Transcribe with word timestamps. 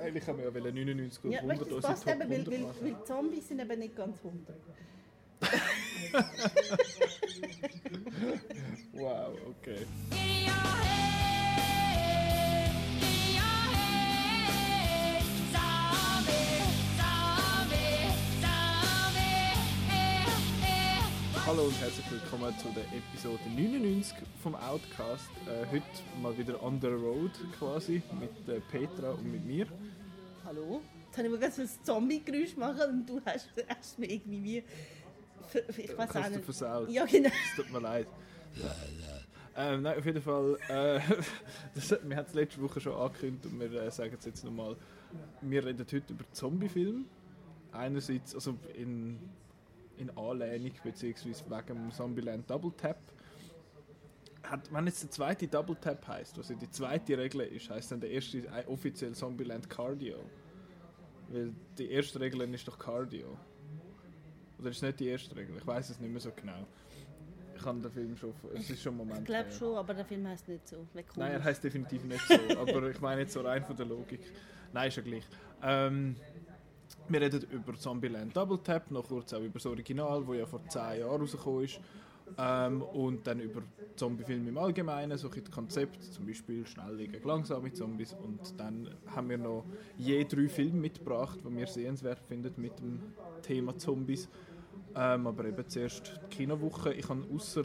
Eigentlich 0.00 0.26
haben 0.26 0.38
wir 0.38 0.44
ja 0.44 0.50
99 0.50 1.24
und 1.24 1.30
Ja, 1.32 1.38
100 1.40 1.60
weißt, 1.60 1.70
du, 1.70 1.74
unsere 1.76 1.92
das 1.92 2.04
passt 2.04 2.16
eben, 2.16 2.30
weil, 2.30 2.40
100 2.40 2.82
weil, 2.82 2.92
weil 2.94 3.04
Zombies 3.04 3.48
sind 3.48 3.60
eben 3.60 3.78
nicht 3.78 3.96
ganz 3.96 4.18
100. 4.18 4.56
Wow, 8.92 9.36
okay. 9.60 9.86
Hallo 21.46 21.64
und 21.64 21.78
herzlich 21.78 22.10
willkommen 22.10 22.58
zu 22.58 22.68
der 22.68 22.84
Episode 22.84 23.38
99 23.54 24.16
vom 24.42 24.54
Outcast. 24.54 25.28
Äh, 25.46 25.66
heute 25.70 25.84
mal 26.22 26.36
wieder 26.38 26.62
on 26.62 26.80
the 26.80 26.86
road 26.86 27.32
quasi 27.58 28.02
mit 28.18 28.48
äh, 28.48 28.60
Petra 28.60 29.10
und 29.10 29.30
mit 29.30 29.44
mir. 29.44 29.66
Hallo? 30.46 30.80
Jetzt 31.04 31.18
habe 31.18 31.26
ich 31.26 31.32
mir 31.34 31.38
gerade 31.38 31.52
so 31.52 31.60
ein 31.60 31.68
Zombie-Geräusch 31.82 32.56
machen 32.56 32.90
und 32.90 33.06
du 33.06 33.20
hast, 33.26 33.50
hast 33.68 33.98
mir 33.98 34.10
irgendwie 34.10 34.42
wie... 34.42 34.64
Ich 35.82 35.98
weiß 35.98 36.16
auch 36.16 36.28
nicht. 36.30 36.44
versaut. 36.46 36.88
Ja, 36.88 37.04
genau. 37.04 37.28
Es 37.28 37.56
tut 37.56 37.70
mir 37.70 37.80
leid. 37.80 38.06
Ähm, 39.54 39.82
nein, 39.82 39.98
auf 39.98 40.06
jeden 40.06 40.22
Fall, 40.22 40.58
äh, 40.68 41.00
das, 41.74 41.90
wir 41.90 42.16
haben 42.16 42.26
es 42.26 42.32
letzte 42.32 42.62
Woche 42.62 42.80
schon 42.80 42.94
angekündigt 42.94 43.44
und 43.44 43.60
wir 43.60 43.82
äh, 43.82 43.90
sagen 43.90 44.16
es 44.18 44.24
jetzt 44.24 44.44
nochmal. 44.44 44.76
Wir 45.42 45.62
reden 45.62 45.80
heute 45.80 46.02
über 46.10 46.24
Zombie-Film. 46.32 47.04
Einerseits 47.70 48.34
also 48.34 48.56
in, 48.74 49.18
in 49.98 50.10
Anlehnung 50.16 50.72
bzw. 50.82 51.28
wegen 51.48 51.66
dem 51.66 51.90
Zombieland 51.90 52.48
Double 52.48 52.72
Tap. 52.76 52.98
Hat, 54.42 54.72
wenn 54.72 54.86
jetzt 54.86 55.02
der 55.02 55.10
zweite 55.10 55.48
Double 55.48 55.76
Tap 55.76 56.06
heisst, 56.06 56.38
was 56.38 56.50
ja 56.50 56.56
die 56.56 56.70
zweite 56.70 57.16
Regel 57.16 57.42
ist, 57.42 57.70
heisst 57.70 57.92
dann 57.92 58.00
der 58.00 58.10
erste 58.10 58.38
äh, 58.38 58.64
offiziell 58.66 59.12
Zombieland 59.12 59.68
Cardio. 59.70 60.18
Weil 61.28 61.52
die 61.78 61.90
erste 61.90 62.20
Regel 62.20 62.42
ist 62.52 62.68
doch 62.68 62.78
Cardio. 62.78 63.38
Oder 64.58 64.70
ist 64.70 64.82
nicht 64.82 65.00
die 65.00 65.08
erste 65.08 65.34
Regel? 65.34 65.56
Ich 65.56 65.66
weiß 65.66 65.90
es 65.90 66.00
nicht 66.00 66.10
mehr 66.10 66.20
so 66.20 66.30
genau. 66.34 66.66
Ich 67.56 67.64
habe 67.64 67.80
den 67.80 67.90
Film 67.90 68.16
schon. 68.16 68.34
Es 68.54 68.68
ist 68.68 68.82
schon 68.82 68.96
Moment. 68.96 69.20
Ich 69.20 69.24
glaube 69.26 69.50
schon, 69.50 69.76
aber 69.76 69.94
der 69.94 70.04
Film 70.04 70.26
heißt 70.26 70.48
nicht 70.48 70.68
so. 70.68 70.86
Nein, 71.16 71.32
er 71.32 71.44
heißt 71.44 71.62
definitiv 71.64 72.04
nicht 72.04 72.26
so. 72.26 72.34
aber 72.58 72.90
ich 72.90 73.00
meine 73.00 73.22
jetzt 73.22 73.32
so 73.32 73.40
rein 73.40 73.64
von 73.64 73.76
der 73.76 73.86
Logik. 73.86 74.20
Nein, 74.72 74.88
ist 74.88 74.96
ja 74.96 75.02
gleich. 75.02 75.24
Ähm, 75.62 76.16
wir 77.08 77.20
reden 77.20 77.42
über 77.50 77.74
Zombieland 77.74 78.36
Double 78.36 78.58
Tap, 78.58 78.90
noch 78.90 79.06
kurz 79.06 79.32
auch 79.32 79.40
über 79.40 79.54
das 79.54 79.66
Original, 79.66 80.26
wo 80.26 80.34
ja 80.34 80.46
vor 80.46 80.66
10 80.66 81.00
Jahren 81.00 81.20
rausgekommen 81.20 81.64
ist. 81.64 81.80
Ähm, 82.38 82.82
und 82.82 83.26
dann 83.26 83.40
über 83.40 83.62
Zombiefilme 83.96 84.48
im 84.48 84.58
Allgemeinen, 84.58 85.16
so 85.18 85.28
ein 85.30 85.50
Konzept, 85.50 86.02
zum 86.02 86.26
Beispiel 86.26 86.66
Schnell 86.66 86.96
gegen 86.96 87.22
langsame 87.26 87.72
Zombies. 87.72 88.14
Und 88.14 88.58
dann 88.58 88.88
haben 89.06 89.28
wir 89.28 89.38
noch 89.38 89.64
je 89.98 90.24
drei 90.24 90.48
Filme 90.48 90.80
mitgebracht, 90.80 91.38
die 91.44 91.56
wir 91.56 91.66
sehenswert 91.66 92.20
finden 92.26 92.52
mit 92.56 92.78
dem 92.78 93.00
Thema 93.42 93.76
Zombies. 93.76 94.28
Ähm, 94.96 95.26
aber 95.26 95.44
eben 95.46 95.68
zuerst 95.68 96.20
die 96.30 96.36
Kinowoche. 96.36 96.92
Ich 96.94 97.08
habe 97.08 97.24
außer 97.34 97.62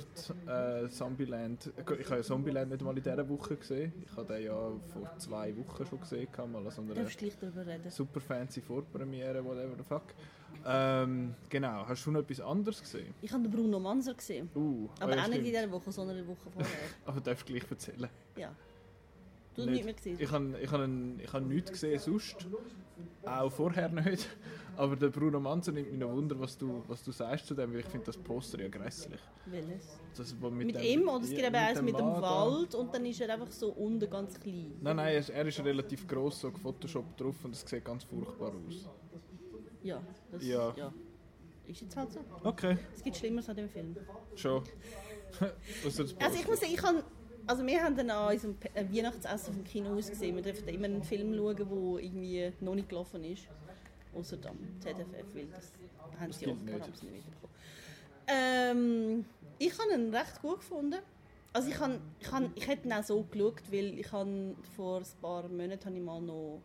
äh, 0.48 0.90
Zombieland, 0.90 1.72
ich 1.78 2.06
habe 2.06 2.18
ja 2.18 2.24
Zombieland 2.24 2.72
nicht 2.72 2.82
mal 2.82 2.98
in 2.98 3.04
dieser 3.04 3.30
Woche 3.30 3.56
gesehen. 3.56 3.94
Ich 4.04 4.18
habe 4.18 4.34
den 4.34 4.46
ja 4.46 4.72
vor 4.94 5.18
zwei 5.18 5.56
Wochen 5.56 5.86
schon 5.86 6.00
gesehen, 6.00 6.28
mal 6.52 6.66
an 6.66 6.72
so 6.72 6.82
einer 6.82 6.96
darfst 6.96 7.18
gleich 7.18 7.38
darüber 7.40 7.66
reden. 7.66 7.90
super 7.90 8.20
fancy 8.20 8.62
Vorpremiere, 8.62 9.44
whatever 9.44 9.76
the 9.78 9.84
fuck. 9.84 10.16
Ähm, 10.66 11.36
genau, 11.50 11.88
hast 11.88 12.06
du 12.06 12.12
noch 12.12 12.22
etwas 12.22 12.42
anderes 12.42 12.82
gesehen? 12.82 13.14
Ich 13.22 13.32
habe 13.32 13.44
den 13.44 13.52
Bruno 13.52 13.80
Manser 13.80 14.14
gesehen. 14.14 14.50
Uh, 14.56 14.90
Aber 15.00 15.14
ah 15.14 15.16
ja, 15.16 15.24
auch 15.24 15.28
nicht 15.28 15.40
in 15.40 15.46
dieser 15.46 15.72
Woche, 15.72 15.92
sondern 15.92 16.18
eine 16.18 16.28
Woche 16.28 16.50
vorher. 16.52 16.72
Aber 17.06 17.22
darfst 17.22 17.48
du 17.48 17.54
gleich 17.54 17.70
erzählen? 17.70 18.10
ja. 18.38 18.52
Du 19.66 19.66
hast 19.66 19.72
Nicht. 19.76 19.86
mehr 19.86 19.94
gesehen. 19.94 20.18
Ich 20.20 20.32
habe 20.32 20.60
ich 20.62 20.72
hab 20.72 20.80
einen- 20.82 21.20
ich 21.20 21.34
hab 21.34 21.44
nichts 21.44 21.72
gesehen 21.72 22.00
sonst. 22.00 22.48
Auch 23.26 23.52
vorher 23.52 23.90
nicht. 23.90 24.28
Aber 24.76 24.96
der 24.96 25.10
Bruno 25.10 25.40
Manzo 25.42 25.72
nimmt 25.72 25.90
mich 25.92 26.00
noch 26.00 26.12
Wunder, 26.12 26.40
was 26.40 26.58
du, 26.58 26.84
was 26.88 27.04
du 27.04 27.12
sagst 27.12 27.48
zu 27.48 27.54
dem, 27.54 27.74
weil 27.74 27.82
ich 27.82 27.86
finde 27.86 28.06
das 28.06 28.18
Poster 28.18 28.62
ja 28.62 28.70
grässlich. 28.70 29.20
Welches? 29.46 30.00
Das, 30.16 30.36
wo 30.42 30.50
Mit, 30.50 30.74
dem- 30.76 30.82
ihm 30.82 31.08
oder 31.10 31.24
es 31.24 31.30
gibt 31.30 31.42
eben 31.44 31.56
eins 31.56 31.82
mit 31.82 31.98
dem 32.00 32.06
Mann 32.06 32.22
da. 32.22 32.46
Wald 32.48 32.76
und 32.76 32.94
dann 32.94 33.06
ist 33.06 33.20
er 33.20 33.34
einfach 33.34 33.52
so 33.52 33.72
unten 33.74 34.10
ganz 34.10 34.40
klein. 34.40 34.72
Nein, 34.82 34.96
nein, 34.96 35.08
er 35.14 35.20
ist, 35.20 35.30
er 35.30 35.46
ist 35.46 35.60
relativ 35.64 36.08
gross, 36.08 36.40
so 36.42 36.52
gefotoshoppt 36.52 37.20
drauf 37.20 37.36
und 37.44 37.54
es 37.56 37.62
sieht 37.62 37.84
ganz 37.84 38.04
furchtbar 38.06 38.54
aus. 38.68 38.88
Ja, 39.84 40.02
das 40.32 40.44
Ja. 40.46 40.74
ja. 40.78 40.94
Ist 41.68 41.82
jetzt 41.82 41.96
halt 41.96 42.12
so. 42.12 42.20
Okay, 42.44 42.78
Es 42.96 43.04
gibt 43.04 43.16
Schlimmeres 43.18 43.48
an 43.50 43.56
dem 43.58 43.70
Film. 43.70 43.96
schon. 44.36 44.64
Also 45.86 46.04
ich 46.04 46.48
muss 46.48 46.60
sagen, 46.60 46.72
ich 46.74 46.78
kann, 46.78 47.04
also 47.50 47.66
wir 47.66 47.84
haben 47.84 47.96
dann 47.96 48.12
an 48.12 48.32
unserem 48.32 48.56
äh, 48.76 48.86
Weihnachtsessen 48.94 49.56
vom 49.56 49.64
Kino 49.64 49.98
ausgesehen. 49.98 50.36
Wir 50.36 50.44
dürfen 50.44 50.68
immer 50.68 50.86
einen 50.86 51.04
Film 51.04 51.36
schauen, 51.36 51.56
der 51.56 52.04
irgendwie 52.04 52.54
noch 52.60 52.76
nicht 52.76 52.90
gelaufen 52.90 53.24
ist. 53.24 53.48
Außer 54.14 54.38
am 54.48 54.60
ZFF, 54.80 55.26
weil 55.34 55.48
das 55.48 55.72
haben 56.20 56.32
sie 56.32 56.46
offenbar 56.46 56.76
nicht. 56.76 56.86
haben 56.86 56.94
sie 56.94 57.06
nicht 57.08 57.26
mitbekommen. 57.26 57.54
Ähm, 58.28 59.26
ich 59.58 59.74
habe 59.80 59.94
ihn 59.94 60.14
recht 60.14 60.40
gut 60.44 60.60
gefunden. 60.60 61.00
Also 61.52 61.70
ich, 61.70 61.80
han, 61.80 62.00
ich, 62.20 62.32
han, 62.32 62.52
ich 62.54 62.68
hätte 62.68 62.88
ihn 62.88 62.94
auch 62.94 63.04
so 63.04 63.24
geschaut, 63.24 63.64
weil 63.72 63.98
ich 63.98 64.12
han, 64.12 64.56
vor 64.76 65.00
ein 65.00 65.06
paar 65.20 65.48
Monaten 65.50 65.86
habe 65.86 65.98
ich 65.98 66.04
mal 66.04 66.22
noch 66.22 66.62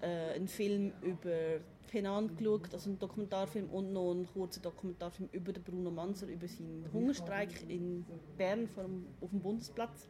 äh, 0.00 0.34
einen 0.34 0.48
Film 0.48 0.92
über 1.02 1.60
Penang 1.86 2.36
geschaut, 2.36 2.72
also 2.72 2.90
einen 2.90 2.98
Dokumentarfilm 2.98 3.68
und 3.70 3.92
noch 3.92 4.12
einen 4.12 4.26
kurzen 4.26 4.62
Dokumentarfilm 4.62 5.28
über 5.32 5.52
den 5.52 5.62
Bruno 5.62 5.90
Manser, 5.90 6.26
über 6.26 6.46
seinen 6.48 6.84
Hungerstreik 6.92 7.68
in 7.68 8.04
Bern 8.36 8.66
vor 8.66 8.84
dem, 8.84 9.06
auf 9.20 9.30
dem 9.30 9.40
Bundesplatz. 9.40 10.08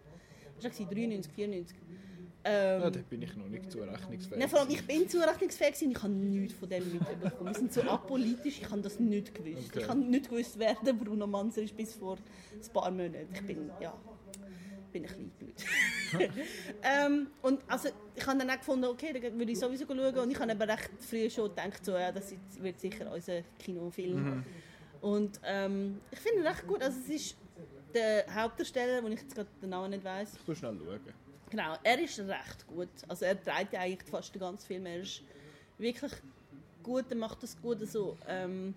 Das 0.63 0.79
war 0.79 0.87
93, 0.87 1.33
94. 1.33 1.77
Ähm, 2.47 2.81
Ja, 2.83 2.91
da 2.91 3.01
bin 3.09 3.23
ich 3.23 3.37
noch 3.37 3.49
nicht 3.49 3.71
zurechnungsfähig. 3.73 4.39
Nein, 4.39 4.49
vor 4.49 4.61
allem, 4.61 4.71
ich 4.71 4.87
bin 4.87 5.09
zurechnungsfähig 5.09 5.75
gewesen, 5.75 5.91
ich 5.93 6.03
habe 6.03 6.13
nichts 6.13 6.55
von 6.59 6.69
dem 6.69 6.93
mitbekommen. 6.93 7.47
Wir 7.47 7.55
sind 7.55 7.73
so 7.73 7.83
apolitisch, 7.83 8.61
ich 8.61 8.71
habe 8.71 8.83
das 8.83 9.01
nicht 9.01 9.35
gewusst. 9.35 9.71
Okay. 9.71 9.81
Ich 9.81 9.89
habe 9.89 10.01
nicht 10.01 10.29
gewusst, 10.29 10.59
wer 10.59 10.75
der 10.87 10.93
Bruno 10.93 11.27
Manzer 11.27 11.63
ist 11.63 11.77
bis 11.77 11.95
vor 11.95 12.17
ein 12.17 12.73
paar 12.73 12.91
Monaten. 12.91 13.29
Ich 13.33 13.47
bin, 13.47 13.71
ja, 13.81 13.95
bin 14.95 15.07
ein 15.07 15.31
bisschen 15.31 15.55
blöd. 16.19 16.31
ähm, 16.83 17.27
und 17.43 17.61
also, 17.67 17.89
ich 18.15 18.27
habe 18.27 18.39
dann 18.39 18.51
auch 18.51 18.59
gefunden, 18.59 18.85
okay, 18.87 19.13
dann 19.13 19.39
würde 19.39 19.53
ich 19.53 19.59
sowieso 19.59 19.85
schauen. 19.87 20.19
Und 20.19 20.31
ich 20.31 20.39
habe 20.39 20.53
aber 20.53 20.69
recht 20.69 20.91
früh 21.01 21.29
schon 21.29 21.51
gedacht, 21.51 21.85
so, 21.85 21.93
ja, 21.93 22.13
das 22.13 22.35
wird 22.61 22.81
sicher 22.81 23.13
unser 23.13 23.43
Kinofilm. 23.59 24.45
Und 25.01 25.41
ähm, 25.45 26.01
ich 26.11 26.19
finde 26.21 26.41
ihn 26.41 26.47
recht 26.47 26.67
gut. 26.67 26.83
Also, 26.83 26.99
es 27.01 27.09
ist 27.09 27.37
der 27.93 28.25
Hauptdarsteller, 28.35 29.03
den 29.03 29.13
ich 29.13 29.21
jetzt 29.21 29.35
gerade 29.35 29.49
den 29.61 29.71
Namen 29.71 29.91
nicht 29.91 30.05
weiß. 30.05 30.35
Ich 30.41 30.49
muss 30.49 30.59
schnell 30.59 30.79
schauen. 30.79 31.01
Genau, 31.51 31.77
er 31.83 31.99
ist 32.01 32.19
recht 32.19 32.67
gut. 32.67 32.89
Also 33.07 33.27
er 33.27 33.41
trägt 33.41 33.75
ja 33.75 33.81
eigentlich 33.81 34.11
fast 34.11 34.35
den 34.35 34.41
ganzen 34.41 34.67
Film. 34.67 34.87
Er 34.87 35.01
ist 35.01 35.23
wirklich 35.79 36.13
gut, 36.83 37.05
er 37.11 37.17
macht 37.17 37.43
das 37.43 37.61
gut. 37.61 37.81
Also, 37.81 38.17
ähm, 38.27 38.75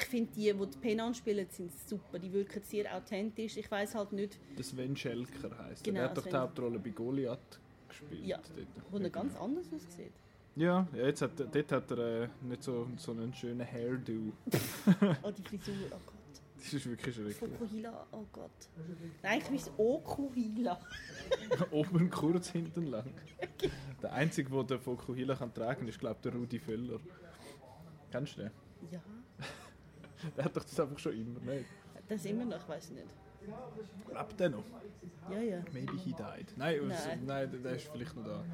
ich 0.00 0.06
finde, 0.06 0.32
die, 0.34 0.52
die 0.52 0.66
die 0.66 0.78
Penan 0.78 1.14
spielen, 1.14 1.46
sind 1.50 1.72
super. 1.86 2.18
Die 2.18 2.32
wirken 2.32 2.62
sehr 2.62 2.94
authentisch. 2.94 3.56
Ich 3.56 3.70
weiß 3.70 3.94
halt 3.94 4.12
nicht, 4.12 4.38
Der 4.56 4.64
Sven 4.64 4.96
Schelker 4.96 5.56
heisst 5.58 5.84
Genau, 5.84 6.00
er. 6.00 6.02
Der 6.02 6.10
hat 6.10 6.16
doch 6.16 6.22
die 6.24 6.30
Sven. 6.30 6.40
Hauptrolle 6.40 6.78
bei 6.78 6.90
Goliath 6.90 7.60
gespielt. 7.88 8.24
Ja, 8.24 8.38
dort. 8.56 8.68
wo 8.90 8.98
er 8.98 9.10
ganz 9.10 9.36
anders 9.36 9.66
aussieht. 9.72 10.12
Ja, 10.56 10.86
ja 10.94 11.06
jetzt 11.06 11.22
hat, 11.22 11.32
dort 11.38 11.72
hat 11.72 11.90
er 11.92 12.22
äh, 12.22 12.28
nicht 12.42 12.62
so, 12.62 12.88
so 12.96 13.12
einen 13.12 13.32
schönen 13.34 13.66
Hairdo. 13.66 14.12
Oh, 15.22 15.30
die 15.30 15.42
Frisur, 15.42 15.74
oh 15.90 15.98
Gott. 16.06 16.14
Das 16.56 16.74
ist 16.74 16.86
wirklich 16.86 17.14
schrecklich. 17.14 17.36
Fokuhila, 17.36 18.06
oh 18.12 18.24
Gott. 18.32 18.50
Nein, 19.22 19.40
ich 19.42 19.52
weiß 19.52 19.70
Okuhila. 19.78 20.78
Oben 21.70 22.10
kurz, 22.10 22.50
hinten 22.50 22.86
lang. 22.86 23.14
Der 24.02 24.12
Einzige, 24.12 24.50
der 24.50 24.64
den 24.64 24.80
Fokuhila 24.80 25.36
kann 25.36 25.54
tragen 25.54 25.88
ist, 25.88 25.98
glaube 25.98 26.16
ich, 26.16 26.22
der 26.22 26.34
Rudi 26.38 26.58
Völler. 26.58 27.00
Kennst 28.10 28.36
du 28.36 28.42
den? 28.42 28.50
Ja, 28.90 29.00
Der 30.36 30.44
hat 30.44 30.56
doch 30.56 30.64
das 30.64 30.78
einfach 30.80 30.98
schon 30.98 31.12
immer 31.12 31.40
nicht. 31.40 31.66
das 32.08 32.24
immer 32.24 32.44
noch, 32.44 32.58
ich 32.58 32.68
weiß 32.68 32.90
nicht. 32.90 33.06
Lebt 34.12 34.40
der 34.40 34.50
noch? 34.50 34.64
Ja, 35.30 35.40
ja. 35.40 35.62
Maybe 35.72 35.96
he 35.96 36.12
died. 36.12 36.56
Nein, 36.56 36.80
nein. 36.86 36.88
Nein. 36.88 37.20
nein 37.26 37.62
der 37.62 37.76
ist 37.76 37.88
vielleicht 37.88 38.14
noch 38.16 38.24
da. 38.24 38.44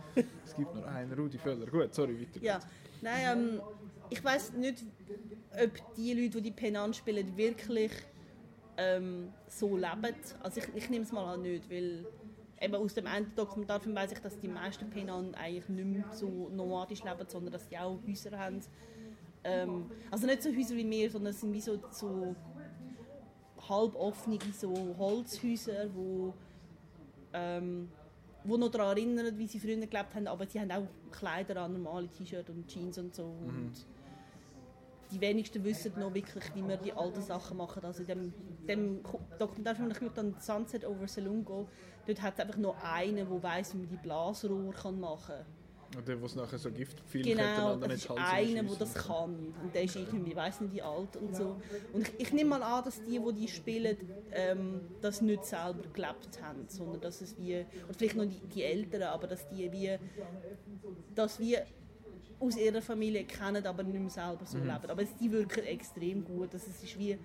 Es 0.45 0.55
gibt 0.55 0.75
noch 0.75 0.85
einen 0.87 1.13
Rudi 1.13 1.39
Völler. 1.39 1.67
Gut, 1.67 1.95
sorry, 1.95 2.21
weiter. 2.21 2.41
Ja, 2.43 2.61
nein, 3.03 3.39
ähm, 3.39 3.63
ich 4.11 4.23
weiß 4.23 4.53
nicht, 4.53 4.85
ob 5.53 5.95
die 5.97 6.15
Leute, 6.15 6.41
die 6.41 6.43
die 6.43 6.51
Penan 6.53 6.95
spielen, 6.95 7.37
wirklich 7.37 7.93
ähm, 8.77 9.33
so 9.49 9.77
leben. 9.77 10.15
Also 10.43 10.61
ich, 10.61 10.69
ich 10.75 10.91
nehme 10.91 11.05
es 11.05 11.13
mal 11.13 11.35
an 11.35 11.43
nicht, 11.43 11.69
weil 11.71 12.07
eben 12.61 12.75
aus 12.75 12.95
dem 12.95 13.07
einen 13.07 13.35
Dokumentarfilm 13.35 13.95
weiß 13.95 14.13
ich, 14.13 14.19
dass 14.19 14.39
die 14.39 14.49
meisten 14.49 14.89
Penan 14.91 15.35
eigentlich 15.35 15.69
nicht 15.69 15.87
mehr 15.87 16.05
so 16.13 16.51
nomadisch 16.51 17.03
leben, 17.03 17.27
sondern 17.29 17.53
dass 17.53 17.69
sie 17.69 17.79
auch 17.79 17.99
Häuser 18.07 18.39
haben. 18.39 18.61
Ähm, 19.47 19.87
also 20.11 20.27
nicht 20.27 20.43
so 20.43 20.51
Häuser 20.51 20.75
wie 20.75 20.91
wir, 20.91 21.11
sondern 21.11 21.31
es 21.31 21.41
sind 21.41 21.53
wie 21.53 21.61
so, 21.61 21.79
so 21.91 22.35
halboffene 23.69 24.39
so 24.53 24.75
Holzhäuser, 24.99 25.89
wo 25.95 26.35
ähm, 27.33 27.89
wo 28.45 28.57
noch 28.57 28.71
daran 28.71 28.97
erinnern, 28.97 29.39
wie 29.39 29.47
sie 29.47 29.59
früher 29.59 29.77
gelebt 29.77 30.15
haben, 30.15 30.27
aber 30.27 30.47
sie 30.47 30.61
haben 30.61 30.71
auch 30.71 30.87
Kleider 31.11 31.63
an, 31.63 31.73
normale 31.73 32.09
T-Shirts 32.09 32.51
und 32.51 32.67
Jeans 32.69 32.99
und 32.99 33.15
so. 33.15 33.25
Und 33.25 33.73
die 35.11 35.21
wenigsten 35.21 35.63
wissen 35.65 35.93
noch 35.99 36.15
wirklich, 36.15 36.45
wie 36.55 36.63
man 36.63 36.79
die 36.83 36.93
alten 36.93 37.23
Sachen 37.23 37.57
machen. 37.57 37.85
Also 37.85 38.03
in 38.03 38.07
dem, 38.07 38.35
dem 38.69 39.01
Dokumentarfilm, 39.39 39.91
ich 39.91 40.13
dann 40.15 40.35
Sunset 40.39 40.85
over 40.85 41.09
Salungo, 41.09 41.69
dort 42.07 42.23
hat 42.23 42.35
es 42.35 42.41
einfach 42.41 42.57
noch 42.57 42.77
einen, 42.83 43.29
der 43.29 43.43
weiss, 43.43 43.75
wie 43.75 43.79
man 43.79 43.89
die 43.89 43.97
Blasrohr 43.97 44.73
kann 44.73 45.01
machen 45.01 45.35
kann. 45.37 45.47
Oder 45.97 46.21
wo 46.21 46.27
es 46.27 46.35
nachher 46.35 46.59
so 46.59 46.71
Giftpfeile 46.71 47.25
Genau, 47.25 47.43
hintereinander 47.43 47.89
das 47.89 47.97
ist 47.99 48.11
einer, 48.11 48.63
der 48.63 48.77
das 48.77 48.95
kann. 48.95 49.55
Und 49.63 49.75
der 49.75 49.83
ist 49.85 49.97
irgendwie, 49.97 50.31
ich 50.31 50.37
weiß 50.37 50.61
nicht 50.63 50.75
wie 50.75 50.83
alt 50.83 51.17
und 51.17 51.37
so. 51.37 51.57
Und 51.93 52.09
ich, 52.09 52.15
ich 52.19 52.33
nehme 52.33 52.51
mal 52.51 52.63
an, 52.63 52.85
dass 52.85 53.03
die, 53.03 53.19
die 53.19 53.33
die 53.33 53.49
spielen, 53.49 53.97
ähm, 54.33 54.81
das 55.01 55.21
nicht 55.21 55.45
selber 55.45 55.83
gelebt 55.93 56.43
haben, 56.43 56.65
sondern 56.69 57.01
dass 57.01 57.21
es 57.21 57.39
wie, 57.39 57.65
oder 57.85 57.95
vielleicht 57.97 58.17
noch 58.17 58.25
die, 58.25 58.41
die 58.55 58.63
Älteren, 58.63 59.05
aber 59.05 59.27
dass 59.27 59.49
die 59.49 59.71
wie, 59.73 59.97
dass 61.15 61.39
wir 61.39 61.65
aus 62.39 62.57
ihrer 62.57 62.83
Familie 62.83 63.25
kennen, 63.25 63.67
aber 63.67 63.83
nicht 63.83 63.99
mehr 63.99 64.11
selber 64.11 64.45
so 64.45 64.59
leben. 64.59 64.91
Aber 64.91 65.03
die 65.05 65.33
wirken 65.33 65.65
extrem 65.65 66.25
gut. 66.25 66.53
Also 66.53 66.67
es 66.71 66.83
ist 66.83 66.99
wie, 66.99 67.19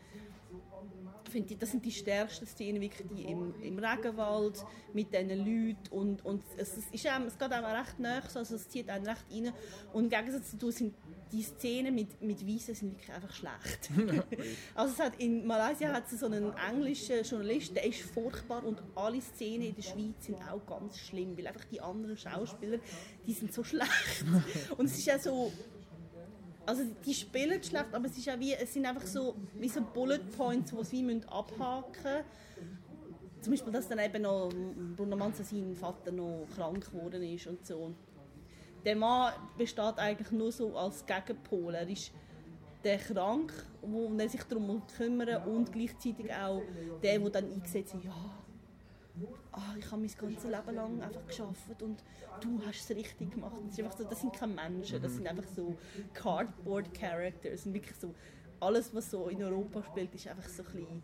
ich 1.26 1.32
finde, 1.32 1.56
das 1.56 1.72
sind 1.72 1.86
die 1.86 1.92
stärksten 1.92 2.46
Szenen 2.46 2.82
wirklich 2.82 3.08
die 3.08 3.24
im, 3.24 3.54
im 3.62 3.80
Regenwald 3.80 4.66
mit 4.94 5.14
diesen 5.14 5.30
Leuten 5.30 5.88
und, 5.92 6.26
und 6.26 6.44
es, 6.58 6.78
es, 6.78 6.86
ist 6.92 7.08
einem, 7.08 7.28
es 7.28 7.38
geht 7.38 7.52
einem 7.52 7.66
recht 7.66 8.00
nahe, 8.00 8.22
also 8.22 8.56
es 8.56 8.68
zieht 8.68 8.90
einen 8.90 9.06
recht 9.06 9.24
rein 9.32 9.54
und 9.94 10.04
im 10.06 10.10
Gegensatz 10.10 10.52
dazu 10.52 10.72
sind 10.72 10.94
die 11.32 11.44
Szenen 11.44 11.96
mit, 11.96 12.22
mit 12.22 12.46
Weißen 12.46 12.76
sind 12.76 12.92
wirklich 12.92 13.14
einfach 13.14 13.34
schlecht. 13.34 13.90
also 14.76 14.94
es 14.94 15.00
hat, 15.00 15.20
in 15.20 15.48
Malaysia 15.48 15.94
hat 15.94 16.12
es 16.12 16.20
so 16.20 16.26
einen 16.26 16.52
englischen 16.70 17.24
Journalist, 17.24 17.76
der 17.76 17.86
ist 17.86 18.02
furchtbar 18.02 18.66
und 18.66 18.82
alle 18.96 19.22
Szenen 19.22 19.68
in 19.68 19.76
der 19.76 19.84
Schweiz 19.84 20.26
sind 20.26 20.36
auch 20.50 20.66
ganz 20.66 20.98
schlimm, 20.98 21.38
weil 21.38 21.48
einfach 21.48 21.64
die 21.66 21.80
anderen 21.80 22.18
Schauspieler, 22.18 22.80
die 23.26 23.34
sind 23.34 23.54
so 23.54 23.64
schlecht 23.64 24.26
und 24.78 24.86
es 24.86 24.98
ist 24.98 25.06
ja 25.06 25.18
so 25.18 25.52
also 26.66 26.84
die 27.06 27.14
spielen 27.14 27.62
schlecht, 27.64 27.94
aber 27.94 28.06
es, 28.06 28.18
ist 28.18 28.28
wie, 28.40 28.54
es 28.54 28.74
sind 28.74 28.86
einfach 28.86 29.06
so, 29.06 29.36
wie 29.56 29.70
so 29.70 29.82
Bullet 29.82 30.20
Points, 30.38 30.72
die 30.72 30.84
sie 30.84 31.04
müssen 31.04 31.28
abhaken 31.30 31.92
müssen. 32.04 33.42
Zum 33.42 33.54
Beispiel, 33.54 33.74
dass 33.74 33.88
dann 33.88 34.00
eben 34.00 34.22
noch 34.22 34.50
Bruno 34.96 35.16
Manza, 35.16 35.44
sein 35.44 35.76
Vater, 35.76 36.12
noch 36.12 36.46
krank 36.56 36.92
geworden 36.92 37.24
ist 37.24 37.48
und 37.48 37.66
so. 37.66 37.92
Der 38.86 38.96
Mann 38.96 39.34
besteht 39.58 39.98
eigentlich 39.98 40.32
nur 40.32 40.52
so 40.52 40.78
als 40.78 41.04
Gegenpol. 41.06 41.74
Er 41.74 41.90
ist 41.90 42.12
der 42.84 42.98
krank, 42.98 43.52
wo 43.82 44.12
er 44.18 44.30
sich 44.30 44.44
darum 44.44 44.82
kümmern 44.96 45.44
und 45.44 45.72
gleichzeitig 45.72 46.32
auch 46.32 46.62
der, 47.02 47.20
der 47.20 47.30
dann 47.30 47.52
eingesetzt 47.52 47.96
ist, 47.96 48.06
ja, 48.06 48.14
ah, 49.52 49.76
ich 49.78 49.86
habe 49.92 50.02
mein 50.02 50.12
ganzes 50.12 50.44
Leben 50.44 50.76
lang 50.76 51.02
einfach 51.02 51.28
geschafft 51.28 51.82
und 51.82 52.04
du 52.40 52.62
hast 52.66 52.90
es 52.90 52.96
richtig 52.96 53.32
gemacht. 53.32 53.56
Das, 53.66 53.74
ist 53.74 53.80
einfach 53.80 53.98
so, 53.98 54.04
das 54.04 54.22
sind 54.22 54.34
keine 54.34 54.54
Menschen, 54.54 55.02
das 55.02 55.14
sind 55.14 55.28
einfach 55.28 55.48
so 55.56 55.78
Cardboard 56.14 56.94
Characters. 56.94 57.66
Und 57.66 57.74
wirklich 57.74 57.96
so, 57.98 58.14
alles, 58.60 58.94
was 58.94 59.12
so 59.12 59.28
in 59.28 59.44
Europa 59.44 59.84
spielt, 59.84 60.14
ist 60.16 60.28
einfach 60.28 60.48
so 60.48 60.64
ein 60.64 60.72
bisschen 60.72 61.04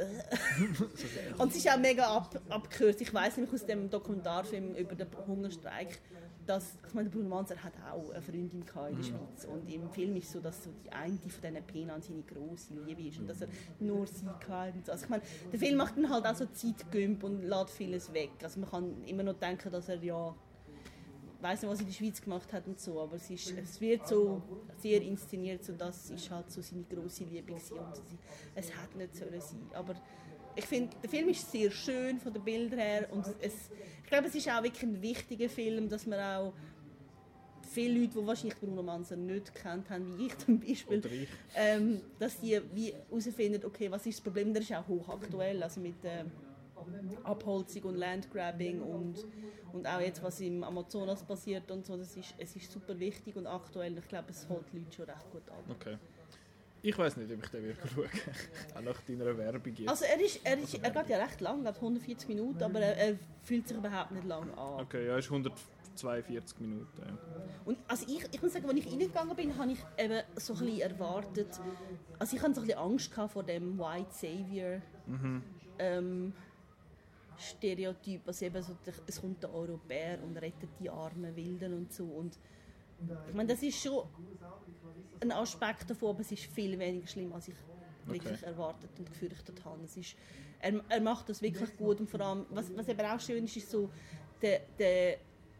und 1.38 1.50
es 1.50 1.56
ist 1.56 1.70
auch 1.70 1.78
mega 1.78 2.04
ab, 2.04 2.40
abgekürzt. 2.48 3.02
Ich 3.02 3.12
weiß 3.12 3.36
nämlich 3.36 3.52
aus 3.52 3.66
dem 3.66 3.90
Dokumentarfilm 3.90 4.74
über 4.74 4.94
den 4.94 5.08
Hungerstreik, 5.26 6.00
dass 6.46 6.74
ich 6.86 6.94
meine, 6.94 7.08
Bruno 7.08 7.28
Manzer 7.28 7.56
hat 7.62 7.72
auch 7.92 8.10
eine 8.10 8.22
Freundin 8.22 8.60
in 8.60 8.66
der 8.66 9.02
Schweiz 9.02 9.44
und 9.44 9.72
im 9.72 9.88
Film 9.90 10.16
ist 10.16 10.32
so, 10.32 10.40
dass 10.40 10.64
so 10.64 10.70
die 10.84 10.90
eine 10.90 11.18
von 11.18 11.30
diesen 11.42 11.62
Penan 11.64 12.02
seine 12.02 12.22
grosse 12.22 12.74
Liebe 12.74 13.02
ist 13.02 13.18
und 13.18 13.28
dass 13.28 13.42
er 13.42 13.48
nur 13.78 14.06
sie 14.06 14.26
hatte. 14.26 14.76
und 14.76 14.86
so. 14.86 14.92
Also 14.92 15.04
ich 15.04 15.10
meine, 15.10 15.22
der 15.52 15.58
Film 15.58 15.76
macht 15.76 15.96
dann 15.96 16.10
halt 16.10 16.26
auch 16.26 16.34
so 16.34 16.46
Zeitgümp 16.46 17.22
und 17.24 17.42
lässt 17.42 17.70
vieles 17.70 18.12
weg. 18.12 18.30
Also 18.42 18.60
man 18.60 18.70
kann 18.70 19.04
immer 19.04 19.22
noch 19.22 19.38
denken, 19.38 19.70
dass 19.70 19.88
er 19.88 20.02
ja 20.02 20.34
weiß 21.42 21.62
nicht, 21.62 21.70
was 21.70 21.78
er 21.78 21.82
in 21.82 21.86
der 21.86 21.94
Schweiz 21.94 22.20
gemacht 22.20 22.52
hat 22.52 22.66
und 22.66 22.78
so, 22.78 23.00
aber 23.00 23.16
es, 23.16 23.30
ist, 23.30 23.56
es 23.56 23.80
wird 23.80 24.06
so 24.06 24.42
sehr 24.78 25.00
inszeniert, 25.02 25.64
so 25.64 25.72
das 25.72 26.10
ist 26.10 26.30
halt 26.30 26.50
so 26.50 26.60
seine 26.60 26.84
grosse 26.84 27.24
Liebe 27.24 27.52
gewesen 27.54 27.78
und 27.78 27.94
es 28.54 28.74
hat 28.76 28.94
nicht 28.94 29.16
sollen 29.16 29.40
sein. 29.40 29.60
Aber 29.72 29.94
ich 30.56 30.64
finde, 30.64 30.96
der 31.02 31.08
Film 31.10 31.28
ist 31.28 31.50
sehr 31.50 31.70
schön 31.70 32.18
von 32.18 32.32
den 32.32 32.42
Bildern 32.42 32.78
her 32.78 33.08
und 33.10 33.26
es, 33.40 33.70
ich 34.02 34.10
glaube, 34.10 34.28
es 34.28 34.34
ist 34.34 34.48
auch 34.48 34.62
wirklich 34.62 34.82
ein 34.82 35.00
wichtiger 35.00 35.48
Film, 35.48 35.88
dass 35.88 36.06
man 36.06 36.18
auch 36.20 36.52
viele 37.70 38.00
Leute, 38.00 38.18
die 38.20 38.26
wahrscheinlich 38.26 38.58
Bruno 38.58 38.82
Manzer 38.82 39.16
nicht 39.16 39.54
gekannt 39.54 39.88
haben, 39.90 40.18
wie 40.18 40.26
ich 40.26 40.38
zum 40.38 40.58
Beispiel, 40.58 41.02
ich. 41.06 41.28
ähm, 41.54 42.00
dass 42.18 42.38
die 42.40 42.60
wie 42.74 42.92
herausfinden, 43.08 43.64
okay, 43.64 43.90
was 43.90 44.06
ist 44.06 44.18
das 44.18 44.24
Problem, 44.24 44.52
der 44.52 44.62
ist 44.62 44.72
auch 44.72 44.86
hochaktuell, 44.88 45.62
also 45.62 45.80
mit 45.80 45.96
ähm, 46.04 46.30
Abholzung 47.24 47.82
und 47.84 47.96
Landgrabbing 47.96 48.80
und, 48.80 49.24
und 49.72 49.86
auch 49.86 50.00
jetzt, 50.00 50.22
was 50.22 50.40
im 50.40 50.64
Amazonas 50.64 51.22
passiert 51.22 51.70
und 51.70 51.86
so, 51.86 51.96
das 51.96 52.16
ist, 52.16 52.34
es 52.38 52.56
ist 52.56 52.72
super 52.72 52.98
wichtig 52.98 53.36
und 53.36 53.46
aktuell. 53.46 53.96
Ich 53.98 54.08
glaube, 54.08 54.30
es 54.30 54.48
holt 54.48 54.64
die 54.72 54.78
Leute 54.78 54.92
schon 54.92 55.04
recht 55.04 55.30
gut 55.30 55.48
ab. 55.48 55.64
Okay. 55.68 55.96
Ich 56.82 56.96
weiß 56.96 57.16
nicht, 57.18 57.30
ob 57.32 57.44
ich 57.44 57.50
den 57.50 57.64
wirklich 57.64 57.92
schaue. 57.92 58.06
Auch 58.74 58.80
nach 58.80 59.00
deiner 59.02 59.36
Werbung 59.36 59.74
jetzt. 59.74 59.88
Also 59.88 60.04
er, 60.04 60.20
ist, 60.20 60.40
er, 60.44 60.58
ist, 60.58 60.74
er 60.74 60.90
geht 60.90 61.08
ja 61.08 61.18
recht 61.18 61.40
lang, 61.40 61.62
geht 61.62 61.76
140 61.76 62.28
Minuten, 62.28 62.62
aber 62.62 62.80
er, 62.80 62.96
er 62.96 63.18
fühlt 63.42 63.68
sich 63.68 63.76
überhaupt 63.76 64.12
nicht 64.12 64.24
lang 64.24 64.50
an. 64.54 64.80
Okay, 64.80 65.06
ja, 65.06 65.18
ist 65.18 65.30
142 65.30 66.60
Minuten. 66.60 66.88
Ja. 66.98 67.18
Und 67.66 67.78
also 67.86 68.06
ich, 68.08 68.26
ich 68.32 68.42
muss 68.42 68.52
sagen, 68.52 68.66
als 68.66 68.78
ich 68.78 68.86
reingegangen 68.86 69.36
bin, 69.36 69.56
habe 69.56 69.72
ich 69.72 69.78
eben 69.98 70.22
so 70.36 70.54
ein 70.54 70.58
bisschen 70.60 70.80
erwartet, 70.80 71.60
also 72.18 72.36
ich 72.36 72.42
hatte 72.42 72.54
so 72.54 72.60
ein 72.60 72.66
bisschen 72.66 72.80
Angst 72.80 73.10
gehabt 73.10 73.32
vor 73.32 73.42
dem 73.42 73.78
White 73.78 74.12
Savior 74.12 74.80
ähm, 75.78 76.32
Stereotyp, 77.38 78.26
also 78.26 78.44
eben 78.44 78.62
so, 78.62 78.76
es 79.06 79.20
kommt 79.20 79.42
der 79.42 79.52
Europäer 79.52 80.22
und 80.22 80.36
rettet 80.36 80.70
die 80.78 80.90
armen 80.90 81.34
Wilden 81.34 81.74
und 81.74 81.92
so 81.92 82.04
und 82.04 82.38
ich 83.26 83.34
meine, 83.34 83.48
das 83.52 83.62
ist 83.62 83.80
schon 83.82 84.04
ein 85.20 85.32
Aspekt 85.32 85.90
davon, 85.90 86.10
aber 86.10 86.20
es 86.20 86.32
ist 86.32 86.44
viel 86.46 86.78
weniger 86.78 87.06
schlimm, 87.06 87.32
als 87.32 87.48
ich 87.48 87.54
wirklich 88.04 88.40
Okay. 88.42 88.46
erwartet 88.46 88.90
und 88.98 89.10
gefürchtet 89.10 89.64
habe. 89.64 89.84
Es 89.84 89.96
ist, 89.96 90.16
er, 90.58 90.82
er 90.88 91.00
macht 91.00 91.28
das 91.28 91.42
wirklich 91.42 91.76
gut 91.76 92.00
und 92.00 92.08
vor 92.08 92.20
allem, 92.20 92.46
was, 92.50 92.74
was 92.74 92.88
eben 92.88 93.04
auch 93.06 93.20
schön 93.20 93.44
ist, 93.44 93.56
ist 93.56 93.70
so 93.70 93.92
der, 94.40 94.60
der 94.78 95.18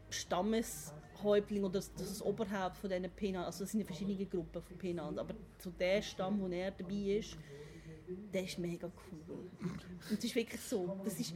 Stammeshäuptling 0.09 1.63
oder 1.65 1.75
das, 1.75 1.95
das 1.95 2.23
Oberhaupt 2.23 2.79
von 2.79 2.91
diesen 2.91 3.11
Penan, 3.11 3.45
also 3.45 3.65
es 3.65 3.71
sind 3.71 3.81
ja 3.81 3.87
verschiedene 3.87 4.27
Gruppen 4.27 4.63
von 4.63 4.77
Penan, 4.79 5.19
aber 5.19 5.35
so 5.59 5.71
der 5.71 6.03
Stamm, 6.03 6.41
wo 6.41 6.49
er 6.49 6.71
dabei 6.71 7.19
ist, 7.19 7.39
der 8.33 8.45
ist 8.45 8.59
mega 8.59 8.87
cool. 9.11 9.45
Und 10.09 10.19
es 10.19 10.25
ist 10.25 10.35
wirklich 10.35 10.61
so, 10.61 10.91
das, 11.05 11.19
ist, 11.21 11.35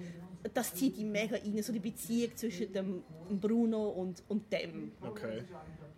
das 0.53 0.75
zieht 0.75 0.97
ihn 0.99 1.11
mega 1.13 1.37
rein, 1.37 1.63
so 1.63 1.73
die 1.73 1.79
Beziehung 1.81 2.37
zwischen 2.37 2.73
dem 2.73 3.03
Bruno 3.41 3.89
und, 3.91 4.23
und 4.29 4.53
dem. 4.53 4.93
Okay. 5.03 5.45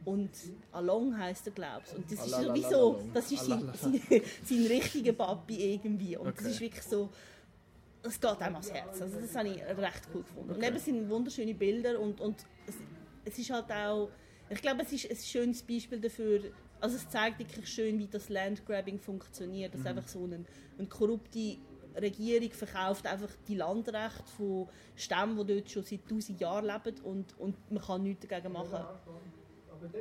Und 0.05 0.31
Along 0.73 1.19
heisst 1.19 1.47
er, 1.47 1.53
glaubst 1.53 1.95
Und 1.95 2.11
das 2.11 2.25
ist 2.27 2.41
sowieso, 2.41 3.01
das 3.13 3.31
ist 3.33 3.45
sein, 3.45 3.65
sein, 3.75 4.01
sein 4.45 4.67
richtiger 4.67 5.13
Papi 5.13 5.75
irgendwie. 5.75 6.17
Und 6.17 6.29
das 6.29 6.45
Okay. 6.45 6.51
ist 6.51 6.61
wirklich 6.61 6.83
so, 6.85 7.11
es 8.03 8.21
geht 8.21 8.41
einem 8.41 8.55
ans 8.55 8.73
Herz. 8.73 9.03
Also 9.03 9.21
das 9.21 9.35
habe 9.35 9.49
ich 9.49 9.63
recht 9.63 10.03
cool 10.15 10.23
gefunden. 10.23 10.51
Und 10.51 10.57
Okay. 10.59 10.67
eben 10.69 10.77
es 10.77 10.85
sind 10.85 11.09
wunderschöne 11.11 11.55
Bilder 11.55 11.99
und, 11.99 12.21
und 12.21 12.47
es, 12.67 12.77
es 13.25 13.39
ist 13.39 13.51
halt 13.51 13.71
auch, 13.73 14.11
ich 14.49 14.63
glaube, 14.63 14.83
es 14.83 14.93
ist 14.93 15.11
ein 15.11 15.17
schönes 15.17 15.63
Beispiel 15.63 16.01
dafür, 16.01 16.41
also 16.81 16.97
es 16.97 17.09
zeigt 17.09 17.39
wirklich 17.39 17.69
schön, 17.69 17.99
wie 17.99 18.07
das 18.07 18.29
Landgrabbing 18.29 18.99
funktioniert. 18.99 19.75
Mhm. 19.75 19.79
Dass 19.79 19.87
einfach 19.87 20.09
so 20.09 20.25
eine, 20.25 20.45
eine 20.79 20.89
korrupte 20.89 21.59
Regierung 21.97 22.51
verkauft 22.51 23.07
einfach 23.07 23.31
die 23.49 23.55
Landrechte 23.55 24.25
von 24.37 24.69
Stämmen, 24.95 25.47
die 25.47 25.55
dort 25.55 25.71
schon 25.71 25.83
seit 25.83 26.03
1000 26.03 26.41
Jahren 26.41 26.67
leben 26.67 27.01
und, 27.03 27.39
und 27.39 27.71
man 27.71 27.83
kann 27.83 28.03
nichts 28.03 28.27
dagegen 28.27 28.53
machen. 28.53 28.85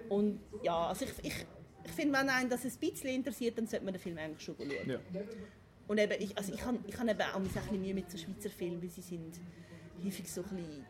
Und 0.09 0.39
ja, 0.63 0.87
also 0.87 1.05
ich, 1.05 1.11
ich, 1.23 1.45
ich 1.85 1.91
finde, 1.91 2.17
wenn 2.19 2.29
einen 2.29 2.49
das 2.49 2.65
ein 2.65 2.71
bisschen 2.79 3.09
interessiert, 3.09 3.57
dann 3.57 3.67
sollte 3.67 3.85
man 3.85 3.93
den 3.93 4.01
Film 4.01 4.17
eigentlich 4.17 4.41
schon 4.41 4.55
schauen. 4.57 4.89
Ja. 4.89 4.99
Und 5.87 5.99
eben, 5.99 6.21
ich, 6.21 6.37
also 6.37 6.53
ich 6.53 6.65
habe 6.65 6.79
ich 6.87 6.97
hab 6.97 7.07
eben 7.07 7.21
auch 7.21 7.35
ein 7.35 7.43
bisschen 7.43 7.81
Mühe 7.81 7.93
mit 7.93 8.09
so 8.09 8.17
Schweizer 8.17 8.49
Filmen, 8.49 8.81
weil 8.81 8.89
sie 8.89 9.01
sind 9.01 9.39
häufig 10.03 10.31
so 10.31 10.41
ein 10.41 10.49
bisschen, 10.49 10.85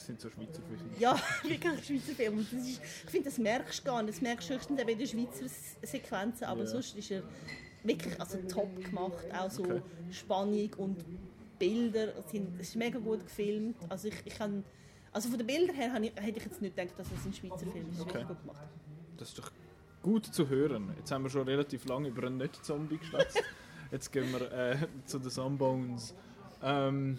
Das 0.00 0.06
sind 0.06 0.18
so 0.18 0.30
Schweizer 0.30 0.62
Filme. 0.62 0.82
ja, 0.98 1.14
wirklich 1.42 1.84
Schweizer 1.84 2.14
Filme. 2.16 2.42
Das 2.42 2.52
ist, 2.66 2.80
ich 3.04 3.10
finde, 3.10 3.28
das 3.28 3.36
merkst 3.36 3.80
du 3.80 3.84
gar 3.84 4.02
nicht. 4.02 4.14
Das 4.16 4.22
merkst 4.22 4.48
du 4.48 4.54
höchstens 4.54 4.80
eben 4.80 4.88
in 4.88 4.98
den 4.98 5.06
Schweizer 5.06 5.44
Sequenzen, 5.82 6.44
aber 6.44 6.60
Ja. 6.62 6.66
sonst 6.66 6.96
ist 6.96 7.10
er 7.10 7.22
wirklich 7.84 8.18
also 8.18 8.38
top 8.48 8.82
gemacht. 8.82 9.26
Auch 9.38 9.50
so 9.50 9.62
Okay. 9.64 9.82
Spannung 10.10 10.70
und 10.78 11.04
Bilder, 11.58 12.14
sind, 12.30 12.58
es 12.58 12.68
ist 12.70 12.76
mega 12.76 12.98
gut 12.98 13.22
gefilmt. 13.26 13.76
Also 13.90 14.08
ich, 14.08 14.14
ich 14.24 14.34
kann, 14.38 14.64
also 15.12 15.28
von 15.28 15.36
den 15.36 15.46
Bildern 15.46 15.76
her 15.76 15.92
hätte 15.92 16.38
ich 16.38 16.44
jetzt 16.46 16.62
nicht 16.62 16.74
gedacht, 16.74 16.98
dass 16.98 17.06
es 17.08 17.26
ein 17.26 17.34
Schweizer 17.34 17.66
Film 17.70 17.90
ist. 17.92 18.00
Okay. 18.00 18.24
gut 18.26 18.40
gemacht. 18.40 18.68
Das 19.18 19.28
ist 19.28 19.38
doch 19.38 19.52
gut 20.02 20.24
zu 20.24 20.48
hören. 20.48 20.94
Jetzt 20.96 21.10
haben 21.12 21.24
wir 21.24 21.28
schon 21.30 21.46
relativ 21.46 21.84
lange 21.84 22.08
über 22.08 22.26
einen 22.26 22.38
Nicht-Zombie 22.38 22.96
geschwätzt. 22.96 23.42
Jetzt 23.90 24.10
gehen 24.12 24.32
wir 24.32 24.50
äh, 24.50 24.76
zu 25.04 25.18
den 25.18 25.30
Zombones. 25.30 26.14
Ähm, 26.62 27.18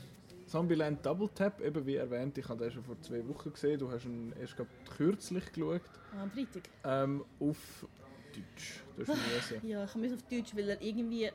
Zombieland 0.52 1.06
Double 1.06 1.30
Tap, 1.34 1.62
eben 1.62 1.86
wie 1.86 1.96
erwähnt, 1.96 2.38
ich 2.38 2.50
habe 2.50 2.62
den 2.66 2.72
schon 2.74 2.84
vor 2.84 3.00
zwei 3.02 3.26
Wochen 3.26 3.54
gesehen. 3.54 3.80
Du 3.80 3.90
hast 3.90 4.04
ihn 4.04 4.34
erst 4.38 4.58
grad 4.58 4.68
kürzlich 4.98 5.46
geschaut. 5.54 5.82
Ah, 6.14 6.24
Am 6.24 6.30
Freitag. 6.32 6.64
Ähm, 6.84 7.24
auf 7.40 7.88
Deutsch. 8.34 8.82
Du 8.98 9.08
hast 9.08 9.52
ihn. 9.52 9.70
Ja, 9.70 9.86
ich 9.86 9.96
muss 9.96 10.12
auf 10.12 10.24
Deutsch, 10.24 10.54
weil 10.54 10.70
er 10.70 10.82
irgendwie... 10.82 11.32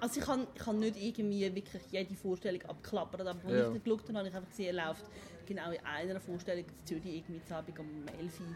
Also 0.00 0.20
ich 0.20 0.26
kann, 0.26 0.46
ich 0.54 0.62
kann 0.62 0.80
nicht 0.80 0.96
irgendwie 0.96 1.54
wirklich 1.54 1.82
jede 1.90 2.14
Vorstellung 2.14 2.62
abklappern, 2.62 3.26
aber 3.28 3.38
als 3.44 3.52
Ja. 3.52 3.66
ich 3.66 3.72
nicht 3.74 3.84
geschaut 3.84 4.08
habe, 4.08 4.18
habe 4.18 4.28
ich 4.28 4.34
einfach 4.34 4.48
gesehen, 4.48 4.76
er 4.76 4.86
läuft 4.86 5.04
genau 5.46 5.70
in 5.70 5.80
einer 5.84 6.20
Vorstellung 6.20 6.64
in 6.64 6.86
Zürich 6.86 7.04
irgendwie 7.06 7.44
zu 7.44 7.54
Abend 7.54 7.78
um 7.78 7.86
11 8.18 8.40
Uhr 8.40 8.46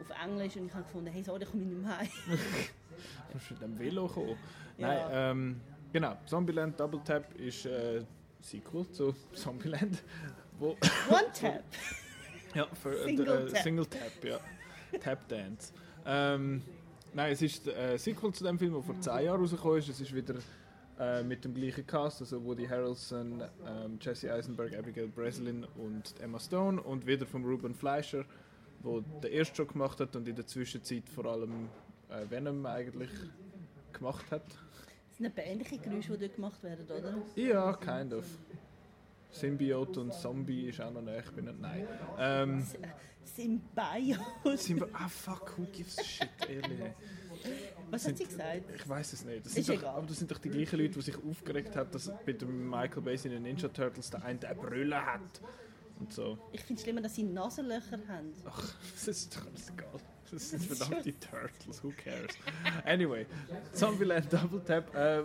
auf 0.00 0.24
Englisch 0.24 0.56
und 0.56 0.66
ich 0.66 0.74
habe 0.74 0.82
gefunden, 0.84 1.10
hey, 1.12 1.22
sorry, 1.22 1.42
ich 1.44 1.50
komme 1.50 1.62
nicht 1.64 1.80
mehr 1.80 1.96
heim. 1.98 2.08
Du 3.30 3.34
musst 3.34 3.50
mit 3.52 3.62
dem 3.62 3.78
Velo 3.78 4.08
kommen. 4.08 4.36
Ja. 4.78 4.88
Nein, 4.88 5.00
ähm, 5.12 5.60
genau. 5.92 6.16
Zombieland 6.26 6.78
Double 6.80 7.00
Tap 7.04 7.32
ist 7.38 7.66
äh, 7.66 8.02
Sequel 8.46 8.88
zu 8.92 9.14
Zombieland. 9.34 10.02
Wo 10.58 10.76
One 11.08 11.32
Tap! 11.38 11.64
Ja, 12.54 12.66
für 12.80 13.04
Single 13.04 13.28
äh, 13.28 13.46
Tap. 13.50 13.62
Single 13.62 13.86
Tap, 13.86 14.24
ja. 14.24 14.38
Tap 15.00 15.28
Dance. 15.28 15.72
Ähm, 16.06 16.62
nein, 17.12 17.32
es 17.32 17.42
ist 17.42 17.68
ein 17.68 17.98
Sequel 17.98 18.32
zu 18.32 18.44
dem 18.44 18.58
Film, 18.58 18.72
der 18.72 18.82
vor 18.82 18.98
10 19.00 19.24
Jahren 19.24 19.40
rausgekommen 19.40 19.78
ist. 19.78 19.88
Es 19.88 20.00
ist 20.00 20.14
wieder 20.14 20.36
äh, 20.98 21.22
mit 21.24 21.44
dem 21.44 21.54
gleichen 21.54 21.86
Cast, 21.86 22.20
also 22.20 22.42
Woody 22.44 22.66
Harrelson, 22.66 23.42
ähm, 23.66 23.98
Jesse 24.00 24.32
Eisenberg, 24.32 24.74
Abigail 24.78 25.08
Breslin 25.08 25.66
und 25.76 26.14
Emma 26.20 26.38
Stone 26.38 26.80
und 26.80 27.06
wieder 27.06 27.26
von 27.26 27.44
Ruben 27.44 27.74
Fleischer, 27.74 28.24
der 28.84 29.00
den 29.22 29.32
ersten 29.32 29.56
schon 29.56 29.68
gemacht 29.68 29.98
hat 30.00 30.14
und 30.14 30.28
in 30.28 30.36
der 30.36 30.46
Zwischenzeit 30.46 31.08
vor 31.08 31.26
allem 31.26 31.68
äh, 32.08 32.30
Venom 32.30 32.64
eigentlich 32.64 33.10
gemacht 33.92 34.30
hat. 34.30 34.44
Das 35.16 35.22
sind 35.22 35.38
etwa 35.38 35.50
ähnliche 35.50 35.78
Geräusche, 35.78 36.12
die 36.12 36.18
dort 36.18 36.34
gemacht 36.34 36.62
werden, 36.62 36.84
oder? 36.84 37.22
Ja, 37.36 37.72
kind 37.72 38.12
of. 38.12 38.26
Symbiote 39.30 40.00
und 40.00 40.12
Zombie 40.12 40.68
ist 40.68 40.78
auch 40.80 40.90
noch 40.92 41.00
näher, 41.00 41.20
ich 41.24 41.30
bin 41.30 41.46
nicht, 41.46 41.58
nein. 41.58 41.86
Ähm, 42.18 42.66
Symbiose. 43.24 44.56
sind 44.56 44.80
wir, 44.80 44.88
ah 44.92 45.08
fuck, 45.08 45.56
who 45.56 45.64
gives 45.72 45.98
a 45.98 46.02
shit, 46.04 46.28
ehrlich. 46.48 46.92
Was 47.90 48.06
hat 48.06 48.18
sie 48.18 48.24
gesagt? 48.24 48.62
Ich 48.74 48.86
weiß 48.86 49.12
es 49.14 49.24
nicht. 49.24 49.46
Das 49.46 49.56
Ist 49.56 49.66
sind 49.66 49.76
doch, 49.76 49.82
egal. 49.82 49.94
aber 49.96 50.06
das 50.06 50.18
sind 50.18 50.30
doch 50.30 50.38
die 50.38 50.50
gleichen 50.50 50.78
Leute, 50.78 50.94
die 50.94 51.00
sich 51.02 51.16
aufgeregt 51.16 51.76
haben, 51.76 51.90
dass 51.92 52.10
bei 52.26 52.32
dem 52.32 52.68
Michael 52.68 53.02
Bay 53.02 53.18
in 53.24 53.30
den 53.30 53.42
Ninja 53.42 53.68
Turtles 53.68 54.10
der 54.10 54.22
eine 54.22 54.46
eine 54.46 54.54
Brille 54.60 55.04
hat. 55.04 55.40
Und 55.98 56.12
so. 56.12 56.38
Ich 56.52 56.60
finde 56.60 56.78
es 56.78 56.82
schlimmer, 56.82 57.00
dass 57.00 57.14
sie 57.14 57.22
Nasenlöcher 57.22 57.98
haben. 58.06 58.32
Ach, 58.44 58.74
das 58.94 59.08
ist 59.08 59.34
doch 59.34 59.46
alles 59.46 59.70
egal. 59.70 60.00
Das 60.30 60.50
sind 60.50 60.64
verdammte 60.64 61.12
Turtles, 61.18 61.82
who 61.82 61.92
cares? 61.96 62.36
Anyway, 62.84 63.26
Zombieland 63.72 64.32
Double 64.32 64.60
Tap. 64.64 64.94
Äh, 64.94 65.22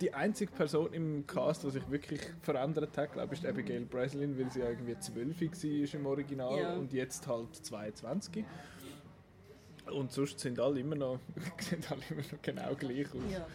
die 0.00 0.14
einzige 0.14 0.50
Person 0.52 0.92
im 0.94 1.26
Cast, 1.26 1.62
die 1.62 1.70
sich 1.70 1.90
wirklich 1.90 2.20
verändert 2.40 2.96
hat, 2.96 3.12
glaube 3.12 3.34
ich, 3.34 3.42
ist 3.42 3.46
Abigail 3.46 3.84
Breslin, 3.84 4.38
weil 4.38 4.50
sie 4.50 4.60
ja 4.60 4.70
irgendwie 4.70 4.98
12 4.98 5.40
war 5.92 6.00
im 6.00 6.06
Original 6.06 6.58
Ja. 6.58 6.72
und 6.74 6.92
jetzt 6.94 7.26
halt 7.26 7.54
22. 7.54 8.44
Und 9.90 10.12
sonst 10.12 10.38
sind 10.40 10.58
alle 10.58 10.80
immer 10.80 10.96
noch, 10.96 11.18
sehen 11.58 11.82
alle 11.88 12.00
immer 12.10 12.22
noch 12.22 12.42
genau 12.42 12.74
gleich 12.74 13.06
aus. 13.08 13.32
Ja. 13.32 13.46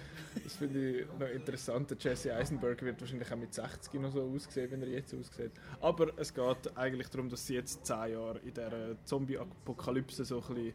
Das 0.43 0.55
finde 0.55 0.99
ich 0.99 1.07
noch 1.17 1.29
interessant. 1.29 1.89
Der 1.91 1.97
Jesse 1.97 2.35
Eisenberg 2.35 2.81
wird 2.81 2.99
wahrscheinlich 2.99 3.31
auch 3.31 3.37
mit 3.37 3.53
60 3.53 4.01
noch 4.01 4.11
so 4.11 4.23
aussehen, 4.23 4.69
wenn 4.71 4.81
er 4.81 4.89
jetzt 4.89 5.13
aussieht. 5.13 5.51
Aber 5.79 6.11
es 6.17 6.33
geht 6.33 6.77
eigentlich 6.77 7.07
darum, 7.09 7.29
dass 7.29 7.47
sie 7.47 7.55
jetzt 7.55 7.85
10 7.85 8.11
Jahre 8.11 8.39
in 8.39 8.53
dieser 8.53 9.05
Zombie-Apokalypse 9.05 10.25
so 10.25 10.41
ein 10.41 10.55
bisschen 10.55 10.73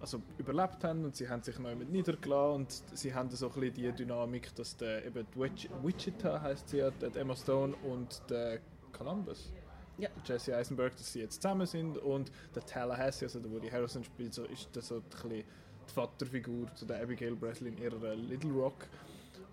also 0.00 0.22
überlebt 0.38 0.84
haben 0.84 1.04
und 1.04 1.16
sie 1.16 1.28
haben 1.28 1.42
sich 1.42 1.58
neu 1.58 1.74
mit 1.74 1.90
niedergelassen 1.90 2.54
und 2.54 2.82
sie 2.94 3.12
haben 3.12 3.30
so 3.30 3.48
ein 3.48 3.60
bisschen 3.60 3.74
die 3.74 3.92
Dynamik, 3.92 4.54
dass 4.54 4.76
der 4.76 5.04
eben 5.04 5.26
die 5.34 5.40
Witch, 5.40 5.68
Wichita 5.82 6.40
heißt 6.40 6.68
sie 6.68 6.78
ja, 6.78 6.90
die 6.90 7.18
Emma 7.18 7.34
Stone 7.34 7.74
und 7.82 8.22
der 8.30 8.60
Columbus, 8.92 9.52
Ja. 9.98 10.08
Jesse 10.24 10.56
Eisenberg, 10.56 10.96
dass 10.96 11.12
sie 11.12 11.20
jetzt 11.20 11.42
zusammen 11.42 11.66
sind 11.66 11.98
und 11.98 12.30
der 12.54 12.64
Tallahassee, 12.64 13.24
also 13.24 13.40
der 13.40 13.50
Woody 13.50 13.68
Harrelson 13.68 14.04
spielt, 14.04 14.32
so, 14.32 14.44
ist 14.44 14.68
das 14.72 14.88
so 14.88 14.96
ein 14.96 15.02
bisschen 15.02 15.30
die 15.30 15.44
Vaterfigur 15.92 16.72
zu 16.74 16.86
der 16.86 17.02
Abigail 17.02 17.34
Breslin 17.34 17.76
in 17.76 17.82
ihrer 17.82 18.14
Little 18.14 18.52
Rock 18.52 18.86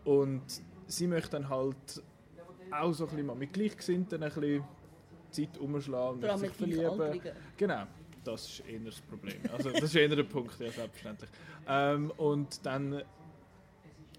und 0.03 0.43
sie 0.87 1.07
möchte 1.07 1.31
dann 1.31 1.49
halt 1.49 2.03
auch 2.71 2.93
so 2.93 3.05
ein 3.05 3.09
bisschen 3.09 3.25
mal 3.25 3.35
mit 3.35 3.53
Gleichgesinnten 3.53 4.21
ein 4.21 4.29
bisschen 4.29 4.63
Zeit 5.31 5.57
umschlagen 5.57 6.23
und 6.23 6.37
sich 6.37 6.51
verlieben. 6.51 7.21
Genau, 7.57 7.83
das 8.23 8.45
ist 8.45 8.59
eher 8.67 8.79
das 8.79 9.01
Problem. 9.01 9.37
Also 9.51 9.69
das 9.71 9.83
ist 9.83 9.95
eher 9.95 10.09
der 10.09 10.23
Punkt, 10.23 10.59
ja, 10.59 10.71
selbstverständlich. 10.71 11.29
Ähm, 11.67 12.11
und 12.17 12.65
dann 12.65 13.01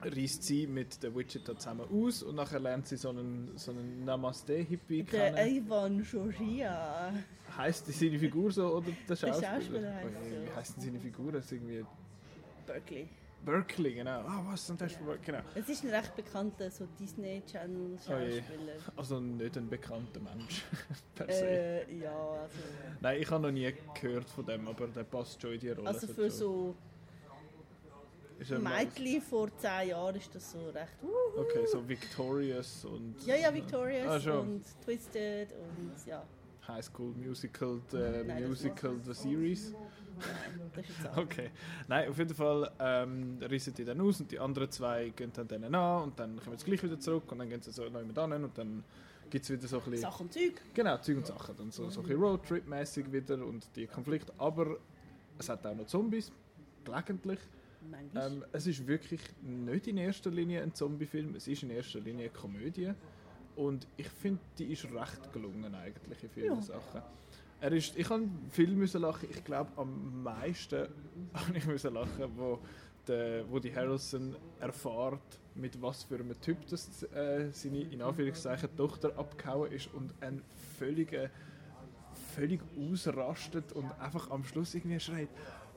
reist 0.02 0.42
sie 0.42 0.66
mit 0.66 1.02
der 1.02 1.14
Wichita 1.14 1.56
zusammen 1.58 1.86
aus 1.90 2.22
und 2.22 2.34
nachher 2.36 2.60
lernt 2.60 2.86
sie 2.86 2.96
so 2.96 3.10
einen, 3.10 3.52
so 3.56 3.70
einen 3.72 4.04
Namaste-Hippie 4.04 5.02
Der 5.04 5.32
kennen. 5.32 5.56
Ivan 5.56 6.02
Georgia. 6.02 7.12
Heisst 7.56 7.88
die 7.88 7.92
seine 7.92 8.18
Figur 8.18 8.50
so 8.52 8.76
oder 8.76 8.88
der 9.08 9.16
Schauspieler? 9.16 9.54
Schauspieler 9.60 9.94
heisst 9.94 10.16
Oh 10.20 10.24
so. 10.24 10.42
Wie 10.46 10.54
heisst 10.56 10.76
denn 10.76 10.84
seine 10.84 11.00
Figur? 11.00 11.32
Das 11.32 11.44
ist 11.46 11.52
irgendwie 11.52 11.84
Berkeley. 12.66 13.08
Berkeley, 13.44 13.94
genau. 13.94 14.20
Ah, 14.26 14.42
was? 14.50 14.68
Und 14.70 14.80
das 14.80 14.94
Berkeley, 14.94 15.18
genau. 15.24 15.38
Es 15.54 15.68
ist 15.68 15.84
ein 15.84 15.90
recht 15.90 16.16
bekannter 16.16 16.68
so 16.70 16.86
Disney 16.98 17.42
Channel 17.50 17.96
Oh 18.08 18.18
je. 18.18 18.40
Schauspieler. 18.40 18.72
Also 18.96 19.20
nicht 19.20 19.56
ein 19.56 19.68
bekannter 19.68 20.20
Mensch 20.20 20.62
per 21.14 21.26
se. 21.32 21.44
äh, 21.46 21.96
ja, 21.98 22.10
also, 22.12 22.58
Nein, 23.00 23.22
ich 23.22 23.30
habe 23.30 23.42
noch 23.44 23.52
nie 23.52 23.72
gehört 24.00 24.28
von 24.28 24.44
dem, 24.44 24.66
aber 24.66 24.88
der 24.88 25.04
passt 25.04 25.40
schon 25.40 25.52
in 25.52 25.60
die 25.60 25.70
Rolle. 25.70 25.88
also 25.88 26.06
für 26.08 26.22
schon- 26.22 26.30
so 26.30 26.74
ist 28.38 28.50
mal- 28.50 28.84
Mädchen 28.84 29.22
vor 29.22 29.48
10 29.56 29.88
Jahren 29.88 30.16
ist 30.16 30.34
das 30.34 30.52
so 30.52 30.68
recht. 30.70 30.92
Uh, 31.02 31.40
Okay, 31.40 31.66
so 31.66 31.86
Victorious 31.86 32.84
und 32.84 33.14
ja, 33.26 33.36
ja, 33.36 33.52
Victorious 33.54 34.26
Ah, 34.26 34.38
und 34.38 34.62
Twisted 34.84 35.52
und 35.52 36.06
ja, 36.06 36.22
High 36.68 36.84
School 36.84 37.12
Musical, 37.14 37.80
äh, 37.92 38.24
Nein, 38.24 38.48
Musical 38.48 38.98
The 39.04 39.12
Series. 39.12 39.72
nein, 40.18 40.70
das 40.74 40.88
ist 40.88 40.98
jetzt 41.04 41.16
Okay. 41.18 41.50
Nein, 41.88 42.08
auf 42.08 42.18
jeden 42.18 42.34
Fall 42.34 42.72
ähm, 42.80 43.38
rissen 43.42 43.74
die 43.74 43.84
dann 43.84 44.00
aus 44.00 44.20
und 44.20 44.30
die 44.30 44.38
anderen 44.38 44.70
zwei 44.70 45.10
gehen 45.10 45.30
dann 45.34 45.46
denen 45.46 45.74
an 45.74 46.02
und 46.04 46.18
dann 46.18 46.40
kommen 46.40 46.56
sie 46.56 46.64
gleich 46.64 46.82
wieder 46.82 46.98
zurück 46.98 47.30
und 47.30 47.38
dann 47.38 47.48
gehen 47.50 47.60
sie 47.62 47.70
so 47.70 47.84
neu 47.88 48.04
mit 48.04 48.18
an 48.18 48.32
und 48.44 48.56
dann 48.58 48.82
gibt 49.30 49.44
es 49.44 49.50
wieder 49.50 49.66
so 49.68 49.78
ein 49.78 49.84
bisschen... 49.90 50.02
Sachen 50.02 50.26
und 50.26 50.32
Zeug. 50.32 50.60
Genau, 50.74 50.96
Zeug 50.98 51.16
und 51.18 51.26
Sachen. 51.26 51.56
Dann 51.56 51.70
so, 51.70 51.90
so 51.90 52.00
ein 52.00 52.06
bisschen 52.06 52.22
Roadtrip-mäßig 52.22 53.12
wieder 53.12 53.44
und 53.44 53.68
die 53.76 53.86
Konflikte. 53.86 54.32
Aber 54.38 54.76
es 55.38 55.48
hat 55.48 55.66
auch 55.66 55.74
noch 55.74 55.86
Zombies, 55.86 56.32
gelegentlich. 56.84 57.38
Manchmal. 57.90 58.32
Ähm, 58.32 58.44
es 58.52 58.66
ist 58.66 58.86
wirklich 58.86 59.20
nicht 59.42 59.86
in 59.86 59.96
erster 59.98 60.30
Linie 60.30 60.62
ein 60.62 60.74
Zombie-Film, 60.74 61.34
es 61.34 61.46
ist 61.48 61.62
in 61.62 61.70
erster 61.70 62.00
Linie 62.00 62.24
eine 62.26 62.32
Komödie. 62.32 62.92
Und 63.56 63.86
ich 63.96 64.08
finde, 64.08 64.40
die 64.58 64.72
ist 64.72 64.84
recht 64.84 65.32
gelungen 65.32 65.74
eigentlich 65.74 66.22
in 66.22 66.30
vielen 66.30 66.56
Ja. 66.56 66.62
Sachen. 66.62 67.02
Er 67.60 67.72
ist, 67.72 67.96
ich 67.96 68.08
habe 68.10 68.28
viel 68.50 68.68
müssen 68.68 69.00
lachen. 69.00 69.28
Ich 69.30 69.42
glaube, 69.42 69.70
am 69.76 70.22
meisten 70.22 70.88
habe 71.34 71.56
ich 71.56 71.64
müssen 71.66 71.94
lachen, 71.94 72.30
wo, 72.36 72.58
der, 73.08 73.50
wo 73.50 73.58
die 73.58 73.74
Harrelson 73.74 74.36
erfährt, 74.60 75.40
mit 75.54 75.80
was 75.80 76.04
für 76.04 76.16
einem 76.16 76.38
Typ 76.40 76.66
das, 76.68 77.02
äh, 77.04 77.50
seine 77.50 77.80
in 77.80 78.02
Anführungszeichen 78.02 78.76
Tochter 78.76 79.18
abgehauen 79.18 79.72
ist 79.72 79.92
und 79.94 80.12
ein 80.20 80.42
völliger 80.78 81.30
völlig 82.34 82.60
ausrastet 82.78 83.72
und 83.72 83.90
einfach 83.98 84.30
am 84.30 84.44
Schluss 84.44 84.74
irgendwie 84.74 85.00
schreit 85.00 85.28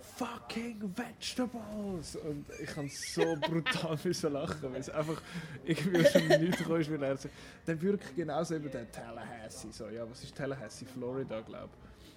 fucking 0.01 0.93
vegetables. 0.95 2.15
Und 2.15 2.45
ich 2.61 2.69
kann 2.69 2.89
so 2.89 3.35
brutal 3.41 3.97
müssen 4.03 4.33
lachen 4.33 4.73
weil 4.73 4.79
es 4.79 4.89
einfach 4.89 5.21
irgendwie 5.63 6.03
dem 6.03 6.41
Nichts 6.41 6.63
kam, 6.63 6.69
weil 6.69 7.03
er 7.03 7.17
so, 7.17 7.29
dann 7.65 7.81
wirklich 7.81 8.15
genauso 8.15 8.55
eben 8.55 8.69
der 8.71 8.91
Tallahassee 8.91 9.71
so 9.71 9.87
ja 9.89 10.09
was 10.09 10.23
ist 10.23 10.35
Tallahassee? 10.35 10.85
Florida 10.85 11.41
glaube 11.41 11.69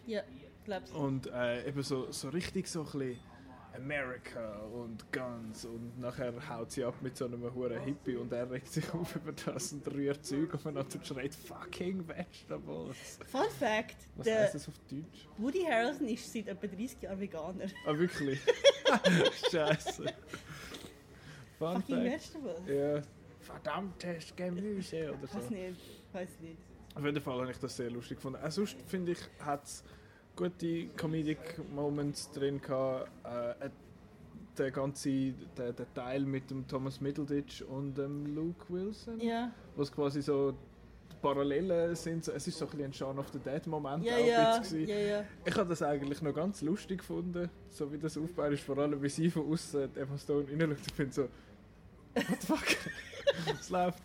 ja, 0.07 0.23
glaubst 0.65 0.93
du. 0.93 0.99
und 0.99 1.27
äh, 1.29 1.69
eben 1.69 1.83
so, 1.83 2.11
so 2.11 2.29
richtig 2.31 2.69
so 2.69 2.81
ein 2.81 2.87
bisschen 2.87 3.32
America 3.77 4.59
und 4.73 5.11
Guns 5.13 5.65
und 5.65 5.99
nachher 5.99 6.33
haut 6.49 6.71
sie 6.71 6.85
ab 6.85 6.95
mit 7.01 7.17
so 7.17 7.25
einem 7.27 7.43
hohen 7.55 7.81
Hippie 7.81 8.17
und 8.17 8.33
er 8.33 8.51
regt 8.51 8.69
sich 8.69 8.93
auf 8.93 9.17
über 9.17 9.33
das 9.33 9.73
und 9.73 9.87
rührt 9.93 10.25
Zeug 10.25 10.55
aufeinander 10.55 10.95
und 10.95 11.07
schreit 11.07 11.35
fucking 11.35 12.07
vegetables 12.07 13.19
Fun 13.27 13.49
Fact: 13.59 13.97
was 14.17 14.29
heißt 14.29 14.55
das 14.55 14.69
auf 14.69 14.75
Deutsch? 14.91 15.27
Woody 15.39 15.65
Harrelson 15.65 16.09
ist 16.09 16.33
seit 16.33 16.49
etwa 16.49 16.67
30 16.67 17.03
Jahren 17.03 17.21
Veganer. 17.21 17.65
Ah, 17.87 17.97
wirklich? 17.97 18.41
Scheiße. 19.51 20.05
Fun 21.59 21.83
Fucking 21.83 21.97
Fact. 21.97 22.35
Vegetables. 22.35 22.61
Ja. 22.67 23.03
Verdammtes 23.41 24.37
Gemüse 24.37 25.11
oder 25.11 25.23
Weiß 25.23 25.45
so. 25.49 25.55
nicht, 25.55 25.81
weiß 26.13 26.29
nicht. 26.41 26.59
Auf 26.95 27.05
jeden 27.05 27.21
Fall 27.21 27.41
habe 27.41 27.51
ich 27.51 27.59
das 27.59 27.77
sehr 27.77 27.91
lustig 27.91 28.19
gefunden. 28.19 28.39
Auch 28.43 28.51
sonst 28.51 28.77
finde 28.87 29.13
ich, 29.13 29.19
hat 29.41 29.65
es 29.65 29.83
gute 30.37 30.87
Comedic 30.97 31.61
Moments 31.75 32.31
drin 32.31 32.61
gehabt. 32.61 33.11
Äh, 33.25 33.67
äh, 33.67 33.71
der 34.59 34.71
ganze 34.71 35.33
der, 35.57 35.73
der 35.73 35.95
Teil 35.95 36.21
mit 36.27 36.51
dem 36.51 36.67
Thomas 36.69 37.01
Middleditch 37.01 37.63
und 37.63 37.97
dem 37.97 38.35
Luke 38.35 38.67
Wilson, 38.69 39.19
Ja, 39.19 39.51
was 39.77 39.91
quasi 39.91 40.21
so 40.21 40.53
die 41.11 41.17
Parallelen 41.23 41.95
sind. 41.97 42.29
Es 42.29 42.47
ist 42.47 42.59
so 42.59 42.67
ein 42.67 42.71
bisschen 42.71 42.85
ein 42.85 42.93
Shaun 42.93 43.19
of 43.19 43.29
the 43.33 43.39
Dead 43.39 43.67
Moment 43.67 44.05
ja, 44.05 44.15
auch 44.15 44.55
ein 44.57 44.61
bisschen. 44.61 44.89
ja, 44.89 44.99
ja. 44.99 45.25
Ich 45.45 45.55
habe 45.57 45.71
das 45.71 45.83
eigentlich 45.83 46.21
noch 46.21 46.35
ganz 46.35 46.61
lustig 46.61 46.99
gefunden, 46.99 47.49
so 47.71 47.91
wie 47.91 47.99
das 47.99 48.19
aufgebaut 48.19 48.53
ist, 48.53 48.63
vor 48.65 48.77
allem 48.77 49.03
wie 49.03 49.09
sie 49.09 49.31
von 49.31 49.51
außen 49.51 49.97
Emma 49.97 50.19
Stone 50.19 50.47
reinschaut. 50.51 50.79
Ich 50.87 50.93
finde 50.95 51.13
so, 51.15 51.23
what 52.15 52.27
the 52.41 52.47
fuck? 52.47 52.67
es 53.61 53.71
läuft. 53.71 54.03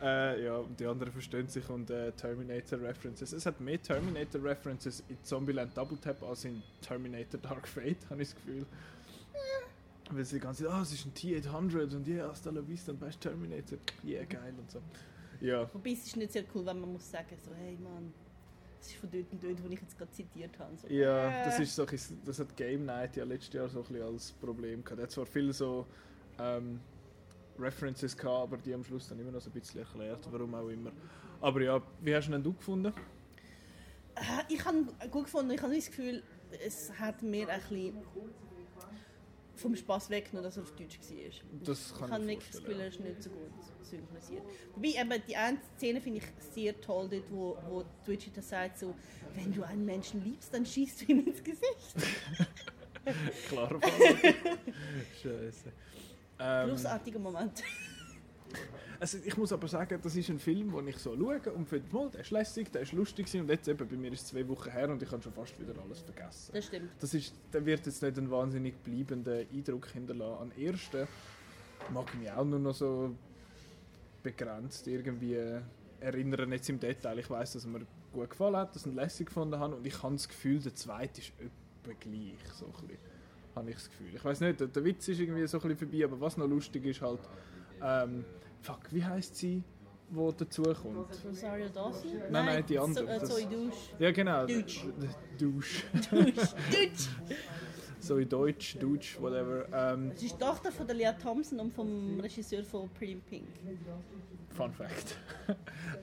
Äh, 0.00 0.44
ja, 0.44 0.56
und 0.56 0.78
die 0.78 0.86
anderen 0.86 1.12
verstehen 1.12 1.48
sich 1.48 1.68
und 1.68 1.90
äh, 1.90 2.12
Terminator-References. 2.12 3.32
Es 3.32 3.46
hat 3.46 3.60
mehr 3.60 3.80
Terminator-References 3.80 5.04
in 5.08 5.18
Zombieland 5.22 5.76
Double 5.76 5.98
Tap 5.98 6.22
als 6.22 6.44
in 6.44 6.62
Terminator 6.80 7.40
Dark 7.40 7.66
Fate, 7.68 7.98
habe 8.10 8.22
ich 8.22 8.28
das 8.28 8.36
Gefühl. 8.36 8.66
Weil 10.10 10.24
sie 10.24 10.36
die 10.36 10.40
ganze 10.40 10.64
Zeit, 10.64 10.72
ah, 10.72 10.82
es 10.82 10.92
ist 10.92 11.06
ein 11.06 11.14
T-800 11.14 11.94
und 11.94 12.08
yeah, 12.08 12.28
hasta 12.28 12.50
la 12.50 12.66
vista 12.66 12.90
und 12.90 13.00
weißt 13.00 13.20
Terminator, 13.20 13.78
yeah, 14.04 14.24
geil 14.24 14.54
und 14.58 14.70
so. 14.70 14.80
Ja, 15.40 15.72
Wobei 15.72 15.92
es 15.92 16.06
ist 16.06 16.16
nicht 16.16 16.32
sehr 16.32 16.44
cool, 16.54 16.66
wenn 16.66 16.80
man 16.80 16.92
muss 16.92 17.08
sagen, 17.10 17.36
so, 17.42 17.52
hey 17.54 17.78
Mann, 17.80 18.12
das 18.80 18.88
ist 18.88 18.96
von 18.96 19.10
dort 19.10 19.30
und 19.30 19.42
dort, 19.42 19.62
wo 19.62 19.68
ich 19.68 19.80
jetzt 19.80 19.96
gerade 19.96 20.10
zitiert 20.10 20.58
habe. 20.58 20.76
So, 20.76 20.88
Ja, 20.88 21.28
äh. 21.28 21.44
das 21.44 21.60
ist 21.60 21.76
so, 21.76 21.86
das 22.24 22.38
hat 22.38 22.56
Game 22.56 22.86
Night 22.86 23.16
ja 23.16 23.24
letztes 23.24 23.54
Jahr 23.54 23.68
so 23.68 23.80
ein 23.80 23.84
bisschen 23.84 24.02
als 24.02 24.32
Problem 24.32 24.82
gehabt. 24.82 24.98
Er 24.98 25.02
hat 25.04 25.10
zwar 25.10 25.26
viel 25.26 25.52
so 25.52 25.86
ähm, 26.38 26.80
References 27.62 28.16
gehabt, 28.16 28.42
aber 28.52 28.56
die 28.56 28.72
am 28.74 28.84
Schluss 28.84 29.08
dann 29.08 29.18
immer 29.20 29.30
noch 29.32 29.40
so 29.40 29.50
ein 29.50 29.52
bisschen 29.52 29.80
erklärt, 29.80 30.26
warum 30.30 30.54
auch 30.54 30.68
immer. 30.68 30.92
Aber 31.40 31.60
ja, 31.62 31.82
wie 32.00 32.14
hast 32.14 32.26
du 32.26 32.30
ihn 32.30 32.32
denn 32.32 32.42
du 32.42 32.52
gefunden? 32.52 32.92
Äh, 34.14 34.22
Ich 34.48 34.64
habe 34.64 34.84
gut 35.10 35.24
gefunden. 35.24 35.50
Ich 35.52 35.62
habe 35.62 35.74
das 35.74 35.86
Gefühl, 35.86 36.22
es 36.64 36.92
hat 36.98 37.22
mir 37.22 37.48
ein 37.48 37.60
bisschen 37.60 37.94
vom 39.56 39.76
Spaß 39.76 40.08
weggenommen, 40.10 40.44
dass 40.44 40.56
er 40.56 40.62
auf 40.62 40.72
Deutsch 40.74 40.98
war. 40.98 41.60
Das 41.64 41.90
Ich 41.92 41.98
kann 41.98 42.10
habe 42.12 42.22
ich 42.22 42.28
wirklich 42.28 42.50
das 42.50 42.60
Gefühl, 42.62 42.80
er 42.80 42.88
ist 42.88 43.00
nicht 43.00 43.22
so 43.22 43.30
gut 43.30 43.50
synchronisiert. 43.82 44.42
Wobei 44.74 44.88
eben 44.88 45.22
die 45.28 45.36
eine 45.36 45.58
Szene 45.76 46.00
finde 46.00 46.18
ich 46.20 46.24
sehr 46.54 46.80
toll, 46.80 47.08
dort, 47.10 47.30
wo, 47.30 47.58
wo 47.68 47.84
Wichita 48.06 48.40
sagt 48.40 48.78
so, 48.78 48.94
wenn 49.34 49.52
du 49.52 49.62
einen 49.62 49.84
Menschen 49.84 50.24
liebst, 50.24 50.52
dann 50.54 50.64
schießt 50.64 51.02
du 51.02 51.04
ihm 51.12 51.26
ins 51.26 51.42
Gesicht. 51.44 51.94
Fall. 53.48 53.80
Scheiße. 55.22 55.72
Ähm, 56.40 56.70
Großartiger 56.70 57.18
Moment. 57.18 57.62
also 59.00 59.18
ich 59.24 59.36
muss 59.36 59.52
aber 59.52 59.68
sagen, 59.68 59.98
das 60.02 60.16
ist 60.16 60.28
ein 60.30 60.38
Film, 60.38 60.72
den 60.72 60.88
ich 60.88 60.98
so 60.98 61.16
schaue 61.16 61.40
und 61.52 61.68
finde, 61.68 61.94
mal, 61.94 62.10
der 62.10 62.20
ist 62.20 62.30
lässig, 62.30 62.70
der 62.72 62.82
ist 62.82 62.92
lustig 62.92 63.32
und 63.34 63.48
jetzt 63.48 63.68
eben, 63.68 63.86
bei 63.86 63.96
mir 63.96 64.12
ist 64.12 64.22
es 64.22 64.26
zwei 64.28 64.46
Wochen 64.48 64.70
her 64.70 64.88
und 64.88 65.02
ich 65.02 65.10
habe 65.10 65.22
schon 65.22 65.32
fast 65.32 65.58
wieder 65.60 65.74
alles 65.82 66.00
vergessen. 66.00 66.52
Das 66.52 66.64
stimmt. 66.64 66.90
Das 66.98 67.14
ist, 67.14 67.34
der 67.52 67.64
wird 67.64 67.86
jetzt 67.86 68.02
nicht 68.02 68.18
einen 68.18 68.30
wahnsinnig 68.30 68.82
bleibenden 68.82 69.46
Eindruck 69.52 69.86
hinterlassen. 69.88 70.42
An 70.42 70.52
ersten 70.62 71.06
mag 71.90 72.06
ich 72.12 72.20
mich 72.20 72.30
auch 72.30 72.44
nur 72.44 72.58
noch 72.58 72.74
so 72.74 73.14
begrenzt 74.22 74.86
irgendwie 74.86 75.38
erinnern, 76.00 76.52
jetzt 76.52 76.68
im 76.68 76.80
Detail. 76.80 77.18
Ich 77.18 77.28
weiß, 77.28 77.52
dass 77.52 77.64
er 77.64 77.70
mir 77.70 77.86
gut 78.12 78.30
gefallen 78.30 78.56
hat, 78.56 78.74
dass 78.74 78.86
ich 78.86 78.92
ihn 78.92 78.96
lässig 78.96 79.26
gefunden 79.26 79.58
habe 79.58 79.76
und 79.76 79.86
ich 79.86 80.02
habe 80.02 80.14
das 80.14 80.28
Gefühl, 80.28 80.60
der 80.60 80.74
zweite 80.74 81.20
ist 81.20 81.32
etwa 81.38 81.96
gleich. 81.98 82.52
So 82.54 82.66
ein 82.66 82.72
bisschen, 82.72 82.98
habe 83.60 83.70
ich 83.70 83.76
das 83.76 83.90
Gefühl. 83.90 84.08
Ich 84.14 84.24
weiß 84.24 84.40
nicht, 84.40 84.60
der, 84.60 84.66
der 84.66 84.84
Witz 84.84 85.08
ist 85.08 85.20
irgendwie 85.20 85.46
so 85.46 85.58
ein 85.58 85.62
bisschen 85.62 85.78
vorbei, 85.78 86.04
aber 86.04 86.20
was 86.20 86.36
noch 86.36 86.46
lustig 86.46 86.84
ist 86.86 87.00
halt, 87.00 87.20
ähm, 87.82 88.24
fuck, 88.60 88.80
wie 88.90 89.04
heißt 89.04 89.36
sie, 89.36 89.62
wo 90.10 90.32
dazukommt? 90.32 91.08
Rosario 91.24 91.68
Dawson? 91.68 92.10
Nein, 92.30 92.46
nein, 92.46 92.64
die 92.66 92.78
andere. 92.78 93.20
So, 93.20 93.36
äh, 93.38 93.44
Zoe 93.44 93.46
Douche. 93.46 93.76
Ja, 93.98 94.10
genau. 94.10 94.46
Deutsch. 94.46 94.84
Dusch. 95.38 95.84
Douche. 96.10 96.32
Deutsch. 96.72 97.08
So 98.00 98.16
in 98.18 98.28
Deutsch, 98.28 98.76
Deutsch, 98.78 99.20
whatever. 99.20 99.66
Ähm, 99.72 100.10
Das 100.10 100.22
ist 100.22 100.34
die 100.34 100.38
Tochter 100.38 100.72
von 100.72 100.86
der 100.86 100.96
Lea 100.96 101.12
Thompson 101.22 101.60
und 101.60 101.72
vom 101.72 102.18
Regisseur 102.20 102.64
von 102.64 102.88
Pretty 102.90 103.12
in 103.12 103.20
Pink. 103.20 103.46
Fun 104.48 104.72
Fact. 104.72 105.16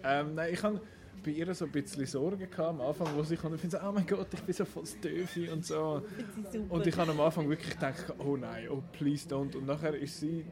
ähm, 0.04 0.36
nein, 0.36 0.54
ich 0.54 0.64
habe 0.64 0.80
bei 1.24 1.32
ihr 1.32 1.54
so 1.54 1.66
ein 1.66 1.72
bisschen 1.72 2.06
Sorgen 2.06 2.50
gehabt 2.50 2.60
am 2.60 2.82
Anfang, 2.82 3.08
wo 3.16 3.24
sie 3.24 3.36
kommt 3.36 3.54
und 3.54 3.60
finde 3.60 3.78
so, 3.78 3.88
oh 3.88 3.92
mein 3.92 4.06
Gott, 4.06 4.28
ich 4.34 4.42
bin 4.42 4.54
so 4.54 4.66
voll 4.66 4.84
das 4.84 5.00
Döfi 5.00 5.50
und 5.50 5.66
so. 5.66 6.02
Und 6.70 6.88
ich 6.88 6.98
habe 6.98 7.12
am 7.12 7.20
Anfang 7.20 7.50
wirklich 7.50 7.74
gedacht, 7.74 8.14
oh 8.20 8.38
nein, 8.38 8.68
oh 8.70 8.82
please 8.92 9.28
don't. 9.28 9.56
Und 9.56 9.66
nachher 9.66 9.96
ist 9.96 10.20
sie, 10.20 10.46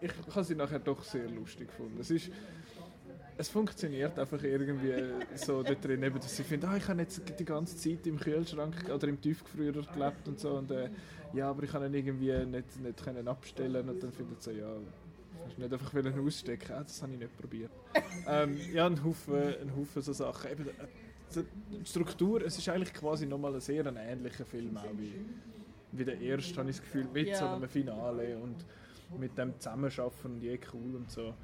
ich 0.00 0.10
habe 0.34 0.44
sie 0.44 0.54
nachher 0.54 0.78
doch 0.78 1.02
sehr 1.02 1.28
lustig 1.28 1.68
gefunden. 1.68 1.98
Es 2.00 2.10
ist, 2.10 2.30
es 3.36 3.48
funktioniert 3.48 4.18
einfach 4.18 4.42
irgendwie 4.42 4.92
so 5.34 5.62
da 5.62 5.74
drin, 5.74 6.02
eben, 6.02 6.20
dass 6.20 6.36
sie 6.36 6.44
findet, 6.44 6.70
ah, 6.70 6.76
ich 6.76 6.86
habe 6.86 7.00
jetzt 7.00 7.22
die 7.38 7.44
ganze 7.44 7.76
Zeit 7.76 8.06
im 8.06 8.18
Kühlschrank 8.18 8.88
oder 8.92 9.08
im 9.08 9.20
Tiefgefrierer 9.20 9.82
gelebt 9.92 10.28
und 10.28 10.38
so 10.38 10.50
und 10.50 10.70
äh, 10.70 10.88
ja, 11.32 11.50
aber 11.50 11.64
ich 11.64 11.70
kann 11.70 11.84
ihn 11.84 11.94
irgendwie 11.94 12.32
nicht, 12.46 12.80
nicht 12.80 13.02
können 13.02 13.26
abstellen 13.26 13.88
und 13.88 14.00
dann 14.02 14.12
findet 14.12 14.40
sie, 14.40 14.52
ja, 14.52 14.68
hast 15.44 15.56
du 15.56 15.62
nicht 15.62 15.72
einfach 15.72 15.94
wollen 15.94 16.26
ausstecken, 16.26 16.72
ah, 16.74 16.82
das 16.82 17.02
habe 17.02 17.12
ich 17.12 17.18
nicht 17.18 17.36
probiert. 17.36 17.70
ähm, 18.28 18.56
ja, 18.72 18.86
ein 18.86 19.02
Haufen, 19.04 19.34
ein 19.34 19.76
Haufen 19.76 20.02
so 20.02 20.12
Sachen. 20.12 20.50
Eben, 20.50 20.68
äh, 20.68 21.42
die 21.82 21.86
Struktur, 21.88 22.42
es 22.42 22.56
ist 22.58 22.68
eigentlich 22.68 22.94
quasi 22.94 23.26
nochmal 23.26 23.54
ein 23.54 23.60
sehr 23.60 23.86
ein 23.86 23.96
ähnlicher 23.96 24.44
Film 24.44 24.76
auch 24.76 24.84
wie, 24.98 25.14
wie 25.92 26.04
der 26.04 26.20
erste, 26.20 26.56
habe 26.58 26.70
ich 26.70 26.76
das 26.76 26.84
Gefühl, 26.84 27.06
mit 27.12 27.28
Ja. 27.28 27.38
so 27.38 27.44
einem 27.46 27.68
Finale 27.68 28.36
und 28.38 28.56
mit 29.18 29.36
dem 29.36 29.52
Zusammenschaffen 29.58 30.34
und 30.34 30.42
je 30.42 30.58
cool 30.72 30.96
und 30.96 31.10
so. 31.10 31.34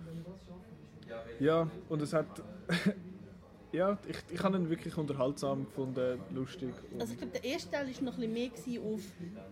Ja, 1.41 1.69
und 1.89 2.03
es 2.03 2.13
hat. 2.13 2.27
ja, 3.73 3.97
ich, 4.07 4.17
ich 4.35 4.43
habe 4.43 4.57
ihn 4.57 4.69
wirklich 4.69 4.97
unterhaltsam 4.97 5.65
gefunden, 5.65 6.21
lustig. 6.35 6.73
Also 6.99 7.13
ich 7.13 7.19
glaube, 7.19 7.33
der 7.33 7.45
erste 7.45 7.71
Teil 7.71 7.87
war 7.87 8.05
noch 8.05 8.19
ein 8.19 8.33
bisschen 8.33 8.83
mehr 8.83 8.83
auf 8.95 9.01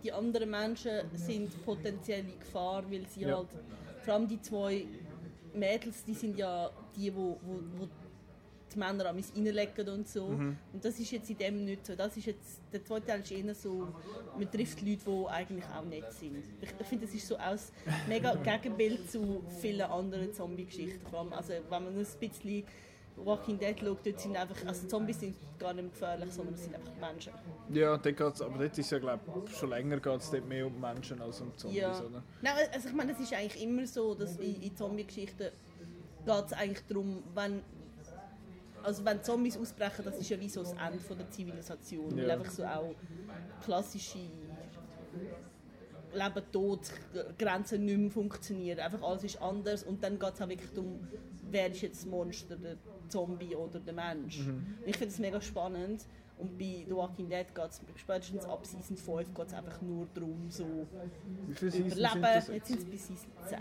die 0.03 0.13
anderen 0.13 0.49
Menschen 0.49 1.01
sind 1.15 1.49
potenzielle 1.65 2.31
Gefahr, 2.39 2.89
weil 2.89 3.05
sie 3.07 3.21
Ja. 3.21 3.37
halt, 3.37 3.47
vor 4.01 4.13
allem 4.13 4.27
die 4.27 4.41
zwei 4.41 4.85
Mädels, 5.53 6.03
die 6.03 6.13
sind 6.13 6.37
ja 6.37 6.69
die, 6.95 7.13
wo, 7.13 7.39
wo, 7.41 7.59
wo 7.77 7.87
die 8.73 8.77
Männer 8.77 9.07
an 9.07 9.15
mich 9.15 9.25
reinlegen 9.35 9.89
und 9.89 10.07
so. 10.07 10.27
Mhm. 10.27 10.57
Und 10.73 10.85
das 10.85 10.99
ist 10.99 11.11
jetzt 11.11 11.29
in 11.29 11.37
dem 11.37 11.65
nicht 11.65 11.85
so. 11.85 11.95
Das 11.95 12.15
ist 12.15 12.27
jetzt, 12.27 12.61
der 12.71 12.83
zweite 12.83 13.07
Teil 13.07 13.21
ist 13.21 13.31
eher 13.31 13.55
so, 13.55 13.87
man 14.37 14.51
trifft 14.51 14.81
Leute, 14.81 15.01
die 15.05 15.27
eigentlich 15.27 15.65
auch 15.65 15.85
nett 15.85 16.11
sind. 16.13 16.43
Ich, 16.61 16.69
ich 16.79 16.87
finde, 16.87 17.05
das 17.05 17.15
ist 17.15 17.27
so 17.27 17.37
aus 17.37 17.71
mega 18.07 18.35
Gegenbild 18.43 19.09
zu 19.09 19.43
vielen 19.59 19.81
anderen 19.81 20.33
Zombie-Geschichten. 20.33 21.05
Also 21.31 21.53
wenn 21.53 21.83
man 21.83 21.97
ein 21.97 22.05
bisschen 22.19 22.63
Walking 23.25 23.57
Dead 23.59 23.77
schaut, 23.79 24.05
dort 24.05 24.19
sind 24.19 24.35
einfach, 24.37 24.55
also 24.65 24.87
Zombies 24.87 25.19
sind 25.19 25.35
gar 25.59 25.73
nicht 25.73 25.83
mehr 25.83 25.91
gefährlich, 25.91 26.31
sondern 26.33 26.55
es 26.55 26.63
sind 26.63 26.75
einfach 26.75 26.93
Menschen. 26.99 27.33
ja, 27.73 27.97
dort 27.97 28.17
geht's, 28.17 28.41
aber 28.41 28.57
dort 28.57 28.77
ist 28.77 28.89
ja, 28.91 28.99
glaube 28.99 29.19
ich, 29.47 29.55
schon 29.57 29.69
länger 29.69 29.99
geht 29.99 30.21
es 30.21 30.31
mehr 30.47 30.65
um 30.67 30.79
Menschen 30.79 31.21
als 31.21 31.41
um 31.41 31.55
Zombies, 31.57 31.79
Ja. 31.81 31.99
oder? 32.03 32.23
Nein, 32.41 32.53
also 32.73 32.87
ich 32.89 32.93
meine, 32.95 33.11
es 33.11 33.19
ist 33.19 33.33
eigentlich 33.33 33.61
immer 33.63 33.85
so, 33.85 34.15
dass 34.15 34.37
in, 34.37 34.61
in 34.61 34.75
Zombie-Geschichten 34.75 35.37
geht 36.25 36.45
es 36.45 36.53
eigentlich 36.53 36.85
darum, 36.87 37.23
wenn, 37.35 37.61
also 38.83 39.03
wenn 39.05 39.21
Zombies 39.23 39.57
ausbrechen, 39.57 40.03
das 40.05 40.17
ist 40.17 40.29
ja 40.29 40.39
wie 40.39 40.49
so 40.49 40.61
das 40.63 40.73
Ende 40.73 40.99
von 40.99 41.17
der 41.17 41.29
Zivilisation. 41.29 42.15
Weil 42.15 42.27
Ja. 42.27 42.33
einfach 42.35 42.51
so 42.51 42.63
auch 42.65 42.95
klassische 43.63 44.19
Leben, 46.13 46.43
Tod, 46.51 46.79
Grenzen 47.37 47.85
nicht 47.85 47.97
mehr 47.97 48.09
funktionieren. 48.09 48.79
Einfach 48.79 49.01
alles 49.03 49.23
ist 49.25 49.41
anders 49.41 49.83
und 49.83 50.03
dann 50.03 50.17
geht 50.17 50.33
es 50.33 50.41
auch 50.41 50.49
wirklich 50.49 50.71
darum, 50.71 51.07
wer 51.51 51.69
ist 51.69 51.81
jetzt 51.81 52.01
das 52.03 52.05
Monster, 52.09 52.55
der 52.55 52.77
Zombie 53.09 53.55
oder 53.55 53.79
der 53.79 53.93
Mensch. 53.93 54.39
Ich 54.85 54.97
finde 54.97 55.13
es 55.13 55.19
mega 55.19 55.41
spannend 55.41 56.05
und 56.37 56.57
bei 56.57 56.85
The 56.87 56.95
Walking 56.95 57.27
Dead 57.27 57.53
geht 57.53 57.69
es 57.69 57.81
spätestens 57.97 58.45
ab 58.45 58.65
Season 58.65 58.95
5 58.95 59.33
geht's 59.33 59.53
einfach 59.53 59.81
nur 59.81 60.07
darum, 60.13 60.45
so 60.49 60.87
Wie 61.47 61.53
viele 61.53 61.69
Seasons 61.71 61.93
sind 61.95 62.01
überleben. 62.01 62.21
das 62.21 62.47
Jetzt 62.47 62.67
sind 62.69 62.79
es 62.79 62.85
bis 62.85 63.07
Season 63.07 63.31
10. 63.45 63.59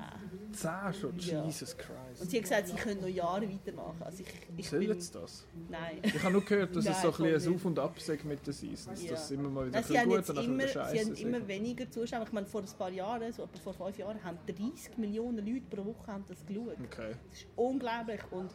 Zehn 0.53 0.93
schon, 0.95 1.19
Ja. 1.19 1.45
Jesus 1.45 1.73
Und 1.73 1.79
Christ. 1.81 2.31
sie 2.31 2.37
hat 2.37 2.43
gesagt, 2.45 2.69
sie 2.69 2.77
können 2.77 3.01
noch 3.01 3.09
Jahre 3.09 3.51
weitermachen. 3.53 4.01
Also 4.05 4.23
ich, 4.23 4.29
ich 4.57 4.71
Soll 4.71 4.79
bin... 4.79 4.91
jetzt 4.91 5.13
das? 5.13 5.45
Nein. 5.69 5.99
Ich 6.05 6.23
habe 6.23 6.33
nur 6.33 6.45
gehört, 6.45 6.77
dass 6.77 6.85
es 6.87 6.91
Nein, 6.93 7.03
so 7.03 7.09
ein, 7.25 7.33
bisschen 7.33 7.51
ein 7.53 7.57
Auf 7.57 7.65
und 7.65 7.79
Ab 7.81 8.01
sagt 8.01 8.25
mit 8.25 8.47
den 8.47 8.55
Seasons. 8.55 9.03
Ja. 9.03 9.11
Dass 9.11 9.25
es 9.25 9.31
immer 9.33 9.49
mal 9.49 9.67
wieder 9.67 9.81
Nein, 9.81 9.85
ein 9.85 9.89
sie 9.93 9.99
haben 9.99 10.09
gut 10.11 10.31
und 10.31 10.45
immer, 10.45 10.69
sie 10.69 11.01
haben 11.01 11.15
immer 11.15 11.49
weniger 11.49 11.91
Zuschauer. 11.91 12.23
Ich 12.23 12.33
meine, 12.33 12.47
vor 12.47 12.61
ein 12.61 12.69
paar 12.79 12.91
Jahren, 12.93 13.33
so 13.33 13.43
etwa 13.43 13.59
vor 13.59 13.73
fünf 13.75 13.99
Jahren, 13.99 14.23
haben 14.23 14.39
30 14.47 14.97
Millionen 14.99 15.45
Leute 15.45 15.67
pro 15.69 15.85
Woche 15.85 16.07
haben 16.13 16.25
das 16.29 16.47
geschaut. 16.47 16.77
Okay. 16.85 17.17
Das 17.29 17.39
ist 17.41 17.47
unglaublich. 17.57 18.21
Und, 18.31 18.51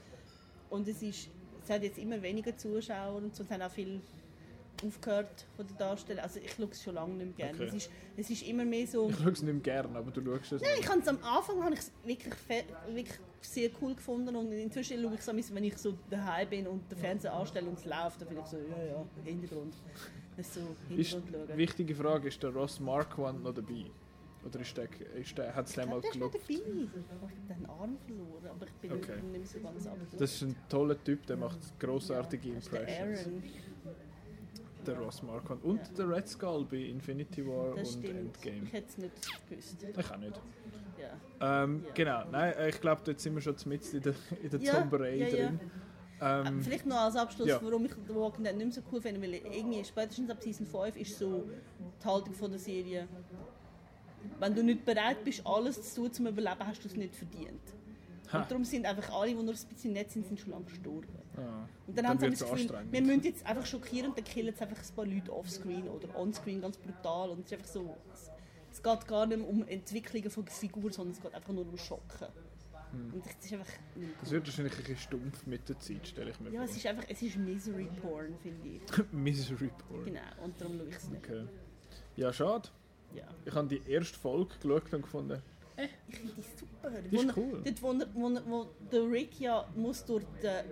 und 0.73 0.87
es, 0.87 1.03
ist, 1.03 1.29
es 1.63 1.69
hat 1.69 1.83
jetzt 1.83 1.99
immer 1.99 2.21
weniger 2.21 2.57
Zuschauer 2.57 3.17
und 3.17 3.35
so. 3.35 3.43
Es 3.43 3.51
haben 3.51 3.61
auch 3.61 3.71
viel 3.71 4.01
aufgehört 4.83 5.45
von 5.55 5.67
den 5.67 5.77
Darstellern. 5.77 6.23
Also 6.23 6.39
ich 6.39 6.51
schaue 6.51 6.67
es 6.71 6.81
schon 6.81 6.95
lange 6.95 7.13
nicht 7.13 7.37
mehr 7.37 7.47
gerne. 7.47 7.67
Okay. 7.67 7.77
Es, 7.77 7.85
ist, 7.85 7.91
es 8.17 8.29
ist 8.31 8.47
immer 8.47 8.65
mehr 8.65 8.87
so... 8.87 9.07
Ich 9.07 9.15
schaue 9.17 9.31
es 9.31 9.43
nicht 9.43 9.53
mehr 9.53 9.61
gerne, 9.61 9.97
aber 9.97 10.09
du 10.09 10.21
schaust 10.25 10.53
es 10.53 10.61
Nein, 10.63 10.71
ich 10.79 10.89
habe 10.89 10.99
es 10.99 11.07
am 11.07 11.23
Anfang 11.23 11.63
habe 11.63 11.75
ich 11.75 11.79
es 11.79 11.91
wirklich, 12.03 12.33
wirklich 12.87 13.19
sehr 13.41 13.69
cool 13.81 13.93
gefunden 13.93 14.35
und 14.35 14.51
inzwischen 14.51 15.01
schaue 15.01 15.13
ich 15.13 15.19
es, 15.19 15.27
manchmal, 15.27 15.55
wenn 15.55 15.63
ich 15.65 15.77
so 15.77 15.93
daheim 16.09 16.49
bin 16.49 16.67
und 16.67 16.89
der 16.89 16.97
Fernseher 16.97 17.33
anstelle 17.33 17.67
und 17.67 17.77
es 17.77 17.85
läuft, 17.85 18.21
dann 18.21 18.27
finde 18.27 18.41
ich 18.43 18.49
so, 18.49 18.57
ja, 18.57 18.83
ja, 18.83 19.05
Hintergrund. 19.23 19.75
Das 20.35 20.47
ist 20.47 20.55
so 20.55 20.61
Ist, 20.95 21.11
Hintergrund 21.11 21.47
schauen. 21.49 21.57
wichtige 21.57 21.95
Frage, 21.95 22.27
ist 22.29 22.41
der 22.41 22.49
Ross 22.49 22.79
Marquand 22.79 23.43
noch 23.43 23.53
dabei? 23.53 23.85
Oder 24.45 24.59
ist 24.59 24.75
der, 24.77 24.87
ist 25.19 25.37
der, 25.37 25.55
hat 25.55 25.65
es 25.65 25.71
Ich 25.71 25.75
den 25.77 25.89
mal 25.89 26.01
glaube, 26.01 26.37
der 26.37 26.55
ist 26.55 26.61
dabei. 26.63 26.83
Ich 26.83 27.49
habe 27.49 27.59
den 27.59 27.65
Arm 27.69 27.97
verloren, 28.05 28.47
aber 28.49 28.65
ich 28.67 28.73
bin 28.73 28.91
Okay. 28.91 29.15
nicht 29.21 29.31
mehr 29.31 29.45
so 29.45 29.59
ganz 29.61 29.87
ab. 29.87 29.97
Das 30.17 30.31
ist 30.33 30.41
ein 30.41 30.55
toller 30.69 31.01
Typ, 31.03 31.25
der 31.27 31.37
macht 31.37 31.59
grossartige 31.79 32.49
der 32.49 32.55
Impressions. 32.55 33.19
Aaron. 33.19 33.43
Der 34.85 34.97
Ross 34.99 35.23
Marquand. 35.23 35.63
Und 35.63 35.79
der 35.97 36.09
Red 36.09 36.27
Skull 36.27 36.65
bei 36.69 36.75
Infinity 36.77 37.45
War 37.47 37.73
Das 37.75 37.95
und 37.95 38.03
stimmt. 38.03 38.19
Endgame. 38.19 38.63
Ich 38.65 38.73
hätte 38.73 38.87
es 38.89 38.97
nicht 38.97 39.13
gewusst. 39.49 39.77
Ich 39.97 40.11
auch 40.11 40.17
nicht. 40.17 40.41
Ja. 41.39 41.63
Ähm, 41.63 41.83
Ja. 41.87 41.91
Genau, 41.93 42.23
nein, 42.31 42.53
äh, 42.57 42.69
ich 42.69 42.81
glaube, 42.81 43.01
dort 43.05 43.19
sind 43.19 43.33
wir 43.33 43.41
schon 43.41 43.55
mitten 43.65 43.95
in 43.95 44.01
der, 44.03 44.13
in 44.41 44.49
der 44.49 44.59
Ja, 44.59 44.73
Zomberei 44.73 45.15
ja, 45.15 45.27
ja. 45.27 45.47
drin. 45.47 45.59
Ähm, 46.21 46.47
Ähm, 46.47 46.61
Vielleicht 46.61 46.85
noch 46.85 46.97
als 46.97 47.15
Abschluss, 47.15 47.47
ja. 47.47 47.59
warum 47.63 47.85
ich 47.85 47.91
The 48.07 48.13
Walking 48.15 48.43
Dead 48.43 48.55
nicht 48.55 48.65
mehr 48.65 48.73
so 48.73 48.81
cool 48.91 49.01
finde, 49.01 49.21
weil 49.21 49.33
irgendwie 49.35 49.83
spätestens 49.83 50.29
ab 50.29 50.41
Season 50.43 50.65
5 50.65 50.95
ist 50.97 51.17
so 51.17 51.43
die 52.01 52.05
Haltung 52.05 52.33
von 52.33 52.51
der 52.51 52.59
Serie, 52.59 53.07
wenn 54.39 54.55
du 54.55 54.63
nicht 54.63 54.85
bereit 54.85 55.23
bist, 55.23 55.45
alles 55.45 55.93
zu 55.93 56.01
tun, 56.01 56.13
zum 56.13 56.27
Überleben, 56.27 56.65
hast 56.65 56.83
du 56.83 56.87
es 56.87 56.95
nicht 56.95 57.15
verdient. 57.15 57.61
Ha. 58.31 58.39
Und 58.41 58.49
darum 58.51 58.65
sind 58.65 58.85
einfach 58.85 59.09
alle, 59.13 59.27
die 59.29 59.35
nur 59.35 59.53
ein 59.53 59.59
bisschen 59.69 59.93
nett 59.93 60.11
sind, 60.11 60.25
sind 60.25 60.39
schon 60.39 60.51
lange 60.51 60.65
gestorben. 60.65 61.07
ah, 61.37 61.67
Und 61.85 61.95
dann, 61.97 62.05
Dann 62.05 62.07
haben 62.07 62.19
sie 62.19 62.29
das 62.31 62.49
Gefühl, 62.51 62.83
wir 62.89 63.01
müssen 63.01 63.23
jetzt 63.23 63.45
einfach 63.45 63.65
schockieren 63.65 64.09
und 64.09 64.17
dann 64.17 64.25
killen 64.25 64.53
sie 64.55 64.61
einfach 64.61 64.77
ein 64.77 64.95
paar 64.95 65.05
Leute 65.05 65.31
offscreen 65.33 65.87
oder 65.87 66.15
onscreen 66.17 66.61
ganz 66.61 66.77
brutal. 66.77 67.29
Und 67.29 67.39
es 67.41 67.45
ist 67.47 67.53
einfach 67.53 67.67
so, 67.67 67.95
es, 68.13 68.31
es 68.71 68.81
geht 68.81 69.07
gar 69.07 69.25
nicht 69.27 69.39
um 69.47 69.67
Entwicklungen 69.67 70.31
von 70.31 70.47
Figuren, 70.47 70.91
sondern 70.91 71.13
es 71.15 71.21
geht 71.21 71.33
einfach 71.33 71.53
nur 71.53 71.67
um 71.67 71.77
Schocken. 71.77 72.27
Und 73.11 73.25
das 73.25 73.33
ist 73.45 73.53
einfach 73.53 73.71
Hm. 73.95 74.09
das 74.21 74.29
wird 74.31 74.45
wahrscheinlich 74.45 74.73
ein 74.73 74.79
bisschen 74.79 74.97
stumpf 74.97 75.45
mit 75.47 75.67
der 75.67 75.79
Zeit, 75.79 76.07
stelle 76.07 76.29
ich 76.31 76.39
mir 76.39 76.51
Ja, 76.51 76.63
es 76.63 76.69
vor. 76.71 76.77
ist 76.77 76.85
einfach, 76.87 77.03
es 77.09 77.21
ist 77.23 77.37
Misery 77.37 77.89
Porn, 78.01 78.35
finde 78.41 78.67
ich. 78.69 78.81
Misery 79.11 79.69
Porn. 79.87 80.05
Genau, 80.05 80.19
und 80.43 80.59
darum 80.61 80.77
schaue 80.77 80.87
ich 80.89 80.95
es 80.95 81.09
nicht. 81.09 81.23
Okay. 81.27 81.45
Ja, 82.15 82.31
schade. 82.31 82.69
Ja. 83.15 83.23
Ich 83.45 83.53
habe 83.53 83.67
die 83.67 83.81
erste 83.89 84.17
Folge 84.17 84.53
geschaut 84.61 84.93
und 84.93 85.01
gefunden, 85.03 85.41
Ich 85.77 86.15
finde 86.17 86.33
die 86.33 86.41
super. 86.59 86.89
Die 87.01 87.15
ist 87.15 87.23
Wo 87.25 87.29
er- 87.29 87.37
cool. 87.37 87.61
Dort, 87.63 87.81
wo, 87.81 87.91
er- 87.93 88.07
wo, 88.13 88.29
er- 88.29 88.45
wo 88.45 88.67
der 88.91 89.11
Rick 89.11 89.39
ja 89.39 89.67
muss 89.75 90.03
durch 90.05 90.23
den 90.41 90.65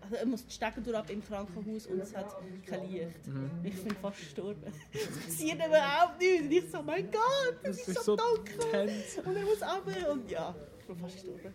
also 0.00 0.16
er 0.16 0.26
muss 0.26 0.44
die 0.44 0.52
Steckendür 0.52 0.98
ab 0.98 1.08
im 1.08 1.24
Krankenhaus 1.24 1.86
und 1.86 1.98
es 1.98 2.14
hat 2.14 2.36
kein 2.66 2.90
Licht. 2.90 3.26
Mhm. 3.26 3.50
Ich 3.64 3.82
bin 3.82 3.96
fast 3.96 4.18
gestorben. 4.18 4.62
Es 4.92 5.18
passiert 5.18 5.54
überhaupt 5.66 6.20
nichts. 6.20 6.42
Und 6.42 6.52
ich 6.52 6.70
so, 6.70 6.82
mein 6.82 7.10
Gott, 7.10 7.56
es 7.62 7.88
ist, 7.88 8.04
so, 8.04 8.14
dunkel. 8.14 8.58
tense. 8.70 9.22
Und 9.22 9.34
er 9.34 9.42
muss 9.44 9.62
runter 9.62 10.12
und 10.12 10.30
ja, 10.30 10.54
ich 10.78 10.86
bin 10.86 10.96
fast 10.96 11.14
gestorben. 11.14 11.54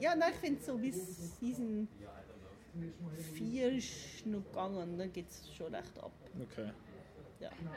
Ja, 0.00 0.16
nein, 0.16 0.32
ich 0.34 0.38
finde 0.40 0.60
so 0.64 0.76
bis 0.76 1.38
Season 1.38 1.86
4 3.34 3.72
ist 3.72 4.26
noch 4.26 4.42
gegangen 4.44 4.76
und 4.78 4.98
dann 4.98 5.12
geht 5.12 5.30
es 5.30 5.54
schon 5.54 5.72
recht 5.72 5.96
ab. 6.00 6.10
Okay. 6.40 6.70
Ja. 7.50 7.70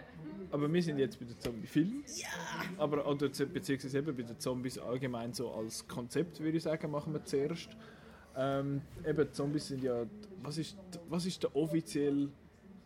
Aber 0.51 0.71
wir 0.71 0.81
sind 0.83 0.97
jetzt 0.97 1.19
bei 1.19 1.25
den 1.25 1.39
Zombie-Filmen. 1.39 2.03
Ja! 2.15 2.27
Aber 2.77 3.07
oder, 3.07 3.29
beziehungsweise 3.29 3.97
eben 3.99 4.15
bei 4.15 4.23
den 4.23 4.39
Zombies 4.39 4.77
allgemein 4.79 5.33
so 5.33 5.51
als 5.51 5.87
Konzept, 5.87 6.39
würde 6.39 6.57
ich 6.57 6.63
sagen, 6.63 6.89
machen 6.91 7.13
wir 7.13 7.23
zuerst. 7.23 7.69
Ähm, 8.35 8.81
eben, 9.05 9.31
Zombies 9.31 9.67
sind 9.67 9.83
ja... 9.83 10.05
Was 10.41 10.57
ist, 10.57 10.77
was 11.09 11.25
ist 11.25 11.43
der 11.43 11.55
offiziell 11.55 12.29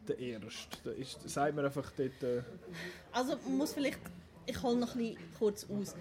der 0.08 0.20
Erste? 0.20 0.78
Da 0.84 0.92
ist, 0.92 1.30
sagt 1.30 1.56
man 1.56 1.66
einfach 1.66 1.90
dort... 1.96 2.24
Äh, 2.24 2.42
Also 3.12 3.38
man 3.46 3.58
muss 3.58 3.74
vielleicht, 3.74 4.00
ich 4.46 4.62
hole 4.62 4.78
noch 4.78 4.96
ein 4.96 5.00
bisschen 5.00 5.18
kurz 5.38 5.66
aus. 5.70 5.96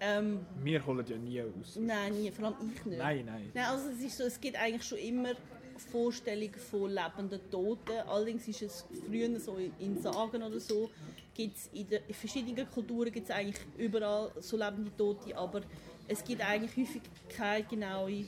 Ähm, 0.00 0.40
wir 0.62 0.84
holen 0.84 1.06
ja 1.08 1.16
nie 1.16 1.40
aus. 1.40 1.76
nein, 1.76 2.14
nie, 2.14 2.30
vor 2.30 2.46
allem 2.46 2.56
ich 2.74 2.84
nicht. 2.84 2.98
Nein, 2.98 3.24
nein. 3.24 3.50
Nein, 3.54 3.64
also 3.64 3.88
es 3.88 4.02
ist 4.02 4.18
so, 4.18 4.24
es 4.24 4.40
gibt 4.40 4.56
eigentlich 4.56 4.84
schon 4.84 4.98
immer 4.98 5.32
Vorstellungen 5.78 6.54
von 6.54 6.90
lebenden 6.90 7.40
Toten. 7.50 7.92
Allerdings 8.08 8.46
ist 8.48 8.62
es 8.62 8.84
früher 9.06 9.38
so 9.40 9.56
in- 9.78 10.00
Sagen 10.00 10.42
oder 10.42 10.60
so, 10.60 10.90
gibt's 11.34 11.68
in, 11.72 11.86
in 11.88 12.14
verschiedenen 12.14 12.68
Kulturen 12.70 13.12
gibt 13.12 13.28
es 13.28 13.34
eigentlich 13.34 13.64
überall 13.76 14.32
so 14.40 14.56
lebende 14.56 14.94
Tote, 14.96 15.36
aber 15.36 15.62
es 16.08 16.22
gibt 16.24 16.40
eigentlich 16.40 16.76
häufig 16.76 17.02
keine 17.28 17.64
genaue, 17.64 18.24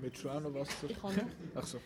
Noch 0.00 0.54
was 0.54 0.68
Ich 0.88 1.00
kann 1.00 1.16
noch. 1.16 1.22
Ach 1.56 1.66
so. 1.66 1.78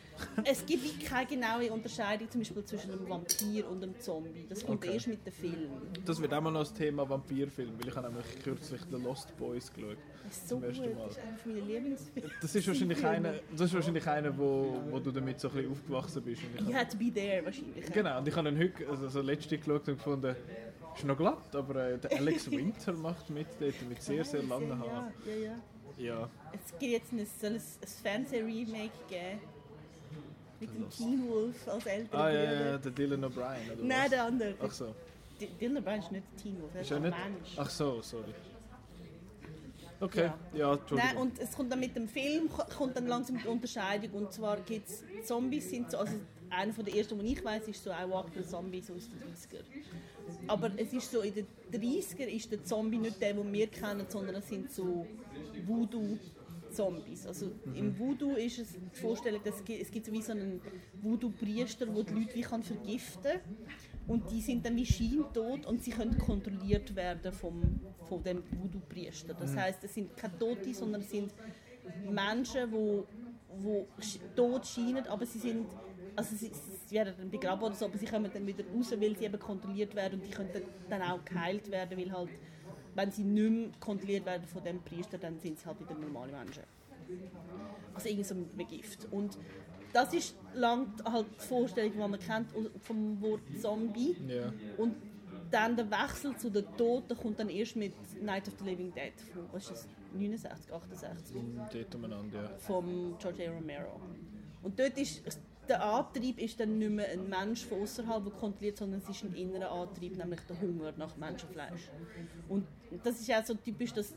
es 0.45 0.65
gibt 0.67 0.85
wie 0.85 1.05
keine 1.05 1.27
genaue 1.27 1.73
Unterscheidung 1.73 2.31
zum 2.31 2.41
Beispiel 2.43 2.65
zwischen 2.65 2.91
einem 2.93 3.09
Vampir 3.09 3.69
und 3.71 3.83
einem 3.83 3.99
Zombie. 3.99 4.47
Das 4.49 4.65
kommt 4.65 4.85
Okay. 4.85 4.95
erst 4.95 5.07
mit 5.09 5.27
dem 5.27 5.33
Film. 5.33 5.71
Das 6.05 6.21
wird 6.21 6.33
auch 6.35 6.41
mal 6.41 6.51
noch 6.51 6.61
das 6.61 6.75
Thema 6.75 7.09
Vampirfilm, 7.09 7.73
weil 7.79 7.89
ich 7.89 7.97
habe 7.97 8.09
nämlich 8.09 8.27
kürzlich 8.43 8.81
The 8.91 8.97
Lost 8.97 9.37
Boys 9.39 9.73
geschaut. 9.73 9.97
Das 10.25 10.37
ist 10.37 10.49
so 10.49 10.57
Zum 10.57 10.65
ersten 10.65 10.95
Mal. 10.95 11.05
das 11.07 11.17
ist 11.17 11.19
einer 11.23 11.39
meiner 11.55 11.67
Lieblingsfilme. 11.67 12.31
Das 12.41 12.55
ist 12.55 12.69
wahrscheinlich 12.69 13.07
einer, 13.07 13.33
das 13.53 13.61
ist 13.63 13.75
wahrscheinlich 13.75 14.07
einer 14.07 14.39
wo, 14.39 14.81
wo 14.91 14.99
du 14.99 15.11
damit 15.11 15.41
so 15.41 15.49
ein 15.49 15.55
bisschen 15.55 15.73
aufgewachsen 15.73 16.23
bist. 16.23 16.43
Und 16.45 16.61
ich 16.61 16.69
You 16.69 16.75
had 16.75 16.91
to 16.91 16.97
be 16.99 17.13
there 17.13 17.45
wahrscheinlich. 17.45 17.87
Genau, 17.93 18.19
und 18.19 18.29
ich 18.29 18.37
habe 18.37 18.49
ihn 18.49 18.59
heute, 18.59 18.89
also 18.89 19.09
so 19.09 19.21
letzte 19.23 19.59
geschaut 19.59 19.89
und 19.89 19.97
gefunden, 19.97 20.37
ist 20.95 21.05
noch 21.05 21.17
glatt, 21.17 21.57
aber 21.57 21.89
äh, 21.89 21.99
der 21.99 22.13
Alex 22.19 22.51
Winter 22.51 22.93
macht 22.93 23.31
mit 23.31 23.47
dort, 23.59 23.75
mit 23.89 24.03
sehr, 24.03 24.25
sehr 24.25 24.43
langen 24.43 24.79
Haaren. 24.79 25.13
Ja, 25.27 25.35
ja, 25.51 25.55
ja. 25.99 26.29
Es 26.53 26.71
gibt 26.79 26.93
jetzt 26.93 27.13
ein, 27.13 27.27
soll 27.41 27.53
es 27.57 27.79
ein 27.83 28.03
Fernseh-Remake 28.03 28.91
geben. 29.09 29.41
Mit 30.61 30.75
dem 30.75 30.89
Teen 30.91 31.29
Wolf 31.29 31.67
als 31.69 31.87
älterer 31.87 32.21
ah 32.21 32.31
ja, 32.31 32.43
ja, 32.53 32.79
der 32.79 32.93
Dylan 32.93 33.25
O'Brien, 33.25 33.59
Nein, 33.83 34.03
was? 34.05 34.11
der 34.11 34.25
andere. 34.25 34.55
Ach 34.63 34.71
so, 34.71 34.95
D- 35.41 35.49
Dylan 35.61 35.83
O'Brien 35.83 35.99
ist 35.99 36.13
nicht 36.13 36.25
Teen 36.41 36.61
Wolf, 36.63 36.71
er 36.75 36.81
ist 36.83 36.91
ist 36.91 36.97
ein 36.97 37.03
nicht? 37.03 37.17
Mensch. 37.19 37.49
Ach 37.57 37.69
so, 37.71 38.01
sorry. 38.01 38.33
Okay, 40.01 40.31
Ja. 40.55 40.73
ja. 40.75 40.79
Nein, 40.93 41.17
und 41.17 41.39
es 41.39 41.53
kommt 41.57 41.71
dann 41.73 41.81
mit 41.81 41.95
dem 41.97 42.09
Film 42.09 42.49
ko- 42.49 42.65
kommt 42.77 42.97
dann 42.97 43.07
langsam 43.07 43.39
die 43.41 43.47
Unterscheidung 43.49 44.11
und 44.25 44.33
zwar 44.33 44.57
gibt 44.61 44.89
es 44.89 45.03
Zombies 45.27 45.69
sind 45.71 45.91
so, 45.91 45.99
also 45.99 46.15
einer 46.51 46.73
von 46.73 46.85
der 46.85 46.95
ersten, 46.97 47.19
den 47.19 47.27
ich 47.27 47.45
weiß, 47.45 47.69
ist 47.69 47.83
so 47.83 47.91
I 47.91 48.09
Walk 48.09 48.27
the 48.37 48.43
Zombie 48.45 48.81
so 48.81 48.95
aus 48.95 49.09
den 49.09 49.19
30er. 49.21 49.65
Aber 50.47 50.71
es 50.77 50.93
ist 50.93 51.11
so 51.11 51.21
in 51.21 51.35
den 51.35 51.47
30er 51.73 52.27
ist 52.27 52.51
der 52.51 52.65
Zombie 52.65 52.99
nicht 52.99 53.21
der, 53.21 53.35
den 53.35 53.53
wir 53.53 53.67
kennen, 53.69 54.07
sondern 54.09 54.37
es 54.37 54.49
sind 54.49 54.71
so 54.71 55.07
Voodoo 55.67 56.19
Zombies. 56.71 57.27
Also 57.27 57.51
im 57.75 57.99
Voodoo 57.99 58.35
ist 58.35 58.59
es 58.59 58.69
die 58.73 58.99
Vorstellung, 59.01 59.41
dass 59.45 59.57
es 59.57 59.65
gibt, 59.65 59.83
es 59.83 59.91
gibt 59.91 60.07
so 60.07 60.13
wie 60.13 60.23
so 60.23 60.33
einen 60.33 60.61
Voodoo-Priester, 61.03 61.87
der 61.87 62.03
die 62.05 62.13
Leute 62.15 62.35
wie 62.35 62.41
kann 62.41 62.63
vergiften 62.63 63.41
und 64.09 64.31
die 64.31 64.41
sind 64.41 64.65
dann 64.65 64.75
wie 64.77 64.87
scheintot 64.87 65.67
und 65.67 65.83
sie 65.83 65.91
können 65.91 66.17
kontrolliert 66.19 66.95
werden 66.97 67.33
vom, 67.33 67.63
von 68.09 68.23
dem 68.23 68.43
Voodoo-Priester. 68.51 69.35
Das 69.35 69.55
heißt, 69.55 69.85
es 69.85 69.95
sind 69.95 70.17
keine 70.17 70.39
Tote, 70.39 70.73
sondern 70.75 71.03
es 71.03 71.11
sind 71.11 71.33
Menschen, 72.11 72.71
die 72.71 73.03
wo 73.59 73.87
sch- 74.01 74.19
tot 74.35 74.67
scheinen, 74.67 75.07
aber 75.09 75.27
sie 75.27 75.39
sind 75.39 75.67
also 76.17 76.37
sie, 76.37 76.51
sie 76.87 76.95
werden 76.95 77.15
dann 77.19 77.31
begraben 77.31 77.63
oder 77.65 77.75
so, 77.75 77.87
aber 77.87 77.97
sie 77.99 78.07
kommen 78.07 78.31
dann 78.33 78.47
wieder 78.47 78.65
raus, 78.75 78.93
weil 78.99 79.17
sie 79.17 79.25
eben 79.25 79.39
kontrolliert 79.39 79.95
werden 79.95 80.21
und 80.21 80.27
die 80.27 80.31
können 80.31 80.51
dann- 80.89 81.03
auch 81.03 81.25
geheilt 81.25 81.71
werden, 81.71 81.99
weil 81.99 82.13
halt 82.13 82.31
wenn 82.95 83.11
sie 83.11 83.25
nicht 83.25 83.51
mehr 83.51 83.69
kontrolliert 83.81 84.27
werden 84.27 84.47
von 84.47 84.63
dem 84.63 84.81
Priester, 84.83 85.17
dann 85.17 85.39
sind 85.41 85.59
sie 85.59 85.65
halt 85.67 85.81
wieder 85.81 85.95
normale 85.95 86.31
Menschen. 86.33 86.63
Also 87.95 88.09
irgendwie 88.09 88.25
so 88.25 88.35
mit 88.35 88.53
einem 88.53 88.69
Gift. 88.69 89.09
Und 89.11 89.39
das 89.93 90.13
ist 90.13 90.35
lang 90.55 90.89
halt 91.05 91.27
die 91.41 91.47
Vorstellung, 91.47 91.93
die 91.93 91.99
man 91.99 92.19
kennt 92.19 92.49
vom 92.83 93.21
Wort 93.23 93.41
Zombie. 93.61 94.17
Ja, 94.29 94.53
Und 94.77 94.95
dann 95.51 95.77
der 95.77 95.91
Wechsel 95.91 96.37
zu 96.37 96.51
den 96.51 96.65
Toten 96.77 97.17
kommt 97.17 97.39
dann 97.39 97.49
erst 97.49 97.77
mit 97.77 97.93
Night 98.23 98.49
of 98.49 98.55
the 98.59 98.65
Living 98.65 98.93
Dead. 98.93 99.13
Von, 99.33 99.45
was 99.53 99.65
ist 99.65 99.71
das? 99.73 99.89
69, 100.15 100.73
68? 100.73 101.37
dort 101.73 101.95
umeinander, 101.95 102.43
ja. 102.43 102.51
Vom 102.59 103.17
George 103.19 103.49
A. 103.49 103.53
Romero. 103.55 104.01
Und 104.63 104.79
dort 104.79 104.97
ist 104.99 105.23
der 105.69 105.83
Antrieb 105.83 106.39
ist 106.39 106.59
dann 106.61 106.79
nicht 106.79 106.91
mehr 106.91 107.09
ein 107.11 107.29
Mensch 107.29 107.65
von 107.65 107.83
außerhalb, 107.83 108.25
der 108.25 108.33
kontrolliert, 108.33 108.79
sondern 108.79 109.01
es 109.01 109.09
ist 109.09 109.23
ein 109.25 109.35
innerer 109.35 109.71
Antrieb, 109.71 110.17
nämlich 110.17 110.41
der 110.43 110.61
Hunger 110.61 110.93
nach 110.97 111.17
Menschenfleisch. 111.17 111.91
Und 112.49 112.67
das 113.03 113.21
ist 113.21 113.31
auch 113.33 113.45
so 113.45 113.55
typisch, 113.55 113.93
dass 113.93 114.15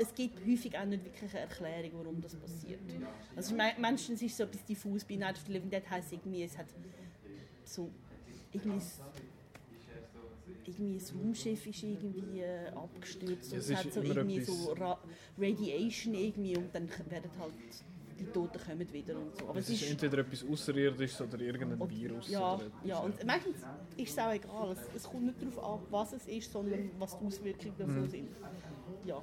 es 0.00 0.14
gibt 0.14 0.38
häufig 0.46 0.78
auch 0.78 0.84
nicht 0.84 1.04
wirklich 1.04 1.30
eine 1.30 1.40
Erklärung, 1.40 1.90
warum 2.04 2.20
das 2.20 2.34
passiert. 2.36 2.80
Also 3.34 3.54
me- 3.54 3.74
meistens 3.78 4.22
ist 4.22 4.36
so 4.36 4.44
etwas 4.44 4.64
diffus. 4.64 5.04
Bei 5.04 5.16
Night 5.16 5.36
of 5.36 5.44
the 5.46 5.52
Living 5.52 5.70
Dead 5.70 5.88
heisst 5.90 6.12
irgendwie, 6.12 6.44
es 6.44 6.56
hat 6.56 6.66
so 7.64 7.90
irgendwie 8.52 8.80
irgendwie 10.64 10.98
das 10.98 11.14
Raumschiff 11.14 11.66
ist 11.66 11.82
irgendwie 11.82 12.40
äh, 12.40 12.68
abgestürzt 12.68 13.52
und 13.52 13.58
es 13.58 13.70
es 13.70 13.76
hat 13.76 13.92
so 13.92 14.02
irgendwie 14.02 14.38
etwas- 14.38 14.64
so 14.64 14.72
Ra 14.74 14.98
Radiation 15.38 16.14
irgendwie 16.14 16.56
und 16.58 16.74
dann 16.74 16.88
werden 17.10 17.30
halt 17.38 17.54
die 18.18 18.26
Toten 18.26 18.58
kommen 18.64 18.92
wieder 18.92 19.16
und 19.16 19.36
so. 19.36 19.48
Aber 19.48 19.58
Es 19.58 19.68
ist 19.70 19.90
entweder 19.90 20.18
etwas 20.18 20.44
Außerirdisches 20.44 21.20
oder 21.22 21.38
irgendein 21.40 21.80
und- 21.80 21.90
Virus. 21.90 22.28
Ja, 22.28 22.54
oder 22.54 22.66
etwas, 22.66 22.80
ja, 22.84 22.98
und 22.98 23.24
meistens 23.26 23.56
ist 23.96 24.10
es 24.10 24.18
auch 24.18 24.32
egal. 24.32 24.72
Es, 24.72 24.78
es 24.96 25.02
kommt 25.10 25.24
nicht 25.26 25.40
darauf 25.42 25.64
an, 25.64 25.86
was 25.90 26.12
es 26.12 26.26
ist, 26.28 26.52
sondern 26.52 26.90
was 26.98 27.18
die 27.18 27.24
Auswirkungen 27.26 27.74
davon 27.78 28.02
Mhm. 28.02 28.08
sind. 28.08 28.28
Ja. 29.04 29.22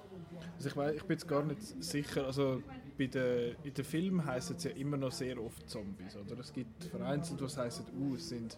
Also 0.58 0.69
ich, 0.69 0.75
weiss, 0.77 0.95
ich 0.95 1.03
bin 1.03 1.12
jetzt 1.17 1.27
gar 1.27 1.43
nicht 1.43 1.84
sicher, 1.84 2.25
also 2.25 2.62
bei 2.97 3.08
den, 3.08 3.55
in 3.63 3.73
den 3.73 3.84
Filmen 3.86 4.25
heißen 4.25 4.55
es 4.55 4.63
ja 4.63 4.71
immer 4.71 4.97
noch 4.97 5.12
sehr 5.12 5.41
oft 5.41 5.69
Zombies, 5.69 6.15
oder? 6.15 6.39
Es 6.39 6.53
gibt 6.53 6.86
vereinzelt, 6.86 7.41
was 7.41 7.58
heißen, 7.58 7.86
uh, 7.99 8.15
es 8.15 8.29
sind 8.29 8.58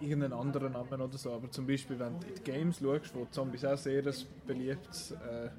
irgendeinen 0.00 0.32
anderen 0.32 0.72
Namen 0.72 1.00
oder 1.00 1.16
so, 1.18 1.32
aber 1.32 1.50
zum 1.50 1.66
Beispiel, 1.66 1.98
wenn 1.98 2.18
du 2.20 2.26
in 2.26 2.34
die 2.34 2.42
Games 2.42 2.78
schaust, 2.80 3.14
wo 3.14 3.26
Zombies 3.30 3.64
auch 3.64 3.76
sehr 3.78 4.04
ein 4.06 4.14
beliebtes 4.46 5.12
äh, 5.12 5.50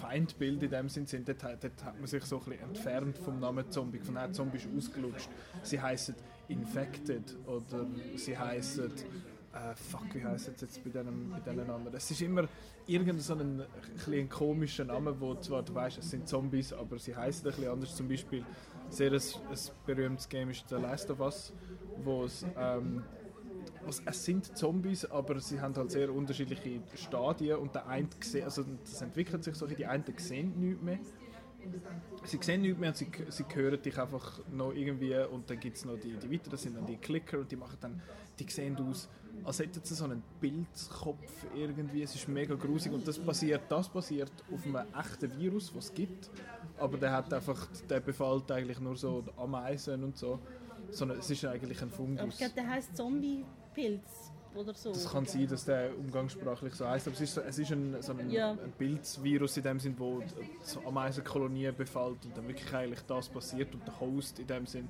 Feindbild 0.00 0.62
in 0.62 0.70
dem 0.70 0.88
Sinn 0.88 1.06
sind, 1.06 1.28
dort, 1.28 1.42
dort 1.42 1.84
hat 1.84 1.98
man 1.98 2.06
sich 2.06 2.24
so 2.24 2.38
ein 2.38 2.44
bisschen 2.44 2.68
entfernt 2.68 3.18
vom 3.18 3.38
Namen 3.38 3.70
Zombie, 3.70 3.98
von 3.98 4.14
der 4.14 4.32
Zombie 4.32 4.58
ist 4.58 4.68
ausgelutscht. 4.76 5.28
Sie 5.62 5.80
heißen 5.80 6.14
Infected 6.48 7.36
oder 7.46 7.86
sie 8.16 8.36
heißen 8.36 8.92
äh, 9.52 9.74
fuck, 9.74 10.14
wie 10.14 10.24
heisst 10.24 10.48
es 10.48 10.60
jetzt 10.60 10.84
bei 10.84 10.90
diesen, 10.90 11.30
bei 11.30 11.40
diesen 11.40 11.66
Namen? 11.66 11.92
Es 11.92 12.10
ist 12.10 12.22
immer 12.22 12.48
irgendein 12.86 13.18
so 13.18 13.34
ein, 13.34 13.62
ein 14.06 14.28
komischer 14.28 14.84
Name, 14.84 15.18
wo 15.20 15.34
zwar 15.34 15.62
du 15.62 15.74
weißt, 15.74 15.98
es 15.98 16.10
sind 16.10 16.28
Zombies, 16.28 16.72
aber 16.72 16.98
sie 16.98 17.14
heißen 17.14 17.46
ein 17.46 17.54
bisschen 17.54 17.70
anders. 17.70 17.96
Zum 17.96 18.08
Beispiel 18.08 18.44
sehr 18.88 19.12
ein, 19.12 19.18
ein 19.18 19.58
berühmtes 19.86 20.28
Game 20.28 20.50
ist 20.50 20.68
The 20.68 20.76
Last 20.76 21.10
of 21.10 21.20
Us, 21.20 21.52
wo 22.02 22.24
es 22.24 22.44
ähm, 22.56 23.02
was, 23.84 24.02
es 24.04 24.24
sind 24.24 24.56
Zombies, 24.56 25.04
aber 25.04 25.40
sie 25.40 25.60
haben 25.60 25.74
halt 25.74 25.90
sehr 25.90 26.12
unterschiedliche 26.12 26.80
Stadien 26.94 27.58
und 27.58 27.74
der 27.74 27.86
eine 27.86 28.08
also 28.44 28.64
das 28.82 29.02
entwickelt 29.02 29.44
sich 29.44 29.54
so, 29.54 29.66
die 29.66 29.86
einen 29.86 30.04
sehen 30.16 30.58
nichts 30.58 30.82
mehr. 30.82 30.98
Sie 32.24 32.38
sehen 32.40 32.62
nichts 32.62 32.78
mehr 32.78 32.90
und 32.90 32.96
sie, 32.96 33.08
sie 33.28 33.44
hören 33.52 33.80
dich 33.82 33.98
einfach 33.98 34.40
noch 34.50 34.72
irgendwie 34.72 35.14
und 35.30 35.48
dann 35.50 35.60
gibt 35.60 35.76
es 35.76 35.84
noch 35.84 35.98
die, 35.98 36.16
die 36.16 36.30
weiteren, 36.30 36.50
das 36.50 36.62
sind 36.62 36.76
dann 36.76 36.86
die 36.86 36.96
Clicker 36.96 37.38
und 37.38 37.50
die 37.50 37.56
machen 37.56 37.76
dann, 37.80 38.02
die 38.38 38.50
sehen 38.50 38.76
aus, 38.76 39.08
als 39.44 39.58
hätten 39.58 39.80
sie 39.82 39.94
so 39.94 40.04
einen 40.04 40.22
Pilzkopf 40.40 41.46
irgendwie, 41.54 42.02
es 42.02 42.14
ist 42.14 42.28
mega 42.28 42.54
grusig 42.54 42.92
und 42.92 43.06
das 43.06 43.18
basiert, 43.18 43.62
das 43.68 43.88
basiert 43.88 44.32
auf 44.52 44.64
einem 44.64 44.86
echten 44.98 45.38
Virus, 45.38 45.74
was 45.74 45.86
es 45.86 45.94
gibt, 45.94 46.30
aber 46.78 46.98
der 46.98 47.12
hat 47.12 47.32
einfach, 47.32 47.68
der 47.88 48.00
befällt 48.00 48.50
eigentlich 48.50 48.80
nur 48.80 48.96
so 48.96 49.24
Ameisen 49.36 50.02
und 50.04 50.16
so, 50.16 50.38
sondern 50.90 51.18
es 51.18 51.30
ist 51.30 51.44
eigentlich 51.44 51.80
ein 51.82 51.90
Fungus. 51.90 52.34
ich 52.34 52.38
glaube, 52.38 52.54
der 52.54 52.68
heisst 52.68 52.96
Zombie-Pilz 53.74 54.32
oder 54.54 54.74
so. 54.74 54.92
Das 54.92 55.10
kann 55.10 55.26
sein, 55.26 55.46
dass 55.46 55.64
der 55.64 55.96
umgangssprachlich 55.96 56.74
so 56.74 56.86
heißt, 56.88 57.06
aber 57.06 57.14
es 57.14 57.20
ist, 57.20 57.34
so, 57.34 57.40
es 57.40 57.58
ist 57.58 57.70
ein, 57.72 57.96
so 58.02 58.12
ein, 58.12 58.30
Ja. 58.30 58.50
ein 58.52 58.72
Pilzvirus 58.76 59.56
in 59.58 59.62
dem 59.62 59.80
Sinn, 59.80 59.94
wo 59.98 60.22
so 60.62 60.80
Ameisenkolonien 60.86 61.74
befällt 61.76 62.24
und 62.24 62.36
dann 62.36 62.46
wirklich 62.48 62.72
eigentlich 62.74 63.00
das 63.06 63.28
passiert 63.28 63.72
und 63.74 63.86
der 63.86 63.98
Host 64.00 64.38
in 64.40 64.46
dem 64.46 64.66
Sinn 64.66 64.88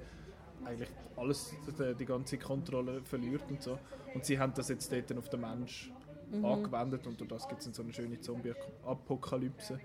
eigentlich 0.65 0.89
alles, 1.17 1.55
die, 1.79 1.95
die 1.95 2.05
ganze 2.07 2.39
Kontrolle 2.39 3.03
verliert 3.03 3.43
und 3.51 3.63
so. 3.63 3.79
Und 4.15 4.25
sie 4.25 4.39
haben 4.39 4.53
das 4.55 4.69
jetzt 4.69 4.91
dort 4.93 5.17
auf 5.17 5.29
den 5.29 5.41
Mensch 5.41 5.93
Mhm. 6.33 6.45
angewendet 6.45 7.05
und 7.09 7.19
durch 7.21 7.29
das 7.29 7.49
gibt 7.49 7.61
es 7.61 7.75
so 7.75 7.83
eine 7.83 7.93
schöne 7.93 8.21
Zombie-Apokalypse. 8.21 9.81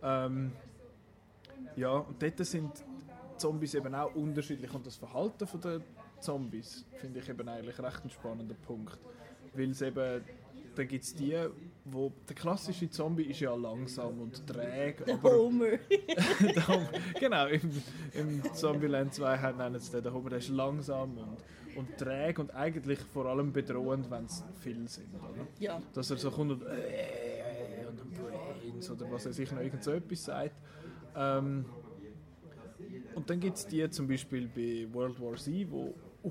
Ähm, 0.00 0.52
ja, 1.74 1.90
und 1.90 2.22
dort 2.22 2.38
sind 2.46 2.70
Zombies 3.36 3.74
eben 3.74 3.92
auch 3.96 4.14
unterschiedlich 4.14 4.72
und 4.72 4.86
das 4.86 4.94
Verhalten 4.94 5.44
von 5.48 5.60
der 5.60 5.80
Zombies 6.20 6.84
finde 7.00 7.20
ich 7.20 7.28
eben 7.28 7.48
eigentlich 7.48 7.78
recht 7.78 8.04
ein 8.04 8.10
spannender 8.10 8.54
Punkt. 8.66 8.98
Weil 9.54 9.70
es 9.70 9.82
eben, 9.82 10.22
da 10.74 10.84
gibt 10.84 11.04
es 11.04 11.14
die, 11.14 11.36
wo 11.84 12.12
der 12.28 12.36
klassische 12.36 12.88
Zombie 12.90 13.24
ist 13.24 13.40
ja 13.40 13.54
langsam 13.54 14.20
und 14.20 14.46
träge, 14.46 15.04
Der 15.04 15.14
aber 15.14 15.32
Homer. 15.32 15.66
der 16.54 16.68
Homer- 16.68 16.88
genau, 17.18 17.46
im, 17.46 17.82
im 18.14 18.54
Zombieland 18.54 19.14
2 19.14 19.38
haben- 19.38 19.58
nennen 19.58 19.80
sie 19.80 19.90
den, 19.92 20.02
der 20.02 20.12
Homer, 20.12 20.30
der 20.30 20.38
ist 20.38 20.48
langsam 20.50 21.16
und, 21.18 21.36
und 21.76 21.96
träge 21.98 22.40
und 22.42 22.54
eigentlich 22.54 22.98
vor 23.00 23.26
allem 23.26 23.52
bedrohend, 23.52 24.10
wenn 24.10 24.26
es 24.26 24.44
viel 24.60 24.86
sind, 24.88 25.08
oder? 25.14 25.46
ja. 25.58 25.80
Dass 25.94 26.10
er 26.10 26.16
so 26.18 26.30
kommt 26.30 26.52
und 26.52 26.62
äh, 26.62 27.86
und 27.88 28.14
Brains 28.14 28.90
oder 28.90 29.10
was 29.10 29.26
er 29.26 29.32
sich 29.32 29.50
noch 29.50 29.60
irgend 29.60 29.82
so 29.82 29.92
etwas 29.92 30.24
sagt. 30.24 30.54
Ähm, 31.16 31.64
und 33.14 33.28
dann 33.28 33.40
gibt 33.40 33.56
es 33.56 33.66
die 33.66 33.88
zum 33.90 34.06
Beispiel 34.06 34.46
bei 34.48 34.86
World 34.92 35.20
War 35.20 35.34
Z, 35.36 35.46
die 35.52 35.66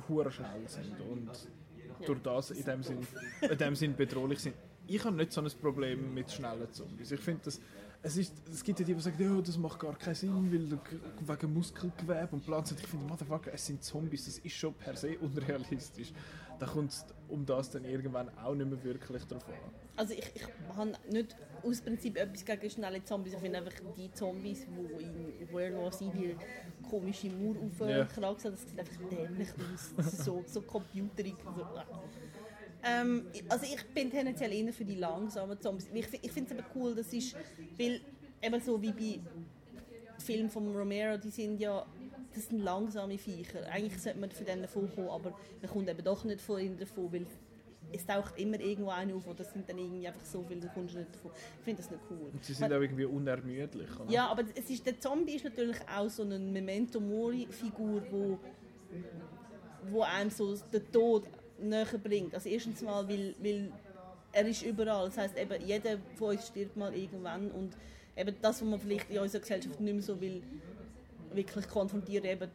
hure 0.07 0.31
schnell 0.31 0.67
sind 0.67 0.99
und 0.99 1.29
durch 2.05 2.21
das 2.21 2.51
in 2.51 2.63
dem 2.63 2.83
Sinn, 2.83 3.07
in 3.41 3.57
dem 3.57 3.75
Sinn 3.75 3.95
bedrohlich 3.95 4.39
sind. 4.39 4.55
Ich 4.87 5.03
habe 5.03 5.15
nicht 5.15 5.31
so 5.33 5.41
ein 5.41 5.51
Problem 5.61 6.13
mit 6.13 6.31
schnellen 6.31 6.71
Zombies. 6.71 7.11
Ich 7.11 7.19
finde 7.19 7.41
es, 8.03 8.15
ist, 8.15 8.33
es 8.51 8.63
gibt 8.63 8.79
ja 8.79 8.85
die, 8.85 8.93
die 8.93 9.01
sagen, 9.01 9.21
ja, 9.21 9.41
das 9.41 9.57
macht 9.57 9.79
gar 9.79 9.97
keinen 9.97 10.15
Sinn, 10.15 10.51
weil 10.51 11.37
wegen 11.37 11.53
Muskelgewebe 11.53 12.29
und 12.31 12.45
Platz. 12.45 12.71
Und 12.71 12.79
ich 12.79 12.87
finde, 12.87 13.05
Motherfucker, 13.05 13.51
es 13.53 13.65
sind 13.65 13.83
Zombies, 13.83 14.25
das 14.25 14.37
ist 14.37 14.55
schon 14.55 14.73
per 14.75 14.95
se 14.95 15.17
unrealistisch. 15.19 16.13
Da 16.59 16.65
kommt 16.65 16.91
es 16.91 17.05
um 17.29 17.45
das 17.45 17.69
dann 17.69 17.85
irgendwann 17.85 18.29
auch 18.37 18.55
nicht 18.55 18.69
mehr 18.69 18.83
wirklich 18.83 19.23
drauf 19.25 19.47
an. 19.47 19.55
Also 19.95 20.13
ich, 20.13 20.31
ich 20.35 20.43
habe 20.75 20.93
nicht 21.09 21.35
aus 21.63 21.81
Prinzip 21.81 22.17
etwas 22.17 22.45
gegen 22.45 22.69
schnelle 22.69 23.03
Zombies. 23.03 23.33
Ich 23.33 23.39
finde 23.39 23.59
einfach 23.59 23.73
die 23.95 24.11
Zombies, 24.13 24.65
die 24.65 25.03
in 25.03 25.91
Z 25.91 26.13
die 26.13 26.35
komische 26.89 27.29
Mauer 27.29 27.89
Ja. 27.89 28.03
aufkraxeln, 28.03 28.53
das 28.53 28.69
sieht 28.69 28.79
einfach 28.79 29.09
dämlich 29.09 29.49
aus. 29.97 30.25
So, 30.25 30.43
so 30.47 30.61
computerig. 30.61 31.35
So. 31.55 31.65
Ähm, 32.83 33.25
also 33.49 33.65
ich 33.65 33.83
bin 33.93 34.09
tendenziell 34.09 34.53
eher 34.53 34.71
für 34.73 34.85
die 34.85 34.95
langsamen 34.95 35.59
Zombies. 35.59 35.87
Ich, 35.93 36.07
ich 36.21 36.31
finde 36.31 36.53
es 36.53 36.59
aber 36.59 36.67
cool, 36.75 36.95
das 36.95 37.11
ist, 37.11 37.35
weil 37.77 38.01
eben 38.41 38.61
so 38.61 38.81
wie 38.81 38.91
bei 38.93 39.19
Filmen 40.19 40.49
von 40.49 40.75
Romero, 40.75 41.17
die 41.17 41.29
sind 41.29 41.59
ja, 41.59 41.85
das 42.37 42.49
sind 42.49 42.63
langsame 42.63 43.17
Viecher. 43.17 43.65
Eigentlich 43.71 44.01
sollte 44.01 44.19
man 44.19 44.31
von 44.31 44.45
denen 44.45 44.61
davon 44.61 44.93
kommen, 44.93 45.09
aber 45.09 45.31
man 45.61 45.71
kommt 45.71 45.89
eben 45.89 46.03
doch 46.03 46.23
nicht 46.23 46.41
von 46.41 46.59
ihnen 46.59 46.77
davon, 46.77 47.11
weil 47.11 47.25
es 47.91 48.05
taucht 48.05 48.37
immer 48.37 48.59
irgendwo 48.59 48.89
einer 48.89 49.15
auf 49.15 49.27
und 49.27 49.39
das 49.39 49.51
sind 49.53 49.67
dann 49.69 49.77
irgendwie 49.77 50.07
einfach 50.07 50.25
so 50.25 50.43
viele, 50.47 50.59
da 50.61 50.67
kommst 50.67 50.95
du 50.95 50.99
nicht 50.99 51.15
davon. 51.15 51.31
Ich 51.59 51.63
finde 51.63 51.81
das 51.81 51.91
nicht 51.91 52.01
cool. 52.09 52.29
Und 52.33 52.43
sie 52.43 52.53
sind 52.53 52.71
auch 52.71 52.81
irgendwie 52.81 53.05
unermüdlich. 53.05 53.99
Oder? 53.99 54.11
Ja, 54.11 54.27
aber 54.27 54.43
es 54.55 54.69
ist, 54.69 54.85
der 54.85 54.99
Zombie 54.99 55.35
ist 55.35 55.45
natürlich 55.45 55.77
auch 55.95 56.09
so 56.09 56.23
eine 56.23 56.37
Memento 56.37 56.99
Mori-Figur, 56.99 58.03
wo, 58.11 58.39
wo 59.89 60.01
einem 60.01 60.29
so 60.29 60.55
den 60.55 60.91
Tod 60.91 61.23
näher 61.59 61.85
bringt. 62.03 62.35
Also 62.35 62.49
erstens 62.49 62.81
mal, 62.81 63.07
weil, 63.07 63.35
weil 63.39 63.71
er 64.33 64.47
ist 64.47 64.63
überall. 64.63 65.05
Das 65.05 65.17
heißt 65.17 65.37
eben, 65.37 65.65
jeder 65.65 65.97
von 66.15 66.35
uns 66.35 66.47
stirbt 66.47 66.75
mal 66.75 66.93
irgendwann 66.93 67.51
und 67.51 67.75
eben 68.15 68.35
das, 68.41 68.61
was 68.61 68.67
man 68.67 68.79
vielleicht 68.79 69.09
in 69.09 69.19
unserer 69.19 69.41
Gesellschaft 69.41 69.79
nicht 69.79 69.93
mehr 69.93 70.03
so 70.03 70.19
will, 70.19 70.41
wirklich 71.33 71.67
konfrontieren, 71.67 72.25
eben 72.25 72.49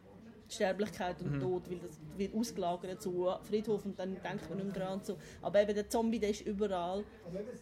die 0.49 0.53
Sterblichkeit 0.53 1.21
und 1.21 1.39
Tod, 1.39 1.69
weil 1.69 1.79
das 1.79 1.99
wird 2.17 2.35
ausgelagert 2.35 3.01
zu 3.01 3.27
Friedhof 3.43 3.85
und 3.85 3.97
dann 3.97 4.13
denkt 4.13 4.49
man 4.49 4.59
nicht 4.59 4.77
mehr 4.77 4.87
dran 4.87 5.01
so. 5.03 5.17
Aber 5.41 5.61
eben 5.61 5.73
der 5.73 5.89
Zombie, 5.89 6.19
der 6.19 6.29
ist 6.31 6.41
überall 6.41 7.03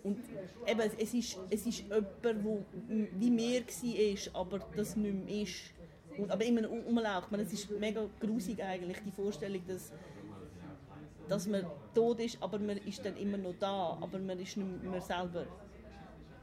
und 0.04 0.20
eben, 0.68 0.92
es 0.98 1.14
ist, 1.14 1.38
es 1.50 1.66
ist 1.66 1.80
jemand, 1.80 2.08
der 2.24 2.36
wie 3.20 3.30
mehr 3.30 3.62
war, 3.62 4.42
aber 4.42 4.60
das 4.76 4.96
nicht 4.96 5.26
mehr 5.26 5.44
ist. 5.44 5.74
Und, 6.18 6.30
aber 6.30 6.44
immer 6.44 6.62
meine, 6.62 7.44
Es 7.44 7.54
ist 7.54 7.72
mega 7.72 8.06
grusig 8.20 8.62
eigentlich, 8.62 8.98
die 9.06 9.12
Vorstellung, 9.12 9.62
dass, 9.68 9.94
dass 11.30 11.48
man 11.48 11.66
tot 11.96 12.20
ist, 12.20 12.42
aber 12.42 12.60
man 12.60 12.78
ist 12.78 13.06
dann 13.06 13.16
immer 13.18 13.38
noch 13.38 13.56
da, 13.58 13.98
aber 14.02 14.20
man 14.20 14.38
ist 14.40 14.58
nicht 14.58 14.84
mehr 14.84 15.02
selber. 15.02 15.46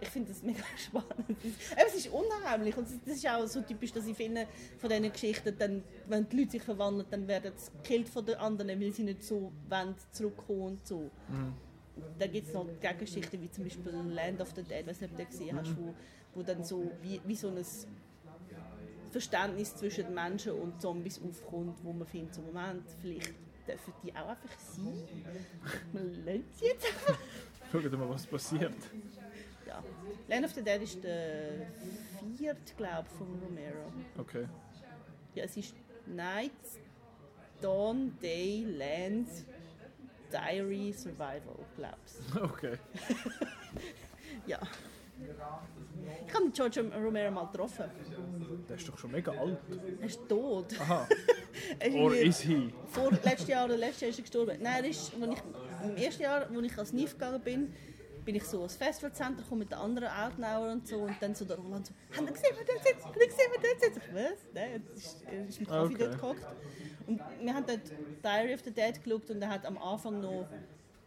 Ich 0.01 0.09
finde 0.09 0.29
das 0.33 0.43
mega 0.43 0.63
spannend. 0.77 1.37
Es 1.77 1.95
ist- 1.95 2.09
unheimlich 2.11 2.77
und 2.77 2.87
das 3.05 3.17
ist 3.17 3.27
auch 3.29 3.47
so 3.47 3.61
typisch, 3.63 3.93
dass 3.93 4.07
ich 4.07 4.17
finde, 4.17 4.47
von 4.79 4.89
diesen 4.91 5.11
Geschichten, 5.13 5.55
dann, 5.59 5.83
wenn 6.07 6.29
die 6.29 6.37
Leute 6.39 6.53
sich 6.53 6.63
verwandeln, 6.63 7.07
dann 7.11 7.27
werden 7.27 7.53
sie 7.57 7.71
gekillt 7.83 8.09
von 8.09 8.25
den 8.25 8.37
anderen, 8.37 8.81
weil 8.81 8.93
sie 8.93 9.03
nicht 9.03 9.23
so 9.25 9.51
wollen, 9.69 9.95
zurückkommen 10.13 10.63
und 10.63 10.87
so. 10.87 11.11
Da 12.19 12.27
gibt 12.29 12.47
es 12.47 12.55
noch 12.55 12.65
Gegengeschichten, 12.81 13.43
wie 13.43 13.51
zum 13.51 13.65
Beispiel 13.65 13.93
Land 13.93 14.41
of 14.41 14.53
the 14.55 14.63
Dead, 14.63 14.87
nicht, 14.87 15.03
ob 15.03 15.11
du 15.11 15.17
den 15.17 15.27
gesehen 15.27 15.59
hast, 15.59 15.77
wo, 15.77 15.93
wo 16.35 16.43
dann 16.43 16.63
so 16.63 16.89
wie, 17.03 17.21
wie 17.25 17.35
so 17.35 17.49
ein 17.49 17.57
Verständnis 19.11 19.75
zwischen 19.75 20.15
Menschen 20.15 20.53
und 20.53 20.81
Zombies 20.81 21.21
aufkommt, 21.21 21.79
wo 21.83 21.93
man 21.93 22.07
findet, 22.07 22.35
so 22.35 22.43
Moment, 22.43 22.85
vielleicht 23.01 23.33
dürfen 23.67 23.93
die 24.05 24.13
auch 24.15 24.29
einfach 24.29 24.59
sein. 24.59 25.03
Man 25.93 26.25
lernt 26.25 26.55
sie 26.55 26.67
jetzt 26.67 26.87
einfach. 26.87 27.19
Schauen 27.73 27.99
mal, 27.99 28.09
was 28.09 28.27
passiert. 28.27 28.73
Ja. 29.69 29.83
Land 30.29 30.47
of 30.47 30.53
the 30.53 30.63
Dead 30.63 30.83
ist 30.83 31.05
der 31.05 31.67
vierte, 32.37 32.75
glaube 32.77 33.05
ich, 33.07 33.17
von 33.19 33.27
Romero. 33.45 33.93
Okay. 34.19 34.49
Ja, 35.35 35.45
es 35.45 35.57
ist 35.57 35.75
Night, 36.07 36.53
Dawn, 37.61 38.17
Day, 38.21 38.65
Land, 38.65 39.29
Diary, 40.33 40.93
Survival, 40.93 41.67
glaub's. 41.77 42.19
Okay. 42.41 42.79
Ja. 44.47 44.59
Ich 46.27 46.35
habe 46.35 46.51
George 46.51 46.81
Romero 46.95 47.31
mal 47.31 47.47
getroffen. 47.47 47.85
Der 48.69 48.77
ist 48.77 48.89
doch 48.89 48.97
schon 48.99 49.11
mega 49.11 49.33
alt. 49.33 49.59
Er 50.01 50.07
ist 50.07 50.21
tot. 50.29 50.81
Aha. 50.81 51.07
Er 51.81 51.89
ist 51.89 51.97
Or 51.97 52.15
is 52.15 52.41
he? 52.41 52.73
Vor 52.87 53.11
letztes 53.11 53.49
Jahr 53.49 53.65
oder 53.65 53.77
letztes 53.77 54.03
Jahr 54.03 54.11
ist 54.11 54.19
er 54.19 54.23
gestorben. 54.23 54.59
Nein, 54.63 54.85
er 54.85 54.91
ist, 54.91 55.13
als 55.21 55.33
ich, 55.33 55.89
im 55.91 55.97
ersten 55.97 56.23
Jahr, 56.23 56.49
als 56.49 56.63
ich 56.63 56.79
als 56.79 56.93
NIF 56.93 57.13
gegangen 57.15 57.41
bin, 57.41 57.75
bin 58.29 58.35
ich 58.35 58.45
so 58.45 58.63
ins 58.63 58.77
Festivalcenter 58.77 59.43
gekommen 59.43 59.61
mit 59.61 59.71
den 59.73 59.79
anderen 59.79 60.11
Outnauer 60.11 60.73
und 60.73 60.87
so 60.87 60.97
und 60.99 61.17
dann 61.19 61.35
so 61.35 61.47
der 61.47 61.57
Roland 61.57 61.87
so, 61.87 61.95
«Haben 62.15 62.27
Sie 62.27 62.33
gesehen, 62.35 62.57
wer 62.59 62.67
dort 62.67 62.87
sitzt? 62.87 63.05
Haben 63.07 63.15
Sie 63.19 63.27
gesehen, 63.27 63.51
wer 63.53 63.71
dort 63.71 63.81
sitzt?» 63.81 64.07
Ich, 64.07 64.15
«Was? 64.15 64.39
Nein, 64.53 64.71
er 64.71 64.95
ist, 64.95 65.23
er 65.23 65.47
ist 65.49 65.61
mit 65.61 65.69
Kaffee 65.71 65.95
Okay. 65.95 66.05
dort 66.05 66.21
gehockt.» 66.21 66.47
Und 67.07 67.23
wir 67.41 67.55
haben 67.55 67.65
dort 67.67 67.81
Diary 68.23 68.53
of 68.53 68.61
the 68.65 68.71
Dead 68.71 69.03
geschaut 69.03 69.31
und 69.31 69.41
er 69.41 69.49
hat 69.49 69.65
am 69.65 69.79
Anfang 69.79 70.21
noch 70.21 70.47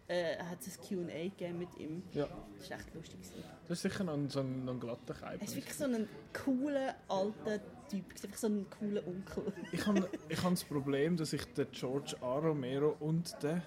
äh, 0.07 0.37
hat 0.39 0.61
es 0.61 0.79
ein 0.79 1.05
Q&A 1.05 1.23
gegeben 1.25 1.59
mit 1.59 1.77
ihm. 1.77 2.01
Ja. 2.11 2.27
Das 2.57 2.71
war 2.71 2.79
echt 2.79 2.95
lustig. 2.95 3.21
gewesen. 3.21 3.43
Das 3.67 3.77
ist 3.77 3.81
sicher 3.83 4.03
noch 4.03 4.13
ein, 4.13 4.27
so 4.27 4.39
ein, 4.39 4.65
noch 4.65 4.73
ein 4.73 4.79
glatter 4.79 5.13
Keim. 5.13 5.39
Er 5.39 5.45
ist 5.45 5.55
wirklich 5.55 5.75
so 5.75 5.85
ein 5.85 6.09
cooler, 6.33 6.95
alter 7.07 7.59
Typ. 7.87 8.05
Einfach 8.23 8.37
so 8.37 8.47
ein 8.47 8.65
cooler 8.79 9.05
Onkel. 9.05 9.53
Ich 9.71 9.85
habe 9.85 10.09
ich 10.27 10.41
hab 10.43 10.49
das 10.49 10.63
Problem, 10.63 11.17
dass 11.17 11.33
ich 11.33 11.45
den 11.53 11.67
George 11.69 12.15
A. 12.19 12.39
Romero 12.39 12.95
und 12.99 13.31
den. 13.43 13.61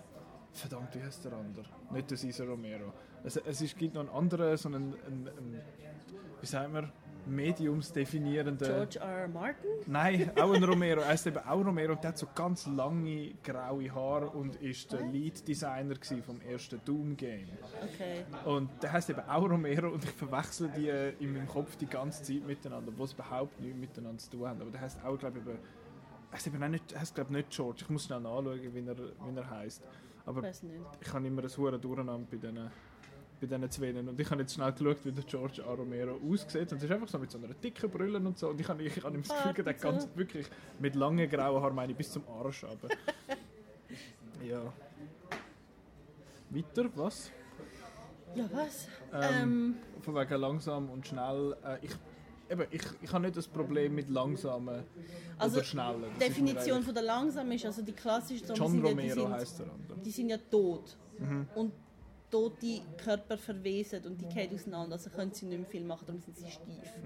Verdammt, 0.52 0.92
wie 0.96 1.02
heißt 1.04 1.24
der 1.24 1.34
andere? 1.34 1.66
Nicht 1.92 2.10
der 2.10 2.18
Cesar 2.18 2.48
Romero. 2.48 2.92
Es, 3.24 3.36
es 3.36 3.60
ist, 3.62 3.78
gibt 3.78 3.94
noch 3.94 4.02
einen 4.02 4.10
anderen, 4.10 4.56
so 4.56 4.68
einen, 4.68 4.94
einen, 5.06 5.28
einen 5.28 5.60
wie 6.40 6.46
sagen 6.46 6.74
wir, 6.74 6.92
mediumsdefinierenden. 7.26 8.68
George 8.68 8.98
R. 8.98 9.20
R. 9.20 9.28
Martin. 9.28 9.70
Nein, 9.86 10.30
auch 10.38 10.52
ein 10.52 10.62
Romero. 10.64 11.00
Er 11.00 11.14
ist 11.14 11.26
eben 11.26 11.38
auch 11.38 11.64
Romero 11.64 11.92
und 11.92 12.02
der 12.02 12.08
hat 12.10 12.18
so 12.18 12.26
ganz 12.34 12.66
lange 12.66 13.32
graue 13.42 13.92
Haare 13.94 14.28
und 14.28 14.56
ist 14.56 14.92
der 14.92 15.00
Lead 15.02 15.46
Designer 15.46 15.94
gewesen 15.94 16.22
vom 16.22 16.40
ersten 16.42 16.80
Doom 16.84 17.16
Game. 17.16 17.48
Okay. 17.82 18.24
Und 18.44 18.70
der 18.82 18.92
heißt 18.92 19.10
eben 19.10 19.20
auch 19.20 19.48
Romero 19.48 19.88
und 19.88 20.04
ich 20.04 20.10
verwechsel 20.10 20.70
die 20.76 20.88
äh, 20.88 21.14
in 21.18 21.32
meinem 21.32 21.48
Kopf 21.48 21.76
die 21.76 21.86
ganze 21.86 22.22
Zeit 22.22 22.46
miteinander, 22.46 22.92
wo 22.96 23.06
sie 23.06 23.14
überhaupt 23.14 23.58
nichts 23.60 23.78
miteinander 23.78 24.18
zu 24.18 24.30
tun 24.30 24.48
haben. 24.48 24.60
Aber 24.60 24.70
der 24.70 24.80
heißt 24.80 25.02
auch, 25.04 25.18
glaube 25.18 25.38
ich, 25.38 25.46
eben, 25.46 25.58
heißt 26.32 26.46
eben 26.46 26.62
auch 26.62 26.68
nicht, 26.68 26.98
heißt, 26.98 27.14
glaube 27.14 27.32
nicht 27.32 27.50
George. 27.50 27.78
Ich 27.82 27.88
muss 27.88 28.04
schnell 28.04 28.20
nachschauen, 28.20 28.60
wie 28.74 28.86
er, 28.86 28.98
wie 28.98 29.36
er 29.36 29.50
heißt. 29.50 29.82
Aber 30.26 30.48
Ich 30.48 30.62
ich 31.00 31.12
habe 31.12 31.26
immer 31.26 31.42
ein 31.42 31.48
hohes 31.56 31.80
Durcheinander 31.80 32.26
bei 32.30 32.36
diesen 32.36 32.70
bei 33.46 33.56
diesen 33.56 33.70
zwei. 33.70 33.90
Und 33.98 34.18
ich 34.20 34.30
habe 34.30 34.40
jetzt 34.42 34.54
schnell 34.54 34.72
geschaut, 34.72 35.04
wie 35.04 35.12
der 35.12 35.24
George 35.24 35.64
A. 35.64 35.72
Romero 35.72 36.18
aussieht. 36.30 36.72
Und 36.72 36.78
es 36.78 36.84
ist 36.84 36.90
einfach 36.90 37.08
so 37.08 37.18
mit 37.18 37.30
so 37.30 37.38
einer 37.38 37.54
dicken 37.54 37.90
Brille 37.90 38.18
und 38.18 38.38
so. 38.38 38.48
Und 38.48 38.60
ich 38.60 38.68
habe, 38.68 38.82
ich 38.82 39.02
habe 39.04 39.16
ihm 39.16 39.22
das 39.22 39.36
Gefühl, 39.44 39.64
der 39.64 39.74
ganz 39.74 40.08
wirklich 40.14 40.46
mit 40.78 40.94
langen 40.94 41.28
grauen 41.28 41.62
Haaren, 41.62 41.74
meine 41.74 41.92
ich, 41.92 41.98
bis 41.98 42.10
zum 42.12 42.22
Arsch 42.28 42.64
aber 42.64 42.88
Ja. 44.48 44.72
Weiter, 46.50 46.88
was? 46.94 47.30
Ja, 48.34 48.48
was? 48.52 48.88
Ähm, 49.12 49.22
Ähm, 49.42 49.76
Von 50.02 50.14
wegen 50.14 50.40
langsam 50.40 50.90
und 50.90 51.06
schnell. 51.06 51.56
Äh, 51.64 51.78
ich, 51.82 51.92
eben, 52.50 52.66
ich, 52.70 52.82
ich 53.02 53.12
habe 53.12 53.24
nicht 53.24 53.36
das 53.36 53.46
Problem 53.48 53.94
mit 53.94 54.10
langsamen 54.10 54.82
Also, 55.38 55.56
oder 55.56 55.64
schnellen. 55.64 56.04
Die 56.16 56.18
Definition 56.18 56.82
von 56.82 56.94
der 56.94 57.02
langsam 57.04 57.50
ist, 57.52 57.64
also 57.66 57.82
die 57.82 57.92
klassischen 57.92 58.46
Zombies 58.46 58.58
John 58.58 58.84
Romero 58.84 59.28
heißt 59.30 59.60
der 59.60 59.66
andere. 59.72 59.98
die 60.04 60.10
sind 60.10 60.28
ja 60.28 60.38
tot. 60.38 60.96
Und 61.54 61.72
tote 62.34 62.80
Körper 62.96 63.38
verwesen 63.38 64.04
und 64.06 64.20
die 64.20 64.26
gehen 64.26 64.52
auseinander, 64.52 64.94
also 64.94 65.08
können 65.10 65.32
sie 65.32 65.46
nicht 65.46 65.58
mehr 65.58 65.68
viel 65.68 65.84
machen, 65.84 66.04
darum 66.06 66.20
sind 66.20 66.36
sie 66.36 66.50
steif. 66.50 66.98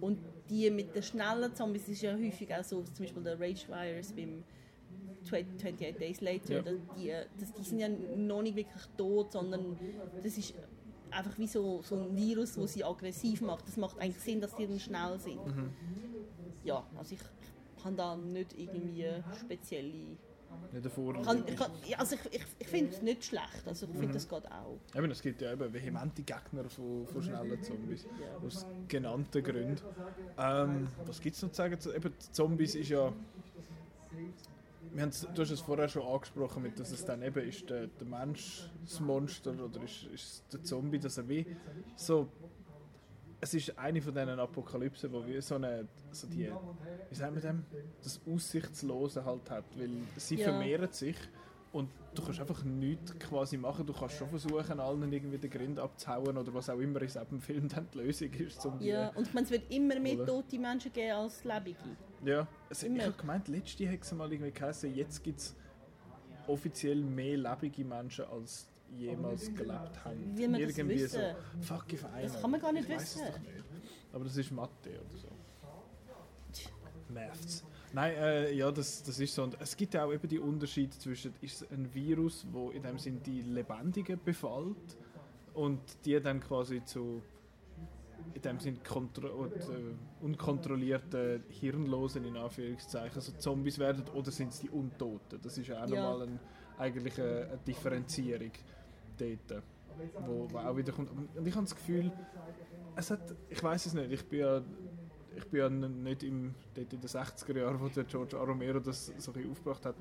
Und 0.00 0.20
die 0.48 0.70
mit 0.70 0.94
den 0.94 1.02
schnellen 1.02 1.52
Zombies 1.54 1.88
ist 1.88 2.02
ja 2.02 2.14
häufig 2.14 2.54
auch 2.54 2.62
so, 2.62 2.82
zum 2.82 3.04
Beispiel 3.04 3.22
der 3.24 3.40
Rage 3.40 3.66
Virus 3.68 4.12
beim 4.12 4.44
28 5.24 5.96
Days 5.96 6.20
Later, 6.20 6.54
Ja. 6.54 6.62
die, 6.96 7.12
das, 7.40 7.52
die 7.52 7.64
sind 7.64 7.80
ja 7.80 7.88
noch 7.88 8.42
nicht 8.42 8.54
wirklich 8.54 8.82
tot, 8.96 9.32
sondern 9.32 9.76
das 10.22 10.38
ist 10.38 10.54
einfach 11.10 11.36
wie 11.36 11.48
so, 11.48 11.82
so 11.82 11.96
ein 11.96 12.16
Virus, 12.16 12.54
das 12.54 12.72
sie 12.72 12.84
aggressiv 12.84 13.40
macht. 13.40 13.66
Das 13.66 13.76
macht 13.76 13.98
eigentlich 13.98 14.22
Sinn, 14.22 14.40
dass 14.40 14.54
die 14.54 14.68
dann 14.68 14.78
schnell 14.78 15.18
sind. 15.18 15.40
Ja, 16.62 16.86
also 16.96 17.14
ich, 17.14 17.20
habe 17.84 17.96
da 17.96 18.16
nicht 18.16 18.56
irgendwie 18.56 19.06
spezielle... 19.40 20.16
Nicht 20.72 20.84
davor. 20.84 21.16
Ich, 21.16 21.26
kann, 21.26 21.44
ich, 21.46 21.56
kann, 21.56 21.70
ja, 21.86 21.98
also 21.98 22.14
ich, 22.14 22.34
ich, 22.34 22.46
ich 22.58 22.68
finde 22.68 22.94
es 22.94 23.02
nicht 23.02 23.24
schlecht, 23.24 23.66
also 23.66 23.86
ich 23.86 23.98
finde 23.98 24.14
das 24.14 24.28
geht 24.28 24.46
auch. 24.46 24.78
Eben, 24.94 25.10
es 25.10 25.20
gibt 25.20 25.42
ja 25.42 25.52
eben 25.52 25.72
vehemente 25.72 26.22
Gegner 26.22 26.68
von, 26.68 27.06
von 27.06 27.22
schnellen 27.22 27.62
Zombies. 27.62 28.06
Aus 28.44 28.66
genannten 28.86 29.42
Gründen. 29.42 29.80
Ähm, 30.38 30.88
was 31.04 31.20
gibt 31.20 31.36
es 31.36 31.42
noch 31.42 31.50
zu 31.50 31.56
sagen? 31.56 31.78
Eben, 31.94 32.14
Zombies 32.32 32.74
ist 32.74 32.88
ja. 32.88 33.12
Wir 34.92 35.06
du 35.06 35.42
hast 35.42 35.50
es 35.50 35.60
vorher 35.60 35.88
schon 35.88 36.02
angesprochen, 36.02 36.62
mit, 36.62 36.78
dass 36.78 36.90
es 36.90 37.04
dann 37.04 37.22
eben 37.22 37.48
ist 37.48 37.68
der, 37.70 37.86
der 37.86 38.06
Mensch 38.06 38.68
das 38.84 38.98
Monster 38.98 39.52
oder 39.52 39.82
ist, 39.84 40.04
ist 40.12 40.44
der 40.52 40.64
Zombie, 40.64 40.98
dass 40.98 41.18
er 41.18 41.28
wie 41.28 41.46
so. 41.96 42.28
Es 43.40 43.54
ist 43.54 43.78
eine 43.78 44.02
von 44.02 44.12
diesen 44.14 44.38
Apokalypsen, 44.38 45.12
wo 45.12 45.26
wie 45.26 45.40
so 45.40 45.54
eine, 45.54 45.88
so 46.10 46.26
die, 46.26 46.50
wie 47.08 47.14
sagen 47.14 47.34
wir 47.34 47.42
dem, 47.42 47.64
das 48.02 48.20
Aussichtslose 48.26 49.24
halt 49.24 49.50
hat, 49.50 49.64
weil 49.78 49.90
sie 50.16 50.36
Ja. 50.36 50.50
vermehren 50.50 50.92
sich 50.92 51.16
und 51.72 51.88
du 52.14 52.22
kannst 52.22 52.40
einfach 52.40 52.62
nichts 52.64 53.18
quasi 53.18 53.56
machen. 53.56 53.86
Du 53.86 53.92
kannst 53.94 54.16
schon 54.16 54.28
versuchen, 54.28 54.78
allen 54.80 55.10
irgendwie 55.12 55.38
den 55.38 55.50
Grind 55.50 55.78
abzuhauen 55.78 56.36
oder 56.36 56.52
was 56.52 56.68
auch 56.68 56.78
immer 56.78 57.00
in 57.00 57.06
diesem 57.06 57.40
Film 57.40 57.68
dann 57.68 57.88
die 57.94 57.98
Lösung 57.98 58.30
ist. 58.32 58.66
Um 58.66 58.78
Ja, 58.80 59.08
und 59.10 59.26
ich 59.26 59.32
meine, 59.32 59.44
es 59.46 59.50
wird 59.52 59.70
immer 59.72 59.98
mehr 59.98 60.26
tote 60.26 60.58
Menschen 60.58 60.92
geben 60.92 61.12
als 61.12 61.42
lebende. 61.44 61.78
ja. 62.24 62.46
Also, 62.68 62.86
ich 62.86 62.92
Immer. 62.92 63.04
habe 63.04 63.14
gemeint, 63.16 63.48
letzte 63.48 63.90
hat 63.90 64.02
es 64.02 64.12
mal 64.12 64.30
irgendwie 64.30 64.52
geheißen, 64.52 64.94
jetzt 64.94 65.22
gibt 65.22 65.38
es 65.38 65.56
offiziell 66.46 66.96
mehr 67.02 67.36
lebende 67.38 67.84
Menschen 67.84 68.24
als 68.26 68.66
jemals 68.96 69.46
gelebt 69.54 70.04
haben. 70.04 70.36
Wie 70.36 70.46
das 70.48 70.60
irgendwie 70.60 71.00
wissen? 71.00 71.20
so, 71.60 71.62
fuck 71.62 71.92
if 71.92 72.04
I 72.04 72.22
Das 72.22 72.40
kann 72.40 72.50
man 72.50 72.60
gar 72.60 72.72
nicht 72.72 72.88
wissen. 72.88 73.22
Nicht. 73.22 73.64
Aber 74.12 74.24
das 74.24 74.36
ist 74.36 74.50
Mathe 74.50 74.90
oder 74.90 75.18
so. 75.18 75.28
Maths. 77.08 77.64
Nein, 77.92 78.14
äh, 78.14 78.52
ja, 78.52 78.70
das, 78.70 79.02
das 79.02 79.18
ist 79.18 79.34
so. 79.34 79.42
Und 79.42 79.56
es 79.60 79.76
gibt 79.76 79.94
ja 79.94 80.04
auch 80.04 80.12
eben 80.12 80.28
die 80.28 80.38
Unterschiede 80.38 80.96
zwischen 80.98 81.34
ist 81.40 81.62
es 81.62 81.70
ein 81.70 81.92
Virus, 81.92 82.46
wo 82.52 82.70
in 82.70 82.82
dem 82.82 82.98
Sinn 82.98 83.20
die 83.22 83.42
Lebendigen 83.42 84.18
befällt 84.24 84.96
und 85.54 85.80
die 86.04 86.20
dann 86.20 86.40
quasi 86.40 86.84
zu 86.84 87.22
in 88.34 88.42
dem 88.42 88.60
Sinn 88.60 88.78
und, 88.94 89.56
äh, 89.56 89.94
unkontrollierten 90.20 91.42
Hirnlosen 91.48 92.24
in 92.24 92.36
Anführungszeichen 92.36 93.16
also 93.16 93.32
Zombies 93.32 93.78
werden 93.78 94.04
oder 94.14 94.30
sind 94.30 94.52
es 94.52 94.60
die 94.60 94.68
Untoten? 94.70 95.40
Das 95.42 95.58
ist 95.58 95.66
ja 95.66 95.82
auch 95.82 95.88
Ja. 95.88 96.02
nochmal 96.02 96.28
ein, 96.28 96.40
eigentlich 96.78 97.20
eine, 97.20 97.48
eine 97.48 97.58
Differenzierung 97.66 98.52
dort, 99.20 99.62
wo, 100.26 100.48
wo 100.50 100.58
auch 100.58 100.76
wieder 100.76 100.92
kommt. 100.92 101.10
Und 101.10 101.46
ich 101.46 101.54
habe 101.54 101.64
das 101.64 101.74
Gefühl, 101.74 102.10
es 102.96 103.10
hat, 103.10 103.20
ich 103.48 103.62
weiß 103.62 103.86
es 103.86 103.94
nicht, 103.94 104.10
ich 104.12 104.24
bin 104.28 104.40
ja 104.40 104.62
ich 105.36 105.46
bin 105.46 105.60
ja 105.60 105.70
nicht 105.70 106.24
im, 106.24 106.54
dort 106.74 106.92
in 106.92 107.00
den 107.00 107.08
60er 107.08 107.56
Jahren, 107.56 107.80
wo 107.80 107.86
der 107.88 108.02
George 108.04 108.36
A. 108.36 108.42
Romero 108.42 108.80
das 108.80 109.12
so 109.18 109.32
ein 109.32 109.48
aufgebracht 109.50 109.86
hat, 109.86 109.94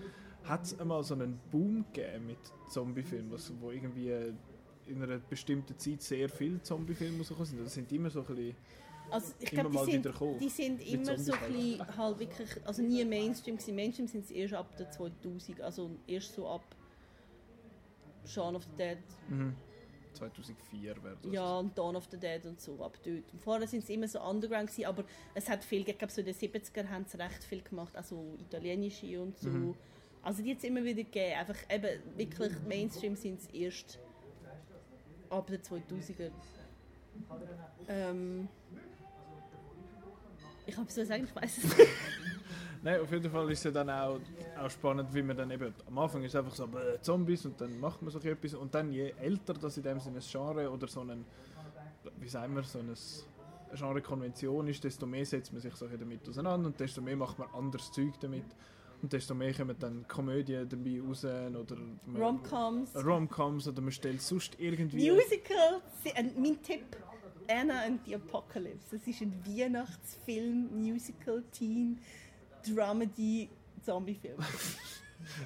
hat 0.44 0.64
es 0.66 0.80
einmal 0.80 1.04
so 1.04 1.14
einen 1.14 1.40
Boom 1.52 1.86
gegeben 1.94 2.26
mit 2.28 2.40
Zombiefilmen, 2.68 3.32
was- 3.32 3.54
wo 3.62 3.70
irgendwie 3.72 4.12
in 4.88 5.04
einer 5.04 5.20
bestimmten 5.20 5.78
Zeit 5.78 6.02
sehr 6.02 6.28
viele 6.30 6.62
Zombiefilme 6.64 7.20
rausgekommen 7.20 7.46
sind. 7.46 7.64
Das 7.64 7.74
sind 7.76 7.92
immer 7.92 8.10
so 8.10 8.22
ein 8.22 8.26
bisschen, 8.26 8.56
Also 9.12 9.34
ich 9.40 9.50
glaube, 9.52 9.70
die 9.70 9.92
sind, 9.92 10.06
die 10.40 10.50
sind 10.50 10.82
immer 10.94 11.18
so 11.18 11.32
ein 11.34 11.54
bisschen, 11.54 11.98
halt 11.98 12.20
wirklich, 12.20 12.50
also 12.68 12.82
nie 12.82 13.06
Mainstream 13.06 13.56
gewesen. 13.58 13.76
Mainstream 13.76 14.08
sind 14.08 14.26
sie 14.26 14.36
erst 14.36 14.56
ab 14.56 14.76
der 14.78 14.90
2000, 14.90 15.62
also 15.62 15.92
erst 16.08 16.34
so 16.34 16.48
ab 16.50 16.76
Shaun 18.30 18.56
of 18.56 18.64
the 18.64 18.78
Dead, 18.78 18.98
2004 20.14 21.04
wäre 21.04 21.18
das. 21.22 21.32
ja, 21.34 21.58
und 21.58 21.78
Dawn 21.78 21.96
of 21.96 22.08
the 22.12 22.18
Dead 22.18 22.46
und 22.46 22.60
so, 22.60 22.84
ab 22.84 22.98
dort. 23.04 23.34
Und 23.34 23.42
vorher 23.42 23.68
sind 23.68 23.86
sie 23.86 23.94
immer 23.94 24.08
so 24.08 24.22
underground 24.22 24.70
gewesen, 24.70 24.86
aber 24.86 25.04
es 25.34 25.50
hat 25.50 25.64
viel, 25.64 25.88
ich 25.88 25.98
glaube 25.98 26.12
so 26.12 26.22
in 26.22 26.28
den 26.28 26.36
70er 26.36 26.88
haben 26.90 27.06
sie 27.06 27.18
recht 27.18 27.44
viel 27.44 27.62
gemacht, 27.62 27.96
also 27.96 28.38
italienische 28.40 29.22
und 29.22 29.38
so. 29.38 29.50
Mhm. 29.50 29.76
Also 30.22 30.44
die 30.44 30.52
hat 30.52 30.58
es 30.58 30.64
immer 30.66 30.84
wieder 30.84 31.04
gegeben, 31.04 31.36
einfach 31.38 31.58
eben 31.70 32.18
wirklich 32.18 32.52
Mainstream 32.68 33.16
sind 33.16 33.42
sie 33.42 33.64
erst 33.64 34.00
ab 35.30 35.48
den 35.48 35.62
2000er. 35.62 36.32
Ähm, 37.88 38.48
ich 40.66 40.78
habe 40.78 40.92
so 40.92 41.04
sagen, 41.04 41.24
ich 41.24 41.36
weiß 41.36 41.58
es 41.58 41.64
nicht. 41.64 41.78
Nein, 42.82 43.02
auf 43.02 43.12
jeden 43.12 43.30
Fall 43.30 43.52
ist 43.52 43.60
es 43.60 43.64
ja 43.66 43.72
dann 43.72 43.90
auch, 43.90 44.20
auch 44.58 44.70
spannend, 44.70 45.14
wie 45.14 45.22
man 45.22 45.36
dann 45.36 45.52
eben, 45.52 45.74
am 45.86 45.98
Anfang 45.98 46.24
ist 46.24 46.34
es 46.34 46.36
einfach 46.38 46.56
so 46.56 46.66
bäh, 46.66 46.98
Zombies 47.02 47.46
und 47.46 47.60
dann 47.60 47.80
macht 47.80 48.02
man 48.02 48.12
so 48.12 48.20
etwas 48.20 48.54
und 48.54 48.74
dann 48.74 48.92
je 48.92 49.14
älter 49.20 49.54
das 49.54 49.76
in 49.78 49.84
dem 49.84 50.00
Sinne 50.00 50.20
ein 50.20 50.24
Genre 50.24 50.70
oder 50.70 50.88
so 50.88 51.02
ein, 51.02 51.26
wie 52.20 52.30
sagen 52.30 52.56
wir, 52.56 52.64
so 52.64 52.80
ein 52.80 52.96
eine 53.70 53.78
Genre-Konvention 53.78 54.68
ist, 54.68 54.84
desto 54.84 55.06
mehr 55.06 55.26
setzt 55.26 55.54
man 55.54 55.62
sich 55.62 55.76
so 55.76 55.88
damit 55.88 56.28
auseinander 56.28 56.68
und 56.68 56.80
desto 56.80 57.02
mehr 57.02 57.16
macht 57.16 57.38
man 57.38 57.50
anderes 57.54 57.92
Zeug 57.92 58.14
damit 58.20 58.46
und 59.02 59.14
desto 59.14 59.34
mehr 59.34 59.54
kommen 59.54 59.76
dann 59.80 60.08
Komödien 60.08 60.68
dabei 60.68 61.02
raus 61.02 61.24
oder 61.24 61.78
Romcoms, 62.18 62.96
Romcoms 62.96 63.68
oder 63.68 63.82
man 63.82 63.92
stellt 63.92 64.22
sonst 64.22 64.56
irgendwie... 64.60 65.12
Musical. 65.12 65.82
Mein 66.36 66.62
Tipp: 66.62 66.98
Anna 67.48 67.84
and 67.86 68.04
the 68.06 68.16
Apocalypse. 68.16 68.98
Das 68.98 69.08
ist 69.08 69.22
ein 69.22 69.34
Weihnachtsfilm, 69.46 70.70
Musical, 70.76 71.44
Teen, 71.52 72.00
Dramedy, 72.64 73.50
Zombiefilm. 73.86 74.38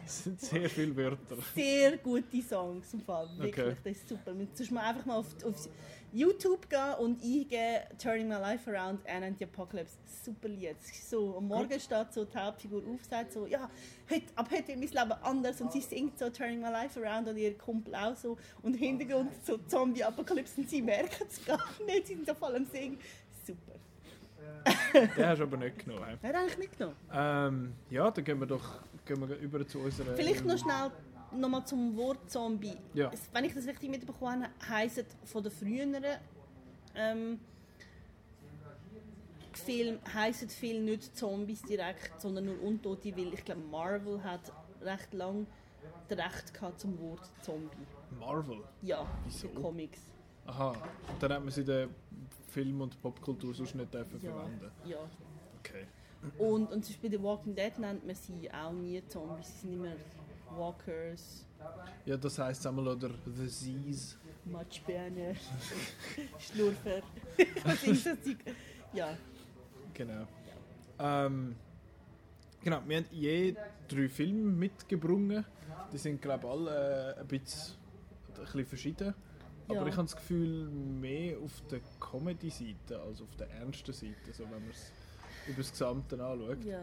Es 0.06 0.24
sind 0.24 0.40
sehr 0.40 0.70
viele 0.70 0.96
Wörter. 0.96 1.38
Sehr 1.56 1.98
gute 1.98 2.42
Songs 2.42 2.94
im 2.94 3.02
Fall. 3.02 3.28
Wirklich, 3.38 3.66
Okay. 3.66 3.76
das 3.84 3.94
ist 3.98 4.10
super. 4.10 4.34
Man 4.34 4.48
muss 4.58 4.72
mal 4.72 4.82
einfach 4.82 5.06
mal 5.06 5.16
auf, 5.18 5.28
auf 5.44 5.70
YouTube 6.12 6.70
gehen 6.70 6.94
und 7.00 7.24
eingeben 7.24 7.82
Turning 7.98 8.28
My 8.28 8.36
Life 8.36 8.70
Around 8.72 9.00
Anna 9.08 9.26
and 9.28 9.38
the 9.40 9.46
Apocalypse. 9.46 9.98
Super 10.24 10.48
Lied. 10.48 10.76
So, 10.84 11.38
am 11.38 11.48
Morgen 11.48 11.80
steht 11.80 12.14
so 12.14 12.24
die 12.24 12.38
Hauptfigur 12.38 12.84
auf, 12.88 13.04
sagt 13.10 13.34
so, 13.34 13.48
ja, 13.48 13.68
heute, 14.10 14.26
ab 14.36 14.48
heute 14.52 14.80
wird 14.80 14.94
mein 14.94 15.08
Leben 15.10 15.24
anders 15.24 15.60
und 15.60 15.72
sie 15.74 15.82
singt 15.82 16.20
so 16.20 16.30
Turning 16.30 16.62
My 16.62 16.70
Life 16.70 17.04
Around 17.04 17.30
und 17.30 17.38
ihr 17.38 17.58
Kumpel 17.58 17.96
auch 17.96 18.16
so 18.16 18.38
und 18.62 18.76
im 18.76 18.80
Hintergrund 18.80 19.32
so 19.44 19.58
Zombie-Apokalypse 19.58 20.62
und 20.62 20.70
sie 20.70 20.84
merken 20.84 21.26
es 21.28 21.44
gar 21.44 21.60
nicht, 21.86 22.08
sie 22.08 22.14
sind 22.16 22.30
voll 22.38 22.56
am 22.56 22.66
Singen. 22.66 23.00
Super. 23.46 23.74
Den 24.94 25.26
hast 25.26 25.40
du 25.40 25.44
aber 25.44 25.58
nicht 25.58 25.80
genommen. 25.80 26.06
hä? 26.06 26.18
Wer 26.22 26.30
hat 26.30 26.36
eigentlich 26.38 26.58
mitgenommen? 26.58 26.96
Ähm, 27.12 27.74
ja, 27.90 28.12
dann 28.12 28.24
gehen 28.24 28.40
wir 28.40 28.48
doch 28.48 28.82
gehen 29.06 29.28
wir 29.28 29.38
über 29.38 29.68
zu 29.68 29.80
unserer... 29.80 30.16
Vielleicht 30.16 30.46
noch 30.46 30.58
schnell 30.58 30.92
nochmal 31.32 31.66
zum 31.66 31.96
Wort 31.98 32.30
Zombie. 32.30 32.78
Ja. 32.94 33.12
Wenn 33.32 33.46
ich 33.46 33.54
das 33.54 33.68
richtig 33.68 33.90
mitbekommen 33.90 34.44
habe, 34.44 34.54
heisst 34.70 35.00
es 35.00 35.06
von 35.26 35.44
den 35.44 35.52
früheren 35.52 36.04
ähm, 36.96 37.40
Film 39.54 40.00
heisst 40.14 40.52
viel 40.52 40.82
nicht 40.82 41.16
Zombies 41.16 41.62
direkt, 41.62 42.20
sondern 42.20 42.46
nur 42.46 42.62
Untote, 42.62 43.16
weil 43.16 43.34
ich 43.34 43.46
glaube 43.46 43.62
Marvel 43.62 44.24
hat 44.24 44.52
recht 44.82 45.14
lang 45.14 45.48
das 46.08 46.18
Recht 46.18 46.54
gehabt 46.54 46.80
zum 46.80 47.00
Wort 47.00 47.30
Zombie. 47.42 47.78
Marvel. 48.20 48.64
Ja, 48.82 49.06
Wieso? 49.26 49.48
Comics. 49.50 50.02
Aha, 50.46 50.70
und 50.72 51.24
dann 51.24 51.34
hat 51.34 51.42
man 51.42 51.52
sie 51.52 51.64
der 51.64 51.88
Film- 52.54 52.82
und 52.82 53.02
Popkultur 53.02 53.54
sonst 53.54 53.76
nicht 53.76 53.94
dürfen 53.94 54.20
Ja. 54.22 54.32
verwenden. 54.32 54.72
ja. 54.86 54.98
Okay. 55.60 55.86
Und, 56.38 56.72
und 56.72 56.86
zum 56.86 56.94
Beispiel 56.94 57.10
bei 57.10 57.18
The 57.18 57.24
Walking 57.24 57.56
Dead 57.56 57.78
nennt 57.80 58.06
man 58.06 58.16
sie 58.16 58.50
auch 58.52 58.72
nie 58.72 59.02
Zombies, 59.08 59.48
sie 59.62 59.68
sind 59.68 59.74
immer 59.74 59.92
Walkers, 60.58 61.46
Ja, 62.06 62.16
das 62.18 62.38
heisst 62.40 62.66
einmal 62.68 62.88
oder 62.88 63.10
The 63.26 63.48
Seas. 63.48 64.18
Matschbirne, 64.46 65.36
Schlurfer. 66.40 67.02
Was 67.66 67.84
ist 67.84 68.06
das? 68.06 68.18
Ja, 68.94 69.18
Genau. 69.94 70.26
Ähm, 71.00 71.56
genau, 72.64 72.82
wir 72.88 72.98
haben 72.98 73.06
je 73.12 73.56
drei 73.88 74.08
Filme 74.10 74.52
mitgebracht. 74.52 75.46
Die 75.92 75.98
sind, 75.98 76.22
glaube 76.22 76.46
ich, 76.48 76.52
alle 76.52 77.16
äh, 77.16 77.20
ein 77.22 77.28
bisschen, 77.28 77.76
ein 78.30 78.42
bisschen 78.44 78.66
verschieden. 78.66 79.14
Aber 79.68 79.82
Ja. 79.82 79.88
ich 79.88 79.94
habe 79.96 80.04
das 80.04 80.16
Gefühl, 80.16 80.68
mehr 80.70 81.38
auf 81.40 81.52
der 81.72 81.80
Comedy-Seite 82.00 83.00
als 83.00 83.22
auf 83.22 83.36
der 83.38 83.50
ernsten 83.52 83.94
Seite, 83.94 84.32
so 84.34 84.44
wenn 84.44 84.52
man 84.62 84.70
es 84.70 84.92
über 85.48 85.58
das 85.58 85.72
Gesamte 85.72 86.24
anschaut. 86.24 86.64
ja. 86.66 86.80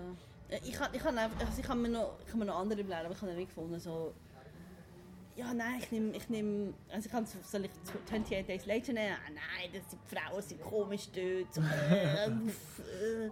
Ich 0.65 0.81
habe 0.81 0.97
ich 0.97 1.05
hab 1.05 1.17
einfach, 1.17 1.47
also 1.47 1.61
ich 1.61 1.69
hab 1.69 1.77
mir, 1.79 1.89
noch, 1.89 2.19
ich 2.27 2.33
hab 2.33 2.39
mir 2.39 2.47
noch 2.47 2.59
andere 2.59 2.81
überlegt, 2.81 3.05
aber 3.05 3.15
ich 3.15 3.23
habe 3.23 3.33
nicht 3.35 3.49
gefunden, 3.49 3.79
so... 3.79 4.13
Ja, 5.37 5.55
nein, 5.55 5.79
ich 5.81 5.93
nehme, 5.93 6.17
ich 6.17 6.29
nehm, 6.29 6.75
also 6.91 7.07
ich 7.07 7.13
kann 7.13 7.25
soll 7.25 7.65
ich 7.67 7.71
28 8.05 8.45
Days 8.47 8.67
Later 8.67 8.93
nehmen? 8.93 9.15
Ah, 9.15 9.31
nein, 9.31 9.71
das 9.73 9.89
sind, 9.89 10.01
die 10.11 10.17
Frauen 10.17 10.43
sind 10.43 10.61
komisch 10.61 11.09
dort. 11.15 11.55
So, 11.55 11.61
äh, 11.63 12.27
äh, 12.27 13.31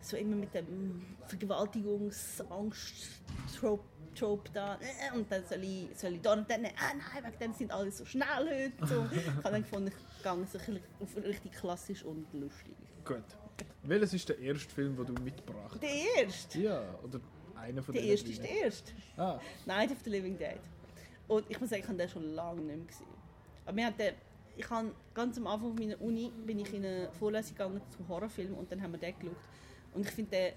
so 0.00 0.16
immer 0.16 0.34
mit 0.34 0.52
dem 0.52 1.06
Vergewaltigungsangst-Trope 1.28 3.84
Trope 4.16 4.50
da. 4.52 4.74
Äh, 4.74 5.16
und 5.16 5.30
dann 5.30 5.44
soll 5.46 5.62
ich, 5.62 5.88
soll 5.96 6.14
ich 6.14 6.20
da 6.20 6.32
und 6.32 6.50
dann, 6.50 6.64
ah 6.64 6.92
nein, 6.92 7.24
wegen 7.24 7.38
dem 7.38 7.52
sind 7.52 7.70
alle 7.72 7.90
so 7.90 8.04
schnell 8.04 8.26
heute. 8.28 8.86
So. 8.86 9.06
Ich 9.12 9.26
habe 9.26 9.50
dann 9.50 9.62
gefunden, 9.62 9.88
ich 9.88 10.22
gehe 10.22 10.46
so 10.46 10.58
auf 11.04 11.16
richtig 11.24 11.52
klassisch 11.52 12.02
und 12.04 12.26
lustig. 12.32 12.74
Gut. 13.04 13.24
Welches 13.82 14.14
ist 14.14 14.28
der 14.28 14.38
erste 14.38 14.68
Film, 14.68 14.96
den 14.96 15.06
du 15.06 15.22
mitgebracht 15.22 15.72
hast? 15.72 15.82
Der 15.82 16.24
erste. 16.24 16.60
Ja, 16.60 16.82
oder 17.02 17.20
einer 17.54 17.82
von 17.82 17.94
Der 17.94 18.02
den 18.02 18.10
erste 18.10 18.30
ist 18.30 18.42
der 18.42 18.50
erste. 18.50 18.92
Ah, 19.16 19.40
Night 19.64 19.90
of 19.92 19.98
the 20.04 20.10
Living 20.10 20.36
Dead. 20.36 20.58
Und 21.28 21.44
ich 21.48 21.60
muss 21.60 21.70
sagen, 21.70 21.82
ich 21.82 21.88
habe 21.88 21.98
den 21.98 22.08
schon 22.08 22.34
lange 22.34 22.60
nicht 22.60 22.76
mehr 22.76 22.86
gesehen. 22.86 23.06
Aber 23.64 23.76
wir 23.76 23.86
haben 23.86 23.96
den, 23.96 24.14
ich 24.56 24.70
habe 24.70 24.92
ganz 25.14 25.38
am 25.38 25.46
Anfang 25.46 25.74
meiner 25.74 26.00
Uni 26.00 26.32
bin 26.44 26.58
ich 26.58 26.72
in 26.74 26.84
eine 26.84 27.12
Vorlesung 27.12 27.56
gegangen 27.56 27.80
zu 27.90 28.06
Horrorfilmen 28.08 28.56
und 28.56 28.70
dann 28.70 28.82
haben 28.82 28.92
wir 28.92 28.98
den 28.98 29.18
geschaut. 29.18 29.36
Und 29.94 30.02
ich 30.02 30.10
finde 30.10 30.30
den 30.30 30.52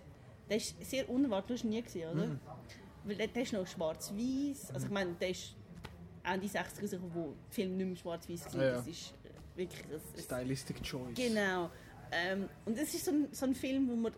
der 0.49 0.57
ist 0.57 0.76
sehr 0.84 1.07
unerwartet, 1.10 1.49
du 1.49 1.53
hast 1.53 1.64
ihn 1.64 1.70
nie 1.70 1.82
gesehen, 1.82 2.10
oder? 2.12 2.39
Weil 3.10 3.28
der, 3.28 3.41
ist 3.41 3.53
noch 3.53 3.66
schwarz-weiß, 3.68 4.72
also 4.74 4.86
ich 4.86 4.91
meine, 4.91 5.14
der 5.14 5.30
ist 5.30 5.55
Ende 6.24 6.47
60er 6.47 6.82
rausgekommen, 6.82 7.14
wo 7.14 7.22
der 7.22 7.51
Film 7.51 7.78
nicht 7.78 7.88
mehr 7.88 7.95
schwarz-weiß 7.95 8.53
war, 8.53 8.62
Ja, 8.62 8.68
ja. 8.70 8.76
das 8.76 8.88
ist 8.88 9.14
äh, 9.24 9.57
wirklich... 9.57 9.86
Das, 9.89 10.01
das, 10.16 10.26
Stylistic 10.26 10.84
Choice. 10.84 11.16
Genau. 11.16 11.70
Ähm, 12.12 12.49
und 12.66 12.78
es 12.78 12.93
ist 12.93 13.05
so 13.05 13.12
ein, 13.12 13.28
so 13.32 13.45
ein 13.45 13.55
Film, 13.55 13.88
wo 13.89 13.95
man, 13.95 14.14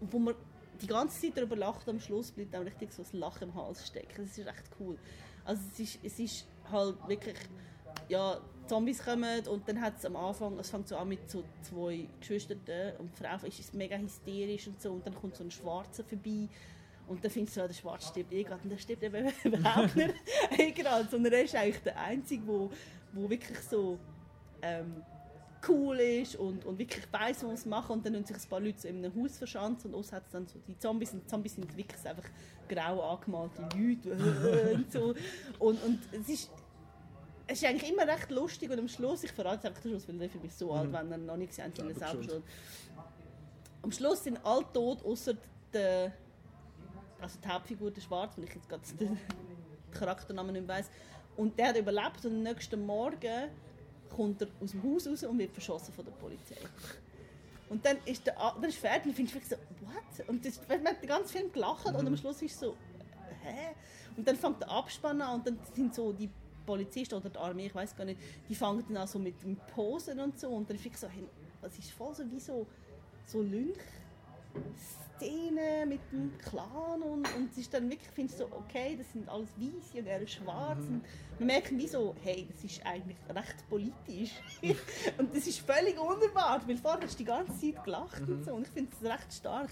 wo 0.00 0.18
man 0.18 0.34
die 0.80 0.86
ganze 0.86 1.20
Zeit 1.20 1.36
darüber 1.36 1.56
lacht, 1.56 1.88
am 1.88 2.00
Schluss 2.00 2.30
bleibt 2.30 2.54
einem 2.54 2.64
richtig 2.64 2.92
so 2.92 3.02
das 3.02 3.12
Lachen 3.12 3.48
im 3.48 3.54
Hals 3.54 3.86
stecken. 3.86 4.26
Das 4.26 4.38
ist 4.38 4.46
echt 4.46 4.70
cool. 4.80 4.98
Also 5.44 5.62
es 5.72 5.80
ist, 5.80 5.98
es 6.02 6.18
ist 6.18 6.46
halt 6.70 6.96
wirklich, 7.08 7.36
ja, 8.08 8.40
Zombies 8.66 9.04
kommen 9.04 9.46
und 9.48 9.68
dann 9.68 9.80
hat 9.80 9.98
es 9.98 10.06
am 10.06 10.16
Anfang, 10.16 10.58
es 10.58 10.70
fängt 10.70 10.88
so 10.88 10.96
an 10.96 11.08
mit 11.08 11.30
so 11.30 11.44
zwei 11.62 12.08
Geschwistern 12.18 12.58
und 12.98 13.10
die 13.12 13.22
Frau 13.22 13.46
ist 13.46 13.74
mega 13.74 13.96
hysterisch 13.96 14.66
und 14.68 14.80
so 14.80 14.92
und 14.92 15.06
dann 15.06 15.14
kommt 15.14 15.36
so 15.36 15.44
ein 15.44 15.50
Schwarzer 15.50 16.02
vorbei 16.02 16.48
und 17.06 17.22
dann 17.22 17.30
findest 17.30 17.56
du, 17.56 17.60
ja, 17.60 17.66
der 17.66 17.74
Schwarze 17.74 18.08
stirbt 18.08 18.32
eh 18.32 18.42
gerade. 18.42 18.62
Und 18.62 18.70
der 18.70 18.78
stirbt 18.78 19.02
eben 19.02 19.30
überhaupt 19.44 19.96
nicht 19.96 20.14
eh 20.58 20.70
gerade, 20.72 21.08
sondern 21.10 21.32
er 21.32 21.44
ist 21.44 21.54
eigentlich 21.54 21.82
der 21.82 21.98
Einzige, 22.00 22.46
wo, 22.46 22.70
wo 23.12 23.28
wirklich 23.28 23.58
so 23.60 23.98
ähm, 24.62 25.02
cool 25.68 25.98
ist 25.98 26.36
und, 26.36 26.64
und 26.64 26.78
wirklich 26.78 27.06
weiss, 27.12 27.44
was 27.44 27.64
man 27.66 27.80
machen 27.80 27.92
und 27.92 28.06
dann 28.06 28.14
haben 28.14 28.24
sich 28.24 28.36
ein 28.36 28.48
paar 28.48 28.60
Leute 28.60 28.80
so 28.80 28.88
in 28.88 29.04
einem 29.04 29.22
Haus 29.22 29.38
verschanzt 29.38 29.86
und 29.86 29.94
uns 29.94 30.12
hat 30.12 30.24
dann 30.32 30.46
so, 30.46 30.58
die 30.66 30.78
Zombies 30.78 31.10
sind, 31.10 31.28
Zombies 31.28 31.54
sind 31.54 31.76
wirklich 31.76 32.06
einfach 32.06 32.28
grau 32.68 33.00
angemalte 33.12 33.62
Leute 33.62 34.72
und 34.74 34.92
so. 34.92 35.14
Und, 35.58 35.82
und 35.82 36.00
es 36.12 36.28
ist 36.28 36.50
es 37.46 37.62
ist 37.62 37.68
eigentlich 37.68 37.90
immer 37.90 38.06
recht 38.06 38.30
lustig 38.30 38.70
und 38.70 38.78
am 38.78 38.88
Schluss, 38.88 39.22
ich 39.24 39.32
verrate 39.32 39.58
es 39.58 39.64
einfach 39.66 39.82
den 39.82 39.90
Schluss, 39.90 40.08
weil 40.08 40.18
der 40.18 40.30
Film 40.30 40.44
ist 40.44 40.58
so 40.58 40.72
alt, 40.72 40.90
wenn 40.92 41.10
ihr 41.10 41.16
ihn 41.16 41.26
noch 41.26 41.36
nicht 41.36 41.50
gesehen 41.50 41.66
habt, 41.66 41.76
Selber 41.76 41.94
selber 41.94 42.22
schon. 42.22 42.42
Am 43.82 43.92
Schluss 43.92 44.24
sind 44.24 44.38
alle 44.42 44.64
tot, 44.72 45.04
außer 45.04 45.34
der, 45.72 46.12
also 47.20 47.38
die 47.42 47.48
Hauptfigur, 47.48 47.90
der 47.90 48.00
Schwarz, 48.00 48.36
wenn 48.36 48.44
ich 48.44 48.54
jetzt 48.54 48.68
gerade 48.68 48.82
den 49.00 49.18
Charakternamen 49.92 50.52
nicht 50.52 50.68
weiss. 50.68 50.90
Und 51.36 51.58
der 51.58 51.68
hat 51.68 51.76
überlebt 51.76 52.24
und 52.24 52.32
am 52.32 52.42
nächsten 52.42 52.84
Morgen 52.84 53.50
kommt 54.14 54.40
er 54.42 54.48
aus 54.60 54.70
dem 54.70 54.82
Haus 54.82 55.06
raus 55.06 55.24
und 55.24 55.38
wird 55.38 55.52
verschossen 55.52 55.92
von 55.92 56.04
der 56.04 56.12
Polizei. 56.12 56.56
Und 57.68 57.84
dann 57.84 57.96
ist 58.04 58.26
der 58.26 58.34
dann 58.34 58.64
ist 58.64 58.78
fertig 58.78 59.06
und 59.06 59.14
findest 59.14 59.34
du 59.34 59.40
wirklich 59.40 59.58
so, 59.80 59.86
what? 59.86 60.28
Und 60.28 60.44
das, 60.44 60.60
man 60.68 60.86
hat 60.86 61.02
den 61.02 61.08
ganzen 61.08 61.28
Film 61.28 61.52
gelacht 61.52 61.86
und 61.86 62.06
am 62.06 62.16
Schluss 62.16 62.40
ist 62.42 62.58
so, 62.58 62.76
hä? 63.42 63.74
Und 64.16 64.28
dann 64.28 64.36
fängt 64.36 64.60
der 64.60 64.70
Abspann 64.70 65.20
an 65.20 65.40
und 65.40 65.46
dann 65.46 65.58
sind 65.74 65.94
so 65.94 66.12
die 66.12 66.30
Polizisten 66.64 67.16
oder 67.16 67.30
die 67.30 67.38
Armee, 67.38 67.66
ich 67.66 67.74
weiß 67.74 67.96
gar 67.96 68.04
nicht, 68.04 68.20
die 68.48 68.54
fangen 68.54 68.84
dann 68.88 68.98
an 68.98 69.06
so 69.06 69.18
mit 69.18 69.42
dem 69.42 69.56
Posen 69.74 70.20
und 70.20 70.38
so 70.38 70.48
und 70.48 70.68
dann 70.70 70.78
finde 70.78 70.94
ich 70.94 71.00
so, 71.00 71.08
hey, 71.08 71.26
das 71.60 71.78
ist 71.78 71.90
voll 71.90 72.14
so 72.14 72.30
wie 72.30 72.40
so, 72.40 72.66
so 73.26 73.42
Lynch-Szene 74.54 75.86
mit 75.86 76.00
dem 76.12 76.36
Clan 76.38 77.02
und, 77.02 77.34
und 77.36 77.50
es 77.50 77.58
ist 77.58 77.72
dann 77.72 77.90
wirklich, 77.90 78.08
findest 78.14 78.40
du 78.40 78.44
so, 78.44 78.56
okay, 78.56 78.96
das 78.96 79.12
sind 79.12 79.28
alles 79.28 79.48
Weiße 79.56 79.98
und 79.98 80.06
er 80.06 80.20
ist 80.20 80.32
schwarz 80.32 80.78
und 80.78 81.02
wir 81.38 81.46
merken 81.46 81.78
wie 81.78 81.88
so, 81.88 82.14
hey, 82.22 82.46
das 82.50 82.64
ist 82.64 82.84
eigentlich 82.86 83.16
recht 83.28 83.68
politisch 83.68 84.32
und 85.18 85.34
das 85.34 85.46
ist 85.46 85.60
völlig 85.60 85.98
unerwartet, 85.98 86.68
weil 86.68 86.76
vorher 86.76 87.02
hast 87.02 87.14
du 87.14 87.18
die 87.18 87.24
ganze 87.24 87.58
Zeit 87.58 87.84
gelacht 87.84 88.22
und 88.28 88.44
so 88.44 88.54
und 88.54 88.66
ich 88.66 88.72
finde 88.72 88.90
es 88.92 89.08
recht 89.08 89.32
stark. 89.32 89.70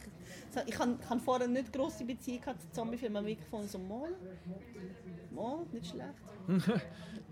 Ich 0.66 0.78
habe 0.78 1.20
vorher 1.24 1.48
nicht 1.48 1.72
grosse 1.72 2.04
Beziehung 2.04 2.40
gehabt 2.40 2.62
zu 2.62 2.70
Zombiefilmen, 2.72 3.18
aber 3.18 3.26
wirklich 3.26 3.48
von 3.48 3.66
so, 3.66 3.78
mal, 3.78 4.14
mal, 5.30 5.64
nicht 5.72 5.86
schlecht. 5.86 6.82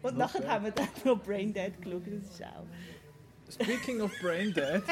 Und 0.03 0.17
nachher 0.17 0.49
haben 0.49 0.65
wir 0.65 0.73
dann 0.73 0.89
noch 1.05 1.23
Braindead 1.23 1.83
geschaut, 1.83 2.07
das 2.07 2.31
ist 2.31 2.43
auch... 2.43 2.65
Speaking 3.51 4.01
of 4.01 4.13
Brain 4.21 4.53
Dead, 4.53 4.83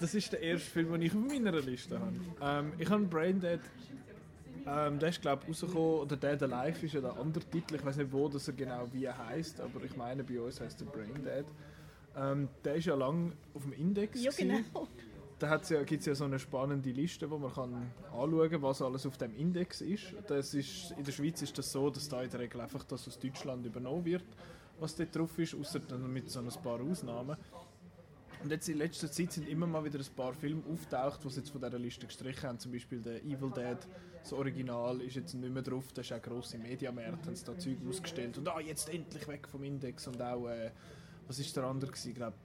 das 0.00 0.14
ist 0.14 0.32
der 0.32 0.40
erste 0.40 0.70
Film, 0.70 0.92
den 0.92 1.02
ich 1.02 1.14
auf 1.14 1.20
meiner 1.20 1.52
Liste 1.52 1.98
habe. 1.98 2.12
Ähm, 2.40 2.72
ich 2.78 2.88
habe 2.90 3.04
Brain 3.04 3.40
Dead, 3.40 3.60
ähm, 4.66 4.98
der 4.98 5.08
ist 5.08 5.22
glaube 5.22 5.42
ich 5.42 5.48
rausgekommen, 5.48 6.00
oder 6.00 6.16
Dead 6.16 6.42
Alive 6.42 6.86
ist 6.86 6.94
ja 6.94 7.00
der 7.00 7.16
andere 7.16 7.44
Titel, 7.44 7.76
ich 7.76 7.84
weiß 7.84 7.96
nicht 7.96 8.12
wo 8.12 8.28
das 8.28 8.48
er 8.48 8.54
genau 8.54 8.86
wie 8.92 9.04
er 9.04 9.16
heißt, 9.26 9.60
aber 9.60 9.82
ich 9.84 9.96
meine 9.96 10.24
bei 10.24 10.40
uns 10.40 10.60
heißt 10.60 10.80
er 10.82 10.86
Brain 10.86 11.22
Dead. 11.24 11.46
Ähm, 12.16 12.48
der 12.64 12.76
ist 12.76 12.86
ja 12.86 12.94
lang 12.94 13.32
auf 13.54 13.62
dem 13.62 13.72
Index. 13.72 14.22
Ja, 14.22 14.30
genau. 14.36 14.86
Da 15.38 15.60
ja, 15.68 15.82
gibt 15.82 16.00
es 16.00 16.06
ja 16.06 16.14
so 16.14 16.24
eine 16.24 16.38
spannende 16.38 16.90
Liste, 16.90 17.28
wo 17.28 17.38
man 17.38 17.52
kann 17.52 17.90
anschauen 18.12 18.50
kann, 18.50 18.62
was 18.62 18.80
alles 18.80 19.04
auf 19.04 19.18
dem 19.18 19.34
Index 19.34 19.80
ist. 19.80 20.14
Das 20.28 20.54
ist. 20.54 20.94
In 20.96 21.04
der 21.04 21.12
Schweiz 21.12 21.42
ist 21.42 21.58
das 21.58 21.72
so, 21.72 21.90
dass 21.90 22.08
da 22.08 22.22
in 22.22 22.30
der 22.30 22.40
Regel 22.40 22.60
einfach 22.60 22.84
das 22.84 23.06
aus 23.08 23.18
Deutschland 23.18 23.66
übernommen 23.66 24.04
wird, 24.04 24.24
was 24.78 24.94
dort 24.94 25.14
drauf 25.14 25.36
ist, 25.38 25.54
außer 25.54 25.80
dann 25.80 26.12
mit 26.12 26.30
so 26.30 26.38
ein 26.38 26.48
paar 26.62 26.80
Ausnahmen. 26.80 27.36
Und 28.44 28.50
jetzt 28.50 28.68
in 28.68 28.76
letzter 28.76 29.10
Zeit 29.10 29.32
sind 29.32 29.48
immer 29.48 29.66
mal 29.66 29.82
wieder 29.82 29.98
ein 29.98 30.14
paar 30.14 30.34
Filme 30.34 30.62
auftaucht, 30.70 31.24
die 31.24 31.30
sie 31.30 31.40
jetzt 31.40 31.48
von 31.48 31.62
dieser 31.62 31.78
Liste 31.78 32.06
gestrichen 32.06 32.46
haben. 32.46 32.58
Zum 32.58 32.72
Beispiel 32.72 33.00
der 33.00 33.22
Evil 33.24 33.50
Dead, 33.50 33.78
das 34.22 34.34
Original, 34.34 35.00
ist 35.00 35.16
jetzt 35.16 35.32
nicht 35.32 35.50
mehr 35.50 35.62
drauf. 35.62 35.90
Da 35.94 36.02
ist 36.02 36.12
auch 36.12 36.20
grosse 36.20 36.58
Mediamärkte, 36.58 37.28
haben 37.28 37.36
sie 37.36 37.44
da 37.46 37.56
Zeug 37.56 37.78
ausgestellt. 37.88 38.36
Und 38.36 38.46
ah, 38.48 38.60
jetzt 38.60 38.90
endlich 38.90 39.26
weg 39.28 39.48
vom 39.48 39.64
Index. 39.64 40.06
Und 40.08 40.20
auch, 40.20 40.46
äh, 40.48 40.72
was 41.26 41.38
ist 41.38 41.56
der 41.56 41.64
andere 41.64 41.90
gewesen? 41.90 42.10
Ich 42.10 42.14
glaube, 42.16 42.36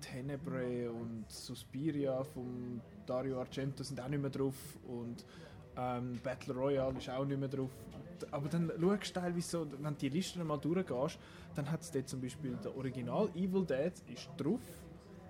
Tenebrae 0.00 0.88
und 0.88 1.30
Suspiria 1.30 2.24
von 2.24 2.80
Dario 3.06 3.38
Argento 3.38 3.84
sind 3.84 4.00
auch 4.00 4.08
nicht 4.08 4.20
mehr 4.20 4.30
drauf. 4.30 4.56
Und 4.88 5.24
ähm, 5.76 6.18
Battle 6.24 6.54
Royale 6.54 6.98
ist 6.98 7.08
auch 7.08 7.24
nicht 7.24 7.38
mehr 7.38 7.48
drauf. 7.48 7.70
Aber 8.32 8.48
dann 8.48 8.72
schaust 8.80 9.14
du 9.14 9.20
teilweise 9.20 9.48
so, 9.48 9.66
wenn 9.70 9.92
du 9.92 10.00
die 10.00 10.08
Liste 10.08 10.42
mal 10.42 10.56
durchgehst, 10.56 11.20
dann 11.54 11.70
hat 11.70 11.82
es 11.82 11.90
dort 11.92 12.08
zum 12.08 12.20
Beispiel 12.20 12.58
der 12.64 12.76
Original 12.76 13.28
Evil 13.36 13.64
Dead 13.64 13.92
ist 14.12 14.28
drauf, 14.36 14.60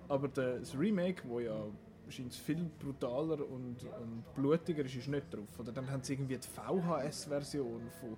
aber 0.07 0.27
das 0.27 0.77
Remake, 0.77 1.23
wo 1.25 1.39
ja 1.39 1.65
scheint 2.09 2.33
viel 2.33 2.69
brutaler 2.79 3.39
und, 3.49 3.83
und 3.83 4.23
blutiger 4.35 4.83
ist, 4.83 4.95
ist 4.95 5.07
nicht 5.07 5.33
drauf. 5.33 5.59
Oder 5.59 5.71
dann 5.71 5.89
haben 5.89 6.01
sie 6.03 6.13
irgendwie 6.13 6.37
die 6.37 6.47
VHS-Version 6.47 7.81
von 7.99 8.17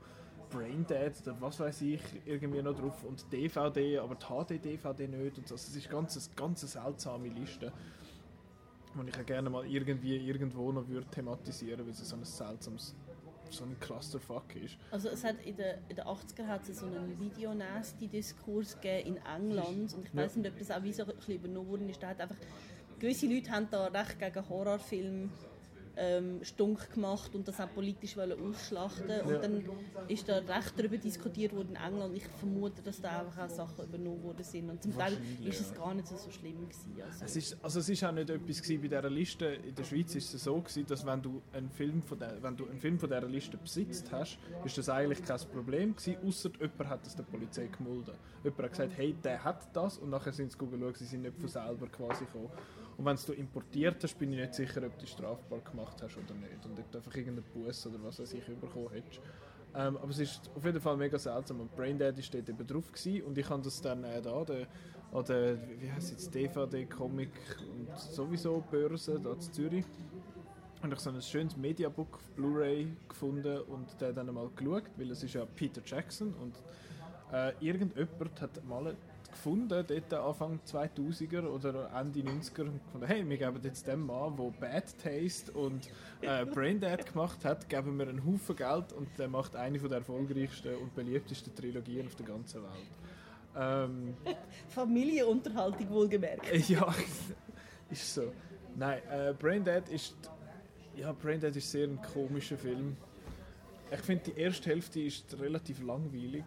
Brain 0.49 0.85
Dead 0.85 1.11
oder 1.23 1.41
was 1.41 1.59
weiß 1.59 1.81
ich 1.81 2.01
irgendwie 2.25 2.61
noch 2.61 2.75
drauf 2.75 3.03
und 3.03 3.31
DVD, 3.31 3.99
aber 3.99 4.15
die 4.15 4.25
HD-DVD 4.25 5.07
nicht 5.07 5.37
und 5.37 5.47
so. 5.47 5.55
Also 5.55 5.69
es 5.69 5.75
ist 5.75 5.89
ganz, 5.89 6.17
eine 6.17 6.35
ganz 6.35 6.61
seltsame 6.61 7.27
Liste, 7.29 7.71
die 8.95 9.09
ich 9.09 9.25
gerne 9.25 9.49
mal 9.49 9.65
irgendwie 9.65 10.17
irgendwo 10.17 10.71
noch 10.71 10.87
würde 10.87 11.07
thematisieren, 11.07 11.81
weil 11.85 11.91
es 11.91 12.09
so 12.09 12.15
ein 12.15 12.25
seltsames, 12.25 12.95
so 13.53 13.63
ein 13.63 13.79
Clusterfuck 13.79 14.55
ist. 14.55 14.77
Also 14.91 15.09
es 15.09 15.23
hat 15.23 15.35
in 15.45 15.55
den, 15.55 15.77
in 15.89 15.95
den 15.95 16.05
80er 16.05 16.47
hat 16.47 16.67
es 16.67 16.79
so 16.79 16.85
einen 16.85 17.19
Videonasty-Diskurs 17.19 18.79
gegeben 18.79 19.15
in 19.15 19.17
England 19.35 19.93
und 19.93 20.05
ich 20.05 20.15
weiß 20.15 20.35
nicht, 20.35 20.49
ob 20.49 20.57
das 20.57 20.71
auch 20.71 20.83
wie 20.83 20.93
so 20.93 21.03
ein 21.03 21.15
bisschen 21.15 21.35
übernommen 21.35 21.89
ist. 21.89 22.01
Da 22.01 22.07
hat 22.07 22.21
einfach, 22.21 22.37
gewisse 22.99 23.27
Leute 23.27 23.51
haben 23.51 23.67
da 23.69 23.87
recht 23.87 24.19
gegen 24.19 24.49
Horrorfilme 24.49 25.29
ähm, 25.99 26.43
stunk 26.43 26.93
gemacht 26.93 27.35
und 27.35 27.47
das 27.47 27.59
auch 27.59 27.71
politisch 27.73 28.17
ausschlachten 28.17 29.21
und 29.21 29.43
dann 29.43 29.63
ist 30.07 30.27
da 30.29 30.37
recht 30.37 30.73
darüber 30.77 30.97
diskutiert 30.97 31.53
worden 31.53 31.71
in 31.71 31.75
England. 31.75 32.15
Ich 32.15 32.25
vermute, 32.39 32.81
dass 32.81 33.01
da 33.01 33.19
einfach 33.19 33.45
auch 33.45 33.49
Sachen 33.49 33.85
übernommen 33.85 34.23
worden 34.23 34.43
sind 34.43 34.69
und 34.69 34.81
zum 34.81 34.97
Teil 34.97 35.17
ist 35.43 35.59
es 35.59 35.73
gar 35.73 35.93
nicht 35.93 36.07
so, 36.07 36.15
so 36.15 36.31
schlimm 36.31 36.57
gewesen. 36.61 36.95
Also. 37.05 37.25
Es 37.25 37.35
ist, 37.35 37.57
also 37.61 37.79
es 37.79 37.89
ist 37.89 38.03
auch 38.03 38.11
nicht 38.13 38.29
etwas 38.29 38.61
gewesen 38.61 38.81
bei 38.81 38.87
dieser 38.87 39.09
Liste. 39.09 39.45
In 39.45 39.75
der 39.75 39.83
Schweiz 39.83 40.15
ist 40.15 40.33
es 40.33 40.43
so 40.43 40.61
gewesen, 40.61 40.85
dass 40.85 41.05
wenn 41.05 41.21
du 41.21 41.41
einen 41.51 41.69
Film 41.69 42.01
von 42.01 42.17
der, 42.17 42.41
wenn 42.41 42.55
du 42.55 42.65
einen 42.65 42.79
Film 42.79 42.97
von 42.97 43.09
dieser 43.09 43.27
Liste 43.27 43.57
besitzt 43.57 44.11
hast, 44.11 44.39
ist 44.63 44.77
das 44.77 44.89
eigentlich 44.89 45.23
kein 45.23 45.39
Problem 45.51 45.95
gewesen, 45.95 46.17
außer 46.25 46.49
jemand 46.59 46.89
hat 46.89 47.05
es 47.05 47.15
der 47.15 47.23
Polizei 47.23 47.67
gemulden. 47.67 48.13
Jemand 48.43 48.63
hat 48.63 48.71
gesagt, 48.71 48.93
hey, 48.95 49.15
der 49.21 49.43
hat 49.43 49.75
das 49.75 49.97
und 49.97 50.09
nachher 50.09 50.31
sind 50.31 50.51
sie 50.51 50.57
schauen, 50.57 50.93
sie 50.95 51.05
sind 51.05 51.23
nicht 51.23 51.37
von 51.37 51.49
selber 51.49 51.87
quasi 51.87 52.23
gekommen. 52.25 52.49
Und 52.99 53.05
wenn 53.05 53.15
du 53.15 53.31
importiert 53.31 54.03
hast, 54.03 54.19
bin 54.19 54.33
ich 54.33 54.39
nicht 54.39 54.53
sicher, 54.53 54.85
ob 54.85 54.99
du 54.99 55.07
strafbar 55.07 55.59
gemacht 55.59 56.03
hast 56.03 56.17
oder 56.17 56.33
nicht 56.33 56.65
und 56.65 56.77
ob 56.77 56.91
du 56.91 56.97
einfach 56.97 57.15
irgendeinen 57.15 57.49
Bus 57.53 57.87
oder 57.87 57.95
was 58.03 58.19
weiß 58.19 58.33
ich 58.33 58.45
bekommen 58.45 58.89
hättest. 58.91 59.21
Ähm, 59.73 59.95
aber 59.95 60.09
es 60.09 60.19
ist 60.19 60.51
auf 60.53 60.65
jeden 60.65 60.81
Fall 60.81 60.97
mega 60.97 61.17
seltsam. 61.17 61.61
Und 61.61 61.73
Braindead 61.77 62.19
ist 62.19 62.33
dort 62.33 62.49
eben 62.49 62.67
drauf 62.67 62.91
gewesen 62.91 63.21
und 63.21 63.37
ich 63.37 63.49
habe 63.49 63.63
das 63.63 63.81
dann 63.81 64.03
äh, 64.03 64.21
da, 64.21 64.41
an 64.41 65.25
der, 65.25 65.57
wie 65.79 65.87
es 65.97 66.11
jetzt, 66.11 66.35
DVD, 66.35 66.85
Comic 66.87 67.31
und 67.71 67.97
sowieso 67.97 68.61
Börse 68.69 69.17
da 69.17 69.31
in 69.31 69.39
Zürich. 69.39 69.85
Und 70.81 70.91
ich 70.91 70.99
so 70.99 71.09
ein 71.09 71.21
schönes 71.21 71.55
Mediabook 71.55 72.15
auf 72.15 72.29
Blu-ray 72.31 72.91
gefunden 73.07 73.61
und 73.61 74.01
der 74.01 74.11
dann 74.11 74.33
mal 74.33 74.49
geschaut, 74.53 74.83
weil 74.97 75.11
es 75.11 75.23
ist 75.23 75.35
ja 75.35 75.45
Peter 75.45 75.81
Jackson 75.85 76.33
und 76.33 76.53
äh, 77.31 77.53
irgendjemand 77.61 78.41
hat 78.41 78.61
mal 78.65 78.93
gefunden, 79.31 79.85
dort 79.87 80.13
Anfang 80.13 80.59
2000er 80.65 81.45
oder 81.47 81.91
Ende 81.95 82.19
90er 82.19 82.61
und 82.61 82.83
gefunden, 82.83 83.07
hey, 83.07 83.27
wir 83.27 83.37
geben 83.37 83.59
jetzt 83.63 83.87
dem 83.87 84.05
Mann, 84.05 84.35
der 84.35 84.51
Bad 84.59 84.97
Taste 85.01 85.51
und 85.51 85.89
äh, 86.21 86.45
Braindead 86.53 87.05
gemacht 87.05 87.43
hat, 87.45 87.67
geben 87.69 87.97
wir 87.97 88.07
einen 88.07 88.25
Haufen 88.25 88.55
Geld 88.55 88.93
und 88.93 89.07
der 89.17 89.27
macht 89.27 89.55
eine 89.55 89.79
von 89.79 89.89
der 89.89 89.99
erfolgreichsten 89.99 90.75
und 90.75 90.93
beliebtesten 90.95 91.55
Trilogien 91.55 92.07
auf 92.07 92.15
der 92.15 92.25
ganzen 92.25 92.63
Welt. 92.63 92.89
Ähm, 93.55 94.15
Familienunterhaltung 94.69 95.89
wohlgemerkt. 95.89 96.69
ja, 96.69 96.93
ist 97.89 98.13
so. 98.13 98.31
Nein, 98.75 99.01
äh, 99.09 99.33
Braindead 99.33 99.89
ist. 99.89 100.15
Ja, 100.95 101.11
Braindead 101.13 101.55
ist 101.55 101.71
sehr 101.71 101.87
ein 101.87 101.99
komischer 102.13 102.57
Film. 102.57 102.97
Ich 103.91 103.99
finde, 104.01 104.31
die 104.31 104.39
erste 104.39 104.69
Hälfte 104.69 105.01
ist 105.01 105.39
relativ 105.39 105.81
langweilig 105.81 106.43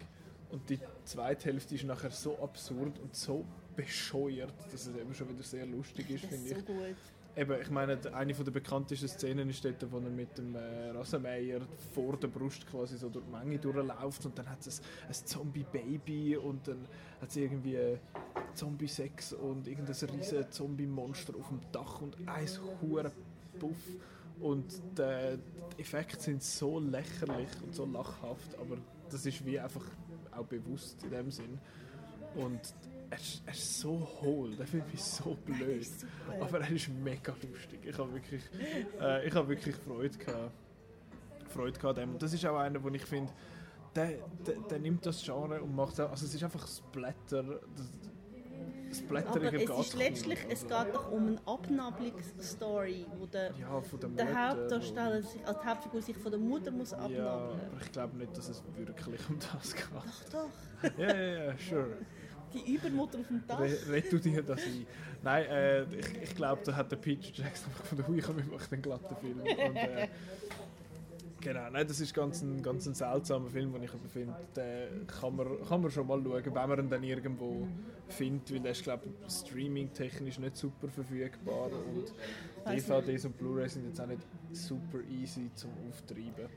und 0.53 0.69
die 0.69 0.79
zweite 1.05 1.47
Hälfte 1.47 1.75
ist 1.75 1.85
nachher 1.85 2.11
so 2.11 2.39
absurd 2.39 2.99
und 3.01 3.17
so 3.17 3.45
bescheuert, 3.75 4.53
dass 4.71 4.87
es 4.87 4.95
eben 4.95 5.15
schon 5.15 5.29
wieder 5.31 5.43
sehr 5.43 5.67
lustig 5.67 6.11
ist, 6.11 6.27
finde 6.27 6.49
so 6.51 6.57
ich. 6.57 6.67
gut. 6.67 6.97
eben, 7.37 7.61
ich 7.61 7.71
meine, 7.71 7.99
eine 8.15 8.35
der 8.35 8.51
bekanntesten 8.51 9.09
Szenen 9.09 9.49
ist 9.49 9.65
dort, 9.65 9.91
wo 9.91 9.97
er 9.97 10.11
mit 10.11 10.37
dem 10.37 10.55
äh, 10.55 10.91
Rasenmäher 10.91 11.63
vor 11.95 12.19
der 12.19 12.29
Brust 12.29 12.67
quasi 12.67 12.99
so 12.99 13.09
durch 13.09 13.25
die 13.25 13.31
Menge 13.33 13.59
durchläuft 13.59 14.27
und 14.27 14.39
dann 14.39 14.49
hat 14.49 14.67
es 14.67 14.81
ein, 14.81 15.09
ein 15.09 15.15
Zombie-Baby 15.15 16.37
und 16.37 16.69
dann 16.69 16.87
hat 17.21 17.31
es 17.31 17.37
irgendwie 17.37 17.99
Zombie-Sex 18.55 19.33
und 19.33 19.67
irgendein 19.67 19.97
riesen 20.11 20.51
Zombie-Monster 20.51 21.35
auf 21.39 21.49
dem 21.49 21.61
Dach 21.73 22.03
und 22.03 22.17
ein 22.27 22.49
hure 22.83 23.11
Puff 23.59 23.97
und 24.41 24.83
die, 24.99 25.39
die 25.77 25.81
Effekte 25.81 26.21
sind 26.21 26.43
so 26.43 26.79
lächerlich 26.79 27.49
und 27.65 27.75
so 27.75 27.87
lachhaft, 27.87 28.55
aber 28.61 28.77
das 29.11 29.25
ist 29.25 29.45
wie 29.47 29.59
einfach 29.59 29.85
auch 30.33 30.47
bewusst 30.47 31.03
in 31.05 31.11
dem 31.11 31.31
Sinn 31.31 31.59
und 32.35 32.61
er 33.11 33.19
ist, 33.19 33.43
er 33.45 33.53
ist 33.53 33.81
so 33.81 34.09
hohl, 34.23 34.57
der 34.57 34.67
Film 34.67 34.85
ist 34.93 35.17
so 35.17 35.35
blöd. 35.45 35.85
Super. 35.85 36.45
Aber 36.45 36.61
er 36.61 36.71
ist 36.71 36.89
mega 36.89 37.33
lustig. 37.33 37.81
Ich 37.85 37.99
habe 37.99 38.13
wirklich, 38.15 38.43
äh, 39.01 39.27
ich 39.27 39.35
habe 39.35 39.49
wirklich 39.49 39.77
Freude 39.77 40.17
gehabt. 40.17 40.53
Freude 41.49 41.79
gehabt 41.79 41.99
dem. 41.99 42.13
Und 42.13 42.23
das 42.23 42.33
ist 42.33 42.45
auch 42.47 42.57
einer, 42.57 42.83
wo 42.83 42.89
ich 42.89 43.05
finde, 43.05 43.31
der, 43.95 44.13
der, 44.47 44.55
der 44.71 44.79
nimmt 44.79 45.05
das 45.05 45.23
Genre 45.23 45.61
und 45.61 45.77
macht 45.77 46.01
auch, 46.01 46.11
also 46.11 46.25
es 46.25 46.35
ist 46.35 46.43
einfach 46.43 46.67
Splatter. 46.67 47.61
Das 47.77 47.91
Aber 49.27 49.43
es 49.45 49.51
geht 49.53 49.69
ist 49.71 49.95
letztlich, 49.97 50.39
es 50.49 50.61
geht 50.63 50.95
doch 50.95 51.11
um 51.11 51.29
eine 51.29 51.41
Abnabelungsstory, 51.47 53.07
wo 53.19 53.27
der, 53.27 53.53
Ja, 53.59 53.81
von 53.81 54.01
der 54.01 54.09
der 54.11 54.49
Hauptdarsteller, 54.51 55.23
sich, 55.23 55.47
also 55.47 55.61
die 55.63 55.67
Hauptfigur 55.69 56.03
sich 56.03 56.17
von 56.17 56.31
der 56.33 56.41
Mutter 56.41 56.71
muss 56.71 56.91
Ja, 56.93 56.99
abnabeln. 56.99 57.61
aber 57.71 57.81
ich 57.83 57.93
glaube 57.93 58.17
nicht, 58.19 58.37
dass 58.37 58.49
es 58.49 58.63
wirklich 58.77 59.29
um 59.29 59.39
das 59.39 59.75
geht. 59.75 59.85
Doch, 60.33 60.49
Ja, 60.99 61.15
ja, 61.17 61.45
ja, 61.47 61.55
sure. 61.59 61.97
die 62.53 62.75
Übermutter 62.75 63.19
auf 63.21 63.27
dem 63.29 63.47
Dach. 63.47 63.61
Re 63.61 64.03
du 64.03 64.19
dir 64.19 64.43
das 64.43 64.61
ein. 64.63 64.87
Nein, 65.23 65.45
äh, 65.47 65.83
ich, 65.95 66.23
ich 66.23 66.35
glaube, 66.35 66.63
da 66.65 66.75
hat 66.75 66.91
der 66.91 66.97
Peter 66.97 67.29
Jackson 67.33 67.69
einfach 67.71 67.85
von 67.85 67.99
der 67.99 68.09
Hui 68.09 68.21
machen 68.21 68.69
den 68.71 68.83
glatten 68.83 69.17
Film. 69.17 69.41
Und, 69.41 69.77
äh, 69.77 70.09
genau, 71.43 71.69
nein, 71.71 71.87
das 71.87 72.01
ist 72.01 72.15
ganz 72.15 72.41
ein, 72.43 72.63
ganz 72.63 72.87
ein 72.87 72.95
seltsamer 72.95 73.49
Film, 73.51 73.73
den 73.73 73.83
ich 73.83 73.91
aber 73.93 74.09
finde, 74.09 74.35
den 74.57 75.07
kann 75.07 75.37
man, 75.37 75.47
kann 75.69 75.83
man 75.83 75.91
schon 75.91 76.07
mal 76.07 76.23
schauen, 76.23 76.45
wenn 76.55 76.69
man 76.69 76.79
ihn 76.79 76.89
dann 76.91 77.03
irgendwo 77.03 77.67
findet, 78.09 78.53
weil 78.53 78.61
der 78.61 78.73
ist, 78.73 78.83
glaube 78.83 79.05
ich, 79.07 79.33
streaming-technisch 79.33 80.39
nicht 80.39 80.57
super 80.57 80.89
verfügbar 80.89 81.67
und 81.73 82.13
DVDs 82.73 83.25
und 83.27 83.37
Blu-rays 83.37 83.75
sind 83.75 83.87
jetzt 83.87 84.01
auch 84.01 84.07
nicht 84.07 84.23
super 84.53 84.99
easy 85.11 85.51
zum 85.55 85.71
Auftreiben. 85.89 86.49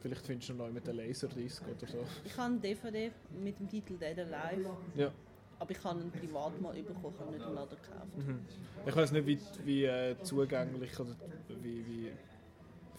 Vielleicht 0.00 0.26
findest 0.26 0.50
du 0.50 0.54
noch 0.54 0.70
mit 0.70 0.86
der 0.86 0.94
Laserdisc 0.94 1.62
oder 1.64 1.86
so. 1.90 1.98
Ich 2.24 2.36
habe 2.36 2.52
einen 2.52 2.60
DVD 2.60 3.10
mit 3.42 3.58
dem 3.58 3.68
Titel 3.68 3.94
Dead 3.98 4.16
Alive, 4.18 4.70
Ja. 4.94 5.10
aber 5.58 5.70
ich 5.72 5.82
habe 5.82 6.00
ihn 6.00 6.10
privat 6.10 6.60
mal 6.60 6.72
bekommen, 6.74 7.14
ich 7.14 7.20
habe 7.20 7.32
nicht 7.32 7.46
im 7.46 7.54
Laden 7.54 7.70
gekauft. 7.70 8.16
Mhm. 8.16 8.38
Ich 8.86 8.96
weiß 8.96 9.12
nicht, 9.12 9.26
wie, 9.26 9.38
wie 9.64 9.84
äh, 9.84 10.14
zugänglich 10.22 10.98
oder 11.00 11.16
wie, 11.62 11.84
wie 11.86 12.10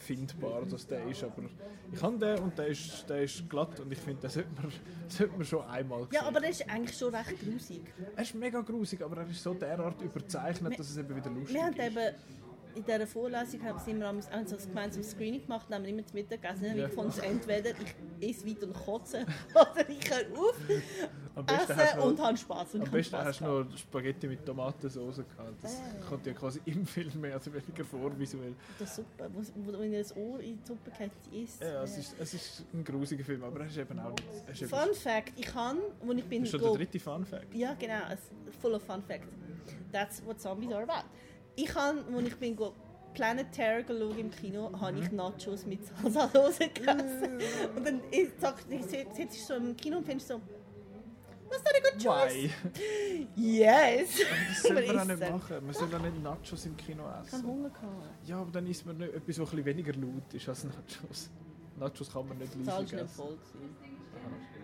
findbar 0.01 0.63
das 0.69 0.87
der 0.87 1.05
ist, 1.07 1.23
aber 1.23 1.43
ich 1.91 2.01
habe 2.01 2.17
den 2.17 2.39
und 2.39 2.57
der 2.57 2.67
ist, 2.67 3.05
der 3.09 3.23
ist 3.23 3.49
glatt 3.49 3.79
und 3.79 3.91
ich 3.91 3.99
finde, 3.99 4.21
den 4.21 4.29
sollte 4.29 4.49
man, 4.61 4.71
sollte 5.07 5.33
man 5.37 5.45
schon 5.45 5.65
einmal 5.65 5.99
sehen. 6.01 6.09
Ja, 6.13 6.23
aber 6.23 6.39
der 6.39 6.49
ist 6.49 6.69
eigentlich 6.69 6.97
schon 6.97 7.13
recht 7.13 7.35
grusig. 7.39 7.81
er 8.15 8.23
ist 8.23 8.35
mega 8.35 8.61
grusig, 8.61 9.01
aber 9.01 9.17
er 9.17 9.29
ist 9.29 9.43
so 9.43 9.53
derart 9.53 10.01
überzeichnet, 10.01 10.77
dass 10.79 10.89
es 10.89 10.97
eben 10.97 11.15
wieder 11.15 11.29
lustig 11.29 11.55
Wir 11.55 11.63
haben 11.63 11.73
ist. 11.73 11.79
eben 11.79 12.15
in 12.75 12.83
dieser 12.83 13.07
Vorlesung 13.07 13.63
haben 13.63 13.79
wir 13.85 13.93
immer 13.93 14.21
so 14.21 14.29
ein 14.31 14.45
gemeinsames 14.67 15.11
Screening 15.11 15.41
gemacht 15.41 15.67
und 15.69 15.75
haben 15.75 15.85
immer 15.85 16.05
zu 16.05 16.13
Mittag 16.13 16.41
gegessen. 16.41 16.65
Ja. 16.65 16.85
ich 16.85 16.89
gefunden, 16.89 17.19
entweder 17.21 17.69
ich 17.71 18.29
esse 18.29 18.47
weiter 18.47 18.67
und 18.67 18.73
kotze 18.73 19.25
oder 19.53 19.89
ich 19.89 20.09
höre 20.09 20.39
auf, 20.39 20.55
am 21.35 21.45
besten 21.45 21.75
hast 21.75 21.79
essen 21.79 21.95
du 21.95 21.99
noch, 21.99 22.05
und 22.07 22.21
habe 22.21 22.37
Spaß. 22.37 22.75
Und 22.75 22.81
am 22.83 22.91
besten 22.91 23.15
Spaß 23.15 23.25
hast 23.25 23.41
du 23.41 23.45
noch 23.45 23.77
Spaghetti 23.77 24.27
mit 24.27 24.45
Tomatensauce 24.45 25.17
gehabt. 25.17 25.63
Das 25.63 25.77
Ah. 25.79 26.09
kommt 26.09 26.25
ja 26.25 26.33
quasi 26.33 26.61
im 26.65 26.85
Film 26.85 27.21
mehr 27.21 27.35
oder 27.35 27.53
weniger 27.53 27.85
vor, 27.85 28.17
visuell. 28.19 28.53
Das 28.77 28.95
Suppe, 28.95 29.29
wo, 29.33 29.41
wo 29.73 29.79
wenn 29.79 29.93
ihr 29.93 29.99
das 29.99 30.15
Ohr 30.15 30.39
in 30.39 30.57
die 30.57 30.67
Suppe 30.67 30.91
geht, 30.97 31.43
isst. 31.43 31.61
Ja, 31.61 31.83
es 31.83 31.97
ist, 31.97 32.15
es 32.19 32.33
ist 32.33 32.65
ein 32.73 32.83
grusiger 32.83 33.23
Film, 33.23 33.43
aber 33.43 33.61
er 33.61 33.67
ist 33.67 33.77
eben 33.77 33.99
auch 33.99 34.11
nicht... 34.11 34.23
Ist 34.51 34.61
eben, 34.61 34.69
Fun 34.69 34.93
Fact, 34.93 35.33
ich 35.37 35.45
kann, 35.45 35.77
wo 36.01 36.11
ich 36.11 36.25
bin... 36.25 36.43
das 36.43 36.53
ist 36.53 36.59
schon 36.59 36.69
der 36.69 36.77
dritte 36.77 36.99
Fun 36.99 37.25
Fact. 37.25 37.53
Ja, 37.53 37.73
genau, 37.73 38.01
es 38.11 38.19
full 38.59 38.73
of 38.73 38.83
fun 38.83 39.01
fact. 39.03 39.27
That's 39.91 40.23
what 40.25 40.39
zombies 40.39 40.71
are 40.71 40.83
about. 40.83 41.07
Ich 41.61 41.75
habe, 41.75 42.03
als 42.15 42.27
ich 42.27 42.35
bin 42.37 42.57
Planet 43.13 43.51
Terror 43.51 43.83
schauen 43.87 44.17
im 44.19 44.31
Kino, 44.31 44.71
habe 44.79 44.93
Mhm. 44.97 45.03
ich 45.03 45.11
Nachos 45.11 45.65
mit 45.65 45.79
Salsa-Dose 45.85 46.69
gegessen. 46.69 47.39
und 47.75 47.85
dann 47.85 48.01
ich, 48.11 48.29
sag, 48.39 48.63
ich, 48.69 48.81
sitze 48.85 49.21
ich 49.23 49.45
so 49.45 49.55
im 49.55 49.75
Kino 49.75 49.97
und 49.97 50.05
finde 50.05 50.23
so, 50.23 50.39
was 51.49 51.63
that 51.63 51.73
a 51.75 51.79
good 51.91 52.01
choice? 52.01 52.33
Why? 52.33 53.27
Yes! 53.35 54.09
Das 54.49 54.61
soll 54.61 54.73
man 54.73 54.99
auch 54.99 55.05
nicht 55.05 55.21
essen. 55.21 55.33
machen. 55.33 55.65
Man 55.65 55.73
soll 55.73 55.95
auch 55.95 55.99
nicht 55.99 56.23
Nachos 56.23 56.65
im 56.65 56.77
Kino 56.77 57.03
Ich 57.03 57.09
habe 57.15 57.27
essen. 57.27 57.43
Hunger 57.47 57.69
gehabt. 57.69 58.27
Ja, 58.27 58.39
aber 58.41 58.51
dann 58.51 58.67
isst 58.67 58.85
man 58.85 58.97
nicht 58.97 59.13
etwas, 59.13 59.39
was 59.39 59.51
ein 59.53 59.65
weniger 59.65 59.93
laut 59.93 60.33
ist 60.33 60.47
als 60.47 60.63
Nachos. 60.63 61.29
Nachos 61.77 62.13
kann 62.13 62.27
man 62.27 62.37
nicht 62.37 62.53
Die 62.53 62.63
Zahl 62.63 62.81
leise 62.81 62.85
ist 62.85 62.91
nicht 62.93 63.03
essen. 63.03 63.15
voll. 63.15 63.37
gewesen. 63.37 63.75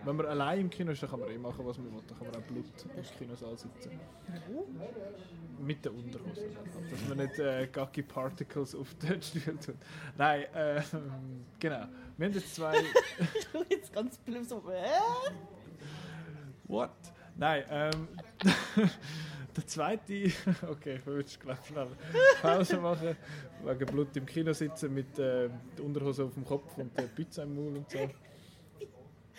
Wenn 0.06 0.14
man 0.14 0.26
allein 0.26 0.60
im 0.60 0.70
Kino 0.70 0.92
ist, 0.92 1.02
dann 1.02 1.10
kann 1.10 1.18
man 1.18 1.28
eh 1.30 1.36
machen, 1.36 1.66
was 1.66 1.78
man 1.78 1.92
will. 1.92 2.02
Dann 2.06 2.16
kann 2.16 2.28
man 2.28 2.36
auch 2.36 2.46
Blut 2.46 2.64
im 2.96 3.18
Kinosaal 3.18 3.58
sitzen. 3.58 3.90
Mit 5.58 5.84
der 5.84 5.92
Unterhose. 5.92 6.44
Dass 6.90 7.08
man 7.08 7.18
nicht 7.18 7.38
äh, 7.40 7.66
Gaggy 7.66 8.02
Particles 8.02 8.76
auf 8.76 8.94
den 8.94 9.20
Stuhl 9.20 9.56
tut. 9.56 9.74
Nein, 10.16 10.42
äh, 10.54 10.80
genau. 11.58 11.86
Wir 12.16 12.26
haben 12.26 12.34
jetzt 12.34 12.54
zwei... 12.54 12.76
Ich 13.34 13.48
schaue 13.52 13.66
jetzt 13.68 13.92
ganz 13.92 14.16
blöd 14.18 14.48
so? 14.48 14.62
What? 16.68 16.90
Nein, 17.36 17.64
ähm... 17.68 18.08
Der 19.56 19.66
zweite, 19.66 20.30
okay, 20.68 20.96
ich 20.96 21.06
würde 21.06 21.30
glaube 21.40 21.58
schnell 21.66 21.86
Pause 22.42 22.76
machen, 22.76 23.16
wegen 23.64 23.86
Blut 23.86 24.14
im 24.14 24.26
Kino 24.26 24.52
sitzen 24.52 24.92
mit 24.92 25.18
äh, 25.18 25.48
der 25.78 25.84
Unterhose 25.84 26.24
auf 26.24 26.34
dem 26.34 26.44
Kopf 26.44 26.76
und 26.76 26.96
der 26.98 27.04
Pizza 27.04 27.44
im 27.44 27.54
Mund 27.54 27.78
und 27.78 27.90
so. 27.90 27.98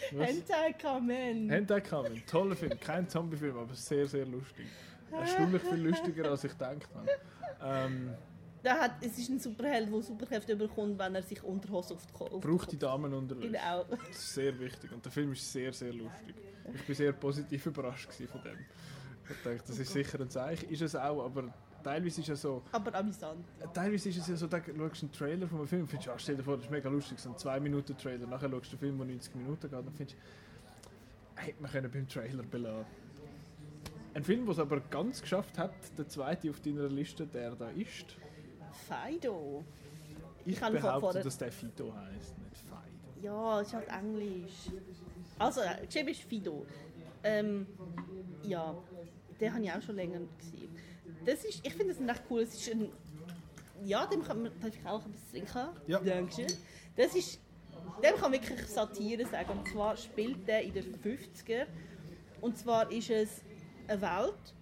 Hentai 0.09 0.73
Kamen. 0.73 1.49
Hentai 1.49 1.81
Kamen, 1.81 2.23
toller 2.25 2.55
Film, 2.55 2.79
kein 2.79 3.07
Zombie-Film, 3.07 3.57
aber 3.57 3.73
sehr, 3.73 4.07
sehr 4.07 4.25
lustig. 4.25 4.65
Erstaunlich 5.11 5.61
viel 5.61 5.87
lustiger, 5.87 6.29
als 6.31 6.43
ich 6.43 6.51
gedacht 6.51 6.87
habe. 6.93 7.09
Ähm, 7.63 8.13
Der 8.63 8.79
hat, 8.79 8.91
es 9.01 9.17
ist 9.17 9.29
ein 9.29 9.39
Superheld, 9.39 9.91
der 9.91 10.01
Superkräfte 10.01 10.55
bekommt, 10.55 10.99
wenn 10.99 11.15
er 11.15 11.21
sich 11.23 11.41
Unterhose 11.43 11.93
auf 11.93 12.05
die 12.05 12.13
auf 12.13 12.41
braucht 12.41 12.71
die 12.71 12.77
Damen 12.77 13.13
unterwegs. 13.13 13.53
Genau. 13.53 13.83
Das 13.85 14.09
ist 14.09 14.33
sehr 14.33 14.59
wichtig 14.59 14.91
und 14.91 15.03
der 15.05 15.11
Film 15.11 15.31
ist 15.31 15.51
sehr, 15.51 15.71
sehr 15.71 15.93
lustig. 15.93 16.35
Ich 16.73 16.89
war 16.89 16.95
sehr 16.95 17.13
positiv 17.13 17.65
überrascht 17.67 18.11
von 18.11 18.41
dem. 18.43 18.57
Ich 19.29 19.43
dachte, 19.43 19.63
das 19.67 19.79
ist 19.79 19.93
sicher 19.93 20.19
ein 20.19 20.29
Zeichen. 20.29 20.69
Ist 20.69 20.81
es 20.81 20.95
auch, 20.95 21.23
aber 21.23 21.53
teilweise 21.87 22.21
ist 22.21 22.29
es 22.29 22.41
so, 22.41 22.61
Aber 22.71 22.93
amüsant. 22.95 23.45
teilweise 23.73 24.09
ist 24.09 24.17
es 24.17 24.27
ja 24.27 24.35
so, 24.35 24.47
da 24.47 24.57
schaust 24.57 24.71
du 25.01 25.05
einen 25.05 25.11
Trailer 25.13 25.47
von 25.47 25.59
einem 25.59 25.67
Film 25.67 25.81
und 25.83 25.87
findest, 25.87 26.09
ah, 26.09 26.19
stell 26.19 26.35
dir 26.35 26.43
vor, 26.43 26.55
das 26.57 26.65
ist 26.65 26.71
mega 26.71 26.89
lustig, 26.89 27.17
so 27.19 27.29
ein 27.29 27.35
2-Minuten-Trailer, 27.35 28.27
nachher 28.27 28.49
schaust 28.49 28.65
du 28.67 28.75
einen 28.75 28.79
Film, 28.79 28.97
der 28.97 29.07
90 29.07 29.35
Minuten 29.35 29.69
geht 29.69 29.73
und 29.79 29.95
findest, 29.95 30.17
hätte 31.35 31.61
man 31.61 31.71
können 31.71 31.91
beim 31.91 32.07
Trailer 32.07 32.43
belassen 32.43 32.85
Ein 34.13 34.23
Film, 34.23 34.45
der 34.45 34.51
es 34.53 34.59
aber 34.59 34.79
ganz 34.81 35.21
geschafft 35.21 35.57
hat, 35.57 35.73
der 35.97 36.07
zweite 36.09 36.49
auf 36.49 36.59
deiner 36.59 36.87
Liste, 36.89 37.25
der 37.25 37.55
da 37.55 37.69
ist. 37.69 38.17
Fido. 38.87 39.63
Ich, 40.45 40.53
Ich 40.53 40.59
behaupte, 40.59 40.99
vorher- 40.99 41.23
dass 41.23 41.37
der 41.37 41.51
Fido 41.51 41.93
heisst, 41.95 42.37
nicht 42.39 42.57
Fido. 42.57 42.77
Ja, 43.21 43.61
es 43.61 43.67
ist 43.67 43.73
halt 43.73 43.87
Englisch. 43.89 44.69
Also, 45.39 45.61
geschrieben 45.85 46.09
ist 46.09 46.21
Fido. 46.23 46.65
Ähm, 47.23 47.65
ja, 48.43 48.75
den 49.39 49.53
habe 49.53 49.63
ich 49.63 49.71
auch 49.71 49.81
schon 49.81 49.95
länger 49.95 50.19
gesehen. 50.37 50.69
Das 51.25 51.43
ist, 51.43 51.65
ich 51.65 51.73
finde 51.73 51.93
das 51.93 52.07
recht 52.07 52.23
cool. 52.29 52.41
Es 52.41 52.55
ist 52.55 52.71
ein, 52.71 52.89
ja, 53.83 54.05
dem 54.05 54.23
kann 54.23 54.43
man, 54.43 54.51
darf 54.59 54.73
ich 54.75 54.85
auch 54.85 55.03
ein 55.03 55.11
bisschen 55.11 55.45
trinken? 55.45 55.69
Ja. 55.87 55.99
Dankeschön. 55.99 56.47
Das 56.95 57.15
ist, 57.15 57.39
dem 58.03 58.15
kann 58.15 58.31
man 58.31 58.33
wirklich 58.33 58.65
Satire 58.67 59.25
sagen. 59.25 59.59
Und 59.59 59.67
zwar 59.67 59.97
spielt 59.97 60.47
der 60.47 60.63
in 60.63 60.73
den 60.73 60.95
50er. 60.95 61.65
Und 62.41 62.57
zwar 62.57 62.91
ist 62.91 63.09
es 63.09 63.41
eine 63.87 64.01
Welt, 64.01 64.53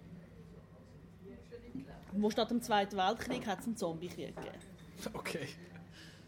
wo 2.12 2.30
statt 2.30 2.50
dem 2.50 2.62
Zweiten 2.62 2.96
Weltkrieg 2.96 3.46
hat 3.46 3.60
es 3.60 3.66
einen 3.66 3.76
Zombiekrieg 3.76 4.34
gegeben. 4.36 4.58
Okay. 5.12 5.48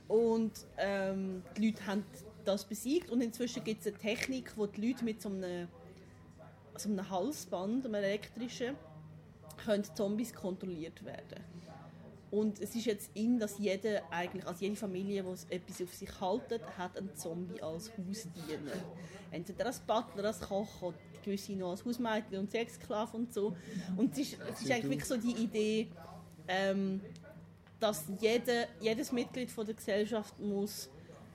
Und 0.09 0.53
ähm, 0.79 1.43
die 1.57 1.68
Leute 1.68 1.87
haben 1.87 2.05
das 2.45 2.64
besiegt 2.64 3.11
und 3.11 3.20
inzwischen 3.20 3.62
gibt 3.62 3.83
es 3.83 3.87
eine 3.87 3.99
Technik, 3.99 4.57
wo 4.57 4.66
die 4.66 4.89
Leute 4.89 5.05
mit 5.05 5.20
so 5.20 5.29
einem, 5.29 5.68
so 6.76 6.89
einem 6.89 7.09
Halsband, 7.09 7.85
einem 7.85 7.95
elektrischen, 7.95 8.74
können 9.69 9.85
Zombies 9.85 10.33
kontrolliert 10.33 11.05
werden. 11.05 11.45
Und 12.31 12.61
es 12.61 12.75
ist 12.75 12.87
jetzt 12.87 13.11
in, 13.14 13.39
dass 13.39 13.59
jede, 13.59 14.03
eigentlich, 14.11 14.47
also 14.47 14.62
jede 14.62 14.77
Familie, 14.77 15.23
die 15.23 15.55
etwas 15.55 15.83
auf 15.83 15.95
sich 15.95 16.21
haltet, 16.21 16.62
hat 16.77 16.97
einen 16.97 17.14
Zombie 17.14 17.61
als 17.62 17.91
Hausdiener. 17.91 18.73
Entweder 19.31 19.66
als 19.66 19.81
Butler, 19.81 20.25
als 20.25 20.41
Koch 20.41 20.83
oder 20.83 20.97
gewisse 21.25 21.53
noch 21.53 21.71
als 21.71 21.85
Hausmädchen 21.85 22.39
und 22.39 22.51
Sexsklave 22.51 23.16
und 23.16 23.33
so. 23.33 23.57
Und 23.97 24.12
es 24.12 24.19
ist, 24.19 24.39
es 24.51 24.61
ist 24.62 24.71
eigentlich 24.71 24.91
wirklich 24.91 25.05
so 25.05 25.16
die 25.16 25.43
Idee, 25.43 25.89
ähm, 26.49 27.01
dass 27.81 28.05
jede, 28.21 28.69
jedes 28.81 29.12
Mitglied 29.12 29.51
von 29.51 29.64
der 29.64 29.75
Gesellschaft 29.75 30.39
muss 30.39 30.89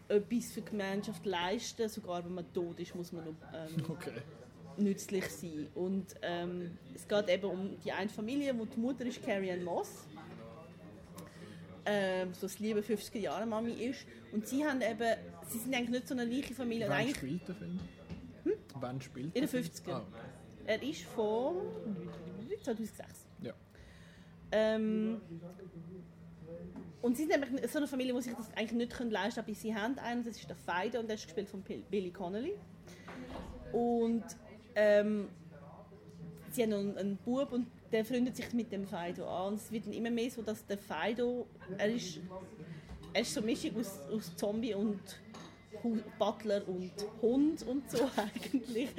etwas 0.07 0.51
für 0.51 0.61
die 0.61 0.69
Gemeinschaft 0.71 1.25
leisten, 1.25 1.89
sogar 1.89 2.23
wenn 2.23 2.33
man 2.33 2.53
tot 2.53 2.79
ist, 2.79 2.93
muss 2.93 3.11
man 3.11 3.25
noch, 3.25 3.33
ähm, 3.53 3.85
Okay. 3.89 4.11
Nützlich 4.77 5.27
sein. 5.29 5.67
Und 5.75 6.15
ähm, 6.21 6.77
es 6.95 7.07
geht 7.07 7.29
eben 7.29 7.45
um 7.45 7.79
die 7.81 7.91
eine 7.91 8.09
Familie, 8.09 8.57
wo 8.57 8.65
die 8.65 8.79
Mutter 8.79 9.05
ist 9.05 9.23
Carrie 9.23 9.51
Ann 9.51 9.63
Moss 9.63 9.89
ähm, 11.85 12.33
so 12.33 12.41
das 12.47 12.59
liebe 12.59 12.79
50er 12.81 13.19
Jahre 13.19 13.45
Mami 13.45 13.73
ist. 13.73 14.05
Und 14.31 14.47
sie 14.47 14.65
haben 14.65 14.81
eben, 14.81 15.15
sie 15.47 15.59
sind 15.59 15.75
eigentlich 15.75 15.89
nicht 15.89 16.07
so 16.07 16.15
eine 16.15 16.29
reiche 16.29 16.53
Familie. 16.53 16.87
Wann 16.87 16.97
eigentlich 16.97 17.17
spielt 17.17 17.47
der 17.47 17.55
Film? 17.55 17.79
Wann 18.75 19.01
spielt 19.01 19.35
in 19.35 19.41
den 19.45 19.51
der 19.51 19.63
50er. 19.63 19.91
Ah, 19.91 20.05
Er 20.65 20.81
ist 20.81 21.01
von 21.03 21.55
2006. 22.63 23.25
ja. 23.41 23.53
Ähm, 24.51 25.21
und 27.01 27.17
sie 27.17 27.25
sind 27.25 27.41
nämlich 27.41 27.69
so 27.69 27.79
eine 27.79 27.87
Familie, 27.87 28.13
die 28.13 28.21
sich 28.21 28.33
das 28.33 28.49
eigentlich 28.55 28.71
nicht 28.71 28.99
leisten 29.11 29.41
können, 29.41 29.45
aber 29.49 29.53
sie 29.53 29.75
haben 29.75 29.99
einen, 29.99 30.23
das 30.23 30.37
ist 30.37 30.49
der 30.49 30.55
Fido 30.55 30.99
und 30.99 31.07
der 31.07 31.15
ist 31.15 31.25
gespielt 31.25 31.49
von 31.49 31.61
Billy 31.61 32.11
Connolly. 32.11 32.53
Und 33.73 34.23
ähm, 34.75 35.27
sie 36.51 36.63
haben 36.63 36.73
einen, 36.73 36.97
einen 36.97 37.17
Bub 37.17 37.51
und 37.51 37.67
der 37.91 38.05
freundet 38.05 38.35
sich 38.35 38.51
mit 38.53 38.71
dem 38.71 38.85
Fido 38.85 39.27
an. 39.27 39.53
Und 39.53 39.55
es 39.55 39.71
wird 39.71 39.85
dann 39.85 39.93
immer 39.93 40.09
mehr 40.11 40.29
so, 40.31 40.41
dass 40.41 40.65
der 40.65 40.77
Fido, 40.77 41.47
er 41.77 41.93
ist, 41.93 42.19
er 43.13 43.21
ist 43.21 43.33
so 43.33 43.39
eine 43.41 43.51
Mischung 43.51 43.77
aus, 43.77 43.99
aus 44.11 44.35
Zombie 44.35 44.73
und 44.73 44.99
Butler 46.17 46.67
und 46.67 46.91
Hund 47.21 47.63
und 47.63 47.89
so 47.91 47.97
eigentlich. 48.15 48.89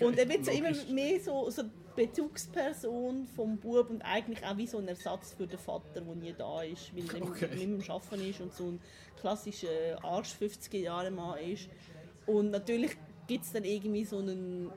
und 0.00 0.18
er 0.18 0.28
wird 0.28 0.44
so 0.44 0.50
immer 0.50 0.72
mehr 0.92 1.18
so, 1.20 1.48
so 1.48 1.62
Bezugsperson 1.96 3.26
vom 3.34 3.56
Bub 3.56 3.88
und 3.88 4.02
eigentlich 4.02 4.44
auch 4.44 4.56
wie 4.56 4.66
so 4.66 4.78
ein 4.78 4.88
Ersatz 4.88 5.32
für 5.32 5.46
den 5.46 5.58
Vater, 5.58 6.00
der 6.00 6.02
nie 6.14 6.34
da 6.36 6.62
ist, 6.62 6.94
weil 6.94 7.04
er 7.22 7.22
Okay. 7.28 7.48
nicht 7.54 7.68
mehr 7.68 7.90
am 7.90 7.96
Arbeiten 7.96 8.28
ist 8.28 8.40
und 8.40 8.52
so 8.52 8.64
ein 8.64 8.80
klassischer 9.20 10.02
Arsch 10.02 10.34
50er 10.34 10.78
Jahre 10.78 11.10
Mann 11.10 11.38
ist. 11.38 11.68
Und 12.26 12.50
natürlich 12.50 12.96
gibt 13.26 13.44
es 13.44 13.52
dann 13.52 13.64
irgendwie 13.64 14.04
so 14.04 14.18
einen, 14.18 14.70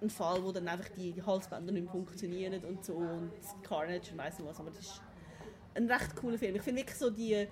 einen 0.00 0.10
Fall, 0.10 0.42
wo 0.42 0.52
dann 0.52 0.68
einfach 0.68 0.88
die 0.90 1.22
Halsbänder 1.22 1.72
nicht 1.72 1.84
mehr 1.84 1.92
funktionieren 1.92 2.64
und 2.64 2.84
so 2.84 2.94
und 2.94 3.32
Carnage 3.62 4.12
und 4.12 4.18
weiss 4.18 4.38
nicht 4.38 4.48
was, 4.48 4.58
aber 4.58 4.70
das 4.70 4.80
ist 4.80 5.02
ein 5.74 5.90
recht 5.90 6.16
cooler 6.16 6.38
Film. 6.38 6.56
Ich 6.56 6.62
finde 6.62 6.80
wirklich 6.82 6.98
so 6.98 7.10
die, 7.10 7.46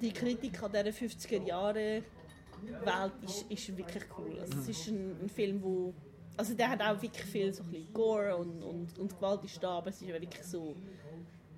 die 0.00 0.12
Kritik 0.12 0.62
an 0.62 0.72
dieser 0.72 0.90
50er 0.90 1.42
Jahre 1.44 2.02
Welt 2.84 3.12
ist, 3.22 3.50
ist 3.50 3.76
wirklich 3.76 4.04
cool. 4.18 4.38
Also, 4.40 4.58
es 4.58 4.68
ist 4.68 4.88
ein, 4.88 5.16
ein 5.22 5.28
Film, 5.28 5.62
wo 5.62 5.94
also 6.36 6.54
der 6.54 6.68
hat 6.68 6.82
auch 6.82 7.00
wirklich 7.00 7.24
viel 7.24 7.52
so 7.52 7.62
ein 7.62 7.88
Gore 7.92 8.36
und, 8.36 8.62
und, 8.62 8.98
und 8.98 9.16
Gewalt 9.16 9.44
ist 9.44 9.62
da, 9.62 9.78
aber 9.78 9.88
es 9.88 10.02
ist 10.02 10.08
wirklich 10.08 10.44
so 10.44 10.76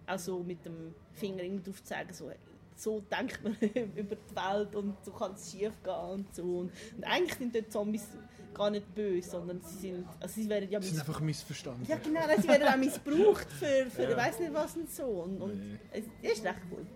auch 0.06 0.18
so 0.18 0.42
mit 0.42 0.64
dem 0.64 0.94
Finger 1.12 1.42
drauf 1.60 1.82
zu 1.82 1.88
sagen, 1.88 2.12
so, 2.12 2.30
so 2.78 3.00
denkt 3.10 3.42
man 3.42 3.54
über 3.60 4.16
die 4.16 4.36
Welt 4.36 4.74
und 4.76 4.94
so 5.04 5.10
kann 5.12 5.32
es 5.34 5.50
schief 5.50 5.72
gehen 5.82 5.94
und 6.12 6.34
so. 6.34 6.42
Und, 6.42 6.72
und 6.96 7.04
eigentlich 7.04 7.34
sind 7.34 7.54
dort 7.54 7.72
Zombies 7.72 8.06
gar 8.54 8.70
nicht 8.70 8.92
böse, 8.94 9.30
sondern 9.30 9.60
sie 9.62 9.78
sind, 9.78 10.06
also 10.20 10.34
sie 10.40 10.48
werden 10.48 10.68
ja 10.70 10.80
Sie 10.80 10.88
sind 10.88 11.00
einfach 11.00 11.20
missverstanden. 11.20 11.84
ja 11.88 11.96
genau, 11.96 12.20
sie 12.40 12.48
werden 12.48 12.66
auch 12.68 12.76
missbraucht 12.76 13.50
für, 13.52 13.86
für 13.90 14.02
Ja. 14.04 14.10
ich 14.10 14.16
weiß 14.16 14.40
nicht 14.40 14.54
was 14.54 14.76
und 14.76 14.90
so. 14.90 15.04
Und, 15.04 15.40
und 15.40 15.56
Nee. 15.58 15.78
es 15.92 16.04
es 16.22 16.32
ist 16.38 16.44
recht 16.44 16.58
cool. 16.72 16.86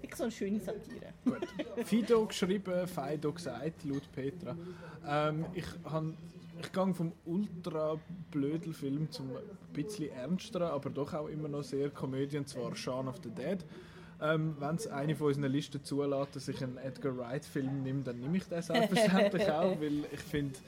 Wirklich 0.00 0.16
so 0.16 0.22
eine 0.24 0.32
schöne 0.32 0.60
Satire. 0.60 1.12
Gut. 1.24 1.86
Fido 1.86 2.26
geschrieben, 2.26 2.86
Fido 2.86 3.32
gesagt, 3.32 3.84
laut 3.84 4.10
Petra. 4.12 4.56
Ähm, 5.06 5.46
ich 5.54 5.66
han, 5.84 6.16
ich 6.60 6.72
gehe 6.72 6.94
vom 6.94 7.12
ultra 7.26 7.98
blödel 8.30 8.72
Film 8.72 9.10
zum 9.10 9.30
ein 9.36 9.42
bisschen 9.72 10.10
ernsteren, 10.12 10.68
aber 10.68 10.90
doch 10.90 11.12
auch 11.14 11.28
immer 11.28 11.48
noch 11.48 11.62
sehr 11.62 11.90
Komödie, 11.90 12.38
und 12.38 12.48
zwar 12.48 12.74
Shaun 12.74 13.06
of 13.08 13.16
the 13.22 13.30
Dead. 13.30 13.58
Ähm, 14.20 14.56
Wenn 14.58 14.74
es 14.74 14.86
eine 14.88 15.14
von 15.14 15.28
unseren 15.28 15.52
Listen 15.52 15.84
zulässt, 15.84 16.34
dass 16.34 16.48
ich 16.48 16.62
einen 16.62 16.76
Edgar 16.78 17.16
Wright-Film 17.16 17.82
nehme, 17.82 18.02
dann 18.02 18.18
nehme 18.18 18.36
ich 18.38 18.44
den 18.44 18.60
selbstverständlich 18.62 19.48
auch, 19.50 19.80
weil 19.80 20.04
ich 20.12 20.20
finde 20.20 20.58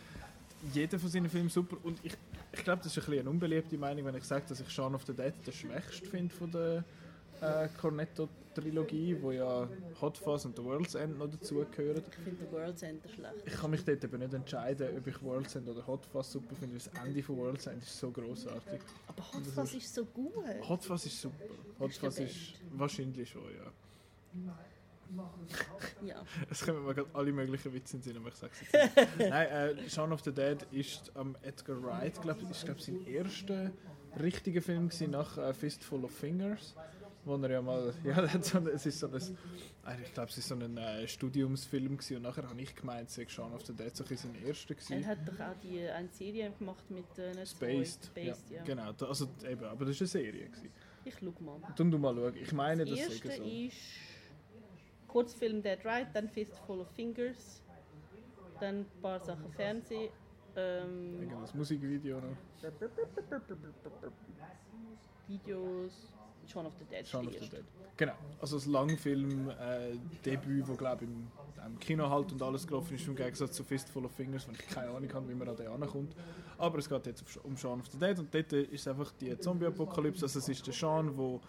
jeden 0.73 1.01
von 1.01 1.09
seinen 1.09 1.29
Filmen 1.29 1.49
super. 1.49 1.77
Und 1.83 1.99
ich, 2.05 2.13
ich 2.53 2.65
glaube, 2.65 2.83
das 2.83 2.97
ist 2.97 2.99
ein 2.99 3.07
bisschen 3.07 3.21
eine 3.21 3.31
unbeliebte 3.31 3.77
Meinung, 3.77 4.05
wenn 4.05 4.15
ich 4.15 4.25
sage, 4.25 4.45
dass 4.49 4.61
ich 4.61 4.71
Shaun 4.71 4.95
of 4.95 5.05
the 5.07 5.15
Dead 5.15 5.33
den 5.45 5.53
schwächsten 5.53 6.07
finde 6.07 6.35
von 6.35 6.51
der 6.51 6.85
äh, 7.41 7.69
Cornetto-Trilogie, 7.81 9.17
wo 9.21 9.33
ja 9.33 9.69
Hot 10.01 10.19
Fuzz 10.19 10.45
und 10.45 10.57
The 10.57 10.65
World's 10.65 10.95
End 10.95 11.19
noch 11.19 11.29
dazugehören. 11.29 12.03
Ich 12.09 12.15
finde 12.17 12.45
The 12.45 12.53
World 12.53 12.79
Center 12.79 13.09
schlecht. 13.09 13.35
Ich 13.45 13.55
kann 13.55 13.71
mich 13.71 13.85
dort 13.85 14.05
eben 14.05 14.19
nicht 14.19 14.35
entscheiden, 14.35 14.97
ob 14.97 15.07
ich 15.07 15.23
World's 15.23 15.55
End 15.55 15.69
oder 15.69 15.87
Hot 15.87 16.07
Fuzz 16.07 16.33
super 16.33 16.55
finde, 16.55 16.77
weil 16.77 16.91
das 16.93 17.05
Ende 17.05 17.23
von 17.23 17.37
World's 17.37 17.67
End 17.67 17.83
ist 17.83 17.99
so 17.99 18.11
großartig. 18.11 18.81
Aber 19.07 19.33
Hot 19.33 19.47
Fuzz 19.47 19.75
ist 19.75 19.95
so 19.95 20.05
gut. 20.05 20.33
Hot 20.69 20.85
Fuzz 20.85 21.07
ist 21.07 21.21
super. 21.21 21.45
Hot 21.79 21.91
Ist 21.91 21.99
Fuzz 21.99 22.19
ist 22.19 22.55
wahrscheinlich 22.73 23.29
schon, 23.29 23.43
ja. 23.43 23.73
Ja. 26.03 26.23
Es 26.49 26.65
kommen 26.65 26.85
mir 26.85 26.95
gerade 26.95 27.11
alle 27.15 27.33
möglichen 27.33 27.73
Witze 27.73 27.97
in 27.97 28.03
den 28.03 28.13
Sinn, 28.13 28.17
aber 28.17 28.29
ich 28.29 28.35
sage 28.37 28.53
es 28.53 28.73
jetzt 28.73 29.19
nicht. 29.19 29.19
Nein, 29.31 29.49
äh, 29.49 29.89
Shaun 29.89 30.13
of 30.13 30.23
the 30.23 30.33
Dead 30.33 30.59
ist 30.71 31.11
am 31.15 31.37
Edgar 31.43 31.83
Wright, 31.83 32.21
glaube 32.23 32.41
ich, 32.43 32.51
ist 32.51 32.65
glaub, 32.65 32.81
sein 32.81 33.05
erster 33.07 33.71
richtiger 34.21 34.63
Film 34.63 34.89
gewesen 34.89 35.11
nach 35.11 35.37
äh, 35.39 35.53
Fistful 35.53 36.05
of 36.05 36.13
Fingers, 36.13 36.75
wo 37.25 37.37
er 37.37 37.51
ja 37.51 37.63
mal, 37.63 37.93
ja, 38.05 38.27
so, 38.41 38.59
es 38.69 38.87
ist 38.87 38.99
so 38.99 39.07
ein, 39.09 39.15
äh, 39.15 40.03
ich 40.03 40.15
glaube, 40.15 40.31
es 40.31 40.39
ist 40.39 40.49
so 40.49 40.55
ein 40.55 40.77
äh, 40.77 41.07
Studiumsfilm 41.07 41.97
gewesen 41.97 42.17
und 42.17 42.23
nachher 42.23 42.49
habe 42.49 42.61
ich 42.61 42.75
gemeint, 42.75 43.09
es 43.09 43.15
sei 43.15 43.27
Shaun 43.29 43.53
of 43.53 43.65
the 43.67 43.75
Dead 43.75 43.95
so 43.95 44.05
sein 44.05 44.35
erster 44.45 44.75
Er 44.75 44.77
gewesen. 44.77 45.07
hat 45.07 45.19
doch 45.27 45.41
auch 45.41 45.57
die, 45.63 45.87
eine 45.89 46.09
Serie 46.09 46.51
gemacht 46.59 46.91
mit 46.91 47.19
äh, 47.19 47.45
Spaced. 47.47 48.07
Spaced, 48.07 48.51
ja. 48.51 48.63
genau, 48.63 48.93
da, 48.93 49.07
also 49.07 49.29
eben, 49.49 49.65
aber 49.65 49.85
das 49.85 50.01
ist 50.01 50.03
eine 50.17 50.25
Serie 50.25 50.49
gewesen. 50.49 50.71
Ich 51.05 51.15
schau 51.19 51.33
mal. 51.43 51.61
Dann 51.77 51.91
du 51.91 51.99
mal 51.99 52.15
schauen, 52.15 52.35
ich 52.37 52.53
meine, 52.53 52.85
Das 52.85 52.99
das 52.99 53.09
erste 53.09 53.31
so. 53.33 53.43
ist 53.43 53.77
Kurzfilm 55.09 55.63
Dead 55.63 55.85
Right, 55.85 56.09
dann 56.15 56.29
Fistful 56.29 56.81
of 56.81 56.89
Fingers, 56.95 57.63
dann 58.61 58.81
ein 58.81 58.87
paar 59.03 59.21
Sachen 59.21 59.51
Fernsehen. 59.53 60.11
Ähm, 60.57 61.23
Irgendein 61.23 61.57
Musikvideo 61.57 62.21
noch. 62.21 62.37
Videos, 65.29 66.13
Shaun 66.51 66.67
of 66.67 66.73
the 66.79 66.85
Dead. 66.85 67.07
Shaun 67.07 67.27
of 67.29 67.35
the 67.35 67.49
Dead. 67.49 67.65
Genau, 67.97 68.15
also 68.41 68.57
das 68.57 68.67
Langfilm-Debüt, 68.67 70.69
das 70.69 70.79
glaube 70.79 71.05
ich 71.05 71.11
im, 71.11 71.27
im 71.67 71.79
Kino 71.79 72.09
halt 72.09 72.33
und 72.33 72.43
alles 72.43 72.67
gelaufen 72.67 72.95
ist, 72.95 73.07
im 73.07 73.15
Gegensatz 73.17 73.53
zu 73.53 73.65
Fistful 73.65 74.05
of 74.05 74.13
Fingers, 74.13 74.47
wenn 74.49 74.55
ich 74.55 74.67
keine 74.69 74.91
Ahnung 74.91 75.13
habe, 75.13 75.29
wie 75.29 75.35
man 75.35 75.49
an 75.49 75.57
den 75.57 75.69
ankommt. 75.69 76.15
Aber 76.59 76.79
es 76.79 76.89
geht 76.89 77.07
jetzt 77.07 77.25
um 77.45 77.57
Shaun 77.57 77.81
of 77.81 77.87
the 77.89 77.99
Dead 77.99 78.19
und 78.19 78.33
dort 78.35 78.53
ist 78.53 78.89
einfach 78.89 79.13
die 79.21 79.39
Zombie-Apokalypse, 79.39 80.25
also 80.25 80.39
es 80.39 80.49
ist 80.49 80.67
der 80.67 80.75
Sean, 80.75 81.17
wo 81.17 81.41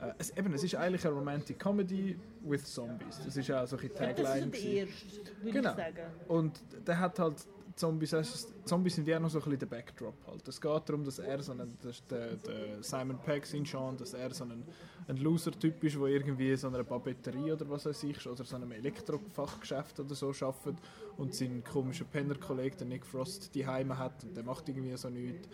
äh, 0.00 0.12
es, 0.18 0.30
eben, 0.36 0.52
es 0.52 0.62
ist 0.64 0.74
eigentlich 0.74 1.06
eine 1.06 1.14
Romantic 1.16 1.58
Comedy 1.58 2.18
with 2.42 2.64
Zombies. 2.66 3.20
Das 3.24 3.36
ist 3.36 3.50
auch 3.50 3.66
so 3.66 3.76
ein 3.76 3.82
Ja, 3.82 3.88
das 3.88 3.98
Tagline. 3.98 4.46
ist 4.46 4.64
der 4.64 4.72
erste, 4.72 5.42
würde 5.42 5.52
Genau. 5.52 5.70
ich 5.70 5.76
sagen. 5.76 6.00
Und 6.28 6.60
der 6.86 6.98
hat 6.98 7.18
halt 7.18 7.46
Zombies, 7.76 8.14
also 8.14 8.48
Zombies 8.64 8.94
sind 8.94 9.08
ja 9.08 9.18
noch 9.18 9.28
so 9.28 9.38
ein 9.38 9.44
bisschen 9.44 9.58
der 9.58 9.66
Backdrop 9.66 10.14
halt. 10.28 10.46
Es 10.46 10.60
geht 10.60 10.88
darum, 10.88 11.04
dass 11.04 11.18
er 11.18 11.42
so 11.42 11.52
ein, 11.52 11.76
das 11.82 11.96
ist 11.96 12.10
der, 12.10 12.36
der 12.36 12.82
Simon 12.82 13.18
Pegg, 13.18 13.44
sein 13.46 13.64
Sean, 13.64 13.96
dass 13.96 14.14
er 14.14 14.32
so 14.32 14.44
ein, 14.44 14.62
ein 15.08 15.16
Loser-Typ 15.16 15.82
ist, 15.82 15.96
der 15.96 16.06
irgendwie 16.06 16.52
in 16.52 16.56
so 16.56 16.68
einer 16.68 16.84
Papeterie 16.84 17.52
oder 17.52 17.68
was 17.68 17.86
weiß 17.86 18.04
ich, 18.04 18.24
oder 18.28 18.44
so 18.44 18.54
einem 18.54 18.70
Elektrofachgeschäft 18.70 19.98
oder 19.98 20.14
so 20.14 20.28
arbeitet 20.28 20.76
und 21.16 21.34
seinen 21.34 21.64
komischen 21.64 22.06
Penner-Kollegen, 22.06 22.78
der 22.78 22.86
Nick 22.86 23.04
Frost, 23.04 23.52
die 23.54 23.66
Heime 23.66 23.98
hat 23.98 24.22
und 24.22 24.36
der 24.36 24.44
macht 24.44 24.68
irgendwie 24.68 24.96
so 24.96 25.10
nichts. 25.10 25.48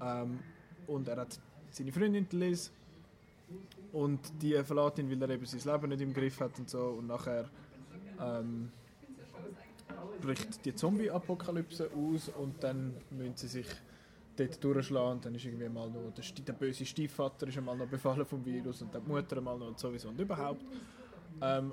Ähm, 0.00 0.38
und 0.86 1.08
er 1.08 1.16
hat 1.16 1.40
seine 1.70 1.90
Freundin 1.90 2.26
Liz 2.30 2.70
und 3.92 4.20
die 4.40 4.52
verlässt 4.62 4.98
ihn, 4.98 5.10
weil 5.10 5.22
er 5.22 5.30
eben 5.30 5.44
sein 5.44 5.72
Leben 5.72 5.88
nicht 5.88 6.02
im 6.02 6.12
Griff 6.12 6.38
hat 6.40 6.56
und 6.58 6.70
so 6.70 6.84
und 6.98 7.08
nachher 7.08 7.50
ähm, 8.20 8.70
bricht 10.20 10.64
die 10.64 10.74
Zombie-Apokalypse 10.74 11.90
aus 11.94 12.28
und 12.28 12.62
dann 12.62 12.94
müssen 13.10 13.36
sie 13.36 13.48
sich 13.48 13.66
dort 14.36 14.62
durchschlagen 14.62 15.12
und 15.12 15.24
dann 15.24 15.34
ist 15.34 15.44
irgendwie 15.44 15.68
mal 15.68 15.88
noch 15.90 16.12
der, 16.12 16.24
der 16.44 16.52
böse 16.52 16.86
Stiefvater 16.86 17.48
ist 17.48 17.58
einmal 17.58 17.76
noch 17.76 17.86
befallen 17.86 18.24
vom 18.24 18.44
Virus 18.44 18.82
und 18.82 18.94
dann 18.94 19.04
die 19.04 19.10
Mutter 19.10 19.36
einmal 19.36 19.58
noch 19.58 19.68
und 19.68 19.78
sowieso 19.78 20.08
und 20.08 20.20
überhaupt. 20.20 20.64
Ähm, 21.40 21.72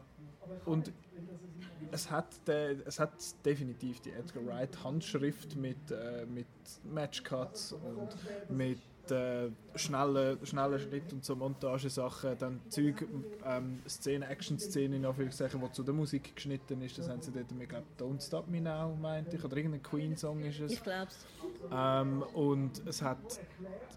und 0.65 0.91
es 1.91 2.09
hat, 2.09 2.47
de, 2.47 2.77
es 2.85 2.99
hat 2.99 3.13
definitiv 3.45 3.99
die 4.01 4.11
Edgar 4.11 4.45
Wright 4.45 4.83
Handschrift 4.83 5.55
mit, 5.55 5.91
äh, 5.91 6.25
mit 6.25 6.47
Matchcuts 6.83 7.73
und 7.73 8.09
mit 8.49 8.79
äh, 9.11 9.49
schnellen, 9.75 10.37
schnellen 10.45 10.79
Schnitt 10.79 11.13
und 11.13 11.23
so 11.23 11.35
Montagesachen, 11.35 12.37
dann 12.37 12.61
Zeug, 12.69 13.07
ähm, 13.45 13.81
Szenen, 13.87 14.29
Action-Szenen 14.29 14.97
in 14.97 15.05
Anführungszeichen, 15.05 15.61
die 15.61 15.71
zu 15.71 15.83
der 15.83 15.93
Musik 15.93 16.35
geschnitten 16.35 16.81
ist, 16.81 16.97
das 16.97 17.09
haben 17.09 17.21
sie 17.21 17.31
dort, 17.31 17.51
ich 17.51 17.69
glaube, 17.69 17.85
Don't 17.99 18.25
Stop 18.25 18.47
Me 18.47 18.61
Now, 18.61 18.95
meinte 18.95 19.35
ich, 19.35 19.43
oder 19.43 19.57
irgendein 19.57 19.83
Queen-Song 19.83 20.41
ist 20.41 20.59
es. 20.59 20.73
Ich 20.73 20.83
glaube 20.83 21.07
es. 21.07 21.25
Ähm, 21.71 22.23
und 22.33 22.85
es 22.87 23.01
hat 23.01 23.39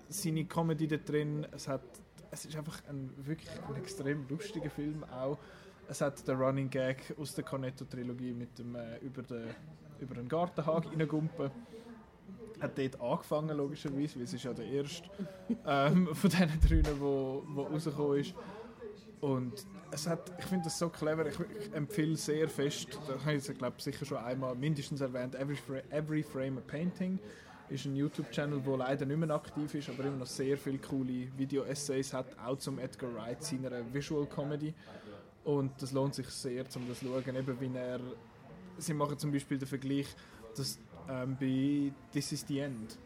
seine 0.09 0.45
Comedy 0.45 0.87
da 0.87 0.97
drin, 0.97 1.47
es 1.53 1.69
hat 1.69 1.83
es 2.31 2.45
ist 2.45 2.57
einfach 2.57 2.83
ein 2.89 3.11
wirklich 3.17 3.51
ein 3.69 3.77
extrem 3.77 4.29
lustiger 4.29 4.71
Film 4.71 5.05
auch. 5.05 5.39
Es 5.89 6.01
hat 6.01 6.27
den 6.29 6.37
Running 6.37 6.69
Gag 6.69 7.15
aus 7.19 7.35
der 7.35 7.45
Cornetto-Trilogie 7.45 8.35
mit 8.35 8.59
dem 8.59 8.75
äh, 8.75 8.99
über 8.99 9.23
den 9.23 9.55
über 10.01 10.15
den 10.15 10.29
Gartenhag 10.29 10.87
reingumpen. 10.87 11.51
Hat 12.61 12.77
dort 12.77 13.01
angefangen, 13.01 13.57
logischerweise, 13.57 14.17
weil 14.17 14.25
es 14.25 14.33
ist 14.33 14.45
ja 14.45 14.53
der 14.53 14.67
erste 14.67 15.09
ähm, 15.67 16.09
von 16.15 16.31
diesen 16.31 16.61
drei, 16.61 17.01
wo, 17.01 17.45
wo 17.47 17.63
rausgekommen 17.63 18.19
ist. 18.19 18.35
Und 19.21 19.67
es 19.91 20.07
hat, 20.07 20.33
ich 20.39 20.45
finde 20.45 20.65
das 20.65 20.79
so 20.79 20.89
clever, 20.89 21.27
ich, 21.27 21.35
ich 21.39 21.73
empfehle 21.75 22.17
sehr 22.17 22.49
fest, 22.49 22.99
das 23.07 23.25
habe 23.25 23.35
ich 23.35 23.59
glaube 23.59 23.81
sicher 23.81 24.05
schon 24.05 24.19
einmal 24.19 24.55
mindestens 24.55 25.01
erwähnt, 25.01 25.35
Every, 25.35 25.57
Every 25.91 26.23
Frame 26.23 26.59
a 26.59 26.61
Painting 26.61 27.19
ist 27.71 27.85
ein 27.85 27.97
YouTube-Channel, 27.97 28.61
der 28.61 28.77
leider 28.77 29.07
nicht 29.07 29.19
mehr 29.19 29.31
aktiv 29.31 29.75
ist, 29.75 29.89
aber 29.89 30.05
immer 30.05 30.19
noch 30.19 30.27
sehr 30.27 30.57
viele 30.57 30.79
coole 30.79 31.29
Video-Essays 31.37 32.13
hat, 32.13 32.27
auch 32.39 32.57
zum 32.57 32.79
Edgar 32.79 33.15
Wright, 33.15 33.43
seiner 33.43 33.71
Visual 33.93 34.27
Comedy. 34.27 34.73
Und 35.45 35.71
das 35.81 35.93
lohnt 35.93 36.15
sich 36.15 36.29
sehr, 36.29 36.65
um 36.75 36.89
das 36.89 37.01
zu 37.01 37.07
schauen, 37.07 37.37
eben 37.37 37.61
wie 37.61 37.77
er... 37.77 38.01
Sie 38.79 38.95
machen 38.95 39.19
zum 39.19 39.33
Beispiel 39.33 39.59
den 39.59 39.67
Vergleich, 39.67 40.07
dass 40.57 40.79
ähm, 41.09 41.37
bei 41.39 41.93
This 42.13 42.33
is 42.33 42.45
the 42.47 42.61
End 42.61 42.99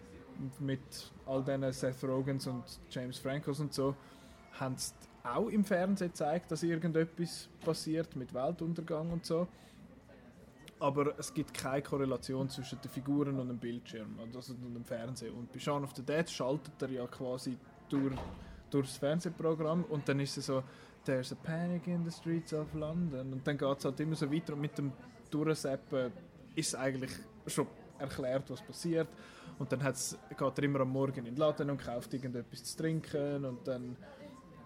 mit 0.59 1.13
all 1.27 1.43
diesen 1.43 1.73
Seth 1.73 2.03
Rogans 2.05 2.47
und 2.47 2.65
James 2.91 3.19
Francos 3.19 3.61
und 3.61 3.73
so, 3.73 3.95
haben 4.59 4.77
sie 4.77 4.93
auch 5.25 5.49
im 5.49 5.65
Fernsehen 5.65 6.09
gezeigt, 6.09 6.51
dass 6.51 6.63
irgendetwas 6.63 7.49
passiert 7.65 8.17
mit 8.17 8.35
Weltuntergang 8.35 9.11
und 9.11 9.25
so. 9.25 9.47
Aber 10.81 11.17
es 11.17 11.33
gibt 11.33 11.55
keine 11.55 11.81
Korrelation 11.81 12.49
zwischen 12.49 12.81
den 12.81 12.91
Figuren 12.91 13.39
und 13.39 13.49
dem 13.49 13.59
Bildschirm, 13.59 14.19
also 14.19 14.53
und 14.53 14.75
dem 14.75 14.85
Fernsehen. 14.85 15.33
Und 15.35 15.53
bei 15.53 15.61
Shaun 15.61 15.85
of 15.85 15.95
the 15.95 16.03
Dead 16.03 16.29
schaltet 16.29 16.83
er 16.83 16.91
ja 16.91 17.07
quasi 17.07 17.57
durch, 17.89 18.17
durch 18.69 18.89
das 18.89 18.97
Fernsehprogramm 18.97 19.85
und 19.85 20.09
dann 20.09 20.19
ist 20.19 20.39
es 20.39 20.47
so, 20.47 20.65
there's 21.05 21.31
a 21.31 21.37
panic 21.37 21.87
in 21.87 22.05
the 22.05 22.11
streets 22.11 22.53
of 22.53 22.73
London. 22.75 23.33
Und 23.33 23.47
dann 23.47 23.57
geht 23.57 23.79
es 23.79 23.85
halt 23.85 24.01
immer 24.01 24.17
so 24.17 24.31
weiter 24.33 24.55
und 24.55 24.61
mit 24.61 24.77
dem 24.77 24.91
Durchseppen 25.31 26.13
ist 26.57 26.75
eigentlich 26.75 27.13
schon 27.47 27.67
erklärt, 28.03 28.51
was 28.51 28.61
passiert. 28.63 29.09
Und 29.59 29.73
dann 29.73 29.83
hat's, 29.83 30.19
geht 30.29 30.59
er 30.59 30.65
immer 30.65 30.81
am 30.81 30.91
Morgen 30.91 31.21
in 31.21 31.25
den 31.25 31.37
Laden 31.37 31.71
und 31.71 31.79
kauft 31.83 32.13
irgendetwas 32.15 32.65
zu 32.65 32.77
trinken 32.77 33.45
und 33.45 33.67
dann 33.67 33.97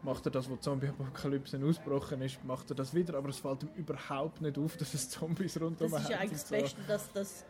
macht 0.03 0.25
er 0.27 0.31
das, 0.31 0.49
wo 0.49 0.55
die 0.55 0.61
Zombie-Apokalypse 0.61 1.59
ausgebrochen 1.65 2.23
ist, 2.23 2.43
macht 2.45 2.71
er 2.71 2.77
das 2.77 2.95
wieder, 2.95 3.15
aber 3.19 3.29
es 3.31 3.39
fällt 3.39 3.65
ihm 3.65 3.71
überhaupt 3.77 4.41
nicht 4.41 4.57
auf, 4.59 4.77
dass 4.77 4.95
es 4.95 5.11
Zombies 5.11 5.61
rundherum 5.61 5.93
Das 5.93 6.03
ist 6.03 6.09
ja 6.09 6.17
hat 6.17 6.23
eigentlich 6.23 6.41
das. 6.41 6.51
Beste, 6.51 6.81
dass 6.87 7.13
das 7.13 7.45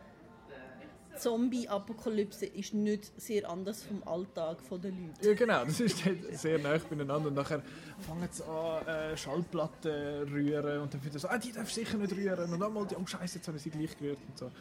Zombie-Apokalypse 1.17 2.45
ist 2.45 2.73
nicht 2.73 3.11
sehr 3.19 3.49
anders 3.49 3.83
vom 3.83 4.01
Alltag 4.07 4.57
der 4.69 4.91
Leute. 4.91 5.27
Ja 5.27 5.33
genau, 5.33 5.65
das 5.65 5.79
ist 5.79 6.05
dort 6.05 6.37
sehr 6.37 6.59
nah 6.59 6.77
beieinander 6.77 7.27
und 7.27 7.33
nachher 7.33 7.61
fangen 7.99 8.27
sie 8.31 8.43
an 8.43 8.87
äh, 8.87 9.17
Schallplatten 9.17 10.27
rühren 10.29 10.81
und 10.81 10.93
dann 10.93 11.01
findet 11.01 11.15
er 11.15 11.19
so, 11.19 11.27
ah, 11.27 11.37
die 11.37 11.51
darf 11.51 11.71
sicher 11.71 11.97
nicht 11.97 12.13
rühren 12.13 12.51
und 12.51 12.61
einmal, 12.61 12.83
oh 12.83 13.05
scheiße, 13.05 13.37
jetzt 13.37 13.47
haben 13.47 13.57
sie 13.57 13.69
gleich 13.69 13.97
gerührt 13.97 14.19
und 14.27 14.37
so. 14.37 14.51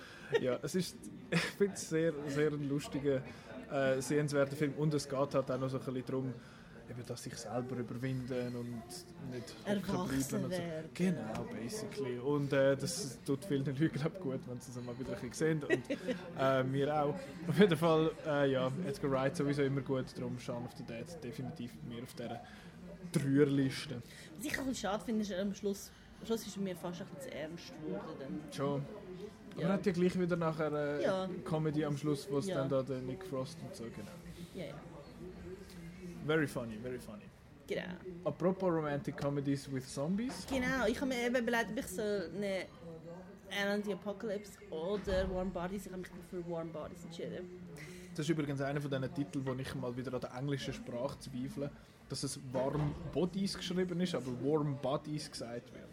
Ja, 0.41 0.59
es 0.63 0.75
ist, 0.75 0.97
ich 1.31 1.41
finde 1.41 1.75
es 1.75 1.89
sehr, 1.89 2.13
sehr 2.29 2.53
ein 2.53 2.69
lustiger, 2.69 3.23
äh, 3.71 4.01
sehenswerter 4.01 4.57
Film 4.57 4.75
und 4.79 4.95
es 4.95 5.09
geht 5.09 5.19
halt 5.19 5.51
auch 5.51 5.59
noch 5.59 5.69
so 5.69 5.79
ein 5.79 5.85
bisschen 5.85 6.07
darum, 6.07 6.35
eben, 6.91 7.05
dass 7.07 7.23
sich 7.23 7.37
selber 7.37 7.77
überwinden 7.77 8.55
und 8.57 8.83
nicht 9.33 9.55
Erwachsen 9.65 10.45
und 10.45 10.45
so. 10.45 10.51
werden. 10.51 10.91
Genau, 10.95 11.45
basically. 11.53 12.19
Und 12.19 12.53
äh, 12.53 12.77
das 12.77 13.19
tut 13.25 13.45
vielen 13.45 13.65
Leuten 13.67 13.91
glaub, 13.93 14.21
gut, 14.21 14.41
wenn 14.47 14.61
sie 14.61 14.71
es 14.71 14.85
mal 14.85 14.99
wieder 14.99 15.17
ein 15.21 15.33
sehen. 15.33 15.63
Und 15.63 15.83
äh, 16.39 16.63
mir 16.65 16.95
auch. 17.03 17.15
Auf 17.49 17.59
jeden 17.59 17.77
Fall, 17.77 18.11
äh, 18.27 18.51
ja, 18.53 18.71
Edgar 18.87 19.11
Wright 19.11 19.37
sowieso 19.37 19.63
immer 19.63 19.81
gut. 19.81 20.07
Darum 20.17 20.39
Shaun 20.39 20.65
of 20.65 20.73
the 20.77 20.85
Dead 20.85 21.07
definitiv 21.23 21.73
mir 21.89 22.03
auf 22.03 22.15
dieser 22.15 22.41
Dreierliste. 23.13 24.03
Was 24.37 24.45
ich 24.47 24.53
ein 24.59 24.67
bisschen 24.67 24.75
schade 24.75 25.05
finde, 25.05 25.23
ist 25.23 25.33
am 25.33 25.55
Schluss, 25.55 25.91
am 26.21 26.27
Schluss 26.27 26.47
ist 26.47 26.57
mir 26.57 26.77
fast 26.77 27.01
ein 27.01 27.07
bisschen 27.09 27.31
zu 27.31 27.35
ernst 27.37 27.73
geworden. 27.85 28.41
Schon. 28.53 28.83
Aber 29.53 29.61
Ja. 29.63 29.69
man 29.69 29.77
hat 29.79 29.87
ja 29.87 29.93
gleich 29.93 30.19
wieder 30.19 30.37
nachher 30.37 30.73
äh, 30.73 31.03
Ja. 31.05 31.29
Comedy 31.45 31.85
am 31.85 31.97
Schluss, 31.97 32.29
wo 32.31 32.39
es 32.39 32.47
Ja. 32.47 32.57
dann 32.57 32.69
da 32.69 32.83
der 32.83 32.99
Nick 33.01 33.25
Frost 33.25 33.59
und 33.63 33.75
so, 33.75 33.85
genau. 33.85 34.11
Ja, 34.55 34.65
ja. 34.67 34.75
Very 36.27 36.47
funny, 36.47 36.77
very 36.83 36.99
funny. 36.99 37.25
Genau. 37.69 37.95
Apropos 38.25 38.69
Romantic 38.69 39.17
Comedies 39.17 39.71
with 39.71 39.87
Zombies. 39.87 40.47
Genau, 40.49 40.87
ich 40.87 41.01
habe 41.01 41.07
mir 41.07 41.27
eben 41.27 41.37
überlegt, 41.37 41.71
ob 41.71 41.79
ich 41.79 41.87
so 41.87 42.03
eine 42.03 42.67
Alan 43.51 43.83
the 43.83 43.93
Apocalypse 43.93 44.59
oder 44.71 45.29
Warm 45.33 45.51
Bodies, 45.51 45.87
ich 45.87 45.93
habe 45.93 46.03
mich 46.03 46.11
für 46.31 46.49
Warm 46.51 46.73
Bodies 46.73 47.05
entschieden. 47.05 47.49
Das 48.11 48.21
ist 48.21 48.31
übrigens 48.31 48.61
einer 48.61 48.81
von 48.81 48.91
diesen 48.91 49.15
Titeln, 49.15 49.47
wo 49.47 49.53
ich 49.55 49.75
mal 49.75 49.97
wieder 49.97 50.13
an 50.15 50.21
der 50.21 50.35
englischen 50.35 50.73
Sprache 50.75 51.19
zweifle, 51.19 51.71
dass 52.09 52.23
es 52.23 52.41
Warm 52.53 52.95
Bodies 53.13 53.57
geschrieben 53.57 54.01
ist, 54.01 54.15
aber 54.15 54.33
Warm 54.43 54.77
Bodies 54.81 55.31
gesagt 55.31 55.73
wird. 55.73 55.85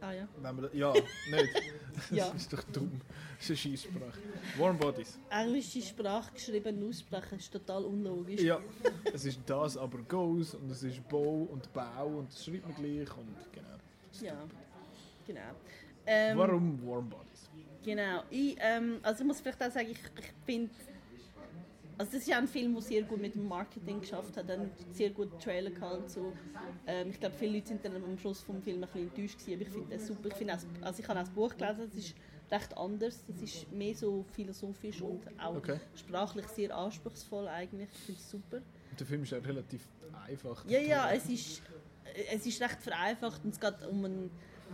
Ah 0.00 0.12
ja. 0.12 0.28
Wenn 0.40 0.56
man, 0.56 0.70
ja, 0.72 0.92
nicht. 0.92 1.62
Ja. 2.10 2.30
Das 2.30 2.42
ist 2.42 2.52
doch 2.52 2.62
dumm. 2.64 3.00
Das 3.38 3.50
ist 3.50 3.50
eine 3.50 3.76
Scheisssprache. 3.76 4.18
Warm 4.58 4.78
Bodies. 4.78 5.18
Englische 5.30 5.82
Sprache 5.82 6.32
geschrieben 6.32 6.88
aussprechen 6.88 7.38
ist 7.38 7.52
total 7.52 7.84
unlogisch. 7.84 8.40
Ja, 8.40 8.60
es 9.12 9.24
ist 9.24 9.40
das, 9.46 9.76
aber 9.76 9.98
goes 9.98 10.54
und 10.54 10.70
es 10.70 10.82
ist 10.82 11.06
Bow 11.08 11.48
und 11.50 11.72
Bau 11.72 12.06
und 12.18 12.32
das 12.32 12.44
schreibt 12.44 12.66
man 12.66 12.74
gleich 12.74 13.16
und 13.16 13.36
genau. 13.52 13.68
Ja, 14.20 14.44
genau. 15.26 15.40
Ähm, 16.06 16.38
Warum 16.38 16.86
Warm 16.86 17.08
Bodies? 17.08 17.50
Genau. 17.84 18.22
Ich, 18.30 18.56
ähm, 18.60 18.98
also 19.02 19.22
ich 19.22 19.26
muss 19.26 19.40
vielleicht 19.40 19.62
auch 19.62 19.70
sagen, 19.70 19.90
ich, 19.90 19.98
ich 19.98 20.32
finde, 20.44 20.70
also 21.98 22.12
das 22.12 22.22
ist 22.22 22.28
ja 22.28 22.38
ein 22.38 22.48
Film, 22.48 22.72
der 22.74 22.82
sehr 22.82 23.02
gut 23.02 23.20
mit 23.20 23.34
dem 23.34 23.46
Marketing 23.48 24.00
geschafft 24.00 24.36
hat, 24.36 24.50
einen 24.50 24.70
sehr 24.92 25.10
guten 25.10 25.38
Trailer 25.38 25.70
gehabt 25.70 26.10
so. 26.10 26.32
Ähm, 26.86 27.10
ich 27.10 27.20
glaube, 27.20 27.34
viele 27.36 27.56
Leute 27.56 27.68
sind 27.68 27.84
dann 27.84 27.96
am 27.96 28.16
Schluss 28.18 28.40
vom 28.42 28.62
Film 28.62 28.76
ein 28.82 28.88
bisschen 28.88 29.08
enttäuscht 29.08 29.38
gewesen, 29.40 29.54
aber 29.54 29.62
ich 29.62 29.68
finde 29.68 29.96
das 29.96 30.06
super. 30.06 30.28
Ich, 30.28 30.34
finde 30.34 30.54
auch, 30.54 30.58
also 30.86 31.02
ich 31.02 31.08
habe 31.08 31.18
auch 31.20 31.24
das 31.24 31.34
Buch 31.34 31.56
gelesen, 31.56 31.82
es 31.90 31.94
ist 31.96 32.14
recht 32.50 32.76
anders, 32.78 33.24
es 33.28 33.42
ist 33.42 33.70
mehr 33.72 33.94
so 33.94 34.24
philosophisch 34.32 35.02
und 35.02 35.20
auch 35.38 35.56
Okay. 35.56 35.78
sprachlich 35.94 36.46
sehr 36.46 36.74
anspruchsvoll 36.76 37.46
eigentlich. 37.48 37.88
Ich 37.92 37.98
finde 38.00 38.20
es 38.20 38.30
super. 38.30 38.56
Und 38.90 39.00
der 39.00 39.06
Film 39.06 39.22
ist 39.24 39.30
ja 39.32 39.38
relativ 39.38 39.86
einfach. 40.26 40.64
Ja, 40.66 40.78
ja, 40.80 41.10
es 41.10 41.28
ist, 41.28 41.62
es 42.32 42.46
ist 42.46 42.60
recht 42.62 42.80
vereinfacht 42.80 43.44
und 43.44 43.50
es 43.52 43.60
geht 43.60 43.74
um 43.90 44.04
einen 44.04 44.30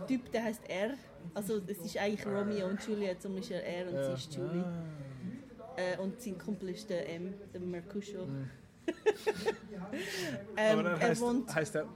Typ, 0.07 0.31
der 0.31 0.43
heißt 0.43 0.69
R. 0.69 0.93
Also 1.33 1.59
es 1.67 1.79
ist 1.79 1.97
eigentlich 1.97 2.25
Romeo 2.25 2.67
und 2.67 2.81
Juliet, 2.87 3.21
zum 3.21 3.35
ist 3.37 3.51
er 3.51 3.65
R 3.65 3.87
und 3.89 3.95
Ja. 3.95 4.03
sie 4.03 4.13
ist 4.13 4.33
Julie. 4.35 4.63
Ah. 4.63 4.83
Äh, 5.77 5.97
und 5.97 6.21
sein 6.21 6.37
Kumpel 6.37 6.69
ist 6.69 6.89
der 6.89 7.09
M, 7.09 7.33
der 7.53 7.61
Mercutio. 7.61 8.25
Mhm. 8.25 8.49
ähm, 10.57 10.79
aber 10.79 10.89
er 10.89 11.01
er 11.01 11.09
heißt, 11.09 11.21
wohnt... 11.21 11.55
heißt 11.55 11.75
er 11.75 11.87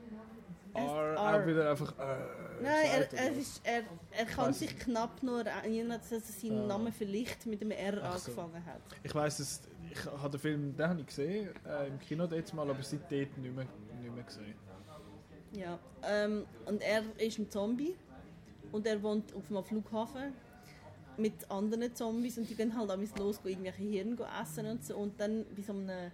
R, 0.74 1.14
R. 1.14 1.36
auch 1.42 1.48
wieder 1.48 1.70
einfach 1.70 1.92
äh, 1.98 2.62
Nein, 2.62 2.86
er, 2.86 3.14
er, 3.14 3.32
ist, 3.32 3.62
er, 3.64 3.84
er 4.12 4.26
kann 4.26 4.54
sich 4.54 4.78
knapp 4.78 5.22
nur 5.24 5.46
erinnern, 5.46 6.00
dass 6.00 6.12
er 6.12 6.20
seinen 6.20 6.64
Ah. 6.64 6.68
Namen 6.68 6.92
vielleicht 6.92 7.46
mit 7.46 7.62
einem 7.62 7.72
R 7.72 7.96
so. 7.96 8.02
angefangen 8.02 8.66
hat. 8.66 8.82
Ich 9.04 9.16
weiss 9.16 9.40
es, 9.40 9.62
ich 9.92 10.06
habe 10.06 10.30
den 10.32 10.40
Film, 10.40 10.76
den 10.76 10.88
habe 10.88 11.00
ich 11.02 11.08
gesehen, 11.08 11.50
äh, 11.66 11.88
im 11.88 12.00
Kino 12.00 12.26
jetzt 12.26 12.54
mal, 12.54 12.70
aber 12.70 12.84
seitdem 12.84 13.30
nicht 13.38 13.56
mehr, 13.56 13.66
nicht 14.02 14.14
mehr 14.14 14.24
gesehen. 14.24 14.56
Ja, 15.54 15.80
ähm, 16.04 16.46
und 16.66 16.82
er 16.82 17.04
ist 17.18 17.40
ein 17.40 17.50
Zombie 17.50 17.96
und 18.72 18.86
er 18.86 19.02
wohnt 19.02 19.34
auf 19.34 19.50
einem 19.50 19.64
Flughafen 19.64 20.34
mit 21.20 21.52
anderen 21.52 21.94
Zombies 21.94 22.38
und 22.38 22.50
die 22.50 22.56
gehen 22.56 22.74
halt 22.78 22.90
am 22.90 23.06
los, 23.18 23.44
gehen 23.44 23.66
irgendwelche 23.66 23.84
Hirn 23.84 24.18
essen 24.42 24.66
und 24.66 24.82
so. 24.84 24.96
Und 24.96 25.20
dann 25.20 25.46
bei 25.56 25.62
so 25.62 25.74
einem 25.74 26.12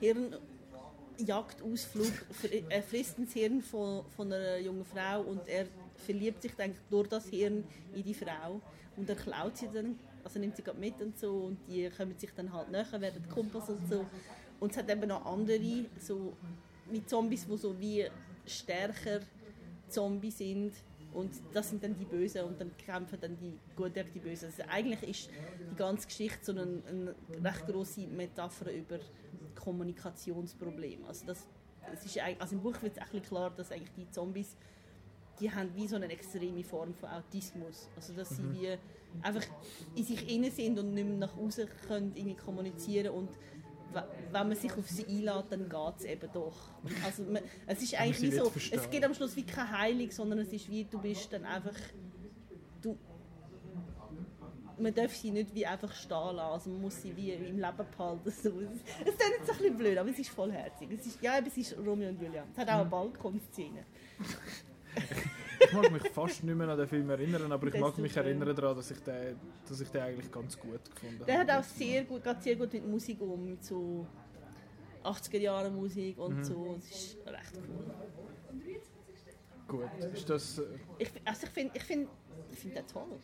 Hirnjagdausflug 0.00 2.12
er 2.68 2.82
frisst 2.82 3.18
ins 3.18 3.32
Hirn 3.32 3.62
von, 3.62 4.04
von 4.16 4.32
einer 4.32 4.58
jungen 4.58 4.84
Frau 4.84 5.20
und 5.22 5.46
er 5.48 5.66
verliebt 5.96 6.42
sich 6.42 6.52
dann 6.54 6.74
durch 6.90 7.08
das 7.08 7.28
Hirn 7.28 7.64
in 7.94 8.02
die 8.02 8.14
Frau. 8.14 8.60
Und 8.96 9.08
er 9.08 9.16
klaut 9.16 9.56
sie 9.56 9.68
dann, 9.72 9.98
also 10.22 10.38
nimmt 10.38 10.54
sie 10.56 10.62
gerade 10.62 10.78
mit 10.78 11.00
und 11.00 11.18
so 11.18 11.46
und 11.46 11.58
die 11.68 11.90
kommen 11.90 12.16
sich 12.16 12.30
dann 12.34 12.52
halt 12.52 12.70
näher, 12.70 13.00
werden 13.00 13.28
Kumpels 13.28 13.68
und 13.68 13.88
so. 13.88 14.06
Und 14.60 14.70
es 14.70 14.78
hat 14.78 14.88
eben 14.88 15.08
noch 15.08 15.26
andere 15.26 15.58
so 16.00 16.36
mit 16.90 17.10
Zombies, 17.10 17.46
die 17.46 17.56
so 17.56 17.80
wie 17.80 18.06
stärker 18.46 19.20
Zombies 19.88 20.38
sind 20.38 20.72
und 21.14 21.30
das 21.52 21.70
sind 21.70 21.82
dann 21.82 21.96
die 21.96 22.04
Bösen 22.04 22.44
und 22.44 22.60
dann 22.60 22.76
kämpfen 22.76 23.18
dann 23.20 23.36
die 23.38 23.58
Guten 23.76 23.94
gegen 23.94 24.12
die 24.12 24.18
Bösen. 24.18 24.46
Also 24.46 24.62
eigentlich 24.68 25.02
ist 25.02 25.30
die 25.70 25.76
ganze 25.76 26.06
Geschichte 26.06 26.44
so 26.44 26.52
eine, 26.52 26.82
eine 26.88 27.14
recht 27.42 27.66
große 27.66 28.06
Metapher 28.06 28.72
über 28.72 28.98
Kommunikationsprobleme. 29.54 31.06
Also, 31.06 31.26
das, 31.26 31.46
es 31.92 32.04
ist, 32.04 32.18
also 32.18 32.56
im 32.56 32.62
Buch 32.62 32.80
wird 32.82 32.98
es 32.98 33.22
klar, 33.22 33.50
dass 33.50 33.70
eigentlich 33.70 33.92
die 33.96 34.10
Zombies 34.10 34.56
die 35.40 35.50
haben 35.50 35.74
wie 35.74 35.86
so 35.86 35.96
eine 35.96 36.08
extreme 36.10 36.62
Form 36.62 36.94
von 36.94 37.08
Autismus. 37.08 37.88
Also 37.96 38.12
dass 38.12 38.30
sie 38.30 38.52
wie 38.52 38.78
einfach 39.22 39.44
in 39.94 40.04
sich 40.04 40.28
inne 40.32 40.50
sind 40.50 40.78
und 40.78 40.94
nicht 40.94 41.06
mehr 41.06 41.16
nach 41.16 41.36
außen 41.36 41.68
können 41.86 42.12
irgendwie 42.14 42.36
kommunizieren 42.36 43.14
und 43.14 43.30
wenn 43.94 44.48
man 44.48 44.56
sich 44.56 44.72
auf 44.72 44.88
sie 44.88 45.06
einlädt, 45.06 45.46
dann 45.50 45.68
geht 45.68 45.98
es 45.98 46.04
eben 46.04 46.30
doch. 46.32 46.56
Also 47.04 47.22
man, 47.24 47.42
es 47.66 47.82
ist 47.82 47.94
eigentlich 47.94 48.32
wie 48.32 48.36
so, 48.36 48.50
verstehen. 48.50 48.80
es 48.80 48.90
geht 48.90 49.04
am 49.04 49.14
Schluss 49.14 49.36
wie 49.36 49.44
keine 49.44 49.78
Heilung, 49.78 50.10
sondern 50.10 50.38
es 50.40 50.52
ist 50.52 50.70
wie, 50.70 50.84
du 50.84 51.00
bist 51.00 51.32
dann 51.32 51.44
einfach, 51.44 51.74
du, 52.82 52.96
man 54.78 54.94
darf 54.94 55.14
sie 55.14 55.30
nicht 55.30 55.54
wie 55.54 55.66
einfach 55.66 55.92
stehen 55.92 56.36
lassen, 56.36 56.38
also 56.38 56.70
man 56.70 56.82
muss 56.82 57.00
sie 57.00 57.16
wie 57.16 57.32
im 57.32 57.58
Leben 57.58 57.86
behalten. 57.96 58.30
So. 58.30 58.60
Es, 58.60 59.08
ist 59.08 59.18
jetzt 59.18 59.20
ein 59.20 59.56
bisschen 59.58 59.76
blöd, 59.76 59.98
aber 59.98 60.10
es 60.10 60.18
ist 60.18 60.30
vollherzig. 60.30 60.90
Es 60.90 61.06
ist, 61.06 61.22
ja, 61.22 61.38
es 61.38 61.56
ist 61.56 61.76
Romeo 61.78 62.08
und 62.08 62.20
Julia. 62.20 62.44
Es 62.52 62.58
hat 62.58 62.68
auch 62.68 62.80
eine 62.80 62.90
Balkonszene. 62.90 63.84
Ich 65.64 65.72
mag 65.72 65.90
mich 65.90 66.08
fast 66.10 66.44
nicht 66.44 66.54
mehr 66.56 66.68
an 66.68 66.78
den 66.78 66.88
Film 66.88 67.08
erinnern, 67.10 67.50
aber 67.52 67.66
ich 67.66 67.72
Der 67.72 67.80
mag 67.80 67.96
mich 67.98 68.16
erinnern 68.16 68.54
daran, 68.54 68.76
dass 68.76 68.90
ich 68.90 68.98
den, 69.00 69.36
dass 69.68 69.80
ich 69.80 69.88
den 69.88 70.02
eigentlich 70.02 70.30
ganz 70.30 70.58
gut 70.58 70.80
gefunden 70.94 71.24
Der 71.26 71.38
hat 71.40 71.48
habe. 71.50 71.60
auch 71.60 71.64
sehr 71.64 72.04
gut, 72.04 72.22
geht 72.24 72.42
sehr 72.42 72.56
gut 72.56 72.72
mit 72.72 72.86
Musik 72.86 73.20
um, 73.20 73.50
mit 73.50 73.64
so 73.64 74.06
80er 75.04 75.38
Jahre 75.38 75.70
Musik 75.70 76.18
und 76.18 76.36
Mhm. 76.38 76.44
so. 76.44 76.76
Es 76.78 76.90
ist 76.90 77.26
recht 77.26 77.52
cool. 77.56 77.94
Gut. 79.66 79.88
Ist 80.12 80.28
das, 80.28 80.58
äh, 80.58 80.62
Ich, 80.98 81.10
also 81.24 81.46
ich 81.46 81.50
finde 81.52 81.72
ich 81.74 81.82
find, 81.82 82.08
ich 82.52 82.58
find 82.58 82.76
den 82.76 82.86
toll. 82.86 83.18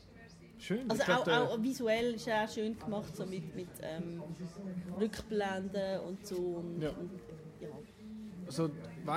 Schön. 0.58 0.90
Also 0.90 1.02
auch, 1.12 1.24
der- 1.24 1.42
auch 1.42 1.62
visuell 1.62 2.14
ist 2.14 2.26
er 2.28 2.46
schön 2.48 2.78
gemacht, 2.78 3.14
so 3.16 3.24
mit, 3.26 3.54
mit 3.54 3.68
ähm, 3.82 4.22
Rückblenden 4.98 6.00
und 6.00 6.26
so. 6.26 6.36
Und, 6.36 6.80
Ja. 6.82 6.90
Und, 6.90 7.10
ja. 7.60 7.68
also, 8.46 8.70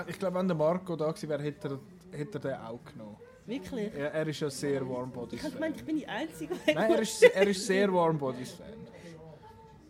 ich 0.07 0.19
glaube, 0.19 0.38
wenn 0.39 0.47
der 0.47 0.55
Marco 0.55 0.95
da 0.95 1.09
gewesen 1.11 1.30
wäre, 1.30 1.43
hätte 1.43 1.67
er, 1.69 1.80
hätte 2.14 2.38
er 2.38 2.41
den 2.41 2.66
auch 2.66 2.84
genommen. 2.86 3.18
Wirklich? 3.45 3.93
Er, 3.93 4.14
er 4.14 4.28
ist 4.28 4.39
ja 4.39 4.49
sehr 4.49 4.88
Warm 4.88 5.09
Ich 5.09 5.14
Bodies 5.16 5.41
Fan. 5.41 5.51
gemeint, 5.53 5.76
ich 5.76 5.84
bin 5.84 5.97
die 5.97 6.07
Einzige. 6.07 6.55
Nein, 6.66 6.91
er 6.91 6.99
ist, 6.99 7.22
er 7.24 7.47
ist 7.47 7.66
sehr 7.66 7.93
Warm 7.93 8.18
Bodies 8.18 8.51
Fan. 8.51 8.68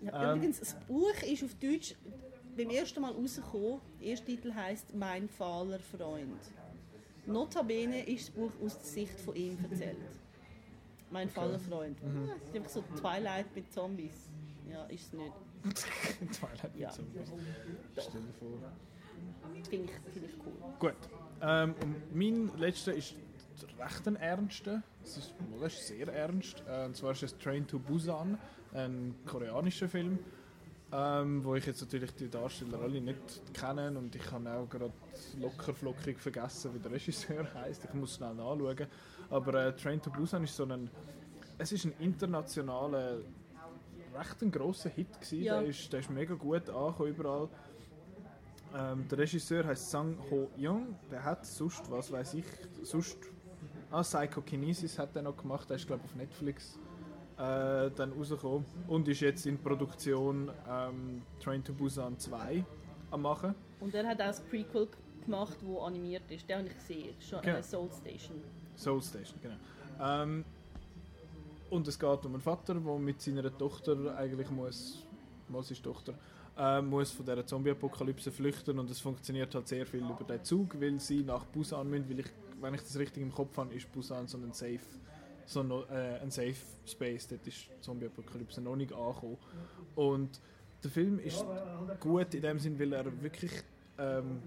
Ja, 0.02 0.32
Ähm. 0.32 0.38
Übrigens, 0.38 0.60
das 0.60 0.74
Buch 0.88 1.14
ist 1.22 1.44
auf 1.44 1.54
Deutsch 1.56 1.96
beim 2.58 2.70
ersten 2.70 3.02
Mal 3.02 3.12
rausgekommen. 3.14 3.80
Der 4.02 4.08
erste 4.10 4.26
Titel 4.26 4.54
heißt 4.54 4.94
Mein 4.96 5.30
fahler 5.30 5.80
Freund. 5.80 6.40
Notabene 7.26 8.06
ist 8.06 8.28
das 8.28 8.36
Buch 8.36 8.52
aus 8.64 8.78
der 8.80 8.86
Sicht 8.86 9.20
von 9.20 9.36
ihm 9.36 9.58
erzählt. 9.70 9.98
Mein 11.10 11.30
fahler 11.30 11.60
Freund. 11.60 12.02
Mhm. 12.04 12.28
Ja, 12.28 12.34
es 12.36 12.50
ist 12.50 12.56
einfach 12.56 12.70
so 12.72 12.84
Twilight 13.00 13.56
mit 13.56 13.72
Zombies. 13.72 14.30
Ja, 14.70 14.84
ist 14.86 15.04
es 15.06 15.14
nicht. 15.14 15.32
Twilight 16.34 16.76
Ja. 16.76 16.88
mit 16.90 16.96
Zombies. 16.96 17.30
Doch. 17.96 18.04
Stell 18.10 18.22
dir 18.22 18.34
vor. 18.40 18.50
Finde 19.70 19.86
ich, 19.92 20.12
find 20.14 20.26
ich 20.26 20.34
cool. 20.46 20.74
Gut. 20.80 20.96
Ähm, 21.44 21.76
und 21.82 22.16
mein 22.16 22.52
letzter 22.58 22.94
ist 22.94 23.16
recht 23.78 24.08
ein 24.08 24.16
ernster. 24.16 24.82
Es 25.04 25.18
ist, 25.18 25.34
well, 25.60 25.68
ist 25.68 25.88
sehr 25.88 26.08
ernst. 26.08 26.64
Äh, 26.68 26.86
und 26.86 26.96
zwar 26.96 27.12
ist 27.12 27.24
es 27.24 27.38
Train 27.38 27.68
to 27.68 27.80
Busan, 27.80 28.38
ein 28.74 29.14
koreanischer 29.26 29.90
Film, 29.90 30.20
ähm, 30.94 31.44
wo 31.44 31.56
ich 31.56 31.66
jetzt 31.66 31.82
natürlich 31.82 32.16
die 32.16 32.30
Darsteller 32.30 32.80
alle 32.80 33.02
nicht 33.02 33.42
kenne 33.54 33.92
und 33.98 34.16
ich 34.16 34.32
habe 34.32 34.50
auch 34.52 34.70
gerade 34.70 34.94
locker 35.38 35.74
flockig 35.74 36.20
vergessen, 36.20 36.74
wie 36.74 36.80
der 36.80 36.92
Regisseur 36.92 37.46
heißt. 37.56 37.86
Ich 37.86 37.94
muss 37.94 38.16
schnell 38.16 38.36
nachschauen. 38.36 38.88
Aber 39.30 39.66
äh, 39.66 39.76
Train 39.76 40.02
to 40.02 40.12
Busan 40.12 40.46
ist 40.46 40.56
so 40.56 40.64
ein, 40.64 40.90
es 41.58 41.74
ist 41.74 41.86
ein 41.86 41.94
internationaler, 42.00 43.18
recht 44.16 44.42
ein 44.42 44.52
grosser 44.52 44.90
Hit 44.90 45.12
gewesen. 45.20 45.44
Ja. 45.44 45.60
Der, 45.60 45.70
ist, 45.70 45.92
der 45.92 46.00
ist 46.00 46.10
mega 46.10 46.36
gut 46.36 46.70
angekommen 46.70 47.10
überall. 47.10 47.50
Ähm, 48.76 49.08
der 49.08 49.18
Regisseur 49.20 49.66
heißt 49.66 49.92
Sang 49.92 50.18
Ho 50.32 50.50
Young. 50.58 50.96
Der 51.12 51.24
hat 51.24 51.46
sonst, 51.46 51.90
was 51.92 52.12
weiß 52.12 52.34
ich, 52.36 52.46
sonst. 52.82 53.18
Ah, 53.92 54.02
Psychokinesis 54.02 54.98
hat 54.98 55.16
er 55.16 55.22
noch 55.22 55.38
gemacht. 55.38 55.70
Der 55.70 55.76
ist, 55.76 55.86
glaube 55.86 56.02
ich, 56.04 56.12
auf 56.12 56.16
Netflix 56.16 56.80
äh, 57.38 57.92
dann 57.92 58.12
rausgekommen. 58.18 58.66
Und 58.88 59.08
ist 59.08 59.20
jetzt 59.20 59.46
in 59.46 59.58
Produktion 59.60 60.50
ähm, 60.68 61.22
Train 61.40 61.64
to 61.64 61.74
Busan 61.74 62.18
2 62.18 62.66
am 63.12 63.22
machen. 63.22 63.54
Und 63.80 63.94
er 63.94 64.08
hat 64.08 64.20
auch 64.20 64.28
das 64.28 64.42
Prequel 64.42 64.88
gemacht, 65.24 65.58
wo 65.62 65.82
animiert 65.82 66.24
ist. 66.32 66.50
Den 66.50 66.60
habe 66.60 66.68
ich 66.68 66.76
gesehen. 66.76 67.16
Schon 67.20 67.42
Genau. 67.42 67.58
äh, 67.58 67.64
Soul 67.64 67.90
Station. 67.92 68.42
Soul 68.76 69.02
Station, 69.02 69.40
genau. 69.42 69.56
Ähm, 70.02 70.44
und 71.70 71.88
es 71.88 72.00
geht 72.00 72.26
um 72.26 72.34
einen 72.34 72.42
Vater, 72.42 72.76
der 72.76 73.00
mit 73.00 73.22
seiner 73.22 73.56
Tochter 73.56 74.16
eigentlich 74.18 74.50
muss, 74.50 75.06
muss 75.50 75.72
ist 75.72 75.84
Tochter, 75.84 76.14
äh, 76.58 76.82
muss 76.82 77.12
von 77.12 77.26
dieser 77.26 77.46
Zombie-Apokalypse 77.46 78.32
flüchten 78.32 78.78
und 78.80 78.90
es 78.90 79.00
funktioniert 79.00 79.54
halt 79.56 79.68
sehr 79.68 79.86
viel 79.86 80.02
über 80.02 80.24
den 80.28 80.44
Zug, 80.44 80.80
weil 80.80 81.00
sie 81.00 81.24
nach 81.24 81.46
Busan 81.46 81.90
müssen, 81.90 82.10
weil 82.10 82.20
ich, 82.20 82.28
wenn 82.62 82.74
ich 82.74 82.82
das 82.82 82.98
richtig 82.98 83.24
im 83.24 83.32
Kopf 83.32 83.58
habe, 83.58 83.74
ist 83.74 83.92
Busan 83.92 84.28
so 84.28 84.38
ein 84.38 84.54
Safe, 84.54 84.80
so 85.46 85.64
no, 85.64 85.84
äh, 85.84 86.20
ein 86.22 86.32
Safe 86.32 86.56
Space, 86.86 87.28
dort 87.28 87.46
ist 87.48 87.70
Zombie-Apokalypse 87.82 88.62
noch 88.62 88.76
nicht 88.76 88.94
angekommen. 88.94 89.38
Und 89.96 90.40
der 90.84 90.92
Film 90.92 91.20
ist 91.20 91.46
gut 92.00 92.34
in 92.34 92.42
dem 92.42 92.60
Sinn, 92.60 92.80
weil 92.80 92.94
er 92.94 93.06
wirklich 93.22 93.52
ähm, 93.98 94.42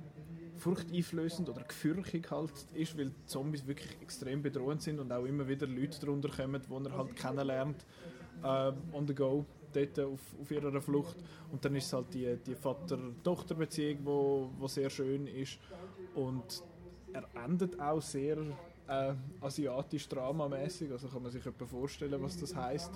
furchteinflößend 0.59 1.48
oder 1.48 1.62
gefürchtig 1.62 2.30
halt 2.30 2.52
ist, 2.74 2.96
weil 2.98 3.11
Zombies 3.26 3.66
wirklich 3.66 3.96
extrem 4.00 4.42
bedrohend 4.42 4.82
sind 4.82 5.00
und 5.00 5.12
auch 5.12 5.24
immer 5.24 5.46
wieder 5.48 5.66
Leute 5.66 5.98
darunter 6.00 6.28
kommen, 6.28 6.61
die 6.62 6.88
er 6.88 6.96
halt 6.96 7.16
kennenlernt 7.16 7.84
äh, 8.42 8.72
on 8.92 9.07
the 9.07 9.14
go, 9.14 9.44
dort 9.77 9.99
auf, 10.01 10.20
auf 10.41 10.51
ihrer 10.51 10.81
Flucht. 10.81 11.16
Und 11.53 11.64
dann 11.64 11.74
ist 11.77 11.87
es 11.87 11.93
halt 11.93 12.12
die, 12.14 12.37
die 12.47 12.55
Vater-Tochter-Beziehung, 12.55 13.99
wo, 14.05 14.51
wo 14.59 14.66
sehr 14.66 14.91
schön 14.91 15.27
ist 15.27 15.59
und 16.14 16.62
er 17.12 17.24
endet 17.45 17.79
auch 17.81 18.01
sehr 18.01 18.39
äh, 18.89 19.14
asiatisch 19.41 20.09
dramamäßig, 20.09 20.91
also 20.91 21.09
kann 21.09 21.22
man 21.22 21.33
sich 21.33 21.45
etwa 21.45 21.66
vorstellen, 21.66 22.22
was 22.22 22.39
das 22.39 22.55
heißt. 22.55 22.91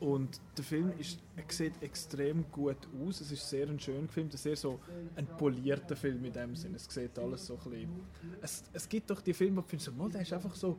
Und 0.00 0.40
der 0.56 0.64
Film 0.64 0.92
ist, 0.98 1.18
sieht 1.48 1.82
extrem 1.82 2.44
gut 2.52 2.76
aus. 3.02 3.20
Es 3.20 3.32
ist 3.32 3.48
sehr 3.48 3.68
ein 3.68 3.80
schön 3.80 4.06
gefilmt, 4.06 4.32
sehr 4.38 4.54
so 4.54 4.78
ein 5.16 5.26
polierter 5.26 5.96
Film 5.96 6.24
in 6.24 6.32
dem 6.32 6.54
Sinne. 6.54 6.76
Es 6.76 6.84
sieht 6.84 7.18
alles 7.18 7.46
so 7.46 7.54
ein 7.54 7.70
bisschen... 7.70 8.00
Es, 8.40 8.62
es 8.72 8.88
gibt 8.88 9.10
doch 9.10 9.20
die 9.20 9.34
Filme, 9.34 9.56
wo 9.56 9.60
ich 9.62 9.66
finde, 9.66 9.84
so, 9.84 10.08
der 10.08 10.20
ist 10.20 10.32
einfach 10.32 10.54
so, 10.54 10.78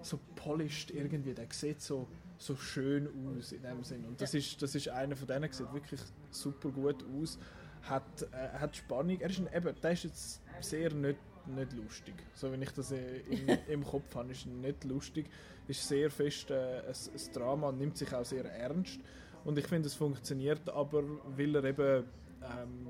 so 0.00 0.20
polished 0.36 0.92
irgendwie. 0.92 1.34
Der 1.34 1.48
sieht 1.50 1.80
so, 1.80 2.06
so 2.42 2.56
schön 2.56 3.08
aus 3.36 3.52
in 3.52 3.62
dem 3.62 3.84
Sinne. 3.84 4.08
Und 4.08 4.20
das, 4.20 4.34
ist, 4.34 4.60
das 4.60 4.74
ist 4.74 4.88
einer 4.88 5.16
von 5.16 5.26
denen, 5.26 5.50
sieht 5.52 5.72
wirklich 5.72 6.00
super 6.30 6.70
gut 6.70 7.04
aus. 7.20 7.38
Hat, 7.82 8.22
äh, 8.32 8.58
hat 8.58 8.76
Spannung. 8.76 9.20
Er 9.20 9.30
ist 9.30 9.38
ein, 9.38 9.48
eben, 9.54 9.74
der 9.80 9.92
ist 9.92 10.04
jetzt 10.04 10.42
sehr 10.60 10.92
nicht, 10.92 11.18
nicht 11.46 11.72
lustig. 11.72 12.14
So 12.34 12.52
wie 12.52 12.62
ich 12.62 12.70
das 12.70 12.92
im, 12.92 13.48
im 13.68 13.84
Kopf 13.84 14.14
habe, 14.14 14.30
ist 14.32 14.46
er 14.46 14.52
nicht 14.52 14.84
lustig. 14.84 15.26
Ist 15.68 15.86
sehr 15.86 16.10
fest 16.10 16.50
äh, 16.50 16.80
ein, 16.80 16.86
ein 16.88 17.32
Drama 17.32 17.68
und 17.68 17.78
nimmt 17.78 17.96
sich 17.96 18.12
auch 18.12 18.24
sehr 18.24 18.44
ernst. 18.44 19.00
Und 19.44 19.58
ich 19.58 19.66
finde, 19.66 19.88
es 19.88 19.94
funktioniert 19.94 20.68
aber, 20.70 21.02
weil 21.36 21.54
er 21.56 21.64
eben 21.64 22.04
ähm, 22.42 22.88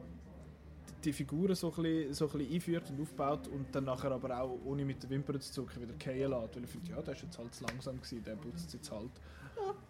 die 1.05 1.13
Figuren 1.13 1.55
so 1.55 1.73
ein, 1.75 1.83
bisschen, 1.83 2.15
so 2.15 2.27
ein 2.27 2.39
bisschen 2.39 2.55
einführt 2.55 2.91
und 2.91 3.01
aufbaut 3.01 3.49
und 3.49 3.75
dann 3.75 3.85
nachher 3.85 4.13
aber 4.13 4.41
auch 4.41 4.59
ohne 4.65 4.85
mit 4.85 5.03
den 5.03 5.11
Wimpern 5.11 5.41
zu 5.41 5.53
zucken 5.53 5.83
wieder 5.83 5.95
fallen 5.99 6.31
lässt. 6.31 6.57
Weil 6.57 6.65
ich 6.65 6.71
finde, 6.71 6.91
ja, 6.91 7.03
der 7.03 7.15
ist 7.15 7.23
jetzt 7.23 7.39
halt 7.39 7.55
zu 7.55 7.65
langsam 7.65 7.97
gewesen, 7.97 8.23
der 8.25 8.37
putzt 8.37 8.73
jetzt 8.73 8.91
halt. 8.91 9.11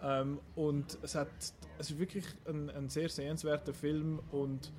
Ähm, 0.03 0.41
und 0.55 0.99
es, 1.03 1.15
hat, 1.15 1.29
es 1.79 1.91
ist 1.91 1.99
wirklich 1.99 2.25
ein, 2.47 2.71
ein 2.71 2.89
sehr 2.89 3.09
sehenswerter 3.09 3.73
Film 3.73 4.21
und 4.31 4.73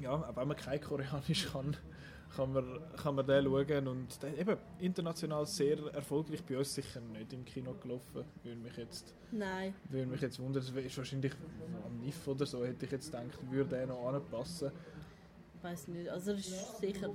ja, 0.00 0.12
auch 0.12 0.36
wenn 0.36 0.48
man 0.48 0.56
kein 0.56 0.80
Koreanisch 0.80 1.48
kann, 1.52 1.76
kann 2.36 2.52
man, 2.52 2.80
kann 2.96 3.14
man 3.14 3.26
den 3.26 3.44
schauen 3.44 3.88
und 3.88 4.22
der, 4.22 4.38
eben 4.38 4.56
international 4.78 5.46
sehr 5.46 5.78
erfolgreich 5.92 6.44
bei 6.44 6.58
uns 6.58 6.74
sicher 6.74 7.00
nicht 7.00 7.32
im 7.32 7.44
Kino 7.44 7.74
gelaufen, 7.74 8.24
würde 8.42 8.60
mich 8.60 8.76
jetzt, 8.76 9.14
Nein. 9.32 9.74
würde 9.88 10.06
mich 10.06 10.20
jetzt 10.20 10.38
wundern, 10.38 10.62
es 10.62 10.70
ist 10.70 10.98
wahrscheinlich 10.98 11.32
am 11.84 11.98
NIF 12.00 12.28
oder 12.28 12.46
so, 12.46 12.64
hätte 12.64 12.84
ich 12.84 12.92
jetzt 12.92 13.10
gedacht, 13.10 13.38
würde 13.50 13.70
der 13.70 13.86
noch 13.86 14.06
anpassen. 14.06 14.70
Ich 15.58 15.64
weiß 15.64 15.88
nicht. 15.88 16.08
Also, 16.08 16.30
er 16.32 16.38
ist 16.38 16.78
sicher 16.80 17.10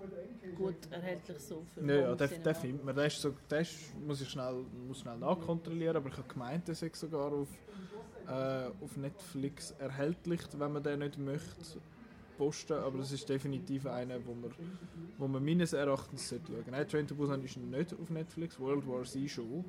gut 0.57 0.75
erhältlich 0.91 1.39
so 1.39 1.63
für 1.73 1.79
Ja, 1.81 1.95
ja, 2.09 2.15
Cinema. 2.17 2.43
der 2.43 2.55
findet 2.55 2.85
man, 2.85 2.95
der 2.95 3.05
ist 3.05 3.21
so, 3.21 3.33
der 3.49 3.61
ist, 3.61 3.73
muss 4.05 4.19
ich 4.21 4.29
schnell, 4.29 4.65
muss 4.87 4.99
schnell 4.99 5.17
nachkontrollieren, 5.17 5.95
aber 5.97 6.09
ich 6.09 6.17
habe 6.17 6.27
gemeint, 6.27 6.67
der 6.67 6.75
sei 6.75 6.91
sogar 6.93 7.31
auf, 7.31 7.47
äh, 8.27 8.83
auf 8.83 8.97
Netflix 8.97 9.71
erhältlich, 9.79 10.41
wenn 10.57 10.73
man 10.73 10.83
den 10.83 10.99
nicht 10.99 11.17
möchte 11.17 11.79
posten, 12.37 12.73
aber 12.73 12.97
das 12.97 13.11
ist 13.11 13.29
definitiv 13.29 13.85
einer, 13.85 14.15
wo 14.25 14.33
man, 14.33 14.51
wo 15.17 15.27
man 15.27 15.43
meines 15.43 15.71
Erachtens 15.73 16.27
sollte 16.27 16.51
schauen. 16.51 16.63
Nein, 16.71 16.87
Train 16.87 17.07
to 17.07 17.15
Busan 17.15 17.43
ist 17.43 17.55
nicht 17.57 17.93
auf 17.93 18.09
Netflix, 18.09 18.59
World 18.59 18.85
War 18.87 19.03
Z 19.03 19.29
schon. 19.29 19.63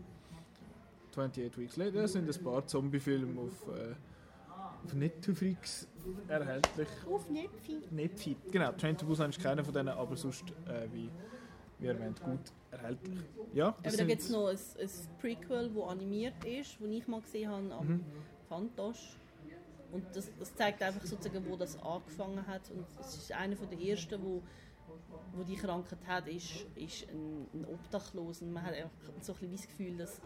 28 1.10 1.58
Weeks 1.58 1.76
Later 1.76 2.08
sind 2.08 2.28
ein 2.34 2.42
paar 2.44 2.66
Zombie-Filme 2.66 3.40
auf, 3.40 3.68
äh, 3.68 3.94
auf 4.84 4.94
Netflix 4.94 5.88
erhältlich. 6.28 6.88
Auf 7.10 7.28
Netflix. 7.30 7.90
Netflix. 7.90 8.40
Genau, 8.50 8.72
Train 8.72 8.96
to 8.96 9.06
Busan 9.06 9.30
ist 9.30 9.42
keiner 9.42 9.64
von 9.64 9.72
denen, 9.72 9.88
aber 9.88 10.16
sonst, 10.16 10.44
äh, 10.66 10.86
wie, 10.92 11.10
wie 11.78 11.86
erwähnt, 11.86 12.22
gut 12.22 12.52
erhältlich. 12.70 13.18
Ja, 13.52 13.68
Aber 13.68 13.96
da 13.96 14.04
gibt 14.04 14.20
es 14.20 14.30
noch 14.30 14.48
ein, 14.48 14.56
ein 14.56 14.90
Prequel, 15.20 15.70
das 15.70 15.82
animiert 15.88 16.44
ist, 16.44 16.76
das 16.80 16.88
ich 16.88 17.08
mal 17.08 17.20
gesehen 17.20 17.50
habe 17.50 17.74
am 17.74 17.86
Mhm. 17.88 18.04
Fantosch. 18.48 19.16
Und 19.92 20.04
das, 20.14 20.30
das 20.38 20.54
zeigt 20.56 20.82
einfach 20.82 21.06
sozusagen, 21.06 21.44
wo 21.48 21.56
das 21.56 21.80
angefangen 21.80 22.44
hat. 22.46 22.68
Und 22.70 22.84
es 23.00 23.14
ist 23.16 23.32
einer 23.32 23.54
der 23.54 23.80
ersten, 23.80 24.20
wo, 24.22 24.42
wo 25.34 25.44
die 25.44 25.54
Krankheit 25.54 26.04
hat, 26.06 26.26
ist, 26.26 26.66
ist 26.74 27.08
ein, 27.08 27.46
ein 27.54 27.64
Obdachloser. 27.64 28.44
Man 28.46 28.64
hat 28.64 28.74
einfach 28.74 28.90
so 29.20 29.32
ein 29.34 29.38
bisschen 29.38 29.52
das 29.52 29.68
Gefühl, 29.68 29.96
dass 29.96 30.20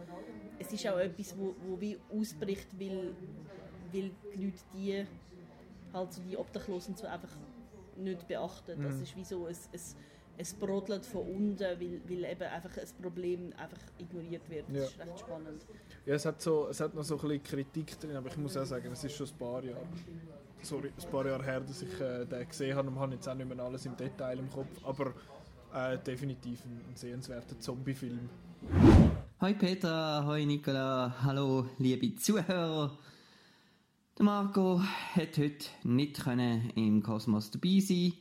es 0.59 0.73
ist 0.73 0.87
auch 0.89 0.99
etwas, 0.99 1.37
wo, 1.39 1.55
wo 1.67 1.79
wie 1.79 1.99
ausbricht, 2.11 2.69
weil, 2.81 3.15
weil 3.93 4.11
die 4.35 4.45
Leute 4.45 4.59
die 4.75 5.07
halt 5.93 6.13
so 6.13 6.21
die 6.23 6.37
Obdachlosen 6.37 6.97
so 6.97 7.07
einfach 7.07 7.31
nicht 7.97 8.27
beachten. 8.29 8.81
Das 8.83 8.97
Mhm. 8.97 9.03
ist 9.03 9.17
wie 9.17 9.25
so 9.25 9.47
ein, 9.47 9.55
ein, 9.55 9.81
es 10.41 10.55
brodelt 10.55 11.05
von 11.05 11.23
unten, 11.23 11.59
weil, 11.61 12.01
weil 12.09 12.25
eben 12.25 12.43
einfach 12.43 12.77
ein 12.77 12.89
Problem 13.03 13.53
einfach 13.57 13.79
ignoriert 13.99 14.49
wird. 14.49 14.69
Das 14.69 14.77
Ja. 14.77 14.85
ist 14.85 14.99
recht 15.01 15.19
spannend. 15.19 15.63
Ja, 16.07 16.15
es 16.15 16.25
hat, 16.25 16.41
so, 16.41 16.69
es 16.69 16.81
hat 16.81 16.95
noch 16.95 17.03
so 17.03 17.17
ein 17.17 17.21
bisschen 17.29 17.43
Kritik 17.43 17.99
drin, 18.01 18.17
aber 18.17 18.29
ich 18.29 18.37
muss 18.37 18.57
auch 18.57 18.65
sagen, 18.65 18.91
es 18.93 19.03
ist 19.05 19.17
schon 19.17 19.27
ein 19.27 19.37
paar 19.39 19.65
Jahre, 19.65 19.87
sorry, 20.63 20.93
ein 20.97 21.11
paar 21.11 21.27
Jahre 21.27 21.45
her, 21.45 21.61
dass 21.61 21.83
ich 21.83 22.01
äh, 22.01 22.25
den 22.25 22.49
gesehen 22.49 22.77
habe 22.77 22.89
und 22.89 22.99
habe 22.99 23.15
jetzt 23.15 23.29
auch 23.29 23.35
nicht 23.35 23.49
mehr 23.49 23.65
alles 23.65 23.85
im 23.87 23.97
Detail 23.97 24.39
im 24.39 24.51
Kopf, 24.51 24.69
aber 24.85 25.13
äh, 25.75 25.99
definitiv 25.99 26.65
ein, 26.65 26.81
ein 26.89 26.97
sehenswerter 26.97 27.59
Zombie-Film. 27.59 28.29
Hoi 29.41 29.55
Petra, 29.55 30.25
hoi 30.25 30.45
Nicola, 30.47 31.15
hallo 31.23 31.67
liebe 31.79 32.15
Zuhörer. 32.17 32.97
Der 34.19 34.25
Marco 34.25 34.83
hat 35.15 35.39
heute 35.39 35.67
nicht 35.85 36.25
können 36.25 36.71
im 36.75 37.05
Kosmos 37.05 37.53
dabei 37.53 37.79
sein, 37.79 38.15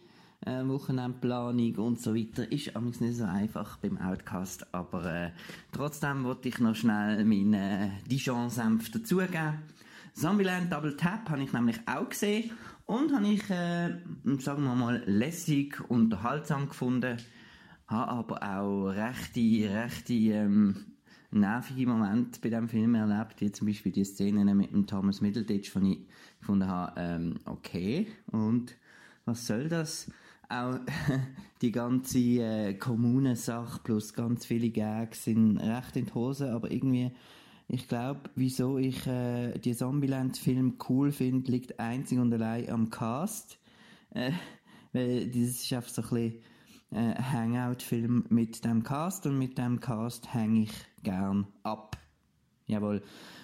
äh, 0.45 0.63
Wochenendplanung 0.67 1.75
und 1.77 1.99
so 1.99 2.13
weiter. 2.13 2.51
Ist 2.51 2.75
amigs 2.75 3.01
nicht 3.01 3.17
so 3.17 3.23
einfach 3.23 3.77
beim 3.77 3.97
Outcast, 3.97 4.71
aber 4.75 5.05
äh, 5.11 5.31
trotzdem 5.71 6.23
wollte 6.23 6.49
ich 6.49 6.59
noch 6.59 6.75
schnell 6.75 7.25
meinen 7.25 7.55
äh, 7.55 7.89
Dijon-Senf 8.11 8.91
dazugeben. 8.91 9.63
Zombieland 10.13 10.71
Double 10.71 10.95
Tap 10.95 11.31
habe 11.31 11.41
ich 11.41 11.51
nämlich 11.51 11.79
auch 11.87 12.07
gesehen 12.07 12.51
und 12.85 13.11
habe 13.11 13.29
ich, 13.29 13.49
äh, 13.49 13.97
sagen 14.37 14.65
wir 14.65 14.75
mal, 14.75 15.01
lässig, 15.07 15.81
unterhaltsam 15.89 16.69
gefunden. 16.69 17.17
Habe 17.87 18.11
aber 18.11 18.43
auch 18.43 18.89
rechte, 18.89 19.73
rechte 19.73 20.13
ähm, 20.13 20.96
nervige 21.31 21.87
Momente 21.87 22.39
bei 22.41 22.49
diesem 22.49 22.69
Film 22.69 22.95
erlebt, 22.95 23.41
wie 23.41 23.51
zum 23.51 23.67
Beispiel 23.67 23.91
die 23.91 24.03
Szenen 24.03 24.55
mit 24.57 24.71
dem 24.71 24.87
Thomas 24.87 25.21
Middleditch, 25.21 25.73
die 25.73 25.93
ich 25.93 25.99
gefunden 26.39 26.67
habe, 26.67 26.93
ähm, 26.97 27.35
okay, 27.45 28.07
und 28.31 28.75
was 29.25 29.45
soll 29.45 29.67
das? 29.67 30.09
Auch 30.49 30.79
die 31.61 31.71
ganze 31.71 32.19
äh, 32.19 32.73
Kommunensache 32.75 33.81
plus 33.83 34.13
ganz 34.13 34.45
viele 34.45 34.69
Gags 34.69 35.25
sind 35.25 35.57
recht 35.57 35.97
in 35.97 36.05
die 36.05 36.13
Hose, 36.13 36.51
aber 36.51 36.71
irgendwie, 36.71 37.11
ich 37.67 37.87
glaube, 37.87 38.29
wieso 38.35 38.77
ich 38.77 39.05
äh, 39.07 39.57
die 39.57 39.75
Zombieland-Film 39.75 40.77
cool 40.87 41.11
finde, 41.11 41.51
liegt 41.51 41.79
einzig 41.79 42.19
und 42.19 42.33
allein 42.33 42.69
am 42.69 42.89
Cast. 42.89 43.59
Äh, 44.11 44.31
weil 44.93 45.27
das 45.27 45.35
ist 45.35 45.73
einfach 45.73 45.89
so 45.89 46.01
ein 46.01 46.09
bisschen 46.09 46.41
äh, 46.91 47.21
Hangout-Film 47.21 48.25
mit 48.29 48.63
dem 48.63 48.83
Cast 48.83 49.25
und 49.25 49.37
mit 49.37 49.57
dem 49.57 49.81
Cast 49.81 50.33
hänge 50.33 50.61
ich 50.61 50.71
gern 51.07 51.47
ab. 51.63 51.97
Jawohl. 52.65 53.01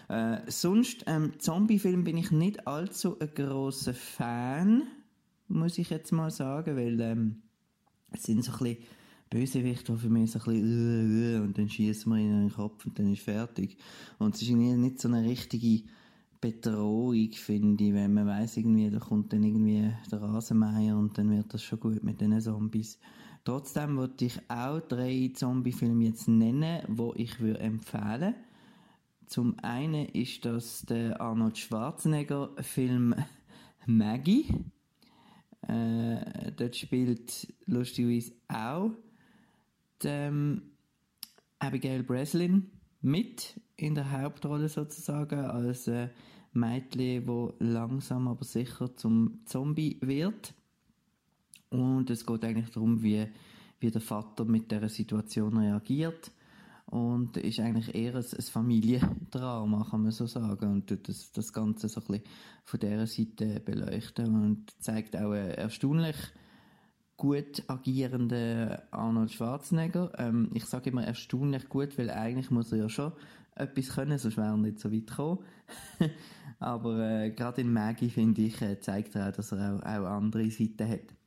Äh, 0.09 0.39
sonst, 0.47 1.05
ähm, 1.07 1.33
Zombie-Film 1.39 2.03
bin 2.03 2.17
ich 2.17 2.31
nicht 2.31 2.67
allzu 2.67 3.17
ein 3.19 3.33
grosser 3.33 3.93
Fan, 3.93 4.83
muss 5.47 5.77
ich 5.77 5.89
jetzt 5.89 6.11
mal 6.11 6.29
sagen, 6.29 6.75
weil 6.75 6.99
ähm, 6.99 7.41
es 8.11 8.23
sind 8.23 8.43
so 8.43 8.51
ein 8.51 8.57
bisschen 9.29 9.63
die 9.63 9.97
für 9.97 10.09
mich 10.09 10.31
so 10.31 10.39
ein 10.39 10.43
bisschen 10.43 11.35
äh, 11.35 11.39
und 11.39 11.57
dann 11.57 11.69
schießen 11.69 12.11
wir 12.11 12.19
ihnen 12.19 12.43
in 12.43 12.47
den 12.49 12.53
Kopf 12.53 12.85
und 12.85 12.99
dann 12.99 13.11
ist 13.11 13.21
fertig. 13.21 13.77
Und 14.19 14.35
es 14.35 14.41
ist 14.41 14.49
irgendwie 14.49 14.73
nicht 14.73 14.99
so 14.99 15.07
eine 15.07 15.23
richtige 15.23 15.89
Bedrohung, 16.41 17.31
finde 17.31 17.83
ich, 17.85 17.93
wenn 17.93 18.13
man 18.13 18.27
weiß 18.27 18.57
irgendwie, 18.57 18.89
da 18.89 18.99
kommt 18.99 19.31
dann 19.31 19.43
irgendwie 19.43 19.89
der 20.11 20.21
Rasenmeier 20.21 20.97
und 20.97 21.17
dann 21.17 21.31
wird 21.31 21.53
das 21.53 21.63
schon 21.63 21.79
gut 21.79 22.03
mit 22.03 22.19
diesen 22.19 22.41
Zombies. 22.41 22.99
Trotzdem 23.43 23.97
wollte 23.97 24.25
ich 24.25 24.39
auch 24.49 24.79
drei 24.79 25.31
Zombie-Filme 25.33 26.05
jetzt 26.05 26.27
nennen, 26.27 26.81
wo 26.87 27.13
ich 27.15 27.39
würde 27.39 27.59
empfehlen. 27.59 28.35
Zum 29.27 29.57
einen 29.61 30.07
ist 30.09 30.45
das 30.45 30.83
der 30.83 31.19
Arnold 31.19 31.57
Schwarzenegger-Film 31.57 33.15
Maggie. 33.85 34.45
Äh, 35.67 36.51
dort 36.55 36.75
spielt 36.75 37.53
lustigerweise 37.65 38.33
auch 38.47 38.91
die, 40.01 40.07
ähm, 40.07 40.61
Abigail 41.59 42.03
Breslin 42.03 42.69
mit 43.01 43.59
in 43.77 43.95
der 43.95 44.11
Hauptrolle 44.11 44.67
sozusagen 44.67 45.39
als 45.39 45.87
äh, 45.87 46.09
Mädchen, 46.51 47.27
wo 47.27 47.53
langsam 47.59 48.27
aber 48.27 48.43
sicher 48.43 48.95
zum 48.95 49.39
Zombie 49.45 49.97
wird. 50.01 50.53
Und 51.73 52.09
es 52.11 52.25
geht 52.25 52.45
eigentlich 52.45 52.69
darum, 52.69 53.01
wie, 53.01 53.25
wie 53.79 53.89
der 53.89 54.01
Vater 54.01 54.45
mit 54.45 54.71
der 54.71 54.87
Situation 54.89 55.57
reagiert. 55.57 56.31
Und 56.85 57.37
ist 57.37 57.59
eigentlich 57.59 57.95
eher 57.95 58.15
ein, 58.15 58.23
ein 58.23 58.41
Familiendrama, 58.43 59.87
kann 59.89 60.03
man 60.03 60.11
so 60.11 60.27
sagen. 60.27 60.71
Und 60.71 60.87
tut 60.87 61.09
das, 61.09 61.31
das 61.31 61.51
Ganze 61.51 61.89
so 61.89 62.01
ein 62.01 62.07
bisschen 62.07 62.23
von 62.63 62.79
dieser 62.79 63.07
Seite 63.07 63.59
beleuchten 63.59 64.35
und 64.35 64.71
zeigt 64.79 65.15
auch 65.15 65.31
einen 65.31 65.51
erstaunlich 65.51 66.15
gut 67.17 67.63
agierenden 67.67 68.77
Arnold 68.91 69.31
Schwarzenegger. 69.31 70.11
Ähm, 70.17 70.51
ich 70.53 70.65
sage 70.65 70.91
immer 70.91 71.05
erstaunlich 71.05 71.69
gut, 71.69 71.97
weil 71.97 72.11
eigentlich 72.11 72.51
muss 72.51 72.71
er 72.71 72.79
ja 72.79 72.89
schon 72.89 73.13
etwas 73.55 73.89
können, 73.89 74.19
sonst 74.19 74.37
wäre 74.37 74.49
er 74.49 74.57
nicht 74.57 74.79
so 74.79 74.91
weit 74.91 75.07
gekommen. 75.07 75.39
Aber 76.59 76.99
äh, 76.99 77.31
gerade 77.31 77.61
in 77.61 77.73
Maggie, 77.73 78.09
finde 78.09 78.43
ich, 78.43 78.61
äh, 78.61 78.79
zeigt 78.79 79.15
er 79.15 79.29
auch, 79.29 79.31
dass 79.31 79.51
er 79.51 79.75
auch, 79.75 79.81
auch 79.81 80.05
andere 80.05 80.51
Seiten 80.51 80.87
hat. 80.87 81.22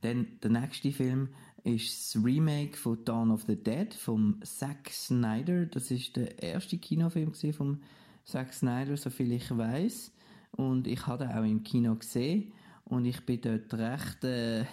Dann 0.00 0.26
der 0.42 0.50
nächste 0.50 0.92
Film 0.92 1.28
ist 1.64 2.14
das 2.14 2.24
Remake 2.24 2.76
von 2.76 3.04
Dawn 3.04 3.30
of 3.30 3.42
the 3.42 3.56
Dead 3.56 3.92
vom 3.92 4.40
Zack 4.42 4.90
Snyder. 4.90 5.66
Das 5.66 5.90
ist 5.90 6.16
der 6.16 6.42
erste 6.42 6.78
Kinofilm 6.78 7.32
vom 7.52 7.80
Zack 8.24 8.54
Snyder, 8.54 8.96
soviel 8.96 9.32
ich 9.32 9.56
weiß. 9.56 10.12
Und 10.52 10.86
ich 10.86 11.06
habe 11.06 11.24
ihn 11.24 11.30
auch 11.30 11.44
im 11.44 11.62
Kino 11.62 11.94
gesehen 11.96 12.52
und 12.84 13.04
ich 13.04 13.24
bin 13.26 13.40
dort 13.40 13.74
recht 13.74 14.24
äh, 14.24 14.64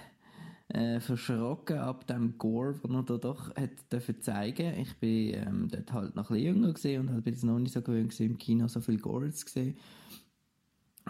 äh, 0.70 1.00
verschrocken 1.00 1.78
ab 1.78 2.08
dem 2.08 2.38
Gore, 2.38 2.80
den 2.84 2.96
er 2.96 3.04
da 3.04 3.18
doch 3.18 3.56
hat 3.56 3.92
dürfen 3.92 4.22
zeigen. 4.22 4.80
Ich 4.80 4.96
bin 4.98 5.34
ähm, 5.36 5.68
dort 5.70 5.94
halt 5.94 6.16
noch 6.16 6.30
ein 6.30 6.36
bisschen 6.36 6.56
jünger 6.56 6.74
gesehen 6.74 7.02
und 7.02 7.12
halt 7.12 7.24
bin 7.24 7.36
noch 7.44 7.60
nicht 7.60 7.74
so 7.74 7.82
gewöhnt 7.82 8.12
gewesen, 8.12 8.32
im 8.32 8.38
Kino 8.38 8.68
so 8.68 8.80
viel 8.80 9.00
Gore 9.00 9.32
zu 9.32 9.48
sehen. 9.48 9.78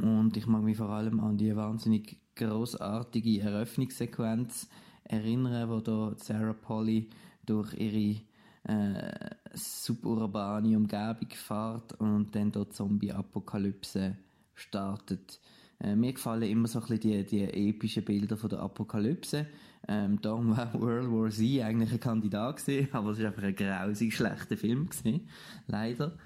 Und 0.01 0.35
ich 0.35 0.45
mag 0.45 0.63
mich 0.63 0.77
vor 0.77 0.89
allem 0.89 1.19
an 1.21 1.37
die 1.37 1.55
wahnsinnig 1.55 2.17
großartige 2.35 3.41
Eröffnungssequenz 3.41 4.67
erinnern, 5.03 5.69
wo 5.69 5.79
da 5.79 6.13
Sarah 6.17 6.53
Polly 6.53 7.09
durch 7.45 7.73
ihre 7.73 8.21
äh, 8.67 9.35
suburbane 9.53 10.75
Umgebung 10.75 11.29
fährt 11.29 11.93
und 11.99 12.35
dann 12.35 12.51
dort 12.51 12.73
Zombie-Apokalypse 12.73 14.15
startet. 14.55 15.39
Äh, 15.79 15.95
mir 15.95 16.13
gefallen 16.13 16.49
immer 16.49 16.67
so 16.67 16.79
ein 16.79 16.87
bisschen 16.87 16.99
die, 16.99 17.25
die 17.25 17.43
epischen 17.43 18.03
Bilder 18.03 18.37
von 18.37 18.49
der 18.49 18.59
Apokalypse. 18.59 19.45
Ähm, 19.87 20.19
darum 20.21 20.55
war 20.55 20.73
World 20.79 21.11
War 21.11 21.29
Z 21.29 21.61
eigentlich 21.61 21.91
ein 21.91 21.99
Kandidat 21.99 22.57
gewesen, 22.57 22.89
aber 22.93 23.11
es 23.11 23.19
war 23.19 23.27
einfach 23.27 23.43
ein 23.43 23.55
grausig 23.55 24.15
schlechter 24.15 24.57
Film 24.57 24.89
gewesen, 24.89 25.27
leider. 25.67 26.17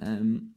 Ähm, 0.00 0.53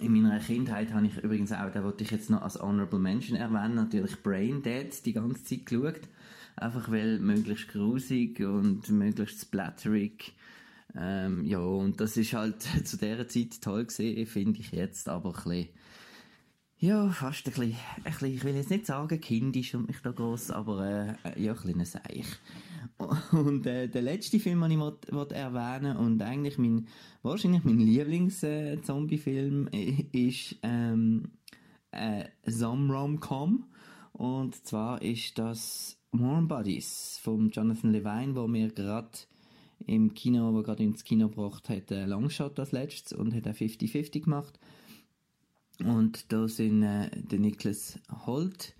in 0.00 0.12
meiner 0.12 0.38
Kindheit 0.38 0.92
habe 0.92 1.06
ich 1.06 1.16
übrigens 1.18 1.52
auch, 1.52 1.70
da 1.72 1.82
wollte 1.82 2.04
ich 2.04 2.10
jetzt 2.10 2.30
noch 2.30 2.42
als 2.42 2.60
Honorable 2.60 2.98
Mention 2.98 3.36
erwähnen, 3.36 3.74
natürlich 3.74 4.22
Brain 4.22 4.62
Dead 4.62 4.90
die 5.04 5.12
ganze 5.12 5.42
Zeit 5.44 5.66
geschaut. 5.66 6.00
Einfach 6.56 6.90
weil 6.90 7.20
möglichst 7.20 7.68
grusig 7.68 8.40
und 8.40 8.88
möglichst 8.90 9.42
splatterig. 9.42 10.34
Ähm, 10.96 11.44
ja, 11.44 11.60
und 11.60 12.00
das 12.00 12.16
ist 12.16 12.32
halt 12.32 12.62
zu 12.84 12.96
dieser 12.96 13.28
Zeit 13.28 13.60
toll 13.60 13.84
gesehen, 13.86 14.26
finde 14.26 14.60
ich 14.60 14.72
jetzt, 14.72 15.08
aber 15.08 15.30
ein 15.30 15.34
bisschen, 15.34 15.68
ja, 16.78 17.08
fast 17.10 17.46
ein 17.46 17.52
bisschen, 17.52 17.76
ein 17.96 18.02
bisschen, 18.04 18.34
ich 18.34 18.44
will 18.44 18.56
jetzt 18.56 18.70
nicht 18.70 18.86
sagen 18.86 19.20
kindisch 19.20 19.74
und 19.74 19.88
mich 19.88 20.00
da 20.02 20.10
gross, 20.10 20.50
aber 20.50 21.16
äh, 21.24 21.42
ja, 21.42 21.52
ein 21.52 21.58
bisschen 21.58 21.80
ein 21.80 21.86
Seich. 21.86 22.26
Und 23.32 23.66
äh, 23.66 23.88
der 23.88 24.02
letzte 24.02 24.40
Film, 24.40 24.60
den 24.62 24.72
ich 24.72 24.78
wollt, 24.78 25.12
wollt 25.12 25.32
erwähnen 25.32 25.96
und 25.96 26.20
eigentlich 26.20 26.58
mein, 26.58 26.88
wahrscheinlich 27.22 27.62
mein 27.62 27.78
Lieblings-Zombie-Film 27.78 29.68
äh, 29.72 30.04
ist 30.12 30.56
ähm, 30.62 31.30
äh, 31.92 32.24
Some 32.44 32.92
Rom-Com. 32.92 33.64
Und 34.12 34.66
zwar 34.66 35.00
ist 35.00 35.38
das 35.38 35.96
Warm 36.10 36.48
Bodies 36.48 37.20
von 37.22 37.50
Jonathan 37.50 37.92
Levine, 37.92 38.34
wo 38.34 38.48
mir 38.48 38.68
gerade 38.68 39.10
im 39.86 40.14
Kino, 40.14 40.52
wo 40.52 40.62
gerade 40.62 40.82
ins 40.82 41.04
Kino 41.04 41.28
gebracht 41.28 41.68
hat, 41.68 41.92
äh, 41.92 42.04
Longshot 42.04 42.58
als 42.58 42.72
letztes 42.72 43.12
und 43.16 43.32
hat 43.32 43.46
auch 43.46 43.52
50-50 43.52 44.24
gemacht. 44.24 44.58
Und 45.84 46.32
da 46.32 46.48
sind 46.48 46.82
äh, 46.82 47.10
der 47.14 47.38
Nicholas 47.38 48.00
Holt 48.26 48.74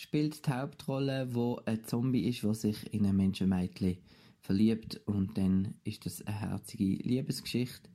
spielt 0.00 0.46
die 0.46 0.50
Hauptrolle, 0.50 1.34
wo 1.34 1.60
ein 1.66 1.84
Zombie 1.84 2.26
ist, 2.26 2.42
der 2.42 2.54
sich 2.54 2.92
in 2.94 3.04
ein 3.04 3.16
Menschenmädchen 3.16 3.98
verliebt. 4.40 4.98
Und 5.04 5.36
dann 5.36 5.74
ist 5.84 6.06
das 6.06 6.26
eine 6.26 6.36
herzige 6.36 7.02
Liebesgeschichte. 7.06 7.90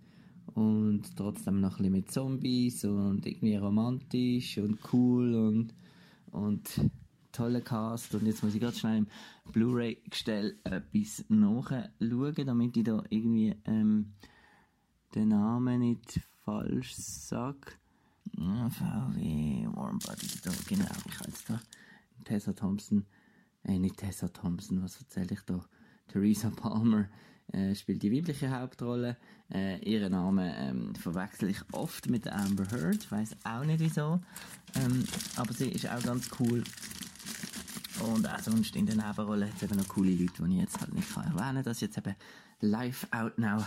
Und 0.54 1.18
trotzdem 1.18 1.60
noch 1.60 1.72
ein 1.72 1.78
bisschen 1.78 1.92
mit 1.94 2.12
Zombies 2.12 2.86
und 2.86 3.26
irgendwie 3.26 3.56
romantisch 3.56 4.60
und 4.60 4.78
cool 4.94 5.34
und 5.34 5.74
und 6.32 6.92
toller 7.32 7.62
Cast. 7.62 8.14
Und 8.14 8.28
jetzt 8.28 8.44
muss 8.44 8.54
ich 8.54 8.62
gerade 8.62 8.78
schnell 8.78 8.98
im 9.00 9.08
Blu-ray-Gestell 9.52 10.60
etwas 10.64 11.26
nachschauen, 11.30 12.46
damit 12.46 12.78
ich 12.78 12.84
da 12.84 13.04
irgendwie 13.10 13.56
ähm, 13.66 14.14
den 15.16 15.30
Namen 15.30 15.80
nicht 15.80 16.20
falsch 16.44 16.94
sage. 16.96 17.72
VW 18.38 19.68
Warm 19.74 20.00
Body, 20.00 20.28
genau, 20.68 20.86
ich 21.08 21.20
habe 21.20 21.30
jetzt 21.30 21.50
da 21.50 21.60
Tessa 22.24 22.54
Thompson, 22.54 23.06
äh, 23.64 23.78
nicht 23.78 23.98
Tessa 23.98 24.28
Thompson, 24.28 24.82
was 24.84 25.00
erzähle 25.00 25.34
ich 25.34 25.42
da? 25.42 25.60
Theresa 26.08 26.50
Palmer 26.50 27.10
äh, 27.52 27.76
spielt 27.76 28.04
die 28.04 28.12
weibliche 28.12 28.50
Hauptrolle. 28.50 29.18
Äh, 29.52 29.78
ihren 29.80 30.12
Namen 30.12 30.52
ähm, 30.58 30.96
verwechsel 30.96 31.50
ich 31.50 31.62
oft 31.72 32.10
mit 32.10 32.28
Amber 32.28 32.66
Heard, 32.72 33.12
weiß 33.12 33.38
auch 33.44 33.64
nicht 33.64 33.80
wieso. 33.80 34.20
Ähm, 34.76 35.04
aber 35.36 35.54
sie 35.54 35.70
ist 35.70 35.90
auch 35.90 36.02
ganz 36.04 36.30
cool. 36.40 36.64
Und 38.12 38.28
auch 38.28 38.40
sonst 38.40 38.76
in 38.76 38.86
der 38.86 38.96
Nebenrolle 38.96 39.48
hat 39.48 39.56
es 39.56 39.64
eben 39.64 39.78
noch 39.78 39.88
coole 39.88 40.12
Leute, 40.12 40.44
die 40.44 40.56
ich 40.56 40.62
jetzt 40.62 40.82
halt 40.82 40.94
nicht 40.94 41.16
erwähnen 41.16 41.38
kann. 41.38 41.64
Das 41.64 41.78
ist 41.78 41.82
jetzt 41.82 41.98
eben 41.98 42.16
live 42.62 43.08
out 43.12 43.38
now. 43.38 43.64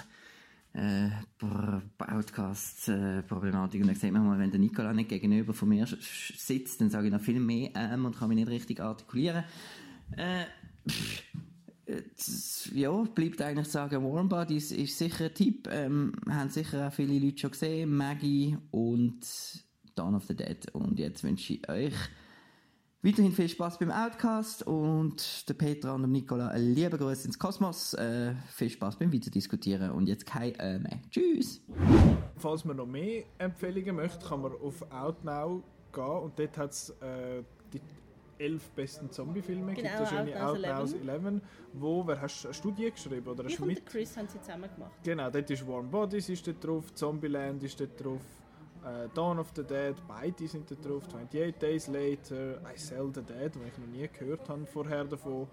Äh, 0.74 1.08
Outcast-Problematik. 1.98 3.80
Und 3.80 3.88
dann 3.88 3.96
sieht 3.96 4.12
man 4.12 4.26
mal, 4.26 4.38
wenn 4.38 4.50
der 4.50 4.60
Nikola 4.60 4.92
nicht 4.92 5.08
gegenüber 5.08 5.52
von 5.52 5.68
mir 5.68 5.86
sitzt, 5.86 6.80
dann 6.80 6.90
sage 6.90 7.06
ich 7.06 7.12
noch 7.12 7.20
viel 7.20 7.40
mehr 7.40 7.70
ähm 7.74 8.04
und 8.04 8.16
kann 8.16 8.28
mich 8.28 8.36
nicht 8.36 8.48
richtig 8.48 8.80
artikulieren. 8.80 9.44
Äh, 10.16 10.44
pff, 10.88 11.22
äh, 11.86 12.02
das- 12.16 12.70
ja, 12.74 12.90
bleibt 13.02 13.42
eigentlich 13.42 13.66
zu 13.66 13.72
sagen, 13.72 14.04
Warm 14.04 14.28
Bodies 14.28 14.72
ist 14.72 14.96
sicher 14.98 15.26
ein 15.26 15.34
Tipp. 15.34 15.68
Ähm, 15.70 16.12
haben 16.28 16.50
sicher 16.50 16.88
auch 16.88 16.92
viele 16.92 17.18
Leute 17.18 17.38
schon 17.38 17.50
gesehen. 17.50 17.96
Maggie 17.96 18.56
und 18.70 19.20
Dawn 19.94 20.14
of 20.14 20.26
the 20.26 20.36
Dead. 20.36 20.68
Und 20.74 20.98
jetzt 20.98 21.24
wünsche 21.24 21.54
ich 21.54 21.68
euch 21.68 21.94
Weiterhin 23.00 23.30
viel 23.30 23.48
Spaß 23.48 23.78
beim 23.78 23.92
Outcast 23.92 24.66
und 24.66 25.48
der 25.48 25.54
Petra 25.54 25.94
und 25.94 26.02
dem 26.02 26.10
Nicola 26.10 26.48
einen 26.48 26.74
lieben 26.74 26.98
Gruß 26.98 27.26
ins 27.26 27.38
Kosmos. 27.38 27.94
Äh, 27.94 28.34
viel 28.50 28.68
Spaß 28.70 28.96
beim 28.96 29.12
Weiterdiskutieren 29.12 29.92
und 29.92 30.08
jetzt 30.08 30.26
kein 30.26 30.52
äh 30.56 30.80
mehr. 30.80 30.98
Tschüss! 31.08 31.62
Falls 32.38 32.64
man 32.64 32.76
noch 32.76 32.86
mehr 32.86 33.22
Empfehlungen 33.38 33.94
möchte, 33.94 34.26
kann 34.26 34.42
man 34.42 34.50
auf 34.52 34.82
Outnow 34.90 35.62
gehen 35.92 36.04
und 36.04 36.36
dort 36.40 36.58
hat 36.58 36.72
es 36.72 36.90
äh, 37.00 37.44
die 37.72 37.80
elf 38.38 38.68
besten 38.70 39.08
Zombie-Filme. 39.12 39.74
Genau, 39.74 39.88
gibt 39.88 40.00
es 40.00 40.08
schöne 40.08 40.44
Outnows 40.44 40.94
Outnows 40.94 40.94
11. 40.94 41.40
Wo, 41.74 42.04
wer 42.04 42.20
hast 42.20 42.42
du 42.42 42.48
eine 42.48 42.54
Studie 42.54 42.90
geschrieben 42.90 43.28
oder 43.28 43.44
Ich 43.44 43.60
und 43.60 43.68
mit? 43.68 43.86
Chris 43.86 44.16
haben 44.16 44.26
sie 44.26 44.40
zusammen 44.40 44.68
gemacht. 44.74 44.90
Genau, 45.04 45.30
dort 45.30 45.48
ist 45.48 45.64
Warm 45.64 45.88
Bodies 45.88 46.28
ist 46.30 46.44
dort 46.48 46.64
drauf, 46.64 46.92
Zombieland 46.94 47.62
ist 47.62 47.78
dort 47.78 48.04
drauf, 48.04 48.22
äh, 48.84 49.08
Dawn 49.14 49.38
of 49.38 49.48
the 49.54 49.62
Dead, 49.62 49.94
beide 50.06 50.48
sind 50.48 50.70
dort 50.70 50.84
drauf, 50.84 51.04
28 51.08 51.54
Days 51.58 51.86
Later, 51.88 52.60
I 52.62 52.78
Sell 52.78 53.10
the 53.14 53.22
Dead, 53.22 53.54
den 53.54 53.66
ich 53.66 53.78
noch 53.78 53.86
nie 53.86 54.08
gehört 54.08 54.48
habe 54.48 54.66
vorher 54.66 55.04
davon. 55.04 55.48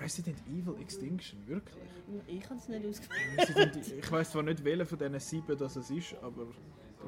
Resident 0.00 0.38
Evil 0.48 0.80
Extinction, 0.80 1.46
wirklich? 1.46 1.84
Ich 2.26 2.44
habe 2.48 2.58
es 2.58 2.68
nicht 2.68 2.86
ausgewählt. 2.86 3.76
Ich 3.98 4.10
weiß 4.10 4.30
zwar 4.30 4.42
nicht, 4.42 4.64
welcher 4.64 4.86
von 4.86 4.98
diesen 4.98 5.20
sieben 5.20 5.56
das 5.56 5.76
es 5.76 5.90
ist, 5.90 6.14
aber 6.22 6.46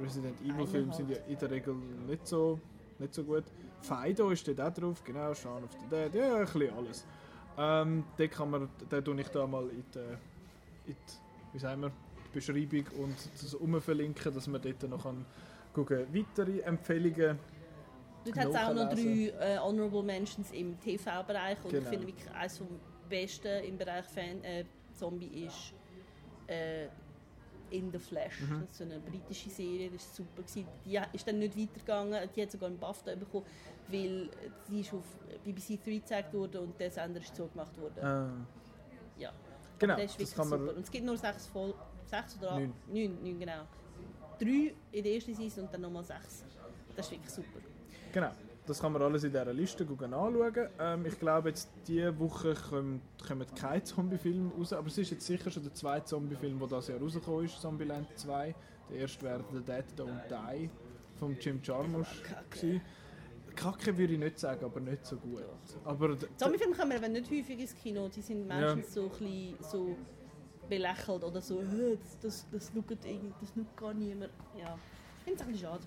Resident 0.01 0.41
Evil 0.43 0.67
Filme 0.67 0.93
sind 0.93 1.11
ja 1.11 1.17
in 1.27 1.39
der 1.39 1.51
Regel 1.51 1.75
nicht 2.07 2.27
so, 2.27 2.61
nicht 2.99 3.15
so 3.15 3.25
gut. 3.25 3.45
Fido 3.81 4.31
ist 4.31 4.47
dort 4.47 4.61
auch 4.61 4.73
drauf, 4.73 5.03
genau, 5.05 5.35
Shaun 5.35 5.65
of 5.65 5.71
the 5.73 5.87
Dead, 5.89 6.15
ja, 6.15 6.37
ein 6.37 6.45
bisschen 6.45 6.75
alles. 6.75 7.07
Ähm, 7.57 8.05
den 8.19 8.31
kann 8.31 8.51
man, 8.51 8.69
den 8.91 9.05
tue 9.05 9.21
ich 9.21 9.29
da 9.29 9.47
mal 9.47 9.69
in 9.69 9.85
die, 9.95 10.91
in 10.91 10.97
die, 10.97 11.53
wie 11.53 11.59
sagen 11.59 11.83
wir, 11.83 11.93
Beschreibung 12.35 12.85
und 13.03 13.17
das 13.41 13.55
umverlinken, 13.55 14.35
dass 14.35 14.47
man 14.47 14.61
dort 14.61 14.83
noch 14.91 15.03
kann 15.03 15.25
gucken. 15.73 16.07
Weitere 16.13 16.61
Empfehlungen, 16.61 17.39
Dort 18.25 18.39
hat 18.39 18.49
es 18.49 18.55
auch 18.57 18.75
noch 18.75 18.89
drei 18.89 19.33
äh, 19.39 19.59
Honorable 19.59 20.03
Mentions 20.03 20.51
im 20.53 20.79
TV-Bereich 20.81 21.59
und 21.65 21.71
Genau. 21.71 21.83
ich 21.83 21.89
finde 21.89 22.07
wirklich 22.07 22.31
eines 22.33 22.59
vom 22.59 22.69
Besten 23.09 23.65
im 23.65 23.77
Bereich 23.77 24.07
Fan, 24.07 24.43
äh, 24.45 24.65
Zombie 24.95 25.45
ist 25.47 25.75
äh, 26.47 26.87
In 27.71 27.91
the 27.93 27.99
Flash. 27.99 28.41
Mhm. 28.41 28.61
Das 28.63 28.71
ist 28.71 28.79
so 28.79 28.85
eine 28.85 28.99
britische 29.01 29.51
Serie, 29.51 29.91
das 29.91 30.03
ist 30.05 30.17
super 30.17 30.43
gewesen. 30.43 30.67
Die 30.87 30.99
ist 31.13 31.27
dann 31.29 31.39
nicht 31.39 31.57
weitergegangen, 31.59 32.29
die 32.35 32.43
hat 32.43 32.51
sogar 32.51 32.69
einen 32.69 32.79
BAFTA 32.79 33.15
bekommen, 33.15 33.45
weil 33.89 34.31
sie 34.69 34.81
ist 34.81 34.95
auf 34.95 35.05
BBC 35.45 35.79
3 35.85 35.91
gezeigt 35.97 36.33
wurde 36.33 36.61
und 36.63 36.79
der 36.81 36.91
Sender 36.91 37.21
ist 37.21 37.35
zugemacht 37.37 37.79
worden. 37.79 37.99
äh, 39.19 39.21
Ja. 39.23 39.33
genau, 39.79 39.97
das 39.97 40.13
ist 40.13 40.21
das 40.23 40.35
kann 40.35 40.49
man, 40.49 40.61
super. 40.61 40.77
Und 40.77 40.83
es 40.85 40.91
gibt 40.91 41.05
nur 41.05 41.17
sechs 41.19 41.47
Folgen, 41.49 41.79
sechs 42.07 42.37
oder 42.39 42.53
acht? 42.53 42.61
Neun. 42.61 42.73
Neun, 42.93 43.19
neun, 43.23 43.39
genau. 43.39 43.63
Drei 44.39 44.75
in 44.93 45.05
der 45.05 45.15
ersten 45.15 45.35
Season 45.35 45.65
und 45.65 45.73
dann 45.73 45.81
nochmal 45.81 46.05
sechs. 46.05 46.45
Das 46.97 47.07
ist 47.07 47.13
wirklich 47.13 47.31
super. 47.31 47.61
Genau, 48.13 48.31
das 48.67 48.81
kann 48.81 48.93
man 48.93 49.03
alles 49.03 49.25
in 49.25 49.31
dieser 49.31 49.53
Liste 49.53 49.85
anschauen. 49.85 50.69
Ähm, 50.79 51.07
ich 51.07 51.19
glaube, 51.19 51.49
jetzt 51.49 51.69
diese 51.87 52.17
Woche 52.19 52.55
kommen, 52.55 53.03
kommen 53.27 53.47
keine 53.55 53.83
Zombie-Filme 53.83 54.53
raus, 54.57 54.73
aber 54.73 54.87
es 54.87 54.99
ist 54.99 55.11
jetzt 55.11 55.27
sicher 55.27 55.51
schon 55.51 55.65
der 55.65 55.75
zweite 55.75 56.07
Zombie-Film, 56.07 56.59
der 56.59 56.69
dieses 56.69 56.89
Jahr 56.89 57.01
rausgekommen 57.01 57.45
ist, 57.45 57.61
Zombieland 57.61 58.07
2. 58.17 58.55
Der 58.91 58.99
erste 58.99 59.23
wäre 59.23 59.45
The 59.53 59.61
Dead 59.61 59.85
Don't 59.97 60.29
Die 60.29 60.71
von 61.19 61.37
Jim 61.41 61.61
Jarmusch. 61.63 62.23
gewesen. 62.51 62.81
Kacke 63.55 63.97
würde 63.97 64.15
ich 64.15 64.19
nicht 64.19 64.39
sagen, 64.39 64.65
aber 64.65 64.81
nicht 64.81 65.07
so 65.07 65.17
gut. 65.17 65.43
Aber 65.85 66.17
Zombiefilme 66.37 66.75
kommen 66.75 66.93
aber 66.93 67.09
nicht 67.09 67.31
häufig 67.31 67.59
ins 67.59 67.75
Kino. 67.75 68.09
Die 68.09 68.21
sind 68.21 68.47
meistens 68.47 68.95
so, 68.95 69.05
ein 69.05 69.09
bisschen 69.11 69.57
so 69.61 69.97
belächelt 70.69 71.25
oder 71.25 71.41
so, 71.41 71.61
«Hä, 71.63 71.97
das, 72.01 72.19
das, 72.21 72.47
das, 72.51 72.73
schaut 72.75 72.91
irgendwie- 73.05 73.33
das 73.41 73.51
schaut 73.55 73.77
gar 73.77 73.95
niemand. 73.95 74.33
Ja, 74.59 74.77
ich 75.19 75.25
finde 75.25 75.41
es 75.41 75.47
ein 75.47 75.53
bisschen 75.53 75.69
schade. 75.69 75.83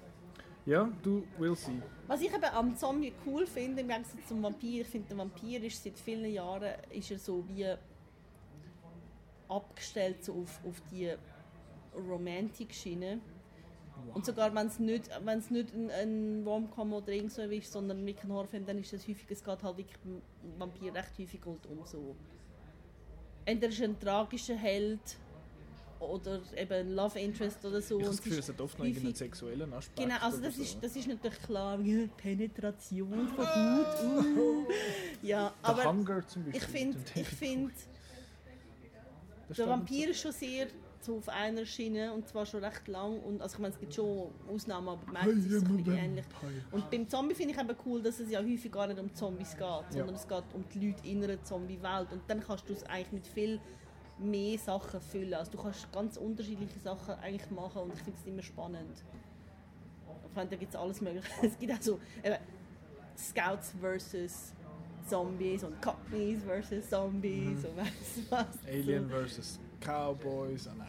ja, 0.66 0.90
du 1.04 1.24
will 1.38 1.56
see. 1.56 1.82
Was 2.08 2.22
ich 2.22 2.34
eben 2.34 2.44
am 2.44 2.76
Zombie 2.76 3.14
cool 3.26 3.46
finde, 3.48 3.82
im 3.82 3.88
Gegensatz 3.88 4.28
zum 4.28 4.42
Vampir, 4.44 4.82
ich 4.82 4.88
finde, 4.88 5.08
der 5.10 5.18
Vampir 5.18 5.64
ist 5.64 5.84
seit 5.84 5.98
vielen 5.98 6.32
Jahren 6.32 6.74
ist 6.92 7.12
er 7.12 7.20
so 7.20 7.44
wie 7.48 7.66
abgestellt 9.50 10.24
so 10.24 10.34
auf, 10.42 10.60
auf 10.66 10.82
die 10.92 11.14
Romantik-Schiene. 11.96 13.20
Und 14.14 14.26
sogar 14.26 14.54
wenn 14.54 14.68
es 14.68 14.78
nicht, 14.80 15.10
wenn's 15.24 15.50
nicht 15.50 15.74
ein, 15.74 15.90
ein 15.90 16.44
Rom-Com 16.46 16.94
oder 16.94 17.10
irgend 17.12 17.32
so 17.32 17.42
ist, 17.42 17.72
sondern 17.72 18.06
ein 18.06 18.16
Horrorfilm, 18.28 18.66
dann 18.66 18.78
ist 18.78 18.94
das 18.94 19.08
häufig, 19.08 19.26
es 19.30 19.44
geht 19.44 19.64
halt 19.64 19.78
wirklich 19.78 19.98
Vampir 20.58 20.94
recht 20.94 21.18
häufig 21.18 21.42
halt 21.46 21.66
um 21.66 21.86
so. 21.86 22.16
Entweder 23.48 23.72
ist 23.72 23.82
ein 23.82 23.98
tragischer 23.98 24.58
Held 24.58 25.00
oder 26.02 26.42
eben 26.58 26.74
ein 26.74 26.92
Love 26.94 27.18
Interest 27.18 27.64
oder 27.64 27.82
so. 27.82 27.98
Ich 27.98 28.04
habe 28.04 28.16
das 28.16 28.22
Gefühl, 28.22 28.40
es 28.40 28.50
hat 28.50 28.60
oft 28.60 28.78
noch 28.78 28.86
irgendeinen 28.86 29.16
sexuellen 29.16 29.74
Aspekt. 29.74 30.00
Genau, 30.00 30.20
also 30.22 30.42
das 30.42 30.58
so. 30.58 30.62
ist, 30.64 30.78
das 30.82 30.96
ist 30.98 31.08
natürlich 31.08 31.42
klar, 31.44 31.80
ja, 31.80 32.08
Penetration 32.18 33.30
von 33.30 33.48
Haut. 33.48 34.04
Uh. 34.04 34.66
Ja, 35.22 35.54
The 35.64 35.70
aber 35.70 35.86
Hunger 35.86 36.28
zum 36.28 36.44
Beispiel. 36.44 36.62
ich 36.62 36.68
finde, 36.68 36.98
ich 37.16 37.28
finde, 37.28 37.74
der 39.58 39.68
Vampir 39.70 40.10
ist 40.10 40.20
schon 40.20 40.34
sehr 40.34 40.68
so 41.04 41.18
auf 41.18 41.30
einer 41.30 41.66
Schiene 41.66 42.12
und 42.14 42.28
zwar 42.28 42.46
schon 42.46 42.64
recht 42.64 42.88
lang 42.88 43.20
und 43.22 43.42
also 43.42 43.56
ich 43.56 43.60
meine, 43.60 43.74
es 43.74 43.80
gibt 43.80 43.94
schon 43.94 44.30
Ausnahmen, 44.54 44.90
aber 44.90 45.12
meistens 45.12 45.46
ist 45.46 45.52
es 45.52 45.64
ein 45.64 45.78
bisschen 45.78 45.98
ähnlich. 45.98 46.26
Und 46.72 46.90
beim 46.90 47.08
Zombie 47.08 47.36
finde 47.36 47.54
ich 47.54 47.60
eben 47.60 47.76
cool, 47.86 48.02
dass 48.02 48.20
es 48.20 48.30
ja 48.30 48.40
häufig 48.40 48.72
gar 48.72 48.88
nicht 48.88 49.00
um 49.00 49.14
Zombies 49.14 49.56
geht, 49.56 49.86
sondern 49.92 50.16
es 50.16 50.28
geht 50.28 50.44
um 50.54 50.64
die 50.74 50.88
Leute 50.88 51.08
in 51.08 51.24
einer 51.24 51.42
Zombie-Welt 51.44 52.12
und 52.12 52.22
dann 52.28 52.42
kannst 52.42 52.68
du 52.70 52.74
es 52.74 52.84
eigentlich 52.84 53.12
mit 53.12 53.28
viel 53.28 53.60
mehr 54.20 54.58
Sachen 54.58 55.00
füllen. 55.00 55.34
Also 55.34 55.52
du 55.52 55.58
kannst 55.58 55.92
ganz 55.92 56.18
unterschiedliche 56.18 56.80
Sachen 56.80 57.16
eigentlich 57.16 57.50
machen 57.52 57.84
und 57.84 57.94
ich 57.94 58.02
finde 58.02 58.20
es 58.20 58.28
immer 58.28 58.42
spannend. 58.42 59.04
Ich 60.30 60.36
meine, 60.36 60.50
da 60.50 60.56
gibt 60.56 60.74
es 60.74 60.80
alles 60.80 61.02
mögliche. 61.02 61.28
Es 61.42 61.58
gibt 61.58 61.74
auch 61.74 61.82
so 61.82 62.00
eben, 62.24 62.38
Scouts 63.18 63.74
versus 63.80 64.54
Zombies 65.08 65.64
und 65.64 65.82
Cockneys 65.82 66.44
versus 66.44 66.90
Zombies 66.90 67.66
und 67.66 67.78
weiss 67.78 68.20
was. 68.30 68.48
Alien 68.68 69.10
So. 69.10 69.67
Cowboys. 69.80 70.68
Ah 70.68 70.74
nein. 70.78 70.88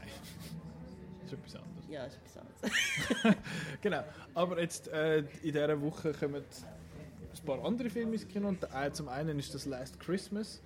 Das 1.23 1.33
ist 1.33 1.39
etwas 1.39 1.57
anderes. 1.57 1.89
Ja, 1.91 2.05
ist 2.05 2.17
etwas 2.17 2.39
anderes. 2.39 3.37
Genau. 3.83 4.05
Aber 4.35 4.61
jetzt 4.61 4.89
äh, 4.89 5.19
in 5.19 5.27
dieser 5.43 5.81
Woche 5.81 6.13
kommen 6.13 6.43
ein 6.43 7.47
paar 7.47 7.65
andere 7.65 7.91
Filme 7.91 8.15
ins 8.15 8.27
Kino. 8.27 8.49
Und 8.49 8.63
der, 8.63 8.93
zum 8.93 9.09
einen 9.09 9.39
ist 9.39 9.55
das 9.55 9.67
Last 9.67 9.99
Christmas 10.01 10.61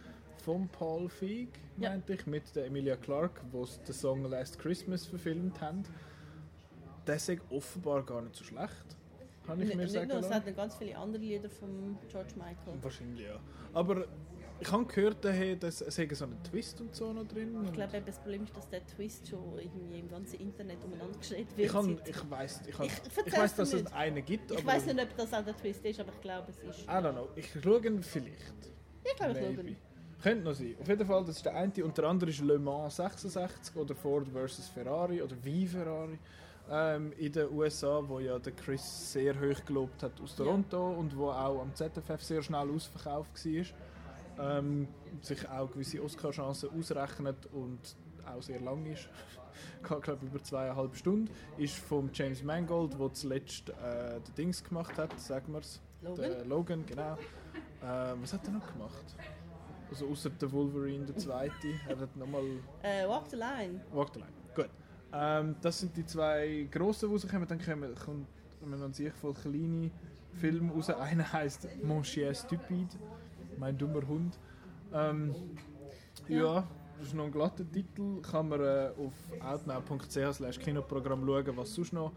von 0.45 0.68
Paul 0.68 1.09
Feig, 1.09 1.49
Ja. 1.79 1.91
meinte 1.91 2.14
ich, 2.14 2.27
mit 2.27 2.55
der 2.57 2.66
Emilia 2.66 2.97
Clarke, 2.97 3.41
wo 3.53 3.64
sie 3.64 3.79
den 3.87 3.95
Song 3.95 4.25
Last 4.25 4.59
Christmas 4.59 5.07
verfilmt 5.07 5.61
haben. 5.61 5.85
Der 7.07 7.16
ist 7.16 7.31
offenbar 7.51 8.03
gar 8.05 8.23
nicht 8.23 8.36
so 8.36 8.44
schlecht, 8.44 8.97
habe 9.49 9.61
ich 9.62 9.69
Nicht, 9.69 9.77
mir 9.77 9.82
nicht 9.85 9.93
sagen 9.93 10.09
nur, 10.09 10.19
es 10.19 10.31
hat 10.31 10.57
ganz 10.57 10.77
viele 10.77 10.97
andere 10.97 11.20
Lieder 11.23 11.51
von 11.51 11.97
George 12.09 12.35
Michael. 12.36 12.81
Wahrscheinlich 12.81 13.27
ja. 13.27 13.39
Aber 13.73 14.07
ich 14.62 14.72
habe 14.72 14.84
gehört, 14.86 15.24
dass 15.24 15.80
es 15.80 15.97
so 15.97 16.24
einen 16.24 16.43
Twist 16.44 16.80
und 16.80 16.94
so 16.94 17.12
noch 17.12 17.26
drin. 17.26 17.56
Ich 17.64 17.72
glaube, 17.72 18.01
das 18.05 18.18
Problem 18.18 18.44
ist, 18.44 18.56
dass 18.56 18.68
der 18.68 18.86
Twist 18.86 19.28
schon 19.28 19.59
irgendwie 19.59 19.98
im 19.98 20.09
ganzen 20.09 20.39
Internet 20.40 20.84
umeinander 20.84 21.18
geschrien 21.18 21.47
wird. 21.56 21.66
ich, 21.66 21.72
kann, 21.72 21.98
ich 22.06 22.30
weiß, 22.30 22.60
ich, 22.66 22.68
Ich 22.68 22.86
ich, 22.86 23.26
ich 23.26 23.36
weiß, 23.36 23.55
dass 23.56 23.70
dir 23.70 23.76
es 23.76 23.82
nicht. 23.82 23.94
einen 23.94 24.24
gibt, 24.24 24.51
ich 24.51 24.64
weiß 24.64 24.86
nicht, 24.86 25.01
ob 25.01 25.16
das 25.16 25.32
auch 25.34 25.44
der 25.44 25.56
Twist 25.56 25.84
ist, 25.84 26.01
aber 26.01 26.12
ich 26.12 26.20
glaube, 26.20 26.51
es 26.51 26.59
ist. 26.59 26.84
I 26.84 26.90
don't 26.90 27.12
know. 27.12 27.28
Ich 27.34 27.51
schaue 27.62 27.84
ihn 27.86 28.02
vielleicht. 28.02 28.72
Ich 29.05 29.16
glaube, 29.16 29.32
ich 29.32 29.39
schaue. 29.39 29.76
Könnte 30.22 30.44
noch 30.44 30.55
sein. 30.55 30.76
Auf 30.80 30.89
jeden 30.89 31.06
Fall, 31.06 31.24
das 31.24 31.36
ist 31.36 31.44
der 31.44 31.56
eine. 31.56 31.84
Und 31.84 31.98
der 31.98 32.05
andere 32.05 32.30
ist 32.30 32.40
Le 32.40 32.59
Mans 32.59 32.94
66 32.94 33.74
oder 33.74 33.94
Ford 33.97 34.28
vs. 34.28 34.68
Ferrari 34.68 35.20
oder 35.20 35.34
wie 35.43 35.66
Ferrari 35.66 36.16
ähm, 36.70 37.12
in 37.18 37.32
den 37.32 37.51
USA, 37.52 38.01
wo 38.06 38.20
ja 38.20 38.39
der 38.39 38.52
Chris 38.52 39.12
sehr 39.12 39.34
hoch 39.34 39.64
gelobt 39.64 40.02
hat 40.05 40.20
aus 40.20 40.36
Toronto 40.36 40.93
und 40.93 41.16
wo 41.16 41.30
auch 41.30 41.60
am 41.62 41.74
ZFF 41.74 42.22
sehr 42.22 42.43
schnell 42.43 42.70
ausverkauft 42.70 43.44
war. 43.44 43.64
Ähm, 44.38 44.88
sich 45.20 45.48
auch 45.48 45.70
gewisse 45.70 46.02
Oscar-Chancen 46.02 46.70
ausrechnet 46.78 47.46
und 47.52 47.78
auch 48.26 48.42
sehr 48.42 48.60
lang 48.60 48.86
ist. 48.86 49.09
Geht, 49.88 50.02
glaube 50.02 50.26
über 50.26 50.42
zweieinhalb 50.42 50.96
Stunden. 50.96 51.30
Ist 51.59 51.76
vom 51.76 52.10
James 52.12 52.42
Mangold, 52.42 52.98
der 52.98 53.12
zuletzt 53.12 53.68
äh, 53.70 54.20
den 54.20 54.34
Dings 54.36 54.64
gemacht 54.64 54.96
hat, 54.98 55.18
sagen 55.20 55.52
wir 55.52 55.60
es. 55.60 55.80
Logan? 56.02 56.30
Der 56.30 56.44
Logan, 56.44 56.86
genau. 56.86 57.16
Ähm, 57.84 58.22
was 58.22 58.32
hat 58.32 58.46
er 58.46 58.52
noch 58.52 58.72
gemacht? 58.72 59.04
Also 59.90 60.09
außer 60.09 60.30
der 60.30 60.50
Wolverine, 60.50 61.04
der 61.04 61.16
zweite, 61.18 61.68
er 61.86 61.98
hat 61.98 62.16
nochmal 62.16 62.42
Äh, 62.82 63.06
Walk 63.06 63.26
the 63.28 63.36
Line. 63.36 63.80
Walk 63.92 64.10
the 64.14 64.20
Line. 64.20 64.32
Gut. 64.54 64.70
Ähm, 65.12 65.56
das 65.60 65.80
sind 65.80 65.96
die 65.96 66.06
zwei 66.06 66.66
grossen, 66.70 67.09
die 67.09 67.14
rauskommen. 67.14 67.46
Dann 67.46 67.60
kommen, 67.60 67.94
kommen 68.60 68.82
an 68.82 68.92
sich 68.92 69.12
voll 69.12 69.34
kleine 69.34 69.90
Filme 70.32 70.72
raus. 70.72 70.88
Einer 70.90 71.30
heisst 71.32 71.68
Mon 71.84 72.02
Chien 72.02 72.34
Stupide, 72.34 72.96
mein 73.59 73.77
dummer 73.77 74.07
Hund. 74.07 74.39
Ähm, 74.93 75.35
ja. 76.29 76.37
Ja. 76.37 76.69
das 76.99 77.09
ist 77.09 77.15
noch 77.15 77.24
ein 77.24 77.33
glatter 77.33 77.70
Titel, 77.70 78.20
kann 78.20 78.49
man 78.49 78.61
äh, 78.61 78.91
auf 78.99 79.12
outnow.ch 79.41 80.35
slash 80.35 80.59
Kinoprogramm 80.59 81.27
schauen, 81.27 81.57
was 81.57 81.74
sonst 81.74 81.93
noch 81.93 82.12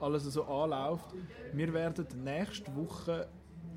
alles 0.00 0.24
so 0.24 0.44
anläuft. 0.44 1.14
Wir 1.52 1.72
werden 1.72 2.06
nächste 2.24 2.74
Woche 2.74 3.28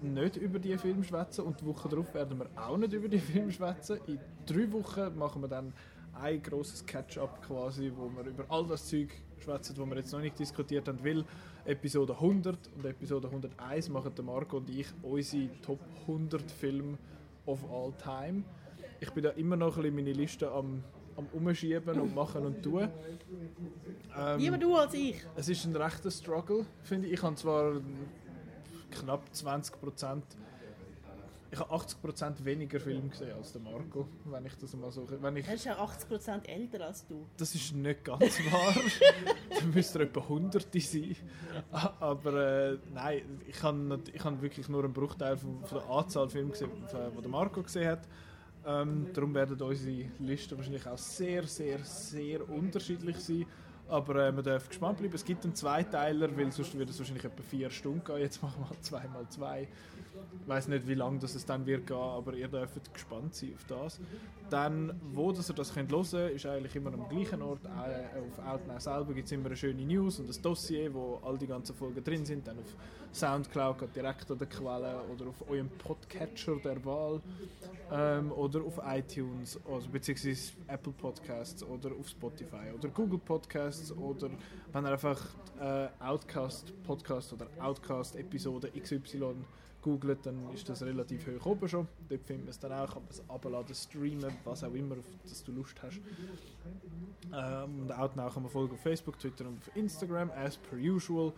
nicht 0.01 0.37
über 0.37 0.59
die 0.59 0.77
Film 0.77 1.03
schwätzen 1.03 1.45
und 1.45 1.59
die 1.61 1.65
Woche 1.65 1.89
darauf 1.89 2.13
werden 2.13 2.39
wir 2.39 2.47
auch 2.55 2.77
nicht 2.77 2.93
über 2.93 3.07
die 3.07 3.19
Film 3.19 3.51
schwätzen. 3.51 3.99
In 4.07 4.19
drei 4.45 4.71
Wochen 4.71 5.17
machen 5.17 5.41
wir 5.41 5.47
dann 5.47 5.73
ein 6.21 6.41
grosses 6.41 6.85
Catch-up 6.85 7.41
quasi, 7.45 7.91
wo 7.95 8.09
wir 8.09 8.29
über 8.29 8.45
all 8.49 8.65
das 8.65 8.87
Zeug 8.87 9.09
schwätzen, 9.39 9.75
wo 9.77 9.85
wir 9.85 9.97
jetzt 9.97 10.11
noch 10.11 10.21
nicht 10.21 10.37
diskutiert 10.37 10.87
haben, 10.87 11.03
weil 11.03 11.25
Episode 11.65 12.13
100 12.13 12.57
und 12.75 12.85
Episode 12.85 13.27
101 13.27 13.89
machen 13.89 14.13
der 14.15 14.23
Marco 14.23 14.57
und 14.57 14.69
ich 14.69 14.87
unsere 15.01 15.49
Top 15.61 15.79
100 16.01 16.49
Filme 16.51 16.97
of 17.45 17.59
all 17.71 17.93
time. 17.93 18.43
Ich 18.99 19.09
bin 19.11 19.23
da 19.23 19.31
immer 19.31 19.55
noch 19.55 19.75
ein 19.77 19.83
bisschen 19.83 19.95
meine 19.95 20.13
Liste 20.13 20.51
am, 20.51 20.83
am 21.17 21.27
Umschieben 21.33 21.99
und 21.99 22.15
machen 22.15 22.45
und 22.45 22.61
tun. 22.63 22.87
Ähm, 24.17 24.39
Lieber 24.39 24.57
du 24.57 24.75
als 24.75 24.93
ich. 24.93 25.21
es 25.35 25.49
ist 25.49 25.65
ein 25.65 25.75
rechter 25.75 26.11
Struggle, 26.11 26.65
finde 26.83 27.07
ich. 27.07 27.13
Ich 27.13 27.23
habe 27.23 27.35
zwar 27.35 27.81
knapp 28.91 29.23
20 29.33 29.79
Prozent, 29.79 30.23
ich 31.53 31.59
habe 31.59 31.71
80 31.71 32.01
Prozent 32.01 32.43
weniger 32.45 32.79
Film 32.79 33.09
gesehen 33.11 33.31
als 33.37 33.51
der 33.51 33.61
Marco, 33.61 34.07
wenn 34.25 34.45
ich 34.45 34.55
das 34.55 34.75
mal 34.75 34.91
so, 34.91 35.07
wenn 35.21 35.37
ich, 35.37 35.47
Er 35.47 35.53
ist 35.53 35.65
ja 35.65 35.77
80% 35.77 36.47
älter 36.47 36.85
als 36.87 37.05
du. 37.05 37.27
das 37.37 37.53
ist 37.53 37.73
nicht 37.75 38.03
ganz 38.03 38.39
wahr. 38.51 38.73
da 39.59 39.65
müsste 39.67 39.99
er 39.99 40.05
etwa 40.05 40.21
100 40.21 40.67
sein. 40.81 41.15
Aber 41.71 42.33
äh, 42.71 42.77
nein, 42.91 43.21
ich 43.47 43.61
habe 43.61 43.99
ich 44.11 44.23
habe 44.23 44.41
wirklich 44.41 44.67
nur 44.67 44.83
einen 44.83 44.93
Bruchteil 44.93 45.37
von, 45.37 45.63
von 45.63 45.77
der 45.77 45.89
Anzahl 45.89 46.27
Filme 46.29 46.49
gesehen, 46.51 46.71
die 46.91 47.21
der 47.21 47.29
Marco 47.29 47.61
gesehen 47.61 47.87
hat. 47.87 48.07
Ähm, 48.65 49.07
darum 49.13 49.35
werden 49.35 49.61
unsere 49.61 50.09
Listen 50.19 50.57
wahrscheinlich 50.57 50.87
auch 50.87 50.97
sehr, 50.97 51.43
sehr, 51.43 51.79
sehr 51.79 52.49
unterschiedlich 52.49 53.17
sein. 53.19 53.45
Aber 53.89 54.27
äh, 54.27 54.31
man 54.31 54.43
darf 54.43 54.67
gespannt 54.67 54.97
bleiben. 54.97 55.13
Es 55.13 55.25
gibt 55.25 55.43
einen 55.43 55.55
Zweiteiler, 55.55 56.35
weil 56.37 56.51
sonst 56.51 56.73
würde 56.75 56.91
es 56.91 56.99
wahrscheinlich 56.99 57.25
etwa 57.25 57.43
vier 57.43 57.69
Stunden 57.69 58.03
gehen. 58.03 58.17
Jetzt 58.19 58.41
machen 58.41 58.61
wir 58.61 58.69
halt 58.69 58.83
zwei 58.83 59.07
mal 59.07 59.27
zwei. 59.29 59.67
Ich 60.41 60.47
weiß 60.47 60.67
nicht, 60.69 60.87
wie 60.87 60.93
lange 60.95 61.19
das 61.19 61.35
es 61.35 61.45
dann 61.45 61.65
wird 61.65 61.87
gehen, 61.87 61.97
aber 61.97 62.33
ihr 62.33 62.47
dürft 62.47 62.93
gespannt 62.93 63.35
sein 63.35 63.53
auf 63.55 63.65
das. 63.67 63.99
Dann, 64.49 64.99
wo 65.13 65.31
dass 65.31 65.49
ihr 65.49 65.53
das 65.53 65.73
könnt 65.73 65.91
hören 65.91 66.05
könnt, 66.09 66.35
ist 66.35 66.45
eigentlich 66.45 66.75
immer 66.75 66.93
am 66.93 67.07
gleichen 67.09 67.41
Ort. 67.41 67.65
Äh, 67.65 68.19
Auf 68.19 68.45
Outnow 68.45 68.79
selber 68.79 69.13
gibt 69.13 69.25
es 69.25 69.31
immer 69.31 69.47
eine 69.47 69.55
schöne 69.55 69.83
News 69.83 70.19
und 70.19 70.29
ein 70.29 70.41
Dossier, 70.41 70.93
wo 70.93 71.19
all 71.23 71.37
die 71.37 71.47
ganzen 71.47 71.75
Folgen 71.75 72.03
drin 72.03 72.25
sind. 72.25 72.47
Dann 72.47 72.59
auf 72.59 72.75
Soundcloud 73.13 73.95
direkt 73.95 74.29
an 74.31 74.37
der 74.37 74.47
Quelle 74.47 75.01
oder 75.13 75.27
auf 75.27 75.49
eurem 75.49 75.69
Podcatcher 75.69 76.55
der 76.57 76.83
Wahl 76.83 77.21
ähm, 77.91 78.31
oder 78.31 78.63
auf 78.63 78.79
iTunes 78.85 79.59
also 79.69 79.87
beziehungsweise 79.89 80.53
Apple 80.67 80.93
Podcasts 80.93 81.63
oder 81.63 81.91
auf 81.91 82.09
Spotify 82.09 82.71
oder 82.77 82.89
Google 82.89 83.19
Podcasts 83.19 83.91
oder 83.91 84.29
wenn 84.71 84.85
ihr 84.85 84.91
einfach 84.91 85.21
äh, 85.59 85.87
Outcast 85.99 86.73
Podcast 86.83 87.33
oder 87.33 87.47
Outcast 87.59 88.15
Episode 88.15 88.71
XY 88.71 89.35
googelt, 89.83 90.25
dann 90.25 90.51
ist 90.53 90.67
das 90.67 90.81
relativ 90.81 91.27
hoch 91.27 91.45
oben 91.45 91.67
schon. 91.67 91.87
Dort 92.09 92.23
findet 92.23 92.45
man 92.45 92.49
es 92.51 92.59
dann 92.59 92.71
auch, 92.71 92.93
kann 92.93 93.03
man 93.03 93.11
es 93.11 93.29
abladen, 93.29 93.75
streamen, 93.75 94.33
was 94.43 94.63
auch 94.63 94.73
immer, 94.73 94.95
auf 94.95 95.05
das 95.23 95.43
du 95.43 95.51
Lust 95.51 95.75
hast. 95.83 95.99
Ähm, 97.33 97.81
und 97.81 97.91
auch 97.91 98.13
kann 98.13 98.43
man 98.43 98.49
folgen 98.49 98.73
auf 98.73 98.79
Facebook, 98.79 99.19
Twitter 99.19 99.45
und 99.45 99.57
auf 99.57 99.75
Instagram, 99.75 100.31
as 100.31 100.57
per 100.57 100.79
usual. 100.79 101.33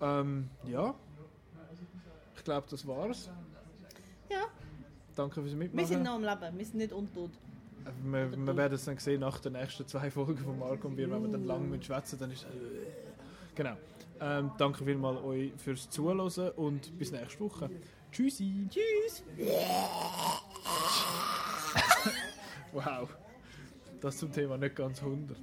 Ähm, 0.00 0.50
ja, 0.64 0.94
glaube, 2.46 2.66
das 2.70 2.86
war's. 2.86 3.30
Ja, 4.30 4.46
Danke 5.14 5.40
fürs 5.42 5.54
Mitmachen. 5.54 5.78
wir 5.78 5.86
sind 5.86 6.02
noch 6.02 6.14
am 6.14 6.24
Leben, 6.24 6.58
wir 6.58 6.64
sind 6.64 6.76
nicht 6.76 6.92
untot. 6.92 7.30
Äh, 7.84 7.90
Wir, 8.10 8.30
wir 8.46 8.56
werden 8.56 8.74
es 8.74 8.84
dann 8.84 8.98
sehen 8.98 9.20
nach 9.20 9.38
den 9.38 9.52
nächsten 9.54 9.86
zwei 9.86 10.10
Folgen 10.10 10.38
von 10.38 10.58
Marco 10.58 10.88
und 10.88 10.96
wir, 10.96 11.10
wenn 11.10 11.22
wir 11.22 11.30
dann 11.30 11.44
lang 11.44 11.68
mit 11.70 11.84
schwätzen, 11.84 12.18
dann 12.18 12.30
ist 12.30 12.42
es 12.42 12.46
genau. 13.54 13.76
Ähm, 14.20 14.50
danke 14.58 14.84
vielmals 14.84 15.22
euch 15.22 15.52
fürs 15.58 15.88
Zuhören 15.90 16.50
und 16.56 16.98
bis 16.98 17.12
nächste 17.12 17.40
Woche. 17.40 17.68
Tschüssi. 18.12 18.68
Tschüss! 18.70 19.22
Wow. 22.72 23.08
Das 24.02 24.18
zum 24.18 24.30
Thema 24.32 24.58
nicht 24.58 24.76
ganz 24.76 25.00
100. 25.02 25.36